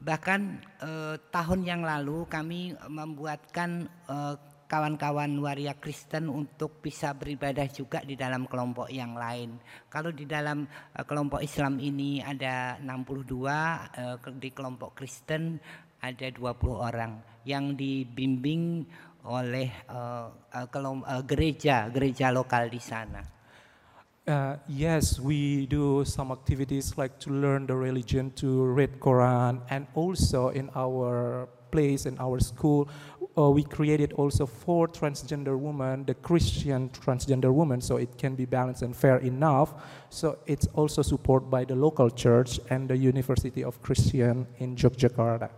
Bahkan 0.00 0.40
uh, 0.80 1.16
tahun 1.28 1.60
yang 1.68 1.84
lalu 1.84 2.24
kami 2.24 2.72
membuatkan 2.88 3.84
uh, 4.08 4.49
kawan-kawan 4.70 5.34
waria 5.42 5.74
Kristen 5.74 6.30
untuk 6.30 6.78
bisa 6.78 7.10
beribadah 7.10 7.66
juga 7.66 8.06
di 8.06 8.14
dalam 8.14 8.46
kelompok 8.46 8.86
yang 8.86 9.18
lain. 9.18 9.58
Kalau 9.90 10.14
di 10.14 10.30
dalam 10.30 10.62
uh, 10.94 11.02
kelompok 11.02 11.42
Islam 11.42 11.82
ini 11.82 12.22
ada 12.22 12.78
62, 12.78 13.50
uh, 13.50 14.16
di 14.38 14.54
kelompok 14.54 14.94
Kristen 14.94 15.58
ada 15.98 16.26
20 16.30 16.70
orang 16.70 17.18
yang 17.42 17.74
dibimbing 17.74 18.86
oleh 19.26 19.68
uh, 19.90 20.30
gereja 21.26 21.90
gereja 21.90 22.30
lokal 22.30 22.70
di 22.70 22.80
sana. 22.80 23.20
Uh, 24.30 24.54
yes, 24.70 25.18
we 25.18 25.66
do 25.66 26.06
some 26.06 26.30
activities 26.30 26.94
like 26.94 27.18
to 27.18 27.34
learn 27.34 27.66
the 27.66 27.74
religion, 27.74 28.30
to 28.38 28.62
read 28.62 29.00
Quran, 29.02 29.58
and 29.72 29.90
also 29.98 30.54
in 30.54 30.70
our 30.78 31.48
place 31.70 32.06
in 32.06 32.18
our 32.18 32.40
school, 32.40 32.88
uh, 33.38 33.50
we 33.50 33.62
created 33.62 34.12
also 34.14 34.46
for 34.46 34.88
transgender 34.88 35.58
women, 35.58 36.04
the 36.04 36.14
Christian 36.14 36.88
transgender 36.90 37.52
women, 37.52 37.80
so 37.80 37.96
it 37.96 38.18
can 38.18 38.34
be 38.34 38.44
balanced 38.44 38.82
and 38.82 38.94
fair 38.94 39.18
enough. 39.18 39.74
So 40.10 40.38
it's 40.46 40.66
also 40.74 41.02
supported 41.02 41.50
by 41.50 41.64
the 41.64 41.76
local 41.76 42.10
church 42.10 42.60
and 42.70 42.88
the 42.88 42.96
University 42.96 43.62
of 43.64 43.80
Christian 43.82 44.46
in 44.58 44.76
Yogyakarta. 44.76 45.48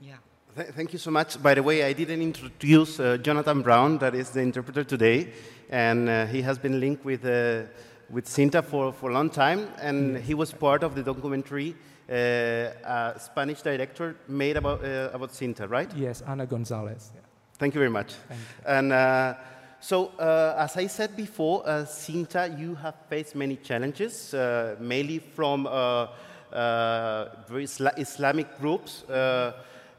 Ya. 0.00 0.16
Th- 0.56 0.68
thank 0.68 0.92
you 0.92 0.98
so 0.98 1.10
much. 1.10 1.40
By 1.42 1.54
the 1.54 1.62
way, 1.62 1.84
I 1.84 1.92
didn't 1.92 2.22
introduce 2.22 3.00
uh, 3.00 3.16
Jonathan 3.18 3.62
Brown, 3.62 3.98
that 3.98 4.14
is 4.14 4.30
the 4.30 4.40
interpreter 4.40 4.84
today, 4.84 5.28
and 5.70 6.08
uh, 6.08 6.26
he 6.26 6.42
has 6.42 6.58
been 6.58 6.80
linked 6.80 7.04
with, 7.04 7.24
uh, 7.24 7.62
with 8.10 8.26
Shinta 8.26 8.64
for, 8.64 8.92
for 8.92 9.10
a 9.10 9.14
long 9.14 9.30
time, 9.30 9.68
and 9.80 10.18
he 10.18 10.34
was 10.34 10.52
part 10.52 10.82
of 10.82 10.94
the 10.94 11.02
documentary 11.02 11.74
uh, 11.74 11.87
a 12.08 13.14
Spanish 13.18 13.62
director 13.62 14.16
made 14.28 14.56
about, 14.56 14.84
uh, 14.84 15.10
about 15.12 15.30
Shinta, 15.30 15.68
right? 15.68 15.90
Yes, 15.96 16.22
Ana 16.22 16.46
Gonzalez. 16.46 17.10
yeah. 17.14 17.20
Thank 17.58 17.74
you 17.74 17.80
very 17.80 17.90
much. 17.90 18.14
Thank 18.28 18.40
And 18.66 18.92
uh, 18.92 19.34
so, 19.80 20.12
uh, 20.18 20.54
as 20.58 20.76
I 20.76 20.86
said 20.86 21.16
before, 21.16 21.62
uh, 21.66 21.84
Shinta, 21.84 22.58
you 22.58 22.74
have 22.76 22.94
faced 23.08 23.34
many 23.34 23.56
challenges, 23.56 24.32
uh, 24.34 24.76
mainly 24.80 25.18
from 25.18 25.66
uh, 25.66 26.06
uh, 26.52 27.28
very 27.48 27.64
Isla- 27.64 27.94
Islamic 27.96 28.58
groups. 28.58 29.02
Uh, 29.04 29.52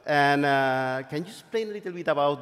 and 0.06 0.46
uh, 0.46 1.04
can 1.10 1.24
you 1.24 1.30
explain 1.30 1.70
a 1.70 1.74
little 1.74 1.92
bit 1.92 2.08
about 2.08 2.40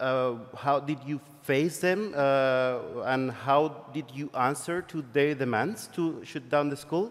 uh, 0.00 0.34
how 0.56 0.80
did 0.80 0.98
you 1.04 1.20
face 1.42 1.78
them 1.80 2.12
uh, 2.16 2.78
and 3.06 3.30
how 3.32 3.68
did 3.92 4.04
you 4.14 4.30
answer 4.34 4.80
to 4.82 5.04
their 5.12 5.34
demands 5.34 5.88
to 5.88 6.24
shut 6.24 6.48
down 6.48 6.70
the 6.70 6.76
school? 6.76 7.10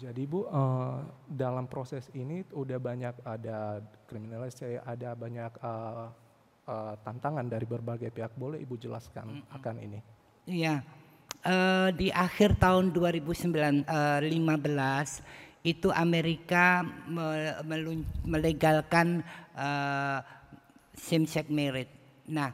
Jadi 0.00 0.24
Bu, 0.24 0.48
eh, 0.48 0.98
dalam 1.28 1.68
proses 1.68 2.08
ini 2.16 2.40
udah 2.56 2.80
banyak 2.80 3.20
ada 3.20 3.84
kriminalisasi, 4.08 4.80
ada 4.80 5.12
banyak 5.12 5.52
eh, 5.60 6.06
eh, 6.72 6.94
tantangan 7.04 7.44
dari 7.44 7.68
berbagai 7.68 8.08
pihak. 8.08 8.32
Boleh 8.40 8.64
Ibu 8.64 8.80
jelaskan 8.80 9.44
akan 9.52 9.76
ini? 9.76 10.00
Iya, 10.48 10.80
Eh, 11.40 11.88
di 11.96 12.12
akhir 12.12 12.60
tahun 12.60 12.92
2015 12.92 13.88
itu 15.64 15.88
Amerika 15.88 16.84
melegalkan 18.28 19.24
eh, 19.56 20.18
same-sex 20.92 21.48
marriage. 21.48 21.88
Nah, 22.28 22.52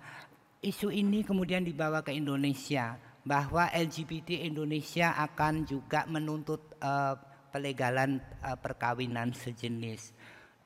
isu 0.63 0.95
ini 0.95 1.27
kemudian 1.27 1.67
dibawa 1.67 1.99
ke 2.07 2.15
Indonesia 2.15 2.95
bahwa 3.27 3.67
LGBT 3.75 4.47
Indonesia 4.47 5.19
akan 5.19 5.67
juga 5.67 6.07
menuntut 6.07 6.79
eh, 6.79 7.15
pelegalan 7.57 8.21
eh, 8.21 8.59
perkawinan 8.61 9.33
sejenis. 9.33 10.13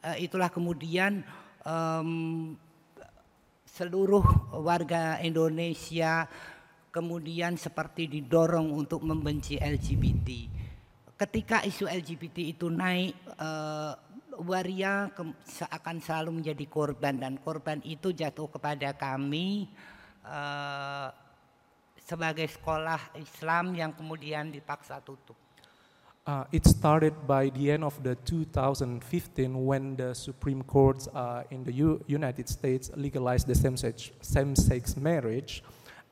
Eh, 0.02 0.26
itulah 0.26 0.50
kemudian 0.50 1.22
em, 1.62 2.10
seluruh 3.70 4.26
warga 4.58 5.22
Indonesia 5.22 6.26
kemudian 6.90 7.54
seperti 7.54 8.10
didorong 8.10 8.74
untuk 8.74 9.06
membenci 9.06 9.54
LGBT. 9.54 10.58
Ketika 11.14 11.62
isu 11.62 11.86
LGBT 11.86 12.58
itu 12.58 12.66
naik, 12.66 13.14
eh, 13.14 13.92
waria 14.40 15.12
akan 15.70 15.96
selalu 16.00 16.42
menjadi 16.42 16.64
korban 16.66 17.20
dan 17.20 17.36
korban 17.38 17.78
itu 17.84 18.10
jatuh 18.16 18.48
kepada 18.48 18.96
kami 18.96 19.68
uh, 20.24 21.12
sebagai 22.00 22.48
sekolah 22.48 23.20
Islam 23.20 23.76
yang 23.76 23.92
kemudian 23.92 24.48
dipaksa 24.48 25.04
tutup. 25.04 25.36
Uh, 26.26 26.44
it 26.52 26.66
started 26.66 27.14
by 27.26 27.48
the 27.48 27.70
end 27.70 27.82
of 27.82 28.02
the 28.02 28.14
2015 28.14 29.64
when 29.64 29.96
the 29.96 30.14
Supreme 30.14 30.62
Court 30.62 31.08
uh, 31.14 31.44
in 31.50 31.64
the 31.64 31.72
U 31.72 32.04
United 32.06 32.46
States 32.48 32.90
legalized 32.94 33.46
the 33.46 33.54
same-sex 33.54 34.10
same 34.20 34.54
marriage 35.02 35.62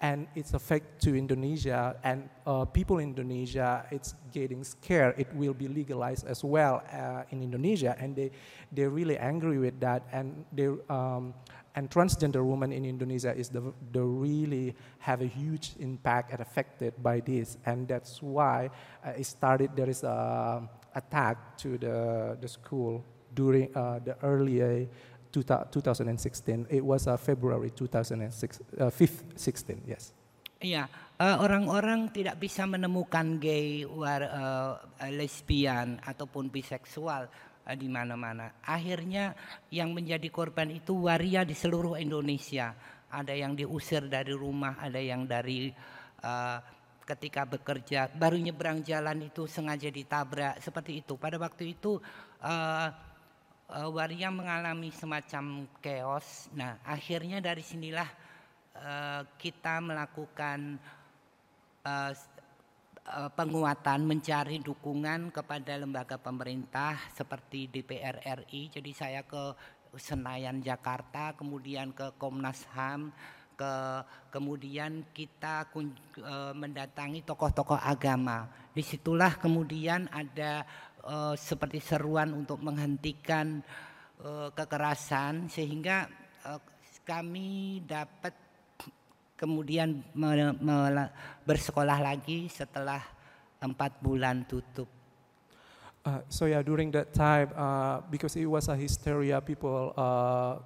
and 0.00 0.28
its 0.34 0.54
effect 0.54 1.02
to 1.02 1.16
Indonesia 1.16 1.96
and 2.04 2.28
uh, 2.46 2.64
people 2.64 2.98
in 2.98 3.10
Indonesia, 3.10 3.84
it's 3.90 4.14
getting 4.32 4.62
scared. 4.62 5.14
It 5.18 5.26
will 5.34 5.54
be 5.54 5.66
legalized 5.66 6.26
as 6.26 6.44
well 6.44 6.82
uh, 6.92 7.24
in 7.30 7.42
Indonesia, 7.42 7.96
and 7.98 8.14
they 8.14 8.30
they're 8.70 8.90
really 8.90 9.18
angry 9.18 9.58
with 9.58 9.80
that. 9.80 10.06
And 10.12 10.44
they 10.52 10.70
um, 10.88 11.34
and 11.74 11.90
transgender 11.90 12.44
women 12.46 12.72
in 12.72 12.84
Indonesia 12.84 13.34
is 13.34 13.48
the 13.48 13.74
the 13.90 14.02
really 14.02 14.74
have 14.98 15.20
a 15.20 15.26
huge 15.26 15.74
impact 15.80 16.30
and 16.30 16.40
affected 16.40 16.94
by 17.02 17.18
this, 17.18 17.58
and 17.66 17.88
that's 17.88 18.22
why 18.22 18.70
uh, 19.04 19.18
it 19.18 19.26
started. 19.26 19.74
There 19.74 19.90
is 19.90 20.04
a 20.04 20.62
attack 20.94 21.58
to 21.58 21.76
the 21.78 22.38
the 22.40 22.48
school 22.48 23.02
during 23.34 23.74
uh, 23.74 23.98
the 23.98 24.14
early 24.22 24.88
2016. 25.30 26.68
It 26.72 26.84
was 26.84 27.06
uh, 27.06 27.16
February 27.16 27.70
2016, 27.70 28.80
uh, 28.80 28.90
16, 28.90 29.84
yes. 29.86 30.12
Iya, 30.58 30.90
uh, 31.22 31.38
orang-orang 31.38 32.10
tidak 32.10 32.42
bisa 32.42 32.66
menemukan 32.66 33.38
gay, 33.38 33.86
war, 33.86 34.22
uh, 34.26 34.74
lesbian 35.14 36.02
ataupun 36.02 36.50
biseksual 36.50 37.30
uh, 37.62 37.76
di 37.78 37.86
mana-mana. 37.86 38.58
Akhirnya 38.66 39.38
yang 39.70 39.94
menjadi 39.94 40.26
korban 40.34 40.74
itu 40.74 41.06
waria 41.06 41.46
di 41.46 41.54
seluruh 41.54 41.94
Indonesia. 42.02 42.74
Ada 43.08 43.38
yang 43.38 43.54
diusir 43.54 44.10
dari 44.10 44.34
rumah, 44.34 44.82
ada 44.82 44.98
yang 44.98 45.30
dari 45.30 45.70
uh, 46.26 46.58
ketika 47.08 47.48
bekerja 47.48 48.12
baru 48.12 48.36
nyebrang 48.36 48.84
jalan 48.84 49.24
itu 49.24 49.48
sengaja 49.48 49.88
ditabrak 49.88 50.60
seperti 50.60 51.00
itu. 51.00 51.16
Pada 51.16 51.40
waktu 51.40 51.72
itu 51.78 51.96
uh, 52.42 52.88
uh, 53.72 53.88
waria 53.92 54.32
mengalami 54.32 54.88
semacam 54.92 55.68
chaos. 55.84 56.48
Nah, 56.56 56.80
akhirnya 56.84 57.40
dari 57.44 57.60
sinilah 57.60 58.08
uh, 58.76 59.22
kita 59.36 59.80
melakukan 59.84 60.80
uh, 61.84 62.12
penguatan 63.32 64.04
mencari 64.04 64.60
dukungan 64.60 65.32
kepada 65.32 65.80
lembaga 65.80 66.20
pemerintah 66.20 66.96
seperti 67.16 67.72
DPR 67.72 68.20
RI. 68.44 68.68
Jadi 68.68 68.90
saya 68.92 69.24
ke 69.24 69.56
Senayan 69.96 70.60
Jakarta, 70.60 71.32
kemudian 71.32 71.96
ke 71.96 72.12
Komnas 72.20 72.68
HAM, 72.76 73.08
ke 73.58 73.74
kemudian 74.30 75.08
kita 75.16 75.66
kun, 75.72 75.90
uh, 76.20 76.52
mendatangi 76.52 77.24
tokoh-tokoh 77.24 77.80
agama. 77.80 78.46
Di 78.76 78.84
situlah 78.84 79.34
kemudian 79.40 80.06
ada 80.12 80.62
uh, 81.08 81.34
seperti 81.34 81.80
seruan 81.80 82.36
untuk 82.36 82.60
menghentikan 82.60 83.64
uh, 84.20 84.52
kekerasan 84.52 85.48
sehingga 85.48 86.04
uh, 86.44 86.60
kami 87.08 87.80
dapat 87.88 88.36
kemudian 89.40 90.04
me, 90.12 90.52
me, 90.60 90.76
bersekolah 91.48 91.96
lagi 92.04 92.52
setelah 92.52 93.00
empat 93.64 93.96
bulan 94.04 94.44
tutup. 94.44 94.90
Uh, 96.04 96.20
so 96.28 96.46
yeah, 96.46 96.62
during 96.62 96.92
that 96.92 97.12
time, 97.16 97.48
uh, 97.56 98.00
because 98.10 98.36
it 98.36 98.46
was 98.46 98.68
a 98.68 98.76
hysteria, 98.76 99.40
people 99.40 99.92
uh, 99.96 100.56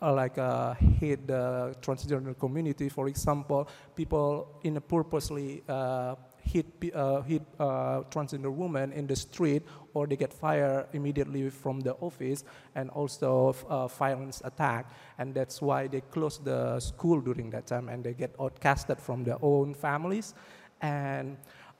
like 0.00 0.38
uh, 0.38 0.74
hate 0.98 1.26
the 1.26 1.74
transgender 1.80 2.36
community. 2.38 2.88
For 2.88 3.08
example, 3.08 3.68
people 3.94 4.60
in 4.64 4.76
a 4.76 4.80
purposely 4.80 5.62
uh, 5.68 6.16
hit, 6.42 6.66
uh, 6.94 7.22
hit 7.22 7.42
uh, 7.58 8.02
transgender 8.10 8.52
women 8.52 8.92
in 8.92 9.06
the 9.06 9.16
street 9.16 9.62
or 9.94 10.06
they 10.06 10.16
get 10.16 10.32
fired 10.32 10.86
immediately 10.92 11.48
from 11.50 11.80
the 11.80 11.94
office 11.94 12.44
and 12.74 12.90
also 12.90 13.54
uh, 13.68 13.86
violence 13.88 14.42
attack. 14.44 14.90
And 15.18 15.34
that's 15.34 15.60
why 15.60 15.86
they 15.86 16.00
close 16.00 16.38
the 16.38 16.80
school 16.80 17.20
during 17.20 17.50
that 17.50 17.66
time 17.66 17.88
and 17.88 18.04
they 18.04 18.14
get 18.14 18.36
outcasted 18.38 19.00
from 19.00 19.24
their 19.24 19.38
own 19.42 19.74
families. 19.74 20.34
And 20.80 21.36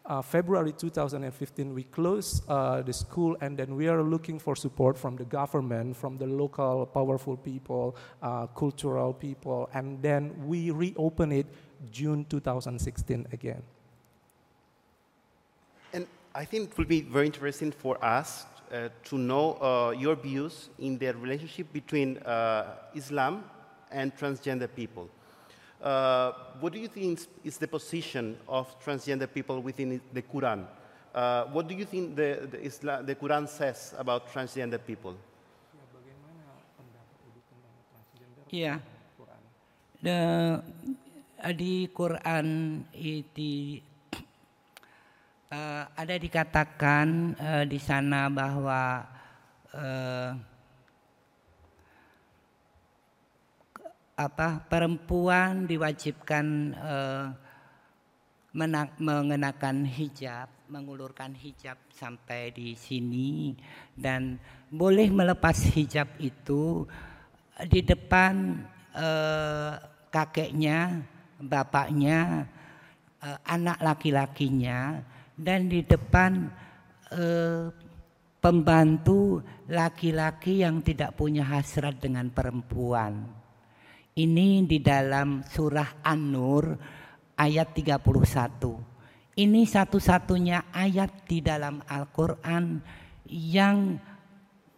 uh, 0.06 0.22
February 0.22 0.72
2015, 0.72 1.74
we 1.74 1.84
closed 1.84 2.42
uh, 2.48 2.82
the 2.82 2.92
school, 2.92 3.36
and 3.40 3.56
then 3.56 3.76
we 3.76 3.86
are 3.86 4.02
looking 4.02 4.38
for 4.38 4.56
support 4.56 4.98
from 4.98 5.16
the 5.16 5.24
government, 5.24 5.96
from 5.96 6.16
the 6.16 6.26
local 6.26 6.86
powerful 6.86 7.36
people, 7.36 7.96
uh, 8.22 8.46
cultural 8.48 9.12
people, 9.12 9.68
and 9.74 10.02
then 10.02 10.34
we 10.46 10.70
reopen 10.70 11.32
it 11.32 11.46
June 11.90 12.24
2016 12.24 13.26
again. 13.32 13.62
I 16.32 16.44
think 16.44 16.70
it 16.70 16.78
will 16.78 16.84
be 16.84 17.00
very 17.00 17.26
interesting 17.26 17.72
for 17.72 18.02
us 18.04 18.46
uh, 18.72 18.88
to 19.04 19.18
know 19.18 19.54
uh, 19.54 19.90
your 19.90 20.14
views 20.14 20.70
in 20.78 20.96
the 20.96 21.12
relationship 21.14 21.72
between 21.72 22.18
uh, 22.18 22.76
Islam 22.94 23.42
and 23.90 24.16
transgender 24.16 24.68
people. 24.72 25.08
Uh, 25.82 26.32
what 26.60 26.72
do 26.72 26.78
you 26.78 26.86
think 26.86 27.26
is 27.42 27.58
the 27.58 27.66
position 27.66 28.36
of 28.46 28.78
transgender 28.84 29.26
people 29.26 29.60
within 29.60 30.00
the 30.12 30.22
Quran? 30.22 30.66
Uh, 31.12 31.46
what 31.46 31.66
do 31.66 31.74
you 31.74 31.84
think 31.84 32.14
the, 32.14 32.46
the, 32.48 32.62
Islam, 32.62 33.06
the 33.06 33.14
Quran 33.16 33.48
says 33.48 33.92
about 33.98 34.30
transgender 34.32 34.78
people? 34.86 35.16
Yeah. 38.50 38.78
The, 40.00 40.62
di 41.56 41.88
Quran 41.90 42.82
itu 42.94 43.82
uh, 45.50 45.84
ada 45.98 46.14
dikatakan 46.16 47.34
uh, 47.36 47.64
di 47.66 47.78
sana 47.82 48.30
bahwa 48.30 49.04
uh, 49.74 50.30
apa 54.20 54.48
perempuan 54.68 55.64
diwajibkan 55.64 56.46
uh, 56.76 57.26
menak, 58.52 58.94
mengenakan 59.00 59.88
hijab, 59.88 60.50
mengulurkan 60.68 61.32
hijab 61.34 61.80
sampai 61.88 62.52
di 62.52 62.76
sini 62.76 63.56
dan 63.96 64.36
boleh 64.68 65.08
melepas 65.08 65.56
hijab 65.72 66.20
itu 66.20 66.84
di 67.64 67.80
depan 67.80 68.60
uh, 68.92 69.72
kakeknya, 70.10 71.00
bapaknya, 71.40 72.44
anak 73.44 73.78
laki-lakinya 73.84 75.04
dan 75.40 75.72
di 75.72 75.80
depan 75.80 76.52
eh, 77.16 77.72
pembantu 78.40 79.40
laki-laki 79.68 80.60
yang 80.64 80.84
tidak 80.84 81.16
punya 81.16 81.44
hasrat 81.48 81.96
dengan 82.00 82.28
perempuan. 82.28 83.24
Ini 84.16 84.68
di 84.68 84.78
dalam 84.84 85.40
surah 85.46 86.04
An-Nur 86.04 86.76
ayat 87.40 87.72
31. 87.72 89.40
Ini 89.40 89.60
satu-satunya 89.64 90.74
ayat 90.74 91.24
di 91.24 91.40
dalam 91.40 91.80
Al-Quran 91.88 92.82
yang 93.30 93.96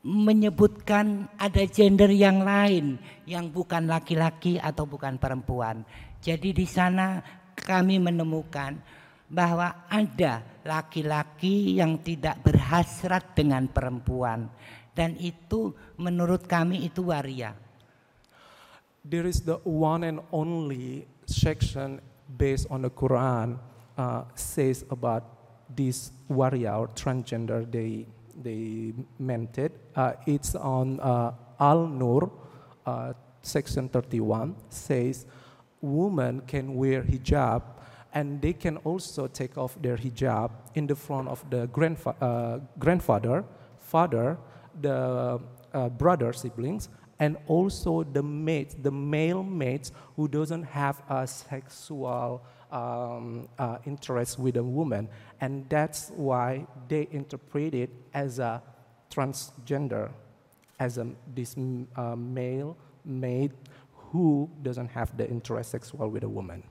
menyebutkan 0.03 1.31
ada 1.39 1.63
gender 1.71 2.11
yang 2.11 2.43
lain 2.43 2.99
yang 3.25 3.51
bukan 3.55 3.87
laki-laki 3.87 4.59
atau 4.59 4.87
bukan 4.87 5.17
perempuan. 5.19 5.87
Jadi 6.23 6.55
di 6.55 6.67
sana 6.67 7.23
kami 7.55 8.03
menemukan 8.03 8.79
bahwa 9.33 9.89
ada 9.89 10.45
laki-laki 10.61 11.81
yang 11.81 11.97
tidak 12.05 12.45
berhasrat 12.45 13.33
dengan 13.33 13.65
perempuan 13.65 14.53
dan 14.93 15.17
itu 15.17 15.73
menurut 15.97 16.45
kami 16.45 16.85
itu 16.85 17.09
waria. 17.09 17.57
There 19.03 19.25
is 19.25 19.43
the 19.43 19.59
one 19.65 20.05
and 20.05 20.21
only 20.31 21.09
section 21.25 21.99
based 22.29 22.69
on 22.69 22.85
the 22.85 22.93
Quran 22.93 23.57
uh, 23.97 24.29
says 24.37 24.85
about 24.93 25.25
this 25.73 26.13
waria 26.29 26.77
or 26.77 26.93
transgender 26.93 27.65
they 27.65 28.05
they 28.37 28.93
meant 29.19 29.57
it. 29.59 29.73
Uh, 29.97 30.13
it's 30.29 30.55
on 30.55 31.01
uh, 31.01 31.33
Al 31.59 31.89
Nur, 31.89 32.31
uh, 32.87 33.17
section 33.43 33.89
31 33.89 34.55
says 34.71 35.27
woman 35.83 36.43
can 36.47 36.77
wear 36.79 37.03
hijab 37.03 37.72
and 38.15 38.41
they 38.43 38.53
can 38.53 38.77
also 38.79 39.27
take 39.27 39.57
off 39.57 39.81
their 39.81 39.97
hijab 39.97 40.51
in 40.75 40.87
the 40.87 40.95
front 40.95 41.29
of 41.29 41.49
the 41.51 41.69
grandfa- 41.69 42.17
uh, 42.21 42.59
grandfather, 42.79 43.45
father, 43.79 44.39
the 44.81 45.41
uh, 45.73 45.89
brother 45.89 46.33
siblings, 46.33 46.89
and 47.19 47.37
also 47.47 48.03
the 48.03 48.23
mates, 48.23 48.75
the 48.83 48.91
male 48.91 49.43
mates 49.43 49.93
who 50.17 50.29
doesn't 50.29 50.65
have 50.65 51.03
a 51.09 51.27
sexual 51.27 52.43
um, 52.71 53.49
uh, 53.59 53.79
interest 53.85 54.39
with 54.39 54.57
a 54.57 54.63
woman, 54.63 55.09
and 55.41 55.69
that's 55.69 56.11
why 56.17 56.67
they 56.89 57.09
interpret 57.13 57.75
it 57.75 57.91
as 58.15 58.39
a 58.39 58.63
transgender. 59.11 60.11
as 60.81 60.99
a, 60.99 61.07
this 61.35 61.55
uh, 61.97 62.17
male 62.17 62.77
mate 63.05 63.53
who 64.11 64.51
doesn't 64.63 64.89
have 64.89 65.17
the 65.17 65.29
interest 65.29 65.71
sexual 65.71 66.09
with 66.11 66.25
a 66.25 66.29
woman. 66.29 66.63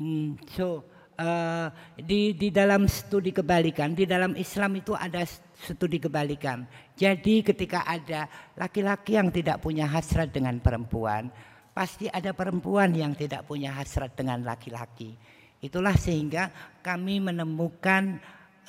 Hmm, 0.00 0.40
so 0.56 0.80
uh, 1.20 1.68
di 2.00 2.32
di 2.32 2.48
dalam 2.48 2.88
studi 2.88 3.36
kebalikan 3.36 3.92
di 3.92 4.08
dalam 4.08 4.32
Islam 4.32 4.80
itu 4.80 4.96
ada 4.96 5.20
studi 5.60 6.00
kebalikan. 6.00 6.64
Jadi 6.96 7.44
ketika 7.44 7.84
ada 7.84 8.24
laki-laki 8.56 9.20
yang 9.20 9.28
tidak 9.28 9.60
punya 9.60 9.84
hasrat 9.84 10.32
dengan 10.32 10.56
perempuan, 10.64 11.28
pasti 11.76 12.08
ada 12.08 12.32
perempuan 12.32 12.96
yang 12.96 13.12
tidak 13.12 13.44
punya 13.44 13.76
hasrat 13.76 14.16
dengan 14.16 14.40
laki-laki. 14.40 15.12
Itulah 15.60 15.92
sehingga 16.00 16.48
kami 16.80 17.20
menemukan 17.20 18.16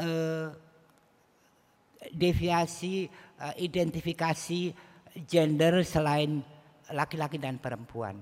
uh, 0.03 0.51
deviasi 2.11 3.07
uh, 3.39 3.55
identifikasi 3.55 4.75
gender 5.23 5.79
selain 5.87 6.43
laki-laki 6.91 7.39
dan 7.39 7.55
perempuan. 7.55 8.19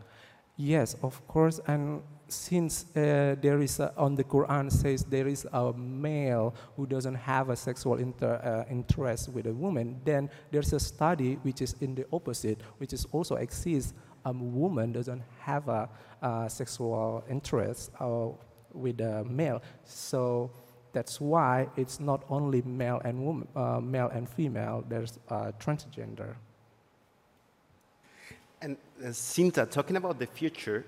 Yes, 0.59 0.93
of 1.01 1.17
course, 1.25 1.57
and 1.65 2.05
since 2.31 2.85
uh, 2.95 3.35
there 3.41 3.61
is 3.61 3.79
a, 3.79 3.93
on 3.97 4.15
the 4.15 4.23
Quran 4.23 4.71
says 4.71 5.03
there 5.03 5.27
is 5.27 5.47
a 5.51 5.73
male 5.73 6.53
who 6.75 6.85
doesn't 6.85 7.15
have 7.15 7.49
a 7.49 7.55
sexual 7.55 7.95
inter, 7.95 8.35
uh, 8.43 8.71
interest 8.71 9.29
with 9.29 9.47
a 9.47 9.53
woman, 9.53 9.99
then 10.05 10.29
there's 10.51 10.73
a 10.73 10.79
study 10.79 11.35
which 11.43 11.61
is 11.61 11.75
in 11.81 11.95
the 11.95 12.05
opposite, 12.11 12.59
which 12.77 12.93
is 12.93 13.05
also 13.11 13.35
exists. 13.35 13.93
A 14.25 14.33
woman 14.33 14.91
doesn't 14.91 15.23
have 15.39 15.67
a, 15.69 15.89
sexual 16.49 17.23
interest 17.29 17.91
uh, 17.99 18.27
with 18.73 18.99
a 18.99 19.23
male, 19.23 19.61
so 19.85 20.51
that's 20.91 21.21
why 21.21 21.67
it's 21.77 21.99
not 21.99 22.25
only 22.29 22.61
male 22.63 23.01
and 23.05 23.23
woman, 23.23 23.47
uh, 23.55 23.79
male 23.79 24.09
and 24.13 24.27
female. 24.27 24.83
There's 24.89 25.17
transgender. 25.29 26.35
And 28.61 28.75
uh, 29.01 29.07
Shinta, 29.07 29.69
talking 29.69 29.95
about 29.95 30.19
the 30.19 30.25
future 30.25 30.85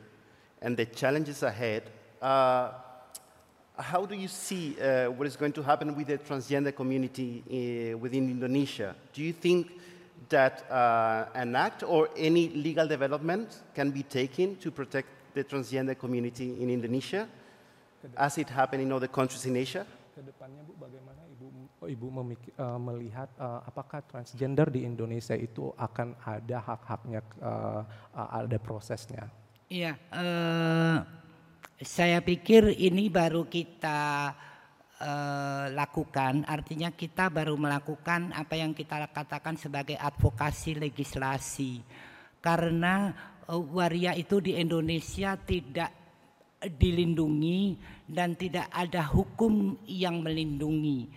and 0.62 0.78
the 0.78 0.86
challenges 0.86 1.44
ahead, 1.44 1.84
uh, 2.22 2.72
how 3.78 4.06
do 4.06 4.16
you 4.16 4.28
see 4.28 4.78
uh, 4.80 5.10
what 5.10 5.26
is 5.26 5.36
going 5.36 5.52
to 5.54 5.64
happen 5.64 5.96
with 5.96 6.08
the 6.08 6.18
transgender 6.18 6.76
community 6.76 7.42
uh, 7.50 7.98
within 7.98 8.30
Indonesia? 8.30 8.96
Do 9.14 9.24
you 9.24 9.34
think 9.34 9.72
that 10.30 10.70
uh, 10.70 11.26
an 11.34 11.56
act 11.56 11.84
or 11.84 12.10
any 12.16 12.50
legal 12.50 12.88
development 12.88 13.50
can 13.74 13.90
be 13.92 14.04
taken 14.04 14.56
to 14.58 14.70
protect 14.72 15.08
the 15.34 15.44
transgender 15.44 15.98
community 15.98 16.62
in 16.62 16.70
Indonesia, 16.70 17.28
as 18.18 18.38
it 18.38 18.50
happened 18.50 18.84
in 18.84 18.92
other 18.92 19.08
countries 19.08 19.46
in 19.46 19.58
Asia? 19.58 19.86
Kedepannya 20.14 20.62
Bu, 20.68 20.78
bagaimana 20.78 21.26
Ibu 21.32 21.48
Ibu 21.82 22.08
uh, 22.14 22.78
melihat 22.78 23.34
uh, 23.42 23.66
apakah 23.66 24.06
transgender 24.06 24.70
di 24.70 24.86
Indonesia 24.86 25.34
itu 25.34 25.74
akan 25.74 26.14
ada 26.22 26.58
hak-haknya, 26.62 27.26
uh, 27.42 27.82
uh, 28.14 28.30
ada 28.46 28.62
prosesnya? 28.62 29.41
Iya, 29.72 29.96
eh, 29.96 30.98
saya 31.80 32.20
pikir 32.20 32.76
ini 32.76 33.08
baru 33.08 33.48
kita 33.48 34.28
eh, 35.00 35.66
lakukan. 35.72 36.44
Artinya 36.44 36.92
kita 36.92 37.32
baru 37.32 37.56
melakukan 37.56 38.36
apa 38.36 38.60
yang 38.60 38.76
kita 38.76 39.08
katakan 39.08 39.56
sebagai 39.56 39.96
advokasi 39.96 40.76
legislasi. 40.76 41.80
Karena 42.44 43.16
eh, 43.48 43.64
waria 43.72 44.12
itu 44.12 44.44
di 44.44 44.60
Indonesia 44.60 45.40
tidak 45.40 45.96
dilindungi 46.60 47.80
dan 48.12 48.36
tidak 48.36 48.68
ada 48.76 49.08
hukum 49.08 49.80
yang 49.88 50.20
melindungi. 50.20 51.08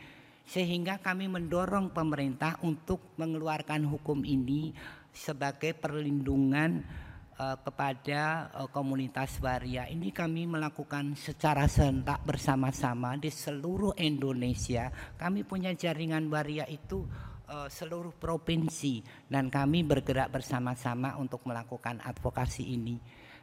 Sehingga 0.46 1.02
kami 1.02 1.26
mendorong 1.26 1.90
pemerintah 1.90 2.62
untuk 2.62 3.18
mengeluarkan 3.18 3.82
hukum 3.82 4.22
ini 4.22 4.70
sebagai 5.10 5.74
perlindungan 5.74 7.02
uh, 7.38 7.56
kepada 7.60 8.50
uh, 8.54 8.68
komunitas 8.70 9.38
waria. 9.42 9.86
Ini 9.90 10.10
kami 10.14 10.46
melakukan 10.46 11.18
secara 11.18 11.66
serentak 11.66 12.22
bersama-sama 12.22 13.18
di 13.18 13.30
seluruh 13.30 13.96
Indonesia. 13.98 14.90
Kami 15.18 15.42
punya 15.42 15.74
jaringan 15.74 16.30
waria 16.30 16.66
itu 16.70 17.02
uh, 17.50 17.68
seluruh 17.70 18.14
provinsi 18.14 19.02
dan 19.26 19.50
kami 19.50 19.82
bergerak 19.82 20.30
bersama-sama 20.30 21.18
untuk 21.18 21.42
melakukan 21.46 22.00
advokasi 22.02 22.74
ini. 22.74 22.96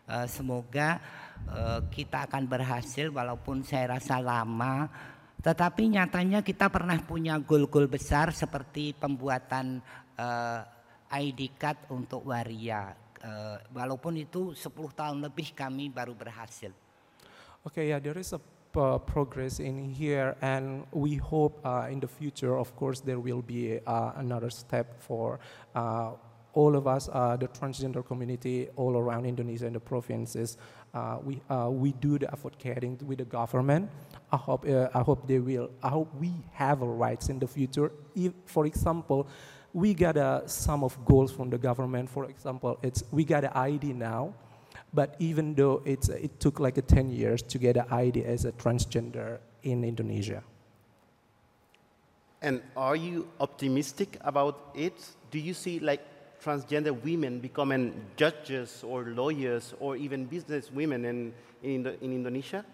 Uh, 0.09 0.25
semoga 0.25 0.97
uh, 1.47 1.85
kita 1.87 2.25
akan 2.25 2.49
berhasil 2.49 3.13
walaupun 3.13 3.61
saya 3.61 3.95
rasa 3.95 4.17
lama 4.17 4.89
tetapi 5.41 5.89
nyatanya 5.93 6.45
kita 6.45 6.69
pernah 6.69 6.97
punya 7.01 7.37
goal-goal 7.37 7.89
besar 7.89 8.33
seperti 8.33 8.97
pembuatan 8.97 9.81
uh, 10.17 10.61
ID 11.13 11.53
card 11.57 11.89
untuk 11.93 12.29
waria 12.29 13.10
uh, 13.23 13.57
walaupun 13.73 14.17
itu 14.17 14.53
10 14.53 14.71
tahun 14.93 15.17
lebih 15.21 15.53
kami 15.53 15.89
baru 15.89 16.13
berhasil. 16.13 16.73
Okay, 17.61 17.93
yeah, 17.93 18.01
there 18.01 18.17
is 18.17 18.33
a 18.33 18.41
uh, 18.75 18.97
progress 18.97 19.59
in 19.59 19.89
here, 19.89 20.35
and 20.41 20.85
we 20.91 21.15
hope 21.15 21.59
uh, 21.65 21.87
in 21.89 21.99
the 21.99 22.07
future, 22.07 22.57
of 22.57 22.75
course, 22.75 22.99
there 23.01 23.19
will 23.19 23.41
be 23.41 23.79
uh, 23.85 24.11
another 24.15 24.49
step 24.49 24.99
for 25.01 25.39
uh, 25.75 26.11
all 26.53 26.75
of 26.75 26.87
us, 26.87 27.09
uh, 27.13 27.37
the 27.37 27.47
transgender 27.47 28.05
community 28.05 28.67
all 28.75 28.97
around 28.97 29.25
Indonesia 29.25 29.65
and 29.65 29.75
the 29.75 29.79
provinces. 29.79 30.57
Uh, 30.93 31.17
we, 31.23 31.39
we 31.69 31.93
do 31.93 32.19
the 32.19 32.27
advocating 32.31 32.99
with 33.05 33.19
the 33.19 33.25
government. 33.25 33.89
I 34.31 34.37
hope, 34.37 34.65
I 34.67 35.01
hope 35.01 35.27
they 35.27 35.39
will, 35.39 35.71
I 35.81 35.89
hope 35.89 36.13
we 36.19 36.33
have 36.51 36.81
rights 36.81 37.29
in 37.29 37.39
the 37.39 37.47
future. 37.47 37.91
If, 38.15 38.33
for 38.45 38.65
example, 38.65 39.27
we 39.73 39.93
got 39.93 40.17
a 40.17 40.43
sum 40.45 40.83
of 40.83 41.03
goals 41.05 41.31
from 41.31 41.49
the 41.49 41.57
government. 41.57 42.09
For 42.09 42.25
example, 42.25 42.77
it's 42.81 43.03
we 43.11 43.23
got 43.23 43.43
an 43.43 43.51
ID 43.53 43.93
now, 43.93 44.33
but 44.93 45.15
even 45.19 45.55
though 45.55 45.81
it's, 45.85 46.09
it 46.09 46.39
took 46.39 46.59
like 46.59 46.77
a 46.77 46.81
10 46.81 47.09
years 47.09 47.41
to 47.43 47.57
get 47.57 47.77
an 47.77 47.85
ID 47.89 48.23
as 48.25 48.45
a 48.45 48.51
transgender 48.53 49.39
in 49.63 49.83
Indonesia. 49.83 50.43
And 52.41 52.61
are 52.75 52.95
you 52.95 53.27
optimistic 53.39 54.17
about 54.21 54.71
it? 54.73 54.93
Do 55.29 55.39
you 55.39 55.53
see 55.53 55.79
like 55.79 56.01
transgender 56.43 56.91
women 57.03 57.39
becoming 57.39 57.93
judges 58.17 58.83
or 58.83 59.03
lawyers 59.03 59.75
or 59.79 59.95
even 59.95 60.25
business 60.25 60.71
women 60.71 61.05
in, 61.05 61.33
in, 61.61 61.85
in 62.01 62.13
Indonesia? 62.13 62.65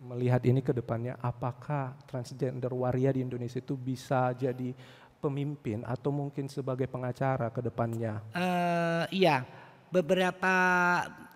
Melihat 0.00 0.42
ini 0.46 0.60
ke 0.64 0.72
depannya, 0.72 1.18
apakah 1.20 1.96
transgender 2.08 2.72
waria 2.72 3.12
di 3.12 3.20
Indonesia 3.24 3.60
itu 3.60 3.76
bisa 3.76 4.32
jadi 4.32 4.72
pemimpin 5.20 5.82
atau 5.82 6.12
mungkin 6.12 6.46
sebagai 6.48 6.86
pengacara 6.88 7.50
ke 7.50 7.60
depannya? 7.60 8.22
Uh, 8.32 9.04
iya, 9.10 9.44
beberapa 9.90 10.54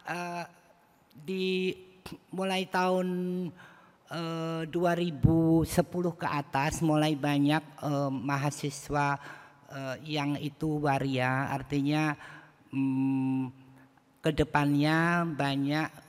uh, 0.07 0.45
di 1.13 1.77
mulai 2.33 2.65
tahun 2.67 3.09
uh, 4.11 4.63
2010 4.69 5.67
ke 6.17 6.29
atas 6.29 6.81
mulai 6.81 7.15
banyak 7.15 7.63
uh, 7.83 8.11
mahasiswa 8.11 9.21
uh, 9.71 9.97
yang 10.05 10.37
itu 10.41 10.81
waria, 10.83 11.51
artinya 11.51 12.17
um, 12.73 13.53
ke 14.21 14.31
depannya 14.37 15.25
banyak 15.25 15.89
eh, 15.89 16.00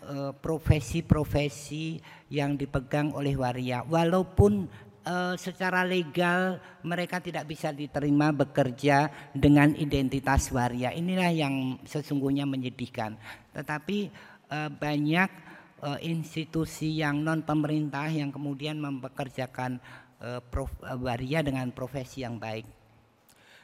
profesi-profesi 0.41 2.01
uh, 2.01 2.25
yang 2.31 2.57
dipegang 2.57 3.13
oleh 3.13 3.37
waria. 3.37 3.85
Walaupun 3.85 4.65
uh, 5.05 5.35
secara 5.37 5.85
legal 5.85 6.57
mereka 6.81 7.21
tidak 7.21 7.45
bisa 7.49 7.69
diterima 7.73 8.33
bekerja 8.33 9.11
dengan 9.33 9.73
identitas 9.77 10.49
waria. 10.49 10.93
Inilah 10.93 11.31
yang 11.33 11.55
sesungguhnya 11.85 12.47
menyedihkan. 12.47 13.17
Tetapi 13.53 14.09
uh, 14.49 14.69
banyak 14.71 15.29
uh, 15.83 15.99
institusi 16.01 17.01
yang 17.01 17.21
non 17.21 17.43
pemerintah 17.45 18.09
yang 18.09 18.29
kemudian 18.29 18.77
mempekerjakan 18.79 19.81
uh, 20.21 20.39
prof, 20.41 20.71
uh, 20.85 20.97
waria 20.97 21.43
dengan 21.43 21.69
profesi 21.73 22.23
yang 22.25 22.37
baik 22.41 22.80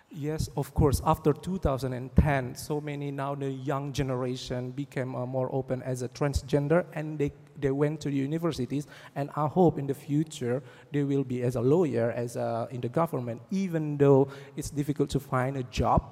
Yes, 0.09 0.49
of 0.55 0.73
course. 0.73 1.01
After 1.05 1.33
2010, 1.33 2.55
so 2.55 2.79
many 2.79 3.11
now 3.11 3.35
the 3.35 3.49
young 3.49 3.91
generation 3.91 4.71
became 4.71 5.15
uh, 5.15 5.25
more 5.25 5.49
open 5.51 5.83
as 5.83 6.01
a 6.01 6.07
transgender, 6.09 6.85
and 6.93 7.19
they 7.19 7.33
they 7.59 7.71
went 7.71 7.99
to 8.01 8.09
the 8.09 8.15
universities. 8.15 8.87
And 9.15 9.29
I 9.35 9.47
hope 9.47 9.77
in 9.77 9.85
the 9.85 9.93
future 9.93 10.63
they 10.93 11.03
will 11.03 11.23
be 11.23 11.43
as 11.43 11.55
a 11.55 11.61
lawyer, 11.61 12.11
as 12.11 12.35
a, 12.35 12.67
in 12.71 12.81
the 12.81 12.89
government, 12.89 13.41
even 13.51 13.97
though 13.97 14.29
it's 14.55 14.69
difficult 14.69 15.09
to 15.09 15.19
find 15.19 15.57
a 15.57 15.63
job. 15.63 16.03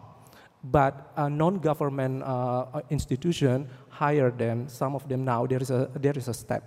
But 0.63 1.11
a 1.15 1.29
non-government 1.29 2.23
uh, 2.23 2.81
institution 2.89 3.69
hire 3.89 4.31
them. 4.31 4.67
Some 4.67 4.95
of 4.95 5.07
them 5.07 5.23
now 5.23 5.45
there 5.45 5.61
is 5.61 5.71
a 5.71 5.89
there 5.95 6.17
is 6.17 6.27
a 6.27 6.33
step. 6.33 6.63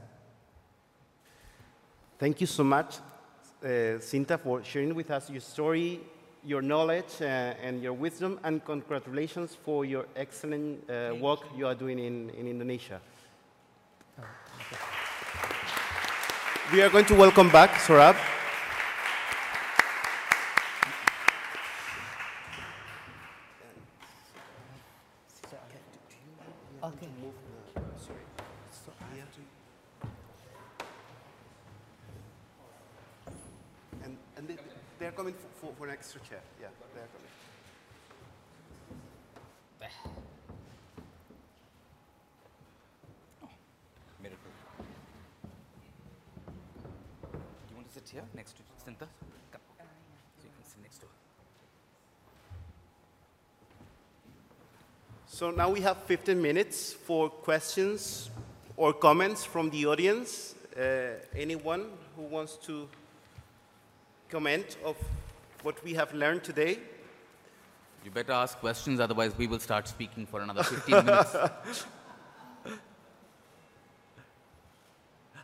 Thank 2.19 2.41
you 2.41 2.47
so 2.47 2.65
much, 2.65 2.99
uh, 3.63 4.01
Shinta, 4.01 4.41
for 4.41 4.65
sharing 4.65 4.95
with 4.95 5.11
us 5.11 5.29
your 5.31 5.41
story 5.41 6.01
your 6.45 6.63
knowledge 6.63 7.21
uh, 7.21 7.55
and 7.63 7.83
your 7.83 7.93
wisdom, 7.93 8.39
and 8.45 8.65
congratulations 8.65 9.55
for 9.55 9.85
your 9.85 10.07
excellent 10.17 10.89
uh, 10.89 11.15
work 11.21 11.41
you 11.57 11.67
are 11.67 11.75
doing 11.75 11.99
in, 11.99 12.31
in 12.31 12.47
Indonesia. 12.49 13.01
We 16.73 16.83
are 16.83 16.91
going 16.91 17.07
to 17.07 17.15
welcome 17.15 17.51
back 17.51 17.71
Saurabh. 17.81 18.17
Okay. 26.89 27.07
to 27.07 27.13
move 27.21 27.35
the, 27.75 27.81
sorry. 28.01 28.25
Here. 29.15 29.25
And, 34.05 34.17
and 34.37 34.49
they, 34.49 34.57
they're 34.99 35.13
coming 35.13 35.35
for, 35.35 35.49
for, 35.67 35.75
for 35.77 35.87
an 35.87 35.93
extra 35.93 36.21
chair. 36.21 36.41
Yeah, 36.61 36.69
they're 36.95 37.09
coming. 37.13 37.29
Miracle. 44.23 44.53
You 47.69 47.77
want 47.77 47.87
to 47.89 47.93
sit 47.93 48.09
here 48.09 48.25
next 48.35 48.57
to 48.57 48.63
Shinta? 48.85 49.07
Come. 49.51 49.61
So 50.39 50.45
you 50.45 50.51
can 50.57 50.65
sit 50.65 50.83
next 50.83 50.99
to 50.99 51.07
her. 51.07 51.13
So 55.39 55.53
now 55.53 55.71
we 55.71 55.81
have 55.83 55.99
15 55.99 56.43
minutes 56.43 56.93
for 56.93 57.31
questions 57.31 58.29
or 58.77 58.93
comments 58.93 59.45
from 59.45 59.71
the 59.71 59.87
audience. 59.87 60.57
Uh, 60.77 61.11
anyone 61.33 61.87
who 62.17 62.23
wants 62.23 62.57
to 62.67 62.89
comment 64.29 64.77
of 64.85 64.97
what 65.63 65.81
we 65.85 65.95
have 65.95 66.13
learned 66.13 66.43
today? 66.43 66.81
You 68.05 68.11
better 68.11 68.33
ask 68.33 68.59
questions, 68.59 68.99
otherwise 68.99 69.31
we 69.39 69.47
will 69.47 69.61
start 69.61 69.87
speaking 69.87 70.27
for 70.27 70.41
another 70.41 70.65
15 70.65 71.05
minutes. 71.05 71.37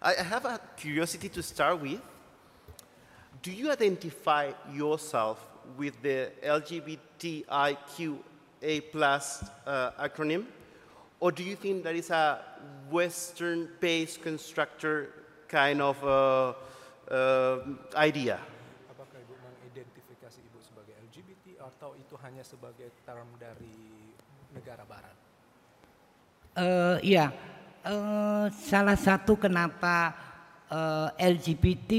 I 0.02 0.14
I 0.18 0.24
have 0.24 0.44
a 0.44 0.60
curiosity 0.76 1.28
to 1.28 1.40
start 1.40 1.80
with. 1.80 2.00
Do 3.42 3.52
you 3.52 3.70
identify 3.70 4.54
yourself 4.72 5.38
with 5.78 6.02
the 6.02 6.32
LGBTIQA 8.64 8.92
plus 8.92 9.44
uh, 9.66 9.92
acronym? 10.00 10.44
Or 11.20 11.32
do 11.32 11.42
you 11.42 11.56
think 11.56 11.84
that 11.84 11.94
is 11.94 12.10
a 12.10 12.40
Western-based 12.90 14.22
constructor 14.22 15.12
kind 15.48 15.80
of 15.80 15.96
uh, 16.04 16.52
uh, 17.08 17.56
idea? 17.96 18.40
Apakah 18.88 19.20
Ibu 19.20 19.34
mengidentifikasi 19.40 20.40
Ibu 20.52 20.58
sebagai 20.60 20.94
LGBT 21.08 21.60
atau 21.64 21.96
itu 21.96 22.16
hanya 22.24 22.44
sebagai 22.44 22.88
term 23.04 23.28
dari 23.40 24.04
negara 24.52 24.84
barat? 24.84 25.16
Eh, 26.54 27.18
ya, 27.18 27.34
eh, 27.82 28.46
salah 28.52 28.94
satu 28.94 29.34
kenapa 29.34 30.14
eh, 30.70 31.34
LGBT 31.34 31.90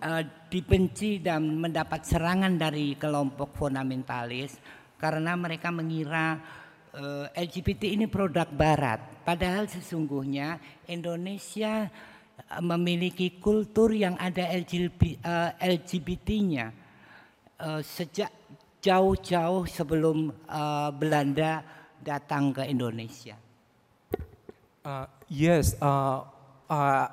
eh, 0.00 0.24
dibenci 0.48 1.20
dan 1.20 1.60
mendapat 1.60 2.08
serangan 2.08 2.56
dari 2.56 2.96
kelompok 2.96 3.52
fundamentalis 3.52 4.56
karena 4.98 5.38
mereka 5.38 5.70
mengira 5.70 6.42
eh, 6.92 7.26
LGBT 7.48 7.94
ini 7.94 8.10
produk 8.10 8.50
Barat. 8.50 9.00
Padahal 9.22 9.70
sesungguhnya 9.70 10.58
Indonesia 10.90 11.86
eh, 11.88 12.62
memiliki 12.62 13.38
kultur 13.38 13.94
yang 13.94 14.18
ada 14.18 14.44
LGBT, 14.44 15.22
LGBT-nya 15.62 16.66
eh, 17.62 17.82
sejak 17.82 18.30
jauh-jauh 18.78 19.66
sebelum 19.66 20.30
Belanda 21.02 21.66
datang 21.98 22.54
ke 22.54 22.62
Indonesia. 22.62 23.34
Uh, 24.86 25.04
yes, 25.26 25.74
uh, 25.82 26.22
uh, 26.70 27.06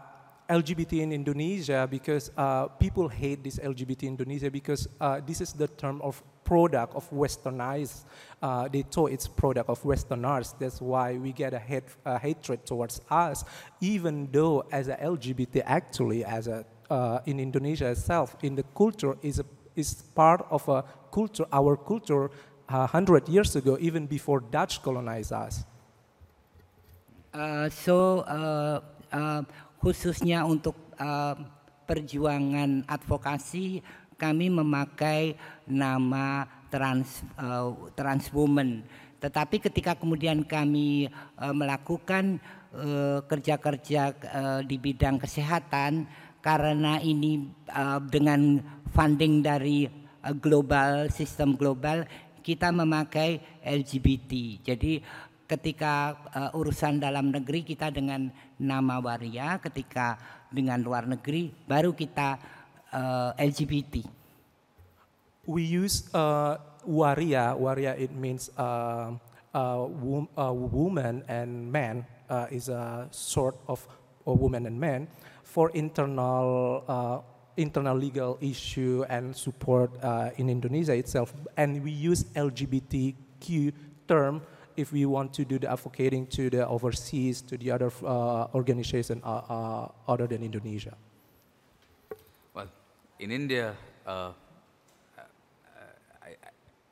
LGBT 0.48 1.02
in 1.02 1.12
Indonesia 1.12 1.90
because 1.90 2.30
uh, 2.38 2.70
people 2.78 3.10
hate 3.10 3.44
this 3.44 3.58
LGBT 3.58 4.08
in 4.08 4.10
Indonesia 4.16 4.50
because 4.54 4.88
uh, 5.02 5.20
this 5.26 5.42
is 5.42 5.52
the 5.52 5.68
term 5.68 6.00
of 6.06 6.22
product 6.46 6.96
of 6.96 7.10
westernized. 7.10 8.06
Uh, 8.42 8.70
they 8.70 8.84
thought 8.84 9.12
it's 9.12 9.28
product 9.28 9.68
of 9.70 9.84
westerners. 9.84 10.56
That's 10.60 10.80
why 10.80 11.18
we 11.18 11.34
get 11.34 11.54
a 11.54 11.60
hate, 11.60 11.90
uh, 12.06 12.18
hatred 12.18 12.66
towards 12.66 13.02
us, 13.10 13.44
even 13.82 14.30
though 14.32 14.64
as 14.72 14.88
a 14.88 14.96
LGBT 14.96 15.64
actually 15.66 16.24
as 16.24 16.48
a 16.48 16.64
uh, 16.90 17.20
in 17.26 17.40
Indonesia 17.40 17.90
itself 17.90 18.38
in 18.42 18.56
the 18.56 18.64
culture 18.78 19.18
is 19.22 19.40
a, 19.40 19.46
is 19.76 20.06
part 20.14 20.46
of 20.50 20.68
a 20.70 20.86
culture 21.12 21.46
our 21.52 21.76
culture 21.76 22.30
uh, 22.70 22.86
hundred 22.86 23.28
years 23.28 23.56
ago 23.56 23.78
even 23.82 24.06
before 24.06 24.40
Dutch 24.40 24.82
colonized 24.82 25.34
us. 25.34 25.66
Uh, 27.34 27.68
so 27.70 28.24
uh, 28.30 28.80
uh, 29.12 29.42
khususnya 29.82 30.46
untuk 30.48 30.78
uh, 31.02 31.36
perjuangan 31.86 32.82
advokasi 32.90 33.84
kami 34.16 34.48
memakai 34.52 35.36
nama 35.68 36.48
trans 36.72 37.24
uh, 37.40 37.72
trans 37.96 38.32
woman. 38.32 38.84
Tetapi 39.20 39.64
ketika 39.64 39.96
kemudian 39.96 40.44
kami 40.44 41.08
uh, 41.40 41.56
melakukan 41.56 42.40
uh, 42.76 43.24
kerja-kerja 43.26 44.02
uh, 44.12 44.62
di 44.62 44.76
bidang 44.76 45.18
kesehatan 45.18 46.06
karena 46.44 47.02
ini 47.02 47.50
uh, 47.74 47.98
dengan 48.04 48.62
funding 48.94 49.42
dari 49.42 49.90
uh, 49.90 50.36
global 50.36 51.10
sistem 51.10 51.58
global 51.58 52.06
kita 52.46 52.70
memakai 52.70 53.42
LGBT. 53.66 54.62
Jadi 54.62 55.02
ketika 55.50 56.14
uh, 56.30 56.58
urusan 56.58 57.02
dalam 57.02 57.34
negeri 57.34 57.66
kita 57.66 57.90
dengan 57.90 58.30
nama 58.62 59.02
waria, 59.02 59.58
ketika 59.58 60.18
dengan 60.54 60.82
luar 60.86 61.10
negeri 61.10 61.50
baru 61.66 61.98
kita 61.98 62.38
uh, 62.96 63.34
LGBT. 63.36 64.08
We 65.46 65.64
use 65.64 66.08
uh, 66.16 66.58
waria. 66.88 67.54
Waria 67.60 67.94
it 68.00 68.16
means 68.16 68.50
uh, 68.58 69.12
wom- 69.54 70.30
woman 70.72 71.24
and 71.28 71.72
man 71.72 72.08
uh, 72.30 72.48
is 72.50 72.70
a 72.70 73.08
sort 73.12 73.56
of 73.68 73.86
a 74.26 74.34
woman 74.34 74.66
and 74.66 74.80
man 74.80 75.08
for 75.44 75.70
internal 75.72 76.84
uh, 76.88 77.20
internal 77.58 77.96
legal 77.96 78.38
issue 78.42 79.06
and 79.10 79.36
support 79.36 79.92
uh, 80.04 80.30
in 80.38 80.50
Indonesia 80.50 80.94
itself. 80.96 81.34
And 81.56 81.84
we 81.84 81.92
use 81.92 82.26
LGBTQ 82.36 83.72
term 84.08 84.42
if 84.76 84.92
we 84.92 85.06
want 85.06 85.34
to 85.34 85.46
do 85.46 85.58
the 85.58 85.72
advocating 85.72 86.28
to 86.28 86.50
the 86.50 86.68
overseas 86.68 87.42
to 87.44 87.58
the 87.58 87.72
other 87.72 87.92
uh, 88.04 88.48
organization 88.54 89.22
uh, 89.24 89.42
uh, 89.48 89.88
other 90.08 90.28
than 90.28 90.44
Indonesia. 90.44 90.98
In 93.18 93.32
India, 93.32 93.74
uh, 94.06 94.32
I, 96.22 96.36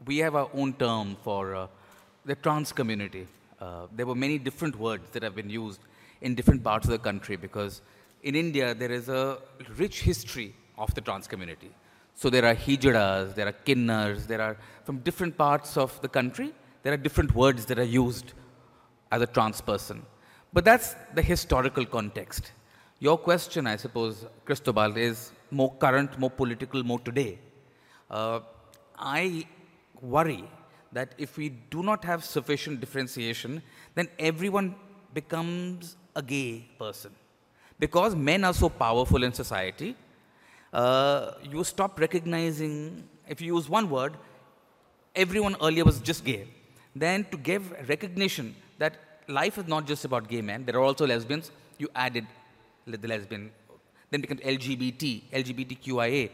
we 0.06 0.20
have 0.20 0.36
our 0.36 0.50
own 0.54 0.72
term 0.74 1.18
for 1.22 1.54
uh, 1.54 1.68
the 2.24 2.36
trans 2.36 2.72
community. 2.72 3.28
Uh, 3.60 3.88
there 3.94 4.06
were 4.06 4.16
many 4.16 4.38
different 4.38 4.80
words 4.80 5.10
that 5.12 5.22
have 5.22 5.36
been 5.36 5.50
used 5.50 5.82
in 6.22 6.34
different 6.34 6.64
parts 6.64 6.86
of 6.86 6.92
the 6.92 6.98
country 6.98 7.36
because 7.36 7.82
in 8.22 8.36
India 8.36 8.74
there 8.74 8.92
is 8.92 9.10
a 9.10 9.38
rich 9.76 10.02
history 10.02 10.56
of 10.78 10.94
the 10.96 11.02
trans 11.02 11.28
community. 11.28 11.72
So 12.16 12.30
there 12.30 12.46
are 12.46 12.56
hijadas, 12.56 13.36
there 13.36 13.48
are 13.48 13.56
kinnars, 13.66 14.26
there 14.26 14.42
are 14.42 14.56
from 14.86 15.00
different 15.00 15.38
parts 15.38 15.76
of 15.76 16.02
the 16.02 16.08
country, 16.08 16.54
there 16.84 16.94
are 16.94 16.98
different 16.98 17.36
words 17.36 17.66
that 17.66 17.78
are 17.78 17.84
used 17.84 18.32
as 19.12 19.22
a 19.22 19.28
trans 19.28 19.60
person. 19.60 20.06
But 20.54 20.64
that's 20.64 20.96
the 21.16 21.22
historical 21.22 21.86
context. 21.86 22.54
Your 23.04 23.18
question, 23.18 23.68
I 23.68 23.76
suppose, 23.76 24.26
Cristobal, 24.46 24.96
is 24.96 25.34
more 25.52 25.74
current, 25.74 26.18
more 26.18 26.30
political, 26.30 26.86
more 26.86 27.00
today. 27.00 27.38
Uh, 28.10 28.40
I 28.98 29.46
worry 30.02 30.46
that 30.94 31.14
if 31.18 31.36
we 31.36 31.50
do 31.50 31.84
not 31.84 32.06
have 32.06 32.24
sufficient 32.24 32.80
differentiation, 32.80 33.62
then 33.96 34.08
everyone 34.18 34.76
becomes 35.14 35.98
a 36.16 36.22
gay 36.22 36.66
person. 36.80 37.12
Because 37.78 38.16
men 38.16 38.46
are 38.46 38.54
so 38.54 38.70
powerful 38.70 39.22
in 39.22 39.34
society, 39.34 39.98
uh, 40.72 41.32
you 41.44 41.66
stop 41.66 42.00
recognizing, 42.00 43.04
if 43.28 43.42
you 43.42 43.54
use 43.54 43.68
one 43.68 43.90
word, 43.90 44.14
everyone 45.14 45.58
earlier 45.62 45.84
was 45.84 46.00
just 46.00 46.24
gay. 46.24 46.48
Then 46.96 47.26
to 47.32 47.38
give 47.38 47.70
recognition 47.90 48.56
that 48.78 48.94
life 49.28 49.58
is 49.58 49.68
not 49.68 49.88
just 49.88 50.06
about 50.06 50.30
gay 50.30 50.42
men, 50.42 50.64
there 50.64 50.78
are 50.78 50.84
also 50.84 51.06
lesbians, 51.06 51.52
you 51.78 51.90
added 51.96 52.26
the 52.86 53.08
lesbian, 53.08 53.52
then 54.12 54.22
becomes 54.22 54.42
LGBT, 54.42 55.24
LGBTQIA. 55.32 56.30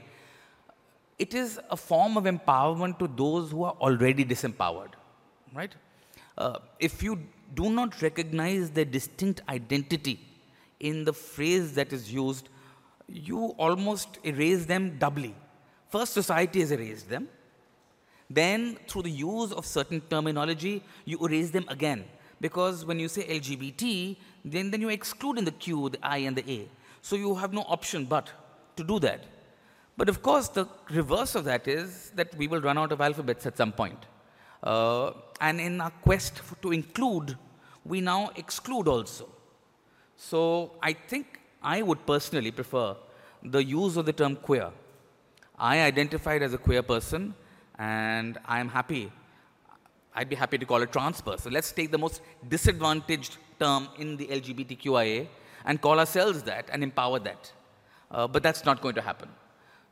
It 1.17 1.33
is 1.33 1.59
a 1.69 1.77
form 1.77 2.17
of 2.17 2.23
empowerment 2.23 2.97
to 2.99 3.07
those 3.07 3.51
who 3.51 3.63
are 3.63 3.75
already 3.81 4.23
disempowered, 4.23 4.91
right? 5.53 5.73
Uh, 6.37 6.59
if 6.79 7.03
you 7.03 7.19
do 7.53 7.69
not 7.69 8.01
recognize 8.01 8.69
their 8.69 8.85
distinct 8.85 9.41
identity 9.49 10.19
in 10.79 11.03
the 11.03 11.13
phrase 11.13 11.73
that 11.73 11.91
is 11.91 12.11
used, 12.11 12.49
you 13.07 13.47
almost 13.57 14.19
erase 14.23 14.65
them 14.65 14.97
doubly. 14.97 15.35
First, 15.89 16.13
society 16.13 16.61
has 16.61 16.71
erased 16.71 17.09
them. 17.09 17.27
Then, 18.29 18.77
through 18.87 19.03
the 19.03 19.11
use 19.11 19.51
of 19.51 19.65
certain 19.65 20.01
terminology, 20.01 20.83
you 21.03 21.17
erase 21.25 21.49
them 21.49 21.65
again. 21.67 22.05
Because 22.39 22.85
when 22.85 22.99
you 22.99 23.07
say 23.07 23.23
LGBT, 23.23 24.15
then, 24.43 24.71
then 24.71 24.81
you 24.81 24.89
exclude 24.89 25.37
in 25.37 25.45
the 25.45 25.51
Q, 25.51 25.89
the 25.89 25.99
I, 26.01 26.17
and 26.17 26.35
the 26.35 26.49
A. 26.51 26.67
So 27.01 27.15
you 27.15 27.35
have 27.35 27.53
no 27.53 27.61
option 27.61 28.05
but 28.05 28.29
to 28.75 28.83
do 28.83 28.99
that. 28.99 29.25
But 29.97 30.09
of 30.09 30.21
course, 30.21 30.47
the 30.47 30.65
reverse 30.89 31.35
of 31.35 31.43
that 31.45 31.67
is 31.67 32.11
that 32.15 32.33
we 32.35 32.47
will 32.47 32.61
run 32.61 32.77
out 32.77 32.91
of 32.91 33.01
alphabets 33.01 33.45
at 33.45 33.57
some 33.57 33.71
point. 33.71 34.05
Uh, 34.63 35.11
and 35.41 35.59
in 35.59 35.81
our 35.81 35.91
quest 36.01 36.41
to 36.61 36.71
include, 36.71 37.37
we 37.85 38.01
now 38.01 38.31
exclude 38.35 38.87
also. 38.87 39.27
So 40.15 40.71
I 40.81 40.93
think 40.93 41.39
I 41.61 41.81
would 41.81 42.05
personally 42.05 42.51
prefer 42.51 42.95
the 43.43 43.63
use 43.63 43.97
of 43.97 44.05
the 44.05 44.13
term 44.13 44.35
queer. 44.35 44.69
I 45.57 45.81
identified 45.81 46.41
as 46.41 46.53
a 46.53 46.57
queer 46.57 46.83
person 46.83 47.33
and 47.77 48.37
I 48.45 48.59
am 48.59 48.69
happy. 48.69 49.11
I'd 50.15 50.29
be 50.29 50.35
happy 50.35 50.57
to 50.57 50.65
call 50.65 50.81
it 50.81 50.91
trans 50.91 51.21
person. 51.21 51.53
Let's 51.53 51.71
take 51.71 51.91
the 51.91 51.97
most 51.97 52.21
disadvantaged 52.47 53.37
term 53.59 53.87
in 53.97 54.17
the 54.17 54.27
LGBTQIA 54.27 55.27
and 55.65 55.81
call 55.81 55.99
ourselves 55.99 56.43
that 56.43 56.69
and 56.71 56.83
empower 56.83 57.19
that. 57.19 57.51
Uh, 58.11 58.27
but 58.27 58.41
that's 58.41 58.63
not 58.65 58.81
going 58.81 58.95
to 58.95 59.01
happen. 59.01 59.29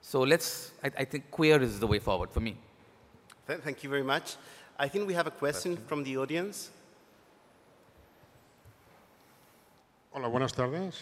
So 0.02 0.22
let's, 0.22 0.72
I, 0.84 0.92
I 1.00 1.06
think 1.06 1.30
queer 1.32 1.62
is 1.62 1.80
the 1.80 1.88
way 1.88 2.00
forward 2.00 2.32
for 2.32 2.40
me. 2.40 2.56
Th- 3.48 3.60
Thank 3.60 3.84
you 3.84 3.90
very 3.90 4.04
much. 4.04 4.36
I 4.80 4.88
think 4.88 5.08
we 5.08 5.14
have 5.14 5.28
a 5.28 5.32
question 5.32 5.78
from 5.88 6.04
the 6.04 6.18
audience. 6.18 6.70
Hola, 10.12 10.28
buenas 10.30 10.54
tardes. 10.54 10.96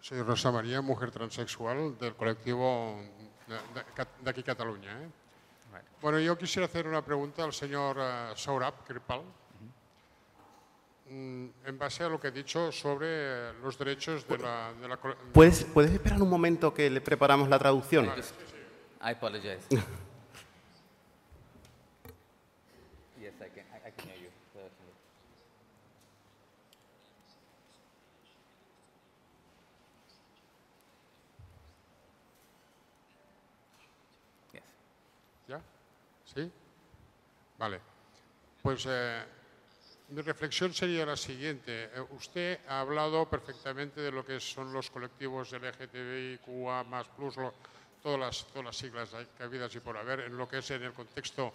Soy 0.00 0.20
Rosa 0.22 0.50
María, 0.52 0.82
mujer 0.82 1.10
transexual 1.10 1.98
del 1.98 2.14
colectivo 2.14 2.98
de, 3.48 3.54
de- 3.54 4.06
de 4.22 4.30
aquí 4.30 4.42
Cataluña. 4.42 4.90
¿eh? 5.02 5.08
Bueno, 6.00 6.18
yo 6.20 6.36
quisiera 6.36 6.66
hacer 6.66 6.86
una 6.86 7.02
pregunta 7.02 7.42
al 7.44 7.52
señor 7.52 7.96
eh, 7.98 8.32
Saurabh 8.36 8.84
Kirpal. 8.86 9.22
Mm, 11.06 11.48
En 11.66 11.78
base 11.78 12.02
a 12.02 12.08
lo 12.08 12.18
que 12.18 12.28
ha 12.28 12.30
dicho 12.30 12.72
sobre 12.72 13.52
los 13.60 13.76
derechos 13.78 14.26
de 14.26 14.38
la, 14.38 14.72
de 14.72 14.88
la 14.88 14.96
¿Puedes, 14.96 15.64
¿Puedes 15.64 15.92
esperar 15.92 16.22
un 16.22 16.30
momento 16.30 16.72
que 16.72 16.88
le 16.88 17.00
preparamos 17.02 17.48
la 17.48 17.58
traducción? 17.58 18.06
I 18.06 19.10
apologize. 19.10 19.68
yes, 23.20 23.34
I 23.38 23.50
can, 23.50 23.66
I, 23.86 23.90
can 23.94 24.08
hear 24.08 24.16
you. 24.16 24.30
Yes. 34.52 34.62
¿Ya? 35.48 35.60
¿Sí? 36.24 36.50
Vale. 37.58 37.80
Pues 38.62 38.86
eh, 38.88 39.22
mi 40.08 40.20
reflexión 40.20 40.74
sería 40.74 41.06
la 41.06 41.16
siguiente. 41.16 41.84
Eh, 41.84 42.00
usted 42.10 42.60
ha 42.68 42.80
hablado 42.80 43.28
perfectamente 43.28 44.00
de 44.00 44.12
lo 44.12 44.24
que 44.24 44.38
son 44.38 44.72
los 44.72 44.90
colectivos 44.90 45.52
LGTBIQA, 45.52 46.84
más 46.84 47.08
plus, 47.08 47.34
todas, 48.02 48.20
las, 48.20 48.46
todas 48.48 48.64
las 48.66 48.76
siglas 48.76 49.10
habidas 49.40 49.74
y 49.74 49.80
por 49.80 49.96
haber, 49.96 50.20
en 50.20 50.36
lo 50.36 50.46
que 50.46 50.58
es 50.58 50.70
en 50.70 50.82
el 50.82 50.92
contexto 50.92 51.54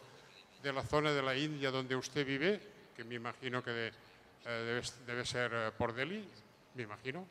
de 0.63 0.73
la 0.73 0.83
zona 0.83 1.11
de 1.11 1.21
la 1.21 1.35
India 1.35 1.69
donde 1.69 1.95
usted 1.95 2.25
vive, 2.25 2.59
que 2.95 3.03
me 3.03 3.15
imagino 3.15 3.63
que 3.63 3.91
eh, 4.45 4.81
debe, 5.05 5.25
ser 5.25 5.51
eh, 5.53 5.71
por 5.77 5.93
Delhi, 5.93 6.27
me 6.73 6.83
imagino. 6.83 7.25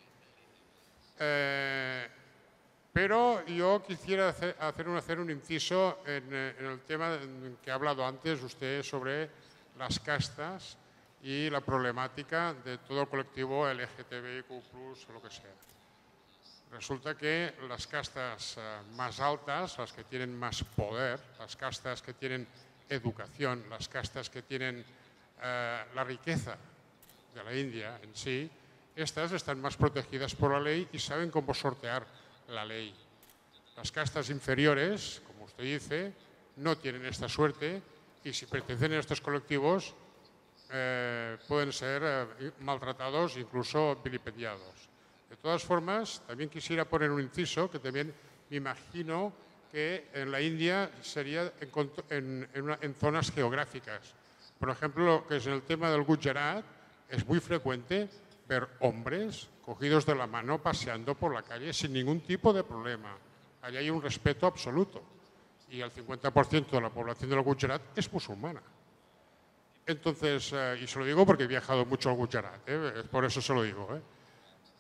Pero 2.93 3.45
yo 3.47 3.83
quisiera 3.85 4.29
hacer, 4.29 4.89
un, 4.89 5.31
inciso 5.31 5.99
en, 6.07 6.33
en 6.33 6.65
el 6.65 6.81
tema 6.81 7.19
que 7.63 7.73
ha 7.73 7.75
hablado 7.75 8.07
antes 8.07 8.41
usted 8.41 8.85
sobre 8.85 9.29
las 9.77 9.99
castas 9.99 10.79
y 11.23 11.51
la 11.51 11.61
problemática 11.61 12.55
de 12.55 12.79
todo 12.79 13.03
el 13.03 13.09
colectivo 13.09 13.67
LGTBIQ+, 13.69 14.51
o 14.51 15.13
lo 15.13 15.23
que 15.23 15.31
sea. 15.31 15.55
Resulta 16.71 17.17
que 17.17 17.55
las 17.67 17.87
castas 17.87 18.57
eh, 18.59 18.81
más 18.95 19.21
altas, 19.21 19.79
las 19.79 19.93
que 19.93 20.05
tienen 20.05 20.37
más 20.39 20.63
poder, 20.63 21.19
las 21.39 21.57
castas 21.57 22.03
que 22.03 22.13
tienen 22.13 22.47
educación, 22.89 23.65
las 23.71 23.89
castas 23.89 24.29
que 24.29 24.43
tienen 24.43 24.85
eh, 25.43 25.85
la 25.95 26.05
riqueza 26.05 26.57
de 27.35 27.45
la 27.45 27.55
India 27.55 27.99
en 28.03 28.15
sí, 28.15 28.51
estas 28.95 29.33
están 29.33 29.61
más 29.61 29.77
protegidas 29.77 30.35
por 30.35 30.53
la 30.53 30.61
ley 30.61 30.89
y 30.93 30.99
saben 30.99 31.31
cómo 31.31 31.55
sortear 31.55 32.05
la 32.49 32.65
ley. 32.65 32.95
Las 33.77 33.93
castas 33.93 34.29
inferiores, 34.29 35.23
como 35.27 35.45
usted 35.45 35.65
dice, 35.65 36.13
no 36.57 36.77
tienen 36.77 37.07
esta 37.07 37.29
suerte 37.29 37.81
y 38.25 38.33
si 38.33 38.47
pertenecen 38.47 38.93
a 38.95 38.99
estos 38.99 39.21
colectivos 39.21 39.95
eh, 40.71 41.37
pueden 41.49 41.73
ser 41.73 42.03
eh, 42.05 42.53
maltratados, 42.61 43.37
incluso 43.37 43.97
vilipendiados. 44.05 44.89
De 45.31 45.37
todas 45.37 45.63
formas, 45.63 46.23
también 46.27 46.49
quisiera 46.51 46.85
poner 46.85 47.11
un 47.11 47.21
inciso 47.21 47.71
que 47.71 47.79
también 47.79 48.13
me 48.51 48.57
imagino 48.57 49.33
que 49.71 50.09
en 50.15 50.31
la 50.33 50.41
India 50.41 50.91
sería 51.03 51.53
en, 51.61 51.71
en- 52.11 52.49
en 52.55 52.63
una- 52.63 52.79
en 52.81 52.95
zonas 52.95 53.31
geográficas. 53.31 54.15
Por 54.59 54.71
ejemplo, 54.71 55.05
lo 55.05 55.27
que 55.27 55.37
es 55.37 55.47
el 55.47 55.63
tema 55.63 55.91
del 55.91 56.03
Gujarat, 56.03 56.65
es 57.09 57.27
muy 57.27 57.41
frecuente 57.41 58.09
ver 58.49 58.67
hombres 58.81 59.49
cogidos 59.65 60.05
de 60.07 60.15
la 60.15 60.27
mano 60.27 60.59
paseando 60.63 61.15
por 61.15 61.33
la 61.35 61.43
calle 61.43 61.73
sin 61.73 61.93
ningún 61.93 62.21
tipo 62.23 62.53
de 62.53 62.65
problema. 62.65 63.17
Allí 63.63 63.77
hay 63.77 63.91
un 63.91 64.01
respeto 64.03 64.47
absoluto. 64.47 65.03
Y 65.71 65.81
el 65.83 65.91
50% 65.93 66.71
de 66.71 66.81
la 66.81 66.89
población 66.91 67.29
del 67.31 67.43
Gujarat 67.43 67.83
es 67.97 68.11
musulmana. 68.11 68.63
Entonces, 69.89 70.53
eh, 70.53 70.81
y 70.83 70.87
se 70.87 70.99
lo 70.99 71.07
digo 71.07 71.25
porque 71.25 71.45
he 71.45 71.47
viajado 71.47 71.87
mucho 71.87 72.11
al 72.11 72.17
Gujarat, 72.17 72.61
¿eh? 72.67 73.05
por 73.11 73.25
eso 73.25 73.41
se 73.41 73.55
lo 73.55 73.63
digo. 73.63 73.89
¿eh? 73.97 74.01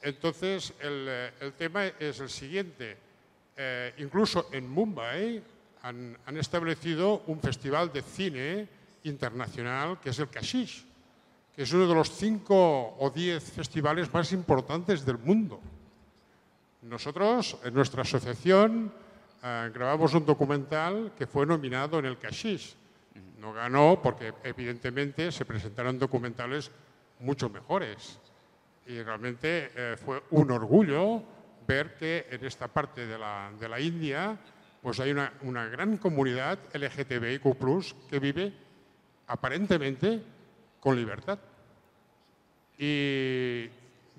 Entonces, 0.02 0.74
el, 0.80 1.54
tema 1.56 1.86
es 1.86 2.20
el 2.20 2.28
siguiente. 2.28 2.98
Incluso 3.96 4.50
en 4.52 4.68
Mumbai 4.68 5.42
han, 5.82 6.16
han 6.26 6.36
establecido 6.36 7.22
un 7.26 7.40
festival 7.40 7.90
de 7.90 8.02
cine 8.02 8.68
internacional 9.04 9.98
que 9.98 10.10
es 10.10 10.18
el 10.18 10.28
Kashish, 10.28 10.84
que 11.56 11.62
es 11.62 11.72
uno 11.72 11.88
de 11.88 11.94
los 11.94 12.10
cinco 12.10 12.94
o 12.98 13.10
diez 13.10 13.50
festivales 13.50 14.12
más 14.12 14.30
importantes 14.32 15.06
del 15.06 15.16
mundo. 15.16 15.58
Nosotros, 16.82 17.56
en 17.64 17.72
nuestra 17.72 18.02
asociación, 18.02 18.92
grabamos 19.42 20.12
un 20.12 20.26
documental 20.26 21.12
que 21.16 21.26
fue 21.26 21.46
nominado 21.46 21.98
en 21.98 22.04
el 22.04 22.18
Kashish. 22.18 22.76
No 23.38 23.52
ganó 23.52 24.00
porque, 24.02 24.32
evidentemente, 24.44 25.32
se 25.32 25.44
presentaron 25.44 25.98
documentales 25.98 26.70
mucho 27.20 27.48
mejores. 27.48 28.18
Y 28.86 29.02
realmente 29.02 29.70
eh, 29.74 29.96
fue 29.96 30.22
un 30.30 30.50
orgullo 30.50 31.22
ver 31.66 31.96
que 31.96 32.26
en 32.30 32.44
esta 32.44 32.68
parte 32.68 33.06
de 33.06 33.18
la, 33.18 33.52
de 33.58 33.68
la 33.68 33.78
India 33.78 34.38
pues 34.82 35.00
hay 35.00 35.10
una, 35.10 35.32
una 35.42 35.66
gran 35.66 35.98
comunidad 35.98 36.58
LGTBIQ 36.72 38.08
que 38.08 38.18
vive 38.18 38.52
aparentemente 39.26 40.22
con 40.80 40.96
libertad. 40.96 41.38
Y 42.78 43.66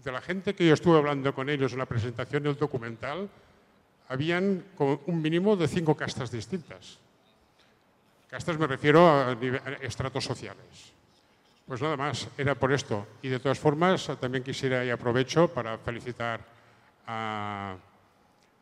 de 0.04 0.12
la 0.12 0.22
gente 0.22 0.54
que 0.54 0.68
yo 0.68 0.74
estuve 0.74 0.98
hablando 0.98 1.34
con 1.34 1.50
ellos 1.50 1.72
en 1.72 1.80
la 1.80 1.86
presentación 1.86 2.44
del 2.44 2.58
documental, 2.58 3.30
habían 4.10 4.64
un 4.78 5.22
mínimo 5.22 5.56
de 5.56 5.68
cinco 5.68 5.96
castas 5.96 6.32
distintas. 6.32 7.00
Castas 8.30 8.60
me 8.60 8.68
refiero 8.68 9.08
a, 9.08 9.34
estratos 9.82 10.24
sociales. 10.24 10.94
Pues 11.66 11.82
nada 11.82 11.98
más, 11.98 12.28
era 12.38 12.56
por 12.56 12.72
esto. 12.72 13.08
Y 13.22 13.30
de 13.30 13.40
todas 13.40 13.60
formas, 13.60 14.10
también 14.20 14.44
quisiera 14.44 14.86
y 14.86 14.90
aprovecho 14.90 15.48
para 15.48 15.78
felicitar 15.78 16.40
a, 17.08 17.76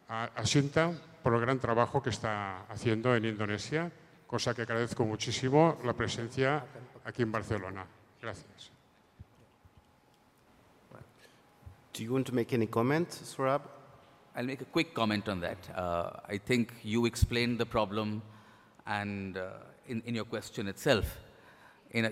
a, 0.08 0.30
a 0.36 0.44
Shinta 0.44 0.92
por 1.22 1.34
el 1.34 1.42
gran 1.42 1.60
trabajo 1.60 2.02
que 2.02 2.10
está 2.10 2.62
haciendo 2.70 3.16
en 3.16 3.26
Indonesia, 3.26 3.92
cosa 4.26 4.54
que 4.54 4.62
agradezco 4.62 5.06
muchísimo 5.06 5.78
la 5.84 5.94
presencia 5.94 6.64
aquí 7.04 7.24
en 7.24 7.32
Barcelona. 7.32 7.86
Gracias. 8.22 8.72
Do 11.94 12.04
you 12.04 12.14
want 12.14 12.28
to 12.28 12.34
make 12.34 12.54
any 12.54 12.68
comment, 12.68 13.10
Surab? 13.10 13.62
I'll 14.36 14.46
make 14.46 14.62
a 14.62 14.66
quick 14.66 14.94
comment 14.94 15.28
on 15.28 15.42
that. 15.42 15.58
Uh, 15.76 16.12
I 16.30 16.38
think 16.38 16.72
you 16.84 17.08
explained 17.08 17.58
the 17.58 17.66
problem 17.66 18.22
and 18.88 19.38
uh, 19.38 19.50
in, 19.88 20.02
in 20.06 20.16
your 20.16 20.26
question 20.26 20.68
itself. 20.68 21.18
In 21.92 22.06
a, 22.06 22.12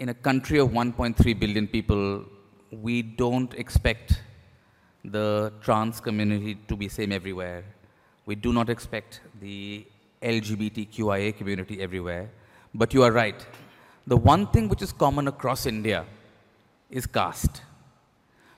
in 0.00 0.08
a 0.08 0.14
country 0.14 0.58
of 0.58 0.70
1.3 0.70 1.38
billion 1.38 1.66
people, 1.68 2.24
we 2.70 3.02
don't 3.02 3.52
expect 3.54 4.20
the 5.04 5.52
trans 5.60 6.00
community 6.00 6.56
to 6.68 6.76
be 6.76 6.88
same 6.88 7.12
everywhere. 7.12 7.64
We 8.24 8.34
do 8.34 8.52
not 8.52 8.68
expect 8.68 9.20
the 9.40 9.86
LGBTQIA 10.22 11.36
community 11.36 11.80
everywhere. 11.80 12.30
But 12.74 12.92
you 12.92 13.02
are 13.02 13.12
right. 13.12 13.46
The 14.06 14.16
one 14.16 14.46
thing 14.48 14.68
which 14.68 14.82
is 14.82 14.92
common 14.92 15.28
across 15.28 15.66
India 15.66 16.04
is 16.90 17.06
caste. 17.06 17.62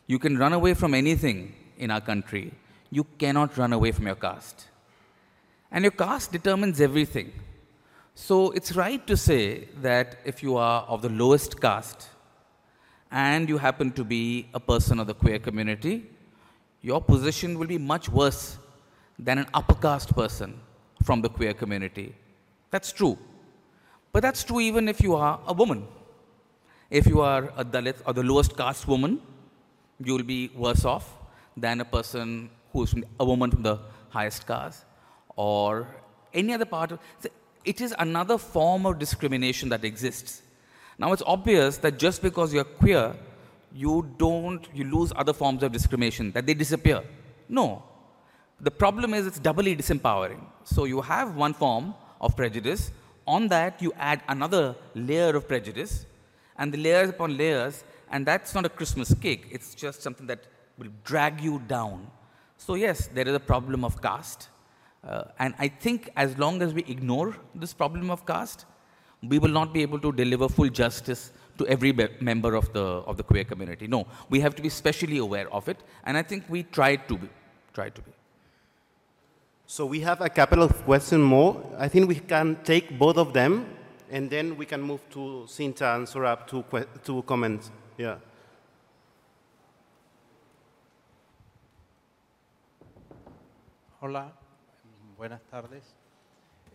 You 0.07 0.19
can 0.19 0.39
run 0.39 0.53
away 0.53 0.75
from 0.75 0.95
anything 0.95 1.55
in 1.77 1.91
our 1.91 2.01
country. 2.01 2.53
You 2.91 3.05
cannot 3.19 3.57
run 3.57 3.73
away 3.73 3.93
from 3.93 4.07
your 4.07 4.17
caste. 4.17 4.69
And 5.71 5.85
your 5.85 5.91
caste 5.93 6.33
determines 6.33 6.81
everything. 6.81 7.33
So 8.15 8.51
it's 8.51 8.75
right 8.75 9.07
to 9.07 9.17
say 9.17 9.69
that 9.81 10.17
if 10.25 10.43
you 10.43 10.57
are 10.57 10.83
of 10.89 11.03
the 11.03 11.09
lowest 11.09 11.61
caste 11.61 12.09
and 13.11 13.49
you 13.49 13.59
happen 13.59 13.93
to 13.93 14.05
be 14.05 14.49
a 14.55 14.61
person 14.61 14.99
of 14.99 15.07
the 15.07 15.15
queer 15.15 15.39
community, 15.39 16.07
your 16.83 17.01
position 17.01 17.59
will 17.59 17.67
be 17.67 17.79
much 17.79 18.09
worse 18.09 18.59
than 19.19 19.39
an 19.39 19.47
upper 19.55 19.75
caste 19.75 20.15
person 20.15 20.59
from 21.05 21.23
the 21.23 21.29
queer 21.29 21.55
community. 21.55 22.15
That's 22.71 22.91
true. 22.93 23.19
But 24.13 24.23
that's 24.23 24.43
true 24.43 24.61
even 24.61 24.89
if 24.89 25.01
you 25.01 25.15
are 25.15 25.39
a 25.47 25.53
woman. 25.53 25.87
If 26.91 27.07
you 27.07 27.21
are 27.21 27.53
a 27.57 27.65
Dalit 27.65 27.97
or 28.07 28.15
the 28.15 28.23
lowest 28.23 28.57
caste 28.57 28.89
woman, 28.89 29.21
you 30.03 30.15
will 30.15 30.25
be 30.25 30.51
worse 30.55 30.85
off 30.85 31.15
than 31.57 31.81
a 31.81 31.85
person 31.85 32.51
who's 32.73 32.95
a 33.21 33.25
woman 33.25 33.51
from 33.51 33.63
the 33.63 33.79
highest 34.11 34.47
caste 34.47 34.85
or 35.39 35.87
any 36.35 36.53
other 36.53 36.65
part 36.65 36.93
of 36.93 36.99
it 37.65 37.81
is 37.81 37.95
another 37.99 38.37
form 38.39 38.87
of 38.87 38.99
discrimination 38.99 39.69
that 39.69 39.85
exists. 39.85 40.43
Now 40.99 41.13
it's 41.13 41.23
obvious 41.35 41.77
that 41.79 41.99
just 41.99 42.23
because 42.23 42.53
you're 42.53 42.65
queer 42.65 43.15
you 43.73 43.95
don't 44.19 44.67
you 44.75 44.85
lose 44.85 45.13
other 45.15 45.33
forms 45.33 45.63
of 45.63 45.71
discrimination 45.71 46.33
that 46.33 46.47
they 46.47 46.55
disappear. 46.55 47.03
No. 47.49 47.85
The 48.61 48.71
problem 48.71 49.15
is 49.15 49.27
it's 49.29 49.39
doubly 49.39 49.77
disempowering. 49.77 50.45
So 50.65 50.85
you 50.85 51.01
have 51.03 51.37
one 51.37 51.55
form 51.55 51.95
of 52.21 52.37
prejudice 52.37 52.91
on 53.25 53.47
that 53.49 53.81
you 53.81 53.93
add 53.97 54.23
another 54.27 54.75
layer 54.97 55.37
of 55.37 55.47
prejudice 55.47 56.05
and 56.57 56.73
the 56.73 56.79
layers 56.79 57.11
upon 57.11 57.37
layers 57.37 57.85
and 58.11 58.27
that's 58.27 58.55
not 58.55 58.65
a 58.67 58.71
christmas 58.71 59.13
cake 59.23 59.47
it's 59.51 59.75
just 59.75 60.03
something 60.03 60.27
that 60.27 60.47
will 60.79 60.93
drag 61.05 61.41
you 61.41 61.63
down. 61.69 62.11
So 62.57 62.75
yes 62.75 63.07
there 63.07 63.29
is 63.29 63.35
a 63.35 63.45
problem 63.53 63.85
of 63.85 64.03
caste 64.03 64.49
uh, 65.09 65.25
and 65.39 65.55
i 65.59 65.69
think 65.85 66.11
as 66.25 66.31
long 66.45 66.57
as 66.67 66.71
we 66.79 66.83
ignore 66.95 67.29
this 67.63 67.73
problem 67.83 68.11
of 68.17 68.21
caste 68.33 68.61
we 69.33 69.39
will 69.45 69.55
not 69.61 69.73
be 69.77 69.83
able 69.89 70.01
to 70.07 70.13
deliver 70.23 70.49
full 70.57 70.71
justice 70.83 71.23
to 71.59 71.67
every 71.75 71.91
be- 72.01 72.09
member 72.31 72.53
of 72.61 72.67
the 72.77 72.87
of 73.11 73.17
the 73.21 73.27
queer 73.31 73.45
community 73.53 73.87
no 73.97 74.01
we 74.35 74.39
have 74.47 74.55
to 74.59 74.63
be 74.69 74.73
specially 74.83 75.19
aware 75.27 75.49
of 75.61 75.69
it 75.73 75.79
and 76.07 76.17
i 76.23 76.25
think 76.31 76.45
we 76.57 76.61
try 76.79 76.93
to 77.11 77.17
be 77.25 77.29
tried 77.81 77.95
to 78.01 78.03
be 78.09 78.13
So 79.77 79.85
we 79.93 79.99
have 80.01 80.21
a 80.27 80.29
couple 80.37 80.63
of 80.67 80.71
questions 80.85 81.21
more. 81.31 81.51
I 81.87 81.89
think 81.93 82.09
we 82.13 82.15
can 82.31 82.57
take 82.69 82.87
both 83.03 83.19
of 83.23 83.33
them, 83.39 83.53
and 84.11 84.31
then 84.35 84.47
we 84.61 84.65
can 84.71 84.81
move 84.91 85.03
to 85.17 85.25
Shinta 85.55 85.89
and 85.97 86.07
Saurabh 86.13 86.47
to, 86.53 86.63
que- 86.71 86.87
to 87.09 87.17
comments. 87.33 87.67
Yeah. 88.05 88.17
Hola, 94.01 94.33
buenas 95.19 95.43
tardes. 95.51 95.83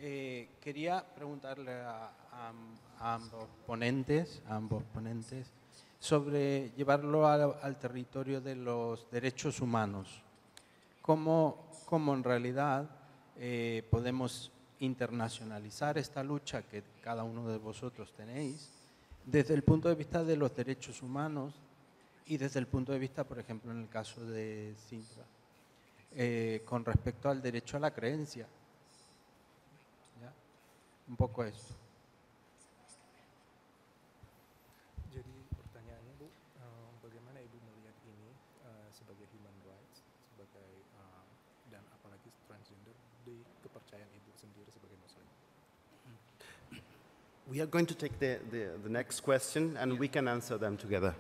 Eh, 0.02 0.49
quería 0.61 1.02
preguntarle 1.15 1.72
a, 1.72 2.11
ambos 2.99 3.45
ponentes, 3.65 4.41
a 4.49 4.56
ambos 4.56 4.84
ponentes, 4.94 5.48
sobre 5.98 6.72
llevarlo 6.72 7.26
al, 7.26 7.56
al 7.61 7.80
territorio 7.80 8.41
de 8.41 8.56
los 8.56 9.10
derechos 9.10 9.61
humanos. 9.61 10.22
¿Cómo, 11.02 11.70
cómo 11.86 12.14
en 12.14 12.24
realidad 12.24 12.90
eh, 13.38 13.88
podemos 13.90 14.52
internacionalizar 14.80 15.98
esta 15.98 16.22
lucha 16.22 16.64
que 16.64 16.84
cada 17.02 17.24
uno 17.24 17.48
de 17.48 17.57
vosotros 17.57 18.11
tenéis 18.11 18.70
desde 19.26 19.53
el 19.53 19.64
punto 19.64 19.88
de 19.88 19.95
vista 19.95 20.22
de 20.22 20.36
los 20.36 20.53
derechos 20.53 21.02
humanos 21.02 21.53
y 22.26 22.36
desde 22.36 22.60
el 22.60 22.68
punto 22.68 22.91
de 22.91 22.99
vista, 22.99 23.24
por 23.24 23.40
ejemplo, 23.40 23.72
en 23.72 23.84
el 23.84 23.90
caso 23.90 24.26
de 24.26 24.76
Sintra, 24.90 25.24
eh, 26.15 26.61
con 26.65 26.85
respecto 26.85 27.30
al 27.30 27.41
derecho 27.41 27.77
a 27.77 27.80
la 27.80 27.91
creencia. 27.91 28.48
¿Ya? 30.22 30.31
Un 31.07 31.15
poco 31.15 31.44
eso. 31.44 31.76
Jadi 35.14 35.34
pertanyaannya 35.57 36.14
Bu, 36.18 36.26
eh, 36.30 36.90
bagaimana 37.02 37.38
Ibu 37.41 37.57
melihat 37.65 37.98
ini 38.06 38.30
eh, 38.65 38.88
sebagai 38.94 39.26
human 39.34 39.57
rights, 39.65 40.06
sebagai 40.34 40.69
eh, 40.81 41.23
dan 41.69 41.84
apalagi 41.98 42.30
transgender 42.45 42.95
di 43.26 43.41
kepercayaan 43.65 44.10
Ibu 44.10 44.31
sendiri 44.38 44.69
sebagai 44.69 44.98
Muslim? 45.02 45.26
We 47.52 47.60
are 47.60 47.68
going 47.69 47.85
to 47.85 47.94
take 47.94 48.18
the, 48.18 48.40
the, 48.49 48.80
the 48.81 48.90
next 48.90 49.19
question, 49.22 49.77
and 49.77 49.99
we 49.99 50.07
can 50.07 50.27
answer 50.27 50.57
them 50.57 50.77
together. 50.77 51.14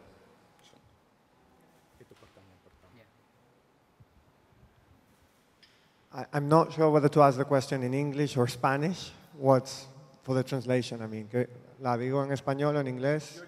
I, 6.13 6.25
I'm 6.33 6.47
not 6.47 6.73
sure 6.73 6.89
whether 6.89 7.09
to 7.09 7.21
ask 7.21 7.37
the 7.37 7.45
question 7.45 7.83
in 7.83 7.93
English 7.93 8.37
or 8.37 8.47
Spanish. 8.47 9.11
What's 9.37 9.87
for 10.23 10.35
the 10.35 10.43
translation? 10.43 11.01
I 11.01 11.07
mean, 11.07 11.27
¿la 11.79 11.97
digo 11.97 12.23
en 12.23 12.31
español 12.31 12.75
o 12.75 12.79
en 12.79 12.87
inglés? 12.87 13.41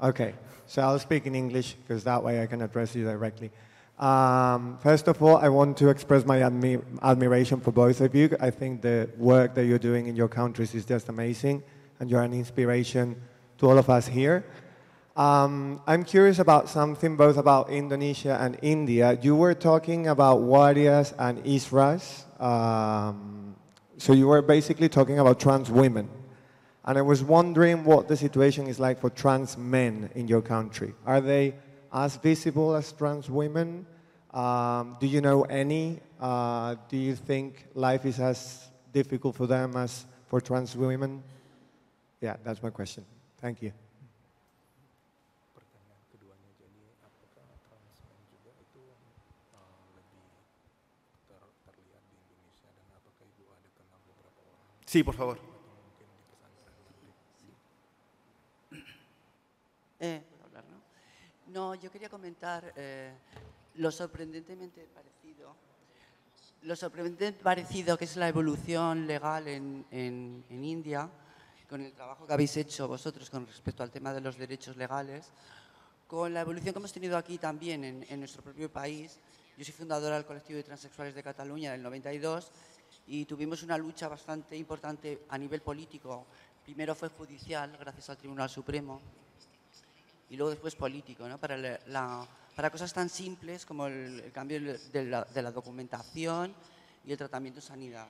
Okay, 0.00 0.34
so 0.66 0.82
I'll 0.82 0.98
speak 0.98 1.26
in 1.26 1.34
English 1.34 1.74
because 1.74 2.02
that 2.04 2.22
way 2.22 2.42
I 2.42 2.46
can 2.46 2.62
address 2.62 2.96
you 2.96 3.04
directly. 3.04 3.50
Um, 3.98 4.78
first 4.82 5.06
of 5.06 5.22
all, 5.22 5.36
I 5.36 5.48
want 5.48 5.76
to 5.76 5.90
express 5.90 6.24
my 6.24 6.38
admi- 6.38 6.82
admiration 7.02 7.60
for 7.60 7.70
both 7.70 8.00
of 8.00 8.14
you. 8.14 8.34
I 8.40 8.50
think 8.50 8.82
the 8.82 9.08
work 9.16 9.54
that 9.54 9.66
you're 9.66 9.78
doing 9.78 10.06
in 10.06 10.16
your 10.16 10.28
countries 10.28 10.74
is 10.74 10.84
just 10.84 11.08
amazing, 11.08 11.62
and 12.00 12.10
you're 12.10 12.22
an 12.22 12.32
inspiration 12.32 13.14
to 13.58 13.70
all 13.70 13.78
of 13.78 13.88
us 13.90 14.08
here. 14.08 14.44
Um, 15.14 15.82
I'm 15.86 16.04
curious 16.04 16.38
about 16.38 16.70
something 16.70 17.16
both 17.16 17.36
about 17.36 17.68
Indonesia 17.68 18.38
and 18.40 18.58
India. 18.62 19.18
You 19.20 19.36
were 19.36 19.54
talking 19.54 20.08
about 20.08 20.40
warias 20.40 21.12
and 21.18 21.46
isras. 21.46 22.24
Um, 22.40 23.54
so 23.98 24.14
you 24.14 24.26
were 24.26 24.40
basically 24.40 24.88
talking 24.88 25.18
about 25.18 25.38
trans 25.38 25.70
women. 25.70 26.08
And 26.84 26.98
I 26.98 27.02
was 27.02 27.22
wondering 27.22 27.84
what 27.84 28.08
the 28.08 28.16
situation 28.16 28.66
is 28.66 28.80
like 28.80 29.00
for 29.00 29.10
trans 29.10 29.56
men 29.56 30.10
in 30.14 30.28
your 30.28 30.40
country. 30.40 30.94
Are 31.06 31.20
they 31.20 31.54
as 31.92 32.16
visible 32.16 32.74
as 32.74 32.90
trans 32.92 33.28
women? 33.28 33.86
Um, 34.32 34.96
do 34.98 35.06
you 35.06 35.20
know 35.20 35.42
any? 35.42 36.00
Uh, 36.18 36.76
do 36.88 36.96
you 36.96 37.14
think 37.14 37.66
life 37.74 38.06
is 38.06 38.18
as 38.18 38.70
difficult 38.92 39.36
for 39.36 39.46
them 39.46 39.76
as 39.76 40.06
for 40.26 40.40
trans 40.40 40.74
women? 40.74 41.22
Yeah, 42.20 42.36
that's 42.42 42.62
my 42.62 42.70
question. 42.70 43.04
Thank 43.40 43.62
you. 43.62 43.72
Sí, 54.92 55.02
por 55.02 55.14
favor. 55.14 55.38
Eh, 60.00 60.22
¿puedo 60.28 60.44
hablar, 60.44 60.64
no? 61.46 61.74
Yo 61.76 61.90
quería 61.90 62.10
comentar 62.10 62.74
eh, 62.76 63.14
lo 63.76 63.90
sorprendentemente 63.90 64.86
parecido, 64.94 65.56
lo 66.64 66.76
sorprendentemente 66.76 67.42
parecido 67.42 67.96
que 67.96 68.04
es 68.04 68.16
la 68.18 68.28
evolución 68.28 69.06
legal 69.06 69.48
en, 69.48 69.86
en- 69.90 70.44
en 70.50 70.62
India, 70.62 71.08
con 71.70 71.80
el 71.80 71.92
trabajo 71.94 72.26
que 72.26 72.34
habéis 72.34 72.54
hecho 72.58 72.86
vosotros 72.86 73.30
con 73.30 73.46
respecto 73.46 73.82
al 73.82 73.90
tema 73.90 74.12
de 74.12 74.20
los 74.20 74.36
derechos 74.36 74.76
legales, 74.76 75.30
con 76.06 76.34
la 76.34 76.42
evolución 76.42 76.74
que 76.74 76.78
hemos 76.80 76.92
tenido 76.92 77.16
aquí 77.16 77.38
también 77.38 77.82
en, 77.82 78.04
en 78.10 78.18
nuestro 78.20 78.42
propio 78.42 78.70
país. 78.70 79.18
Yo 79.56 79.64
soy 79.64 79.72
fundadora 79.72 80.16
del 80.16 80.26
colectivo 80.26 80.58
de 80.58 80.64
transexuales 80.64 81.14
de 81.14 81.22
Cataluña 81.22 81.72
del 81.72 81.82
92 81.82 82.50
y 83.06 83.24
tuvimos 83.24 83.62
una 83.62 83.76
lucha 83.78 84.08
bastante 84.08 84.56
importante 84.56 85.22
a 85.28 85.38
nivel 85.38 85.60
político. 85.62 86.26
Primero 86.64 86.94
fue 86.94 87.08
judicial, 87.08 87.76
gracias 87.78 88.10
al 88.10 88.16
Tribunal 88.16 88.48
Supremo, 88.48 89.00
y 90.30 90.36
luego 90.36 90.50
después 90.50 90.74
político, 90.76 91.28
¿no? 91.28 91.38
para, 91.38 91.56
la- 91.56 92.26
para 92.54 92.70
cosas 92.70 92.92
tan 92.92 93.08
simples 93.08 93.66
como 93.66 93.86
el, 93.86 94.30
cambio 94.32 94.60
de 94.92 95.04
la, 95.04 95.24
de 95.24 95.42
documentación 95.42 96.54
y 97.04 97.12
el 97.12 97.18
tratamiento 97.18 97.60
en 97.60 97.66
sanidad. 97.66 98.08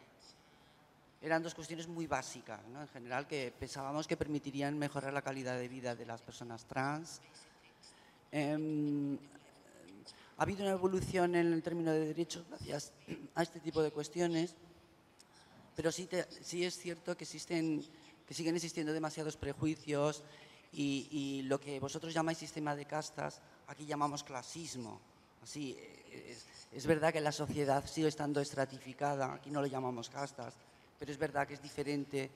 Eran 1.21 1.43
dos 1.43 1.55
cuestiones 1.55 1.87
muy 1.89 2.07
básicas, 2.07 2.61
¿no? 2.69 2.83
en 2.83 2.89
general, 2.89 3.27
que 3.27 3.53
pensábamos 3.59 4.07
que 4.07 4.17
permitirían 4.17 4.77
mejorar 4.79 5.13
la 5.13 5.23
calidad 5.23 5.57
de 5.57 5.69
vida 5.69 5.95
de 5.95 6.05
las 6.05 6.21
personas 6.21 6.65
trans. 6.65 7.21
Em, 8.33 9.17
ha 10.37 10.43
habido 10.43 10.63
una 10.65 10.73
evolución 10.73 11.35
en 11.37 11.53
el 11.53 11.63
término 11.63 11.93
de 11.93 12.07
derechos 12.07 12.45
gracias 12.49 12.93
a 13.35 13.43
este 13.43 13.61
tipo 13.61 13.83
de 13.83 13.93
cuestiones, 13.93 14.57
pero 15.77 15.91
sí, 15.91 16.09
es 16.11 16.79
cierto 16.79 17.17
que, 17.17 17.25
existen, 17.25 17.85
que 18.27 18.35
siguen 18.35 18.55
existiendo 18.55 18.93
demasiados 18.93 19.37
prejuicios 19.37 20.23
y, 20.73 21.43
lo 21.45 21.61
que 21.61 21.81
vosotros 21.81 22.15
llamáis 22.15 22.39
sistema 22.39 22.75
de 22.75 22.87
castas, 22.87 23.41
aquí 23.67 23.85
llamamos 23.87 24.25
clasismo. 24.25 25.01
Así, 25.43 25.77
es, 26.11 26.47
es 26.73 26.87
verdad 26.87 27.13
que 27.13 27.21
la 27.21 27.33
sociedad 27.33 27.85
sigue 27.87 28.09
estando 28.09 28.41
estratificada, 28.41 29.35
aquí 29.35 29.51
no 29.51 29.61
lo 29.61 29.67
llamamos 29.67 30.09
castas, 30.09 30.55
pero 30.99 31.11
es 31.11 31.19
verdad 31.19 31.47
que 31.47 31.55
es 31.55 31.63
diferente 31.63 32.31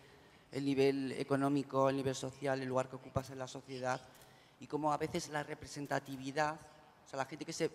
el 0.52 0.64
nivel 0.64 1.12
económico, 1.12 1.88
el 1.88 1.96
nivel 1.96 2.14
social, 2.14 2.60
el 2.60 2.68
lugar 2.68 2.88
que 2.88 2.96
ocupas 2.96 3.30
en 3.30 3.38
la 3.38 3.48
sociedad 3.48 4.00
y 4.60 4.66
cómo 4.66 4.92
a 4.92 4.96
veces 4.96 5.28
la 5.28 5.42
representatividad, 5.42 6.54
o 6.54 7.08
sea, 7.08 7.18
la 7.18 7.26
gente 7.26 7.44
que 7.44 7.52
se, 7.52 7.70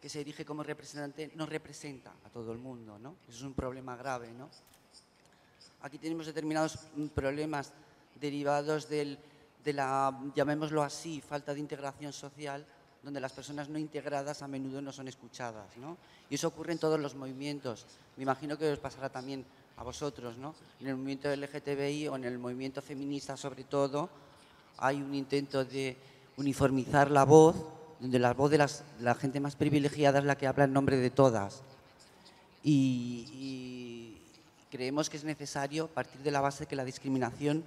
que 0.00 0.08
se 0.08 0.20
erige 0.20 0.44
como 0.44 0.62
representante 0.62 1.30
no 1.34 1.46
representa 1.46 2.12
a 2.24 2.30
todo 2.30 2.52
el 2.52 2.58
mundo, 2.58 2.98
¿no? 2.98 3.16
Eso 3.28 3.38
es 3.38 3.42
un 3.42 3.54
problema 3.54 3.96
grave, 3.96 4.32
¿no? 4.32 4.50
Aquí 5.86 5.98
tenemos 5.98 6.26
determinados 6.26 6.76
problemas 7.14 7.72
derivados 8.20 8.88
del- 8.88 9.16
de 9.62 9.72
la, 9.72 10.12
llamémoslo 10.34 10.82
así, 10.82 11.20
falta 11.20 11.54
de 11.54 11.60
integración 11.60 12.12
social, 12.12 12.66
donde 13.04 13.20
las 13.20 13.32
personas 13.32 13.68
no 13.68 13.78
integradas 13.78 14.42
a 14.42 14.48
menudo 14.48 14.82
no 14.82 14.90
son 14.90 15.06
escuchadas. 15.06 15.76
¿no? 15.76 15.96
Y 16.28 16.34
eso 16.34 16.48
ocurre 16.48 16.72
en 16.72 16.80
todos 16.80 16.98
los 16.98 17.14
movimientos. 17.14 17.86
Me 18.16 18.24
imagino 18.24 18.58
que 18.58 18.72
os 18.72 18.80
pasará 18.80 19.10
también 19.10 19.44
a 19.76 19.84
vosotros, 19.84 20.36
¿no? 20.38 20.56
en 20.80 20.88
el 20.88 20.96
movimiento 20.96 21.30
LGTBI 21.32 22.08
o 22.08 22.16
en 22.16 22.24
el 22.24 22.36
movimiento 22.36 22.82
feminista 22.82 23.36
sobre 23.36 23.62
todo, 23.62 24.10
hay 24.78 25.00
un 25.00 25.14
intento 25.14 25.64
de 25.64 25.96
uniformizar 26.36 27.12
la 27.12 27.24
voz, 27.24 27.54
donde 28.00 28.18
la 28.18 28.34
voz 28.34 28.50
de 28.50 28.58
las- 28.58 28.82
la 28.98 29.14
gente 29.14 29.38
más 29.38 29.54
privilegiada 29.54 30.18
es 30.18 30.24
la 30.24 30.36
que 30.36 30.48
habla 30.48 30.64
en 30.64 30.72
nombre 30.72 30.96
de 30.96 31.10
todas. 31.10 31.62
Y 32.64 33.75
creemos 34.76 35.08
que 35.08 35.16
es 35.16 35.24
necesario 35.24 35.88
partir 35.88 36.20
de 36.20 36.30
la 36.30 36.42
base 36.42 36.64
de 36.64 36.66
que 36.68 36.76
la 36.76 36.84
discriminación 36.84 37.64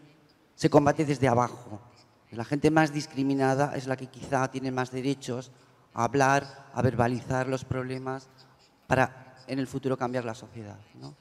se 0.54 0.70
combate 0.70 1.06
desde 1.06 1.28
abajo. 1.28 1.82
La 2.30 2.46
gente 2.46 2.70
más 2.70 2.94
discriminada 2.94 3.76
es 3.76 3.88
la 3.88 3.98
que 3.98 4.06
quizá 4.06 4.52
tiene 4.52 4.72
más 4.72 4.92
derechos 4.92 5.52
a 5.96 6.04
hablar, 6.04 6.70
a 6.72 6.84
verbalizar 6.84 7.48
los 7.48 7.66
problemas 7.66 8.30
para 8.86 9.38
en 9.48 9.58
el 9.58 9.66
futuro 9.66 9.98
cambiar 9.98 10.24
la 10.24 10.36
sociedad. 10.36 10.78
¿no? 11.02 11.16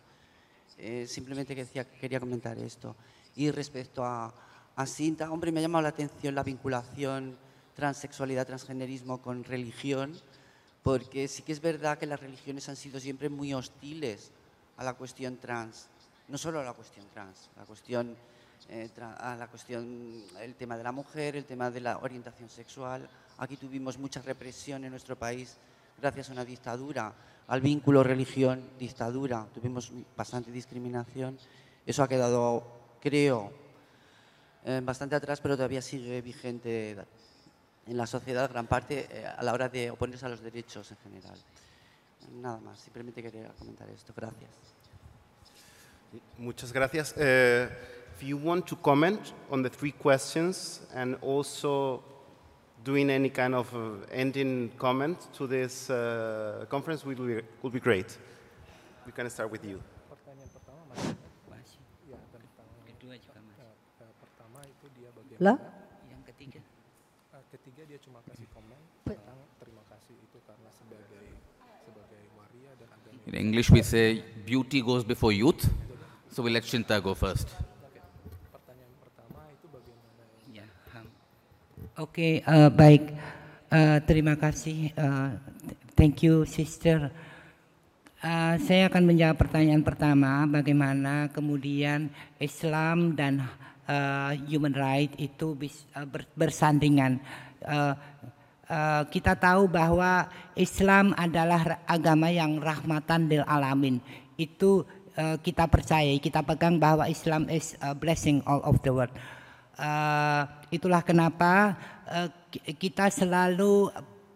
Eh, 0.77 1.07
simplemente 1.09 1.55
decía, 1.55 1.89
quería 1.89 2.21
comentar 2.21 2.59
esto. 2.59 2.95
Y 3.35 3.51
respecto 3.51 4.05
a, 4.05 4.35
a 4.77 4.85
Sinta, 4.87 5.31
hombre, 5.31 5.51
me 5.53 5.61
ha 5.61 5.63
llamado 5.63 5.83
la 5.85 5.89
atención 5.89 6.35
la 6.35 6.43
vinculación 6.43 7.39
transexualidad, 7.75 8.47
transgenerismo 8.47 9.23
con 9.23 9.43
religión, 9.43 10.21
porque 10.83 11.29
sí 11.29 11.43
que 11.43 11.53
es 11.53 11.63
verdad 11.63 11.97
que 11.97 12.05
las 12.05 12.21
religiones 12.21 12.69
han 12.69 12.77
sido 12.77 13.01
siempre 13.01 13.31
muy 13.31 13.55
hostiles 13.55 14.33
a 14.79 14.85
la 14.85 14.95
cuestión 14.95 15.37
trans, 15.37 15.89
no 16.29 16.39
solo 16.39 16.61
a 16.61 16.65
la 16.65 16.73
cuestión 16.73 17.07
trans, 17.13 17.51
la 17.57 17.65
cuestión, 17.65 18.17
eh, 18.69 18.89
tra- 18.97 19.17
a 19.19 19.37
la 19.37 19.49
cuestión, 19.49 20.23
el 20.41 20.55
tema 20.55 20.77
de 20.77 20.85
la 20.85 20.93
mujer, 20.93 21.37
el 21.37 21.45
tema 21.45 21.71
de 21.71 21.81
la 21.81 21.99
orientación 21.99 22.49
sexual. 22.49 23.09
Aquí 23.39 23.57
tuvimos 23.57 23.99
mucha 23.99 24.23
represión 24.23 24.85
en 24.85 24.91
nuestro 24.91 25.17
país 25.17 25.57
gracias 26.01 26.31
a 26.31 26.33
una 26.33 26.45
dictadura, 26.45 27.13
al 27.49 27.61
vínculo 27.61 28.03
religión-dictadura, 28.05 29.47
tuvimos 29.55 29.91
bastante 30.17 30.53
discriminación. 30.53 31.39
Eso 31.87 32.03
ha 32.03 32.09
quedado, 32.09 32.63
creo, 33.01 33.51
eh, 34.65 34.81
bastante 34.85 35.17
atrás, 35.17 35.41
pero 35.41 35.57
todavía 35.57 35.81
sigue 35.81 36.21
vigente 36.21 36.97
en 37.87 37.97
la 37.97 38.07
sociedad, 38.07 38.51
gran 38.51 38.67
parte, 38.67 39.09
eh, 39.11 39.27
a 39.27 39.43
la 39.43 39.55
hora 39.55 39.69
de 39.71 39.91
oponerse 39.91 40.27
a 40.27 40.29
los 40.29 40.43
derechos 40.43 40.91
en 40.91 40.99
general. 40.99 41.39
Nada 42.35 42.61
más, 42.61 42.79
simplemente 42.81 43.23
quería 43.23 43.49
comentar 43.59 43.89
esto. 43.91 44.13
Gracias. 44.15 44.51
Muchas 46.39 46.73
gracias. 46.73 47.13
Uh, 47.17 47.69
if 48.15 48.23
you 48.23 48.37
want 48.37 48.67
to 48.67 48.77
comment 48.77 49.33
on 49.51 49.63
the 49.63 49.69
three 49.69 49.93
questions 49.93 50.81
and 50.95 51.17
also 51.23 52.03
doing 52.85 53.11
any 53.11 53.31
kind 53.31 53.55
of 53.55 53.73
uh, 53.75 54.07
ending 54.13 54.71
comment 54.79 55.19
to 55.33 55.47
this 55.47 55.91
uh, 55.91 56.65
conference 56.69 57.05
will 57.05 57.15
be, 57.17 57.43
will 57.63 57.71
be 57.71 57.81
great. 57.81 58.17
We 59.07 59.13
can 59.13 59.29
start 59.31 59.51
with 59.51 59.65
you. 59.65 59.81
Bagaimana 65.39 65.59
Yang 66.11 66.23
ketiga. 66.35 66.61
Eh, 67.31 67.45
ketiga 67.55 67.83
dia 67.87 67.99
cuma 68.03 68.19
kasih 68.27 68.47
komen 68.51 68.81
In 73.29 73.35
English, 73.37 73.69
we 73.69 73.85
say 73.85 74.25
beauty 74.45 74.81
goes 74.81 75.05
before 75.05 75.33
youth. 75.33 75.69
So 76.33 76.41
we'll 76.41 76.57
let 76.57 76.65
Shinta 76.65 76.97
go 77.03 77.13
first. 77.13 77.49
Oke, 81.99 82.41
eh, 82.41 82.71
baik. 82.71 83.11
Eh, 83.69 83.99
terima 84.07 84.39
kasih. 84.39 84.95
eh, 84.95 85.29
thank 85.93 86.23
you, 86.23 86.47
sister. 86.47 87.11
Eh, 88.19 88.55
saya 88.63 88.87
akan 88.87 89.03
menjawab 89.05 89.37
pertanyaan 89.37 89.83
pertama, 89.83 90.47
bagaimana 90.47 91.27
kemudian 91.29 92.09
Islam 92.39 93.13
dan 93.13 93.45
eh, 93.85 94.33
human 94.47 94.73
right 94.73 95.11
itu 95.19 95.53
bis- 95.53 95.85
ber- 96.07 96.31
bersandingan. 96.33 97.19
Eh, 97.61 97.95
eh, 98.69 99.03
kita 99.09 99.35
tahu 99.35 99.67
bahwa 99.67 100.29
Islam 100.55 101.17
adalah 101.17 101.81
agama 101.89 102.29
yang 102.29 102.61
rahmatan 102.61 103.27
lil 103.27 103.45
alamin. 103.49 103.99
Itu 104.37 104.85
eh, 105.17 105.41
kita 105.41 105.67
percayai, 105.67 106.21
kita 106.21 106.45
pegang 106.45 106.79
bahwa 106.79 107.09
Islam 107.09 107.49
is 107.49 107.75
a 107.81 107.97
blessing 107.97 108.45
all 108.45 108.63
of 108.63 108.79
the 108.85 108.93
world. 108.93 109.13
Eh, 109.79 110.43
itulah 110.75 111.01
kenapa 111.01 111.79
ki- 112.51 112.77
kita 112.77 113.09
selalu 113.15 113.89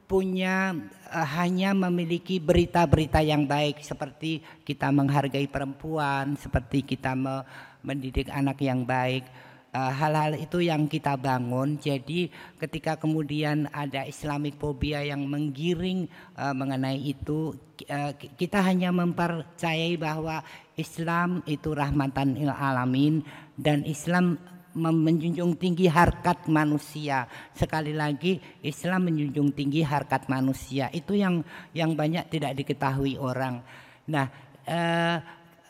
punya 0.06 0.76
eh, 1.08 1.28
hanya 1.40 1.72
memiliki 1.72 2.36
berita-berita 2.36 3.24
yang 3.24 3.48
baik 3.48 3.80
seperti 3.80 4.44
kita 4.60 4.92
menghargai 4.92 5.48
perempuan, 5.48 6.36
seperti 6.36 6.84
kita 6.84 7.16
me- 7.16 7.44
mendidik 7.80 8.28
anak 8.28 8.60
yang 8.62 8.84
baik. 8.84 9.24
Eh, 9.72 9.92
Hal-hal 9.96 10.36
itu 10.36 10.60
yang 10.60 10.84
kita 10.84 11.16
bangun. 11.16 11.80
Jadi 11.80 12.28
ketika 12.60 13.00
kemudian 13.00 13.72
ada 13.72 14.04
Islamic 14.04 14.60
phobia 14.60 15.00
yang 15.00 15.24
menggiring 15.24 16.04
eh, 16.36 16.52
mengenai 16.52 17.00
itu, 17.00 17.56
eh, 17.88 18.12
ki- 18.12 18.36
kita 18.36 18.60
hanya 18.60 18.92
mempercayai 18.92 19.96
bahwa 19.96 20.44
Islam 20.76 21.40
itu 21.48 21.72
rahmatan 21.72 22.36
lil 22.36 22.52
alamin 22.52 23.24
dan 23.56 23.80
Islam 23.88 24.36
menjunjung 24.76 25.56
tinggi 25.56 25.88
harkat 25.88 26.48
manusia. 26.52 27.24
Sekali 27.56 27.96
lagi 27.96 28.40
Islam 28.60 29.08
menjunjung 29.08 29.56
tinggi 29.56 29.80
harkat 29.80 30.28
manusia. 30.28 30.92
Itu 30.92 31.16
yang 31.16 31.40
yang 31.72 31.96
banyak 31.96 32.28
tidak 32.28 32.56
diketahui 32.56 33.20
orang. 33.20 33.60
Nah, 34.08 34.32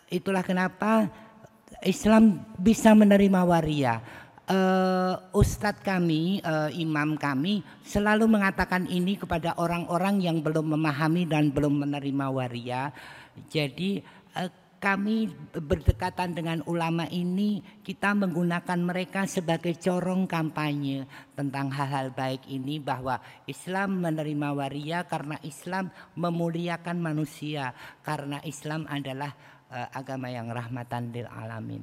itulah 0.06 0.46
kenapa 0.46 1.10
Islam 1.80 2.44
bisa 2.60 2.92
menerima 2.92 3.40
waria. 3.48 4.04
Eh, 4.42 5.14
Ustadz 5.32 5.80
kami, 5.80 6.42
eh, 6.44 6.70
imam 6.76 7.16
kami 7.16 7.64
selalu 7.86 8.28
mengatakan 8.28 8.84
ini 8.90 9.16
kepada 9.16 9.56
orang-orang 9.56 10.20
yang 10.20 10.44
belum 10.44 10.76
memahami 10.76 11.24
dan 11.24 11.48
belum 11.48 11.88
menerima 11.88 12.26
waria. 12.28 12.92
Jadi 13.48 14.04
eh, 14.36 14.50
kami 14.82 15.30
berdekatan 15.54 16.34
dengan 16.34 16.58
ulama 16.66 17.06
ini 17.06 17.62
kita 17.86 18.18
menggunakan 18.18 18.82
mereka 18.82 19.30
sebagai 19.30 19.78
corong 19.78 20.26
kampanye 20.26 21.06
tentang 21.38 21.70
hal-hal 21.70 22.10
baik 22.10 22.42
ini 22.50 22.82
bahwa 22.82 23.22
Islam 23.46 24.02
menerima 24.02 24.48
waria 24.58 25.06
karena 25.06 25.38
Islam 25.46 25.86
memuliakan 26.18 26.98
manusia 26.98 27.70
karena 28.02 28.42
Islam 28.42 28.90
adalah 28.90 29.30
eh, 29.72 29.88
agama 29.96 30.28
yang 30.28 30.52
rahmatan 30.52 31.10
lil 31.12 31.26
alamin. 31.32 31.82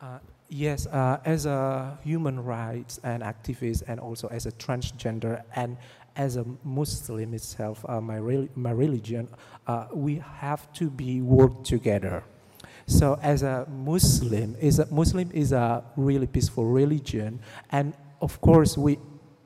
Uh, 0.00 0.18
yes, 0.50 0.86
uh, 0.88 1.18
as 1.24 1.46
a 1.46 1.98
human 2.04 2.42
rights 2.44 3.00
and 3.02 3.22
activist, 3.22 3.82
and 3.88 3.98
also 3.98 4.28
as 4.28 4.44
a 4.44 4.52
transgender, 4.52 5.42
and 5.54 5.76
as 6.16 6.36
a 6.36 6.44
Muslim 6.64 7.32
itself, 7.32 7.84
uh, 7.88 8.00
my, 8.00 8.18
rel- 8.18 8.48
my 8.54 8.70
religion, 8.70 9.26
uh, 9.66 9.86
we 9.92 10.22
have 10.36 10.70
to 10.74 10.90
be 10.90 11.22
work 11.22 11.64
together. 11.64 12.22
So, 12.86 13.18
as 13.22 13.42
a 13.42 13.66
Muslim, 13.68 14.54
is 14.60 14.78
a 14.78 14.86
Muslim 14.92 15.30
is 15.32 15.52
a 15.52 15.82
really 15.96 16.26
peaceful 16.26 16.66
religion, 16.66 17.40
and 17.72 17.94
of 18.20 18.40
course, 18.40 18.78
we 18.78 18.98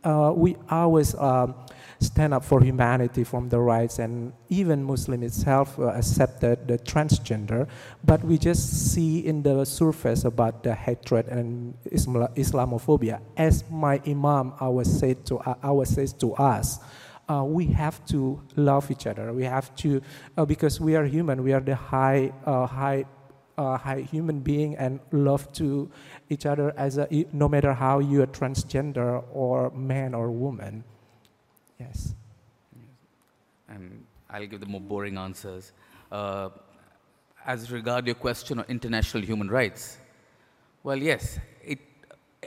uh, 0.05 0.33
we 0.35 0.57
always 0.69 1.15
um, 1.15 1.55
stand 2.01 2.33
up 2.33 2.45
for 2.45 2.63
humanity 2.63 3.25
from 3.25 3.49
the 3.49 3.59
rights, 3.59 3.99
and 3.99 4.33
even 4.49 4.83
Muslim 4.83 5.23
itself 5.23 5.79
uh, 5.79 5.89
accepted 5.89 6.67
the 6.67 6.79
transgender, 6.79 7.69
but 8.05 8.25
we 8.25 8.39
just 8.39 8.93
see 8.93 9.21
in 9.21 9.43
the 9.43 9.65
surface 9.65 10.25
about 10.25 10.63
the 10.63 10.75
hatred 10.75 11.29
and 11.29 11.75
Islam- 11.93 12.33
Islamophobia. 12.35 13.21
As 13.37 13.65
my 13.71 14.01
Imam 14.07 14.55
always 14.61 14.91
said 14.91 15.25
to 15.27 15.39
uh, 15.39 15.55
always 15.63 15.91
says 15.91 16.13
to 16.15 16.35
us. 16.35 16.81
Uh, 17.29 17.45
we 17.45 17.67
have 17.67 18.05
to 18.07 18.43
love 18.57 18.91
each 18.91 19.07
other. 19.07 19.33
We 19.33 19.45
have 19.45 19.73
to, 19.77 20.03
uh, 20.37 20.45
because 20.45 20.81
we 20.81 20.97
are 20.97 21.05
human. 21.05 21.45
We 21.45 21.53
are 21.53 21.61
the 21.61 21.77
high, 21.77 22.33
uh, 22.45 22.67
high 22.67 23.05
uh, 23.57 23.77
high 23.77 24.01
human 24.01 24.41
being 24.41 24.75
and 24.77 25.01
love 25.13 25.53
to 25.53 25.91
each 26.29 26.47
other 26.47 26.73
as 26.77 26.99
a, 26.99 27.07
no 27.33 27.49
matter 27.49 27.75
how 27.75 27.99
you 27.99 28.23
are 28.23 28.27
transgender 28.27 29.23
or 29.33 29.71
man 29.71 30.15
or 30.15 30.31
woman. 30.31 30.83
Yes. 31.81 32.15
and 33.69 34.05
I'll 34.29 34.47
give 34.47 34.61
the 34.61 34.67
more 34.67 34.81
boring 34.81 35.17
answers. 35.17 35.73
Uh, 36.13 36.51
as 37.47 37.73
regard 37.73 38.07
your 38.07 38.17
question 38.17 38.59
on 38.59 38.67
international 38.69 39.23
human 39.23 39.49
rights, 39.49 39.97
well, 40.83 40.97
yes, 40.97 41.39
it, 41.65 41.79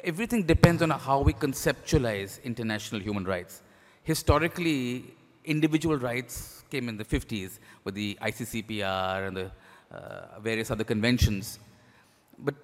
everything 0.04 0.44
depends 0.44 0.84
on 0.84 0.92
how 0.92 1.22
we 1.22 1.34
conceptualize 1.34 2.44
international 2.44 3.02
human 3.02 3.26
rights. 3.26 3.64
Historically, 4.04 5.16
individual 5.46 5.98
rights 5.98 6.64
came 6.70 6.88
in 6.88 6.98
the 6.98 7.06
50s 7.06 7.58
with 7.84 7.96
the 7.96 8.16
ICCPR 8.22 9.28
and 9.28 9.38
the 9.38 9.52
uh, 9.92 10.40
various 10.42 10.70
other 10.70 10.84
conventions. 10.84 11.58
But 12.38 12.56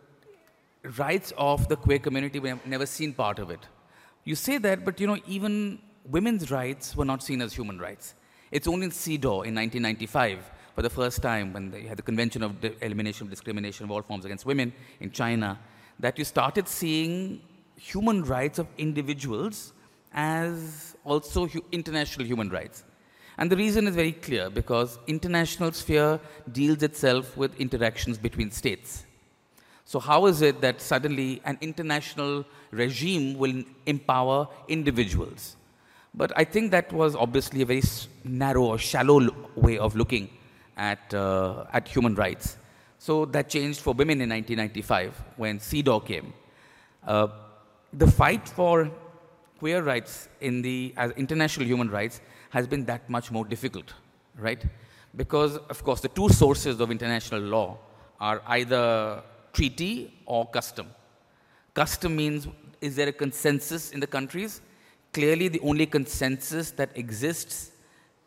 rights 0.97 1.33
of 1.35 1.67
the 1.67 1.75
queer 1.75 1.99
community, 1.99 2.39
we 2.39 2.49
have 2.49 2.65
never 2.67 2.85
seen 2.85 3.13
part 3.13 3.39
of 3.39 3.49
it. 3.49 3.61
You 4.23 4.35
say 4.35 4.59
that, 4.59 4.85
but 4.85 4.99
you 4.99 5.07
know, 5.07 5.17
even 5.25 5.79
women's 6.09 6.51
rights 6.51 6.95
were 6.95 7.05
not 7.05 7.21
seen 7.23 7.41
as 7.41 7.53
human 7.53 7.79
rights. 7.79 8.15
It's 8.51 8.67
only 8.67 8.85
in 8.85 8.91
CEDAW 8.91 9.45
in 9.45 9.55
1995, 9.55 10.39
for 10.75 10.81
the 10.81 10.89
first 10.89 11.21
time, 11.21 11.53
when 11.53 11.69
they 11.69 11.83
had 11.83 11.97
the 11.97 12.01
Convention 12.01 12.41
of 12.41 12.61
the 12.61 12.73
Elimination 12.83 13.27
of 13.27 13.29
Discrimination 13.29 13.83
of 13.85 13.91
All 13.91 14.01
Forms 14.01 14.25
Against 14.25 14.45
Women 14.45 14.73
in 14.99 15.11
China, 15.11 15.59
that 15.99 16.17
you 16.17 16.25
started 16.25 16.67
seeing 16.67 17.41
human 17.75 18.23
rights 18.23 18.59
of 18.59 18.67
individuals 18.77 19.73
as 20.13 20.95
also 21.03 21.45
hu- 21.45 21.63
international 21.71 22.25
human 22.25 22.49
rights. 22.49 22.83
And 23.37 23.51
the 23.51 23.55
reason 23.55 23.87
is 23.87 23.95
very 23.95 24.11
clear 24.11 24.49
because 24.49 24.99
international 25.07 25.71
sphere 25.71 26.19
deals 26.51 26.83
itself 26.83 27.37
with 27.37 27.55
interactions 27.59 28.17
between 28.17 28.51
states. 28.51 29.05
So 29.85 29.99
how 29.99 30.25
is 30.25 30.41
it 30.41 30.61
that 30.61 30.81
suddenly 30.81 31.41
an 31.45 31.57
international 31.61 32.45
regime 32.71 33.37
will 33.37 33.63
empower 33.85 34.47
individuals? 34.67 35.55
But 36.13 36.31
I 36.35 36.43
think 36.43 36.71
that 36.71 36.91
was 36.91 37.15
obviously 37.15 37.61
a 37.61 37.65
very 37.65 37.83
narrow 38.23 38.63
or 38.63 38.77
shallow 38.77 39.33
way 39.55 39.77
of 39.77 39.95
looking 39.95 40.29
at, 40.77 41.13
uh, 41.13 41.65
at 41.71 41.87
human 41.87 42.15
rights. 42.15 42.57
So 42.97 43.25
that 43.25 43.49
changed 43.49 43.79
for 43.79 43.93
women 43.93 44.21
in 44.21 44.29
1995 44.29 45.23
when 45.37 45.59
CEDAW 45.59 46.05
came. 46.05 46.33
Uh, 47.05 47.27
the 47.93 48.07
fight 48.07 48.47
for 48.47 48.91
queer 49.57 49.83
rights 49.83 50.29
in 50.41 50.61
the 50.61 50.93
as 50.97 51.11
international 51.11 51.65
human 51.65 51.89
rights 51.89 52.21
has 52.49 52.67
been 52.67 52.85
that 52.85 53.09
much 53.09 53.31
more 53.31 53.45
difficult, 53.45 53.93
right? 54.37 54.63
Because 55.15 55.57
of 55.57 55.83
course 55.83 56.01
the 56.01 56.07
two 56.09 56.29
sources 56.29 56.79
of 56.79 56.91
international 56.91 57.41
law 57.41 57.77
are 58.19 58.41
either 58.47 59.21
treaty 59.53 60.13
or 60.25 60.45
custom. 60.47 60.87
Custom 61.73 62.15
means 62.15 62.47
is 62.81 62.95
there 62.95 63.09
a 63.09 63.11
consensus 63.11 63.91
in 63.91 63.99
the 63.99 64.07
countries? 64.07 64.61
Clearly, 65.13 65.47
the 65.47 65.59
only 65.61 65.85
consensus 65.85 66.71
that 66.71 66.91
exists 66.95 67.71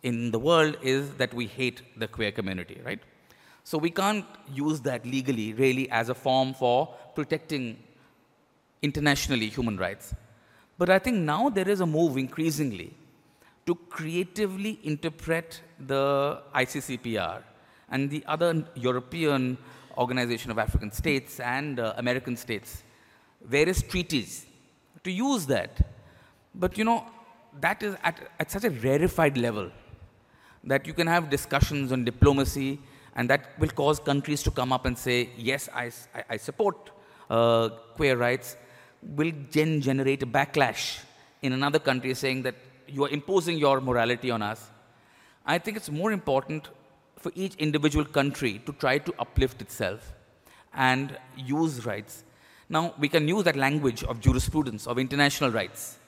in 0.02 0.30
the 0.30 0.38
world 0.38 0.76
is 0.82 1.10
that 1.14 1.32
we 1.32 1.46
hate 1.46 1.82
the 1.96 2.08
queer 2.08 2.32
community, 2.32 2.80
right? 2.84 3.00
So 3.64 3.78
we 3.78 3.90
can't 3.90 4.24
use 4.52 4.80
that 4.80 5.06
legally, 5.06 5.52
really, 5.52 5.88
as 5.90 6.08
a 6.08 6.14
form 6.14 6.54
for 6.54 6.92
protecting 7.14 7.78
internationally 8.82 9.48
human 9.48 9.76
rights. 9.76 10.14
But 10.76 10.90
I 10.90 10.98
think 10.98 11.18
now 11.18 11.48
there 11.48 11.68
is 11.68 11.80
a 11.80 11.86
move 11.86 12.16
increasingly 12.16 12.92
to 13.66 13.76
creatively 13.88 14.80
interpret 14.82 15.60
the 15.78 16.42
ICCPR 16.54 17.42
and 17.90 18.10
the 18.10 18.24
other 18.26 18.64
European 18.74 19.56
Organization 19.96 20.50
of 20.50 20.58
African 20.58 20.90
States 20.90 21.38
and 21.38 21.78
uh, 21.78 21.94
American 21.96 22.36
states, 22.36 22.82
various 23.44 23.82
treaties, 23.82 24.46
to 25.04 25.10
use 25.10 25.46
that. 25.46 25.91
But 26.54 26.78
you 26.78 26.84
know, 26.84 27.06
that 27.60 27.82
is 27.82 27.96
at, 28.02 28.18
at 28.38 28.50
such 28.50 28.64
a 28.64 28.70
rarefied 28.70 29.36
level 29.36 29.70
that 30.64 30.86
you 30.86 30.92
can 30.92 31.06
have 31.06 31.28
discussions 31.28 31.92
on 31.92 32.04
diplomacy 32.04 32.78
and 33.16 33.28
that 33.28 33.58
will 33.58 33.68
cause 33.68 33.98
countries 33.98 34.42
to 34.42 34.50
come 34.50 34.72
up 34.72 34.86
and 34.86 34.96
say, 34.96 35.30
yes, 35.36 35.68
I 35.74 35.90
I 36.28 36.36
support 36.36 36.90
uh, 37.30 37.68
queer 37.94 38.16
rights, 38.16 38.56
will 39.02 39.32
then 39.50 39.80
generate 39.80 40.22
a 40.22 40.26
backlash 40.26 41.00
in 41.42 41.52
another 41.52 41.78
country 41.78 42.14
saying 42.14 42.42
that 42.42 42.54
you 42.86 43.04
are 43.04 43.08
imposing 43.08 43.58
your 43.58 43.80
morality 43.80 44.30
on 44.30 44.42
us. 44.42 44.70
I 45.44 45.58
think 45.58 45.76
it's 45.76 45.90
more 45.90 46.12
important 46.12 46.68
for 47.16 47.32
each 47.34 47.54
individual 47.56 48.04
country 48.04 48.60
to 48.66 48.72
try 48.72 48.98
to 48.98 49.14
uplift 49.18 49.60
itself 49.60 50.12
and 50.74 51.16
use 51.36 51.84
rights. 51.84 52.24
Now, 52.68 52.94
we 52.98 53.08
can 53.08 53.26
use 53.28 53.44
that 53.44 53.56
language 53.56 54.02
of 54.04 54.20
jurisprudence, 54.20 54.86
of 54.86 54.98
international 54.98 55.50
rights, 55.50 55.98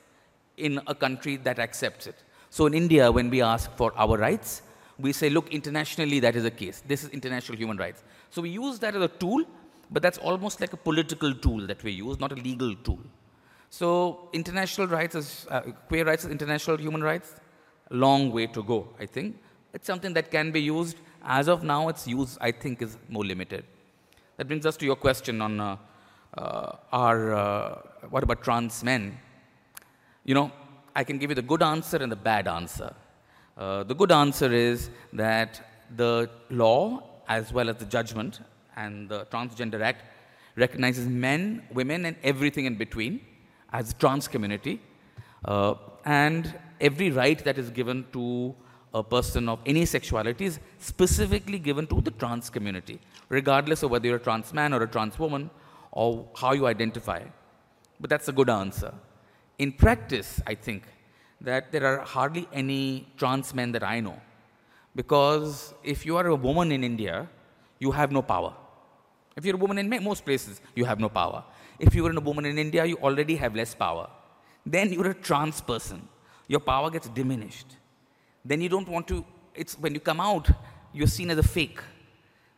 in 0.56 0.80
a 0.86 0.94
country 0.94 1.36
that 1.38 1.58
accepts 1.58 2.06
it. 2.06 2.16
So, 2.50 2.66
in 2.66 2.74
India, 2.74 3.10
when 3.10 3.30
we 3.30 3.42
ask 3.42 3.70
for 3.76 3.92
our 3.96 4.16
rights, 4.16 4.62
we 4.98 5.12
say, 5.12 5.28
look, 5.28 5.48
internationally, 5.52 6.20
that 6.20 6.36
is 6.36 6.44
the 6.44 6.50
case. 6.50 6.82
This 6.86 7.02
is 7.02 7.10
international 7.10 7.58
human 7.58 7.76
rights. 7.76 8.04
So, 8.30 8.42
we 8.42 8.50
use 8.50 8.78
that 8.78 8.94
as 8.94 9.02
a 9.02 9.08
tool, 9.08 9.44
but 9.90 10.02
that's 10.02 10.18
almost 10.18 10.60
like 10.60 10.72
a 10.72 10.76
political 10.76 11.34
tool 11.34 11.66
that 11.66 11.82
we 11.82 11.92
use, 11.92 12.20
not 12.20 12.32
a 12.32 12.36
legal 12.36 12.74
tool. 12.76 13.00
So, 13.70 14.28
international 14.32 14.86
rights 14.86 15.16
is 15.16 15.46
uh, 15.50 15.62
queer 15.88 16.04
rights 16.04 16.24
is 16.24 16.30
international 16.30 16.76
human 16.76 17.02
rights. 17.02 17.34
Long 17.90 18.30
way 18.30 18.46
to 18.46 18.62
go, 18.62 18.88
I 19.00 19.06
think. 19.06 19.36
It's 19.72 19.86
something 19.86 20.14
that 20.14 20.30
can 20.30 20.52
be 20.52 20.60
used. 20.62 20.96
As 21.24 21.48
of 21.48 21.64
now, 21.64 21.88
its 21.88 22.06
use, 22.06 22.38
I 22.40 22.52
think, 22.52 22.82
is 22.82 22.96
more 23.08 23.24
limited. 23.24 23.64
That 24.36 24.46
brings 24.46 24.64
us 24.64 24.76
to 24.76 24.84
your 24.84 24.96
question 24.96 25.40
on 25.40 25.60
uh, 25.60 25.76
uh, 26.38 26.76
our, 26.92 27.34
uh, 27.34 27.78
what 28.10 28.22
about 28.22 28.42
trans 28.42 28.84
men? 28.84 29.18
You 30.24 30.34
know, 30.34 30.50
I 30.96 31.04
can 31.04 31.18
give 31.18 31.30
you 31.30 31.34
the 31.34 31.42
good 31.42 31.62
answer 31.62 31.98
and 31.98 32.10
the 32.10 32.16
bad 32.16 32.48
answer. 32.48 32.94
Uh, 33.58 33.82
the 33.82 33.94
good 33.94 34.10
answer 34.10 34.50
is 34.50 34.88
that 35.12 35.60
the 35.96 36.30
law, 36.48 37.02
as 37.28 37.52
well 37.52 37.68
as 37.68 37.76
the 37.76 37.84
judgment 37.84 38.40
and 38.74 39.08
the 39.08 39.26
Transgender 39.26 39.82
Act, 39.82 40.02
recognizes 40.56 41.06
men, 41.06 41.62
women, 41.72 42.06
and 42.06 42.16
everything 42.22 42.64
in 42.64 42.76
between 42.76 43.20
as 43.72 43.92
the 43.92 43.98
trans 44.00 44.26
community. 44.26 44.80
Uh, 45.44 45.74
and 46.06 46.54
every 46.80 47.10
right 47.10 47.44
that 47.44 47.58
is 47.58 47.68
given 47.68 48.06
to 48.14 48.54
a 48.94 49.02
person 49.02 49.46
of 49.48 49.58
any 49.66 49.84
sexuality 49.84 50.46
is 50.46 50.58
specifically 50.78 51.58
given 51.58 51.86
to 51.86 52.00
the 52.00 52.12
trans 52.12 52.48
community, 52.48 52.98
regardless 53.28 53.82
of 53.82 53.90
whether 53.90 54.06
you're 54.06 54.16
a 54.16 54.26
trans 54.28 54.54
man 54.54 54.72
or 54.72 54.82
a 54.82 54.88
trans 54.88 55.18
woman 55.18 55.50
or 55.92 56.26
how 56.34 56.52
you 56.52 56.66
identify. 56.66 57.22
But 58.00 58.08
that's 58.08 58.28
a 58.28 58.32
good 58.32 58.48
answer. 58.48 58.94
In 59.58 59.72
practice, 59.72 60.40
I 60.46 60.54
think 60.54 60.84
that 61.40 61.70
there 61.72 61.86
are 61.86 62.00
hardly 62.00 62.48
any 62.52 63.06
trans 63.16 63.54
men 63.54 63.72
that 63.72 63.82
I 63.82 64.00
know. 64.00 64.20
Because 64.96 65.74
if 65.82 66.06
you 66.06 66.16
are 66.16 66.26
a 66.26 66.34
woman 66.34 66.72
in 66.72 66.84
India, 66.84 67.28
you 67.78 67.90
have 67.90 68.12
no 68.12 68.22
power. 68.22 68.54
If 69.36 69.44
you're 69.44 69.56
a 69.56 69.58
woman 69.58 69.78
in 69.78 70.04
most 70.04 70.24
places, 70.24 70.60
you 70.74 70.84
have 70.84 71.00
no 71.00 71.08
power. 71.08 71.44
If 71.78 71.94
you 71.94 72.06
are 72.06 72.12
a 72.12 72.20
woman 72.20 72.46
in 72.46 72.58
India, 72.58 72.84
you 72.84 72.96
already 72.98 73.36
have 73.36 73.54
less 73.54 73.74
power. 73.74 74.08
Then 74.64 74.92
you're 74.92 75.10
a 75.10 75.14
trans 75.14 75.60
person. 75.60 76.08
Your 76.46 76.60
power 76.60 76.90
gets 76.90 77.08
diminished. 77.08 77.66
Then 78.44 78.60
you 78.60 78.68
don't 78.68 78.88
want 78.88 79.08
to, 79.08 79.24
it's 79.54 79.78
when 79.78 79.94
you 79.94 80.00
come 80.00 80.20
out, 80.20 80.48
you're 80.92 81.08
seen 81.08 81.30
as 81.30 81.38
a 81.38 81.42
fake. 81.42 81.80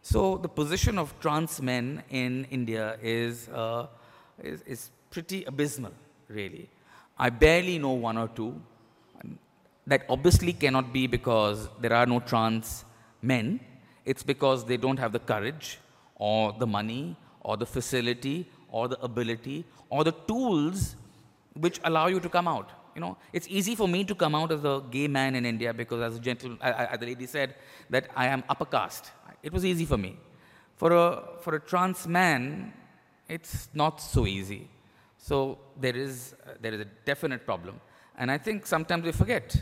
So 0.03 0.37
the 0.37 0.49
position 0.49 0.99
of 0.99 1.19
trans 1.19 1.61
men 1.63 2.03
in 2.11 2.47
India 2.51 2.99
is, 3.03 3.49
uh, 3.49 3.87
is, 4.43 4.63
is 4.63 4.91
pretty 5.11 5.45
abysmal, 5.45 5.93
really. 6.29 6.69
I 7.19 7.31
barely 7.31 7.79
know 7.79 7.93
one 7.93 8.19
or 8.19 8.29
two. 8.29 8.61
That 9.87 10.05
obviously 10.09 10.53
cannot 10.53 10.93
be 10.93 11.07
because 11.07 11.69
there 11.81 11.93
are 11.93 12.07
no 12.07 12.19
trans 12.21 12.85
men. 13.23 13.61
It's 14.05 14.23
because 14.23 14.65
they 14.65 14.77
don't 14.77 14.99
have 14.99 15.13
the 15.13 15.21
courage 15.21 15.79
or 16.17 16.53
the 16.53 16.67
money 16.67 17.17
or 17.41 17.57
the 17.57 17.67
facility 17.67 18.51
or 18.71 18.89
the 18.89 19.01
ability 19.01 19.65
or 19.89 20.03
the 20.03 20.13
tools 20.27 20.97
which 21.55 21.81
allow 21.85 22.09
you 22.09 22.19
to 22.21 22.29
come 22.29 22.49
out. 22.49 22.71
You 22.97 23.01
know, 23.01 23.17
it's 23.33 23.47
easy 23.49 23.75
for 23.77 23.87
me 23.87 24.05
to 24.05 24.15
come 24.15 24.35
out 24.35 24.51
as 24.51 24.65
a 24.65 24.83
gay 24.91 25.07
man 25.07 25.35
in 25.37 25.45
India 25.47 25.73
because, 25.73 26.01
as 26.01 26.17
a 26.17 26.21
gentle, 26.21 26.57
I- 26.61 26.73
I- 26.73 26.87
as 26.93 26.99
the 26.99 27.07
lady 27.07 27.27
said, 27.27 27.55
that 27.91 28.09
I 28.17 28.27
am 28.27 28.43
upper 28.49 28.65
caste. 28.65 29.13
It 29.43 29.53
was 29.53 29.65
easy 29.65 29.85
for 29.85 29.99
me. 29.99 30.17
For 30.77 30.93
a 30.93 31.23
for 31.43 31.55
a 31.55 31.61
trans 31.61 32.07
man, 32.09 32.73
it's 33.29 33.69
not 33.75 34.01
so 34.01 34.27
easy. 34.27 34.69
So 35.29 35.59
there 35.81 35.97
is 35.97 36.37
uh, 36.47 36.53
there 36.61 36.73
is 36.73 36.81
a 36.83 36.85
definite 37.05 37.45
problem, 37.45 37.81
and 38.17 38.31
I 38.31 38.39
think 38.39 38.65
sometimes 38.65 39.05
we 39.05 39.11
forget 39.11 39.61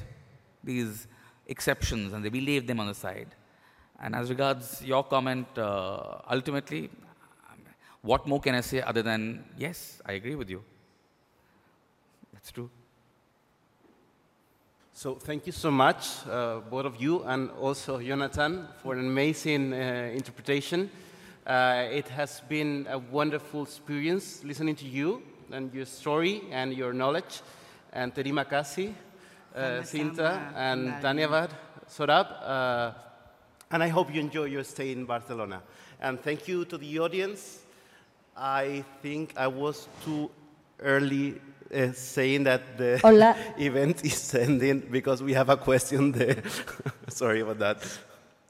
these 0.62 1.07
exceptions 1.47 2.12
and 2.12 2.23
we 2.23 2.41
leave 2.43 2.66
them 2.66 2.81
on 2.81 2.86
the 2.86 2.95
side. 2.95 3.28
And 3.99 4.15
as 4.15 4.28
regards 4.28 4.82
your 4.85 5.05
comment, 5.05 5.47
uh, 5.57 6.19
ultimately, 6.31 6.91
what 8.03 8.27
more 8.27 8.41
can 8.41 8.55
I 8.55 8.61
say 8.61 8.82
other 8.82 9.01
than 9.01 9.43
yes, 9.57 10.03
I 10.05 10.12
agree 10.12 10.35
with 10.35 10.51
you. 10.51 10.62
That's 12.35 12.53
true. 12.53 12.69
So 14.93 15.15
thank 15.15 15.47
you 15.47 15.53
so 15.53 15.70
much, 15.70 16.27
uh, 16.28 16.61
both 16.70 16.85
of 16.85 17.01
you, 17.01 17.23
and 17.23 17.51
also 17.53 18.01
Jonathan, 18.01 18.69
for 18.82 18.93
an 18.93 19.07
amazing 19.07 19.73
uh, 19.73 20.11
interpretation. 20.12 20.91
Uh, 21.47 21.86
it 21.91 22.09
has 22.09 22.43
been 22.51 22.86
a 22.91 22.99
wonderful 22.99 23.62
experience 23.62 24.45
listening 24.45 24.77
to 24.77 24.86
you 24.86 25.23
and 25.53 25.73
your 25.75 25.87
story 25.87 26.43
and 26.51 26.73
your 26.73 26.93
knowledge. 26.93 27.43
And 27.93 28.15
Terima 28.15 28.45
kasih, 28.45 28.93
uh, 29.55 29.83
Shinta, 29.83 30.53
and 30.57 30.95
Dhanyavad, 31.03 31.51
Saurabh. 31.89 32.27
Uh, 32.43 32.93
and 33.71 33.83
I 33.83 33.89
hope 33.89 34.12
you 34.12 34.21
enjoy 34.21 34.45
your 34.45 34.65
stay 34.65 34.93
in 34.93 35.05
Barcelona. 35.05 35.62
And 36.01 36.21
thank 36.21 36.49
you 36.49 36.65
to 36.66 36.77
the 36.79 36.99
audience. 36.99 37.61
I 38.37 38.85
think 39.01 39.33
I 39.37 39.47
was 39.47 39.89
too 40.05 40.31
early 40.81 41.41
uh, 41.73 41.93
saying 41.93 42.45
that 42.45 42.77
the 42.77 42.99
Hola. 42.99 43.37
event 43.59 44.05
is 44.05 44.35
ending 44.35 44.81
because 44.91 45.23
we 45.23 45.33
have 45.35 45.49
a 45.49 45.57
question 45.57 46.12
there. 46.12 46.43
Sorry 47.09 47.41
about 47.41 47.59
that. 47.61 47.79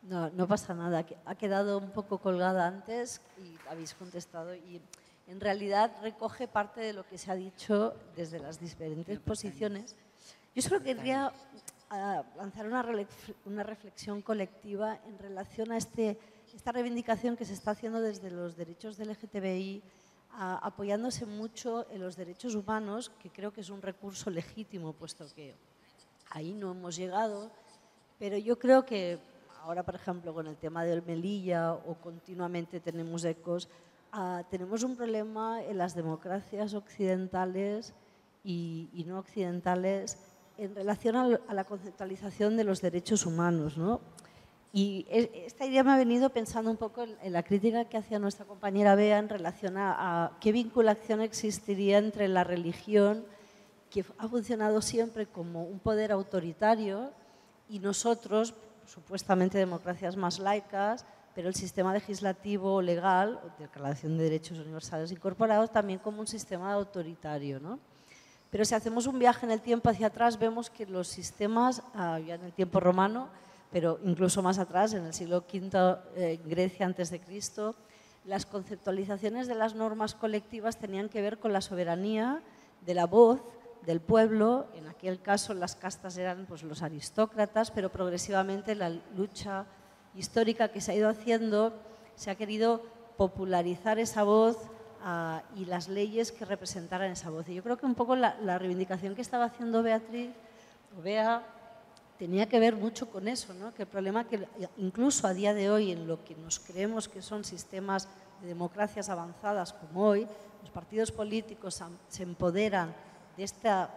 No, 0.08 0.30
no 0.36 0.46
pasa 0.46 0.74
nada. 0.74 1.02
que 1.02 1.16
Ha 1.26 1.34
quedado 1.34 1.78
un 1.78 1.90
poco 1.90 2.18
colgada 2.18 2.66
antes 2.66 3.20
y 3.38 3.56
habéis 3.70 3.94
contestado 3.94 4.54
y 4.54 4.80
en 5.26 5.40
realidad 5.40 5.92
recoge 6.02 6.48
parte 6.48 6.80
de 6.80 6.92
lo 6.92 7.06
que 7.06 7.18
se 7.18 7.30
ha 7.30 7.34
dicho 7.34 7.94
desde 8.16 8.38
las 8.38 8.60
diferentes 8.60 9.18
posiciones. 9.20 9.96
Yo 10.54 10.62
solo 10.62 10.82
querría 10.82 11.32
ah, 11.90 12.22
lanzar 12.36 12.66
una, 12.66 12.82
reflexión 13.62 14.22
colectiva 14.22 14.98
en 15.06 15.18
relación 15.18 15.72
a 15.72 15.76
este, 15.76 16.18
esta 16.54 16.72
reivindicación 16.72 17.36
que 17.36 17.44
se 17.44 17.54
está 17.54 17.72
haciendo 17.72 18.00
desde 18.00 18.30
los 18.30 18.56
derechos 18.56 18.96
del 18.96 19.10
LGTBI 19.10 19.82
apoyándose 20.36 21.26
mucho 21.26 21.86
en 21.90 22.00
los 22.00 22.16
derechos 22.16 22.56
humanos, 22.56 23.10
que 23.22 23.30
creo 23.30 23.52
que 23.52 23.60
es 23.60 23.70
un 23.70 23.80
recurso 23.80 24.30
legítimo, 24.30 24.92
puesto 24.92 25.26
que 25.32 25.54
ahí 26.30 26.52
no 26.52 26.72
hemos 26.72 26.96
llegado, 26.96 27.52
pero 28.18 28.36
yo 28.36 28.58
creo 28.58 28.84
que 28.84 29.18
ahora, 29.62 29.82
por 29.82 29.94
ejemplo, 29.94 30.34
con 30.34 30.46
el 30.46 30.56
tema 30.56 30.84
del 30.84 31.02
Melilla 31.02 31.72
o 31.72 31.94
continuamente 31.94 32.80
tenemos 32.80 33.24
ecos, 33.24 33.68
ah, 34.16 34.42
tenemos 34.50 34.82
un 34.84 34.94
problema 34.96 35.62
en 35.62 35.76
las 35.78 35.94
democracias 35.94 36.72
occidentales 36.74 37.92
y, 38.44 38.88
y 38.94 39.04
no 39.04 39.18
occidentales 39.18 40.18
en 40.56 40.74
relación 40.74 41.16
al- 41.16 41.40
a, 41.48 41.52
la 41.54 41.64
conceptualización 41.64 42.56
de 42.56 42.64
los 42.64 42.80
derechos 42.80 43.26
humanos. 43.26 43.76
¿no? 43.76 44.00
Y 44.72 45.04
e- 45.10 45.44
esta 45.46 45.66
idea 45.66 45.82
me 45.82 45.92
ha 45.92 45.96
venido 45.96 46.30
pensando 46.30 46.70
un 46.70 46.76
poco 46.76 47.02
en, 47.02 47.16
en 47.22 47.32
la 47.32 47.42
crítica 47.42 47.84
que 47.86 47.96
hacía 47.96 48.18
nuestra 48.18 48.44
compañera 48.46 48.94
Bea 48.94 49.18
en 49.18 49.28
relación 49.28 49.76
a, 49.76 49.90
a 50.26 50.38
qué 50.40 50.52
vinculación 50.52 51.20
existiría 51.20 51.98
entre 51.98 52.28
la 52.28 52.44
religión, 52.44 53.24
que 53.90 54.04
ha 54.18 54.28
funcionado 54.28 54.80
siempre 54.82 55.26
como 55.26 55.64
un 55.64 55.78
poder 55.78 56.10
autoritario, 56.12 57.10
y 57.68 57.78
nosotros, 57.78 58.54
supuestamente 58.86 59.56
democracias 59.58 60.16
más 60.16 60.38
laicas, 60.38 61.06
pero 61.34 61.48
el 61.48 61.54
sistema 61.54 61.92
legislativo 61.92 62.80
legal, 62.80 63.40
o 63.44 63.60
Declaración 63.60 64.16
de 64.16 64.24
Derechos 64.24 64.58
Universales 64.58 65.10
Incorporados, 65.10 65.72
también 65.72 65.98
como 65.98 66.20
un 66.20 66.26
sistema 66.26 66.72
autoritario. 66.72 67.58
¿no? 67.60 67.78
Pero 68.50 68.64
si 68.64 68.74
hacemos 68.74 69.06
un 69.06 69.18
viaje 69.18 69.44
en 69.46 69.52
el 69.52 69.60
tiempo 69.60 69.90
hacia 69.90 70.06
atrás, 70.06 70.38
vemos 70.38 70.70
que 70.70 70.86
los 70.86 71.08
sistemas, 71.08 71.82
ah, 71.94 72.20
ya 72.20 72.36
en 72.36 72.44
el 72.44 72.52
tiempo 72.52 72.78
romano, 72.78 73.28
pero 73.72 73.98
incluso 74.04 74.42
más 74.42 74.58
atrás, 74.60 74.94
en 74.94 75.04
el 75.04 75.12
siglo 75.12 75.44
V, 75.52 75.98
eh, 76.14 76.40
Grecia 76.44 76.86
antes 76.86 77.10
de 77.10 77.20
Cristo, 77.20 77.74
las 78.24 78.46
conceptualizaciones 78.46 79.48
de 79.48 79.56
las 79.56 79.74
normas 79.74 80.14
colectivas 80.14 80.78
tenían 80.78 81.08
que 81.08 81.20
ver 81.20 81.38
con 81.38 81.52
la 81.52 81.60
soberanía 81.60 82.42
de 82.86 82.94
la 82.94 83.06
voz 83.06 83.42
del 83.84 84.00
pueblo. 84.00 84.68
En 84.74 84.86
aquel 84.86 85.20
caso 85.20 85.52
las 85.54 85.76
castas 85.76 86.16
eran 86.16 86.46
pues, 86.46 86.62
los 86.62 86.82
aristócratas, 86.82 87.70
pero 87.70 87.90
progresivamente 87.90 88.74
la 88.74 88.90
lucha 88.90 89.66
histórica 90.14 90.68
que 90.68 90.80
se 90.80 90.92
ha 90.92 90.94
ido 90.94 91.08
haciendo 91.08 91.72
se 92.16 92.30
ha 92.30 92.36
querido 92.36 92.82
popularizar 93.16 93.98
esa 93.98 94.22
voz 94.22 94.56
ah, 95.02 95.42
y 95.56 95.64
las 95.64 95.88
leyes 95.88 96.32
que 96.32 96.44
representaran 96.44 97.10
esa 97.10 97.30
voz. 97.30 97.48
Y 97.48 97.54
yo 97.54 97.62
creo 97.62 97.76
que 97.76 97.86
un 97.86 97.94
poco 97.94 98.16
la, 98.16 98.36
la 98.40 98.58
reivindicación 98.58 99.14
que 99.14 99.22
estaba 99.22 99.46
haciendo 99.46 99.82
Beatriz, 99.82 100.30
o 100.96 101.02
Bea, 101.02 101.42
tenía 102.18 102.48
que 102.48 102.60
ver 102.60 102.76
mucho 102.76 103.10
con 103.10 103.26
eso, 103.28 103.52
¿no? 103.54 103.74
que 103.74 103.82
el 103.82 103.88
problema 103.88 104.24
que 104.24 104.46
incluso 104.76 105.26
a 105.26 105.34
día 105.34 105.52
de 105.52 105.70
hoy 105.70 105.90
en 105.90 106.06
lo 106.06 106.24
que 106.24 106.36
nos 106.36 106.60
creemos 106.60 107.08
que 107.08 107.22
son 107.22 107.44
sistemas 107.44 108.08
de 108.40 108.48
democracias 108.48 109.08
avanzadas 109.08 109.72
como 109.72 110.06
hoy, 110.06 110.26
los 110.60 110.70
partidos 110.70 111.10
políticos 111.10 111.82
se 112.08 112.22
empoderan 112.22 112.94
de 113.36 113.44
esta, 113.44 113.90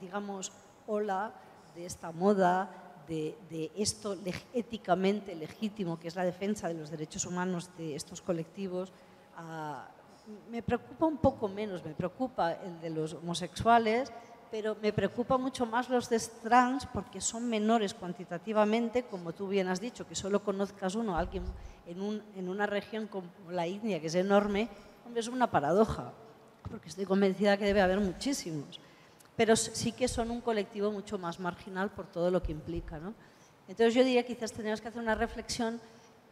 digamos, 0.00 0.52
ola, 0.86 1.32
de 1.74 1.84
esta 1.84 2.12
moda, 2.12 2.70
de, 3.08 3.70
esto 3.76 4.16
leg- 4.16 4.42
éticamente 4.52 5.34
legítimo, 5.34 5.98
que 5.98 6.08
es 6.08 6.16
la 6.16 6.24
defensa 6.24 6.68
de 6.68 6.74
los 6.74 6.90
derechos 6.90 7.24
humanos 7.26 7.70
de 7.78 7.94
estos 7.94 8.20
colectivos, 8.22 8.92
ah, 9.36 9.86
me 10.50 10.62
preocupa 10.62 11.06
un 11.06 11.18
poco 11.18 11.48
menos, 11.48 11.84
me 11.84 11.92
preocupa 11.94 12.52
el 12.52 12.80
de 12.80 12.90
los 12.90 13.14
homosexuales, 13.14 14.10
pero 14.50 14.76
me 14.80 14.92
preocupa 14.92 15.36
mucho 15.36 15.66
más 15.66 15.88
los 15.90 16.08
de 16.08 16.18
trans 16.42 16.86
porque 16.86 17.20
son 17.20 17.48
menores 17.48 17.92
cuantitativamente, 17.92 19.02
como 19.04 19.32
tú 19.32 19.48
bien 19.48 19.68
has 19.68 19.80
dicho, 19.80 20.06
que 20.06 20.14
solo 20.14 20.42
conozcas 20.44 20.94
uno, 20.94 21.16
alguien 21.16 21.42
en, 21.86 22.00
un- 22.00 22.22
en 22.36 22.48
una 22.48 22.66
región 22.66 23.06
como 23.08 23.26
la 23.50 23.66
India, 23.66 24.00
que 24.00 24.06
es 24.06 24.14
enorme, 24.14 24.68
es 25.14 25.28
una 25.28 25.50
paradoja, 25.50 26.12
porque 26.70 26.88
estoy 26.88 27.04
convencida 27.04 27.56
que 27.58 27.64
debe 27.66 27.82
haber 27.82 28.00
muchísimos, 28.00 28.80
pero 29.36 29.56
sí 29.56 29.92
que 29.92 30.08
son 30.08 30.30
un 30.30 30.40
colectivo 30.40 30.90
mucho 30.90 31.18
más 31.18 31.40
marginal 31.40 31.90
por 31.90 32.06
todo 32.06 32.30
lo 32.30 32.42
que 32.42 32.52
implica. 32.52 32.98
¿no? 32.98 33.14
Entonces 33.68 33.94
yo 33.94 34.04
diría 34.04 34.24
que 34.24 34.34
quizás 34.34 34.52
tenemos 34.52 34.80
que 34.80 34.88
hacer 34.88 35.02
una 35.02 35.14
reflexión 35.14 35.80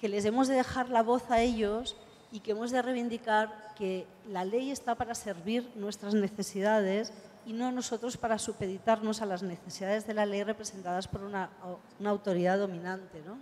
que 0.01 0.09
les 0.09 0.24
hemos 0.24 0.49
de 0.49 0.55
dejar 0.55 0.89
la 0.89 1.03
voz 1.03 1.31
a 1.31 1.41
ellos 1.41 1.97
y 2.31 2.41
que 2.41 2.53
hemos 2.53 2.70
de 2.70 2.83
reivindicar 2.83 3.74
que 3.77 4.07
la 4.29 4.45
ley 4.45 4.70
está 4.70 4.95
para 4.95 5.15
servir 5.15 5.70
nuestras 5.74 6.15
necesidades 6.15 7.12
y 7.45 7.53
no 7.53 7.73
nosotros 7.73 8.16
para 8.16 8.39
supeditarnos 8.39 9.20
a 9.20 9.27
las 9.27 9.43
necesidades 9.43 10.07
de 10.07 10.15
la 10.15 10.27
ley 10.27 10.43
representadas 10.43 11.09
por 11.09 11.23
una, 11.23 11.51
una 11.99 12.11
autoridad 12.11 12.59
dominante. 12.59 13.20
¿no? 13.27 13.37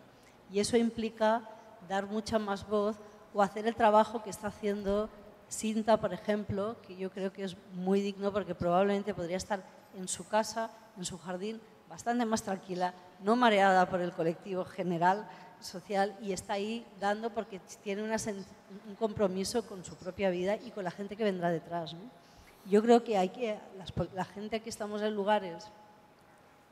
Y 0.51 0.61
eso 0.61 0.77
implica 0.77 1.43
dar 1.89 2.07
mucha 2.07 2.39
más 2.39 2.66
voz 2.66 2.97
o 3.32 3.43
hacer 3.43 3.66
el 3.66 3.74
trabajo 3.74 4.23
que 4.23 4.31
está 4.31 4.49
haciendo 4.49 5.09
Sinta, 5.51 6.01
por 6.01 6.14
ejemplo, 6.14 6.77
que 6.81 6.97
yo 6.97 7.10
creo 7.10 7.32
que 7.32 7.43
es 7.43 7.56
muy 7.74 8.01
digno 8.01 8.32
porque 8.32 8.55
probablemente 8.55 9.12
podría 9.12 9.36
estar 9.36 9.60
en 9.97 10.06
su 10.06 10.28
casa, 10.28 10.70
en 10.97 11.05
su 11.05 11.18
jardín, 11.18 11.60
bastante 11.89 12.24
más 12.24 12.44
tranquila, 12.44 12.94
no 13.24 13.35
mareada 13.35 13.90
por 13.90 14.01
el 14.01 14.12
colectivo 14.12 14.64
general 14.64 15.28
social 15.59 16.16
y 16.22 16.31
está 16.32 16.52
ahí 16.52 16.86
dando 17.01 17.31
porque 17.31 17.60
tiene 17.82 18.05
un 18.05 18.94
compromiso 18.94 19.66
con 19.66 19.85
su 19.85 19.97
propia 19.97 20.31
vida 20.31 20.55
y 20.55 20.70
con 20.70 20.85
la 20.85 20.93
gente 20.93 21.16
que 21.16 21.24
vendrá 21.24 21.51
detrás. 21.51 21.97
Yo 22.66 22.81
creo 22.81 23.02
que 23.02 23.18
hay 23.18 23.31
que, 23.31 23.59
la 24.14 24.24
gente 24.24 24.60
que 24.60 24.70
estamos 24.70 25.02
en 25.02 25.16
lugares 25.16 25.66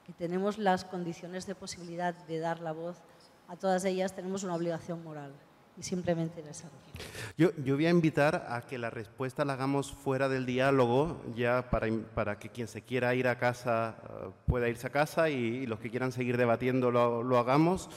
que 0.07 0.13
tenemos 0.13 0.57
las 0.57 0.85
condiciones 0.85 1.47
de 1.47 1.57
posibilidad 1.57 2.15
de 2.15 2.39
dar 2.39 2.61
la 2.61 2.71
voz 2.71 2.97
a 3.49 3.57
todas 3.57 3.85
ellas, 3.85 4.15
tenemos 4.15 4.45
una 4.45 4.55
obligación 4.55 5.03
moral 5.03 5.33
y 5.79 5.83
simplemente 5.83 6.41
en 6.41 6.49
esa 6.49 6.69
Yo, 7.37 7.53
yo 7.65 7.77
voy 7.77 7.87
a 7.87 7.91
invitar 7.91 8.47
a 8.49 8.63
que 8.63 8.79
la 8.79 8.91
respuesta 8.91 9.45
la 9.45 9.53
hagamos 9.53 9.93
fuera 9.93 10.29
del 10.29 10.45
diálogo, 10.45 11.23
ya 11.37 11.71
para, 11.71 11.87
para 12.15 12.39
que 12.39 12.49
quien 12.49 12.67
se 12.67 12.83
quiera 12.83 13.15
ir 13.15 13.29
a 13.29 13.39
casa 13.39 13.97
eh, 14.03 14.31
pueda 14.47 14.69
irse 14.69 14.89
a 14.89 14.91
casa 14.91 15.31
y, 15.31 15.35
y 15.35 15.67
los 15.67 15.79
que 15.79 15.91
quieran 15.91 16.11
seguir 16.11 16.37
debatiendo 16.37 16.91
lo, 16.91 17.23
lo 17.23 17.39
hagamos. 17.39 17.89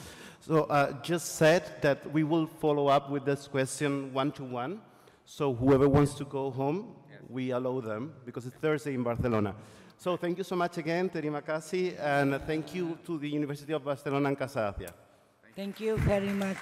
So 0.41 0.65
uh, 0.69 0.93
just 1.03 1.35
said 1.37 1.63
that 1.81 2.05
we 2.11 2.23
will 2.23 2.47
follow 2.47 2.87
up 2.87 3.09
with 3.09 3.25
this 3.25 3.47
question 3.47 4.11
one 4.13 4.31
to 4.33 4.43
one. 4.43 4.81
So 5.25 5.53
whoever 5.53 5.87
wants 5.87 6.15
to 6.15 6.25
go 6.25 6.49
home, 6.49 6.95
we 7.29 7.51
allow 7.51 7.79
them 7.79 8.13
because 8.25 8.47
it's 8.47 8.57
Thursday 8.57 8.95
in 8.95 9.03
Barcelona. 9.03 9.55
So 9.97 10.17
thank 10.17 10.39
you 10.39 10.43
so 10.43 10.55
much 10.55 10.77
again, 10.79 11.09
Terima 11.09 11.41
kasih, 11.41 11.95
and 11.99 12.41
thank 12.47 12.73
you 12.73 12.97
to 13.05 13.19
the 13.19 13.29
University 13.29 13.73
of 13.73 13.83
Barcelona 13.83 14.29
and 14.29 14.37
Casa 14.37 14.73
Asia. 14.75 14.93
Thank 15.55 15.79
you 15.79 15.97
very 15.97 16.33
much. 16.33 16.57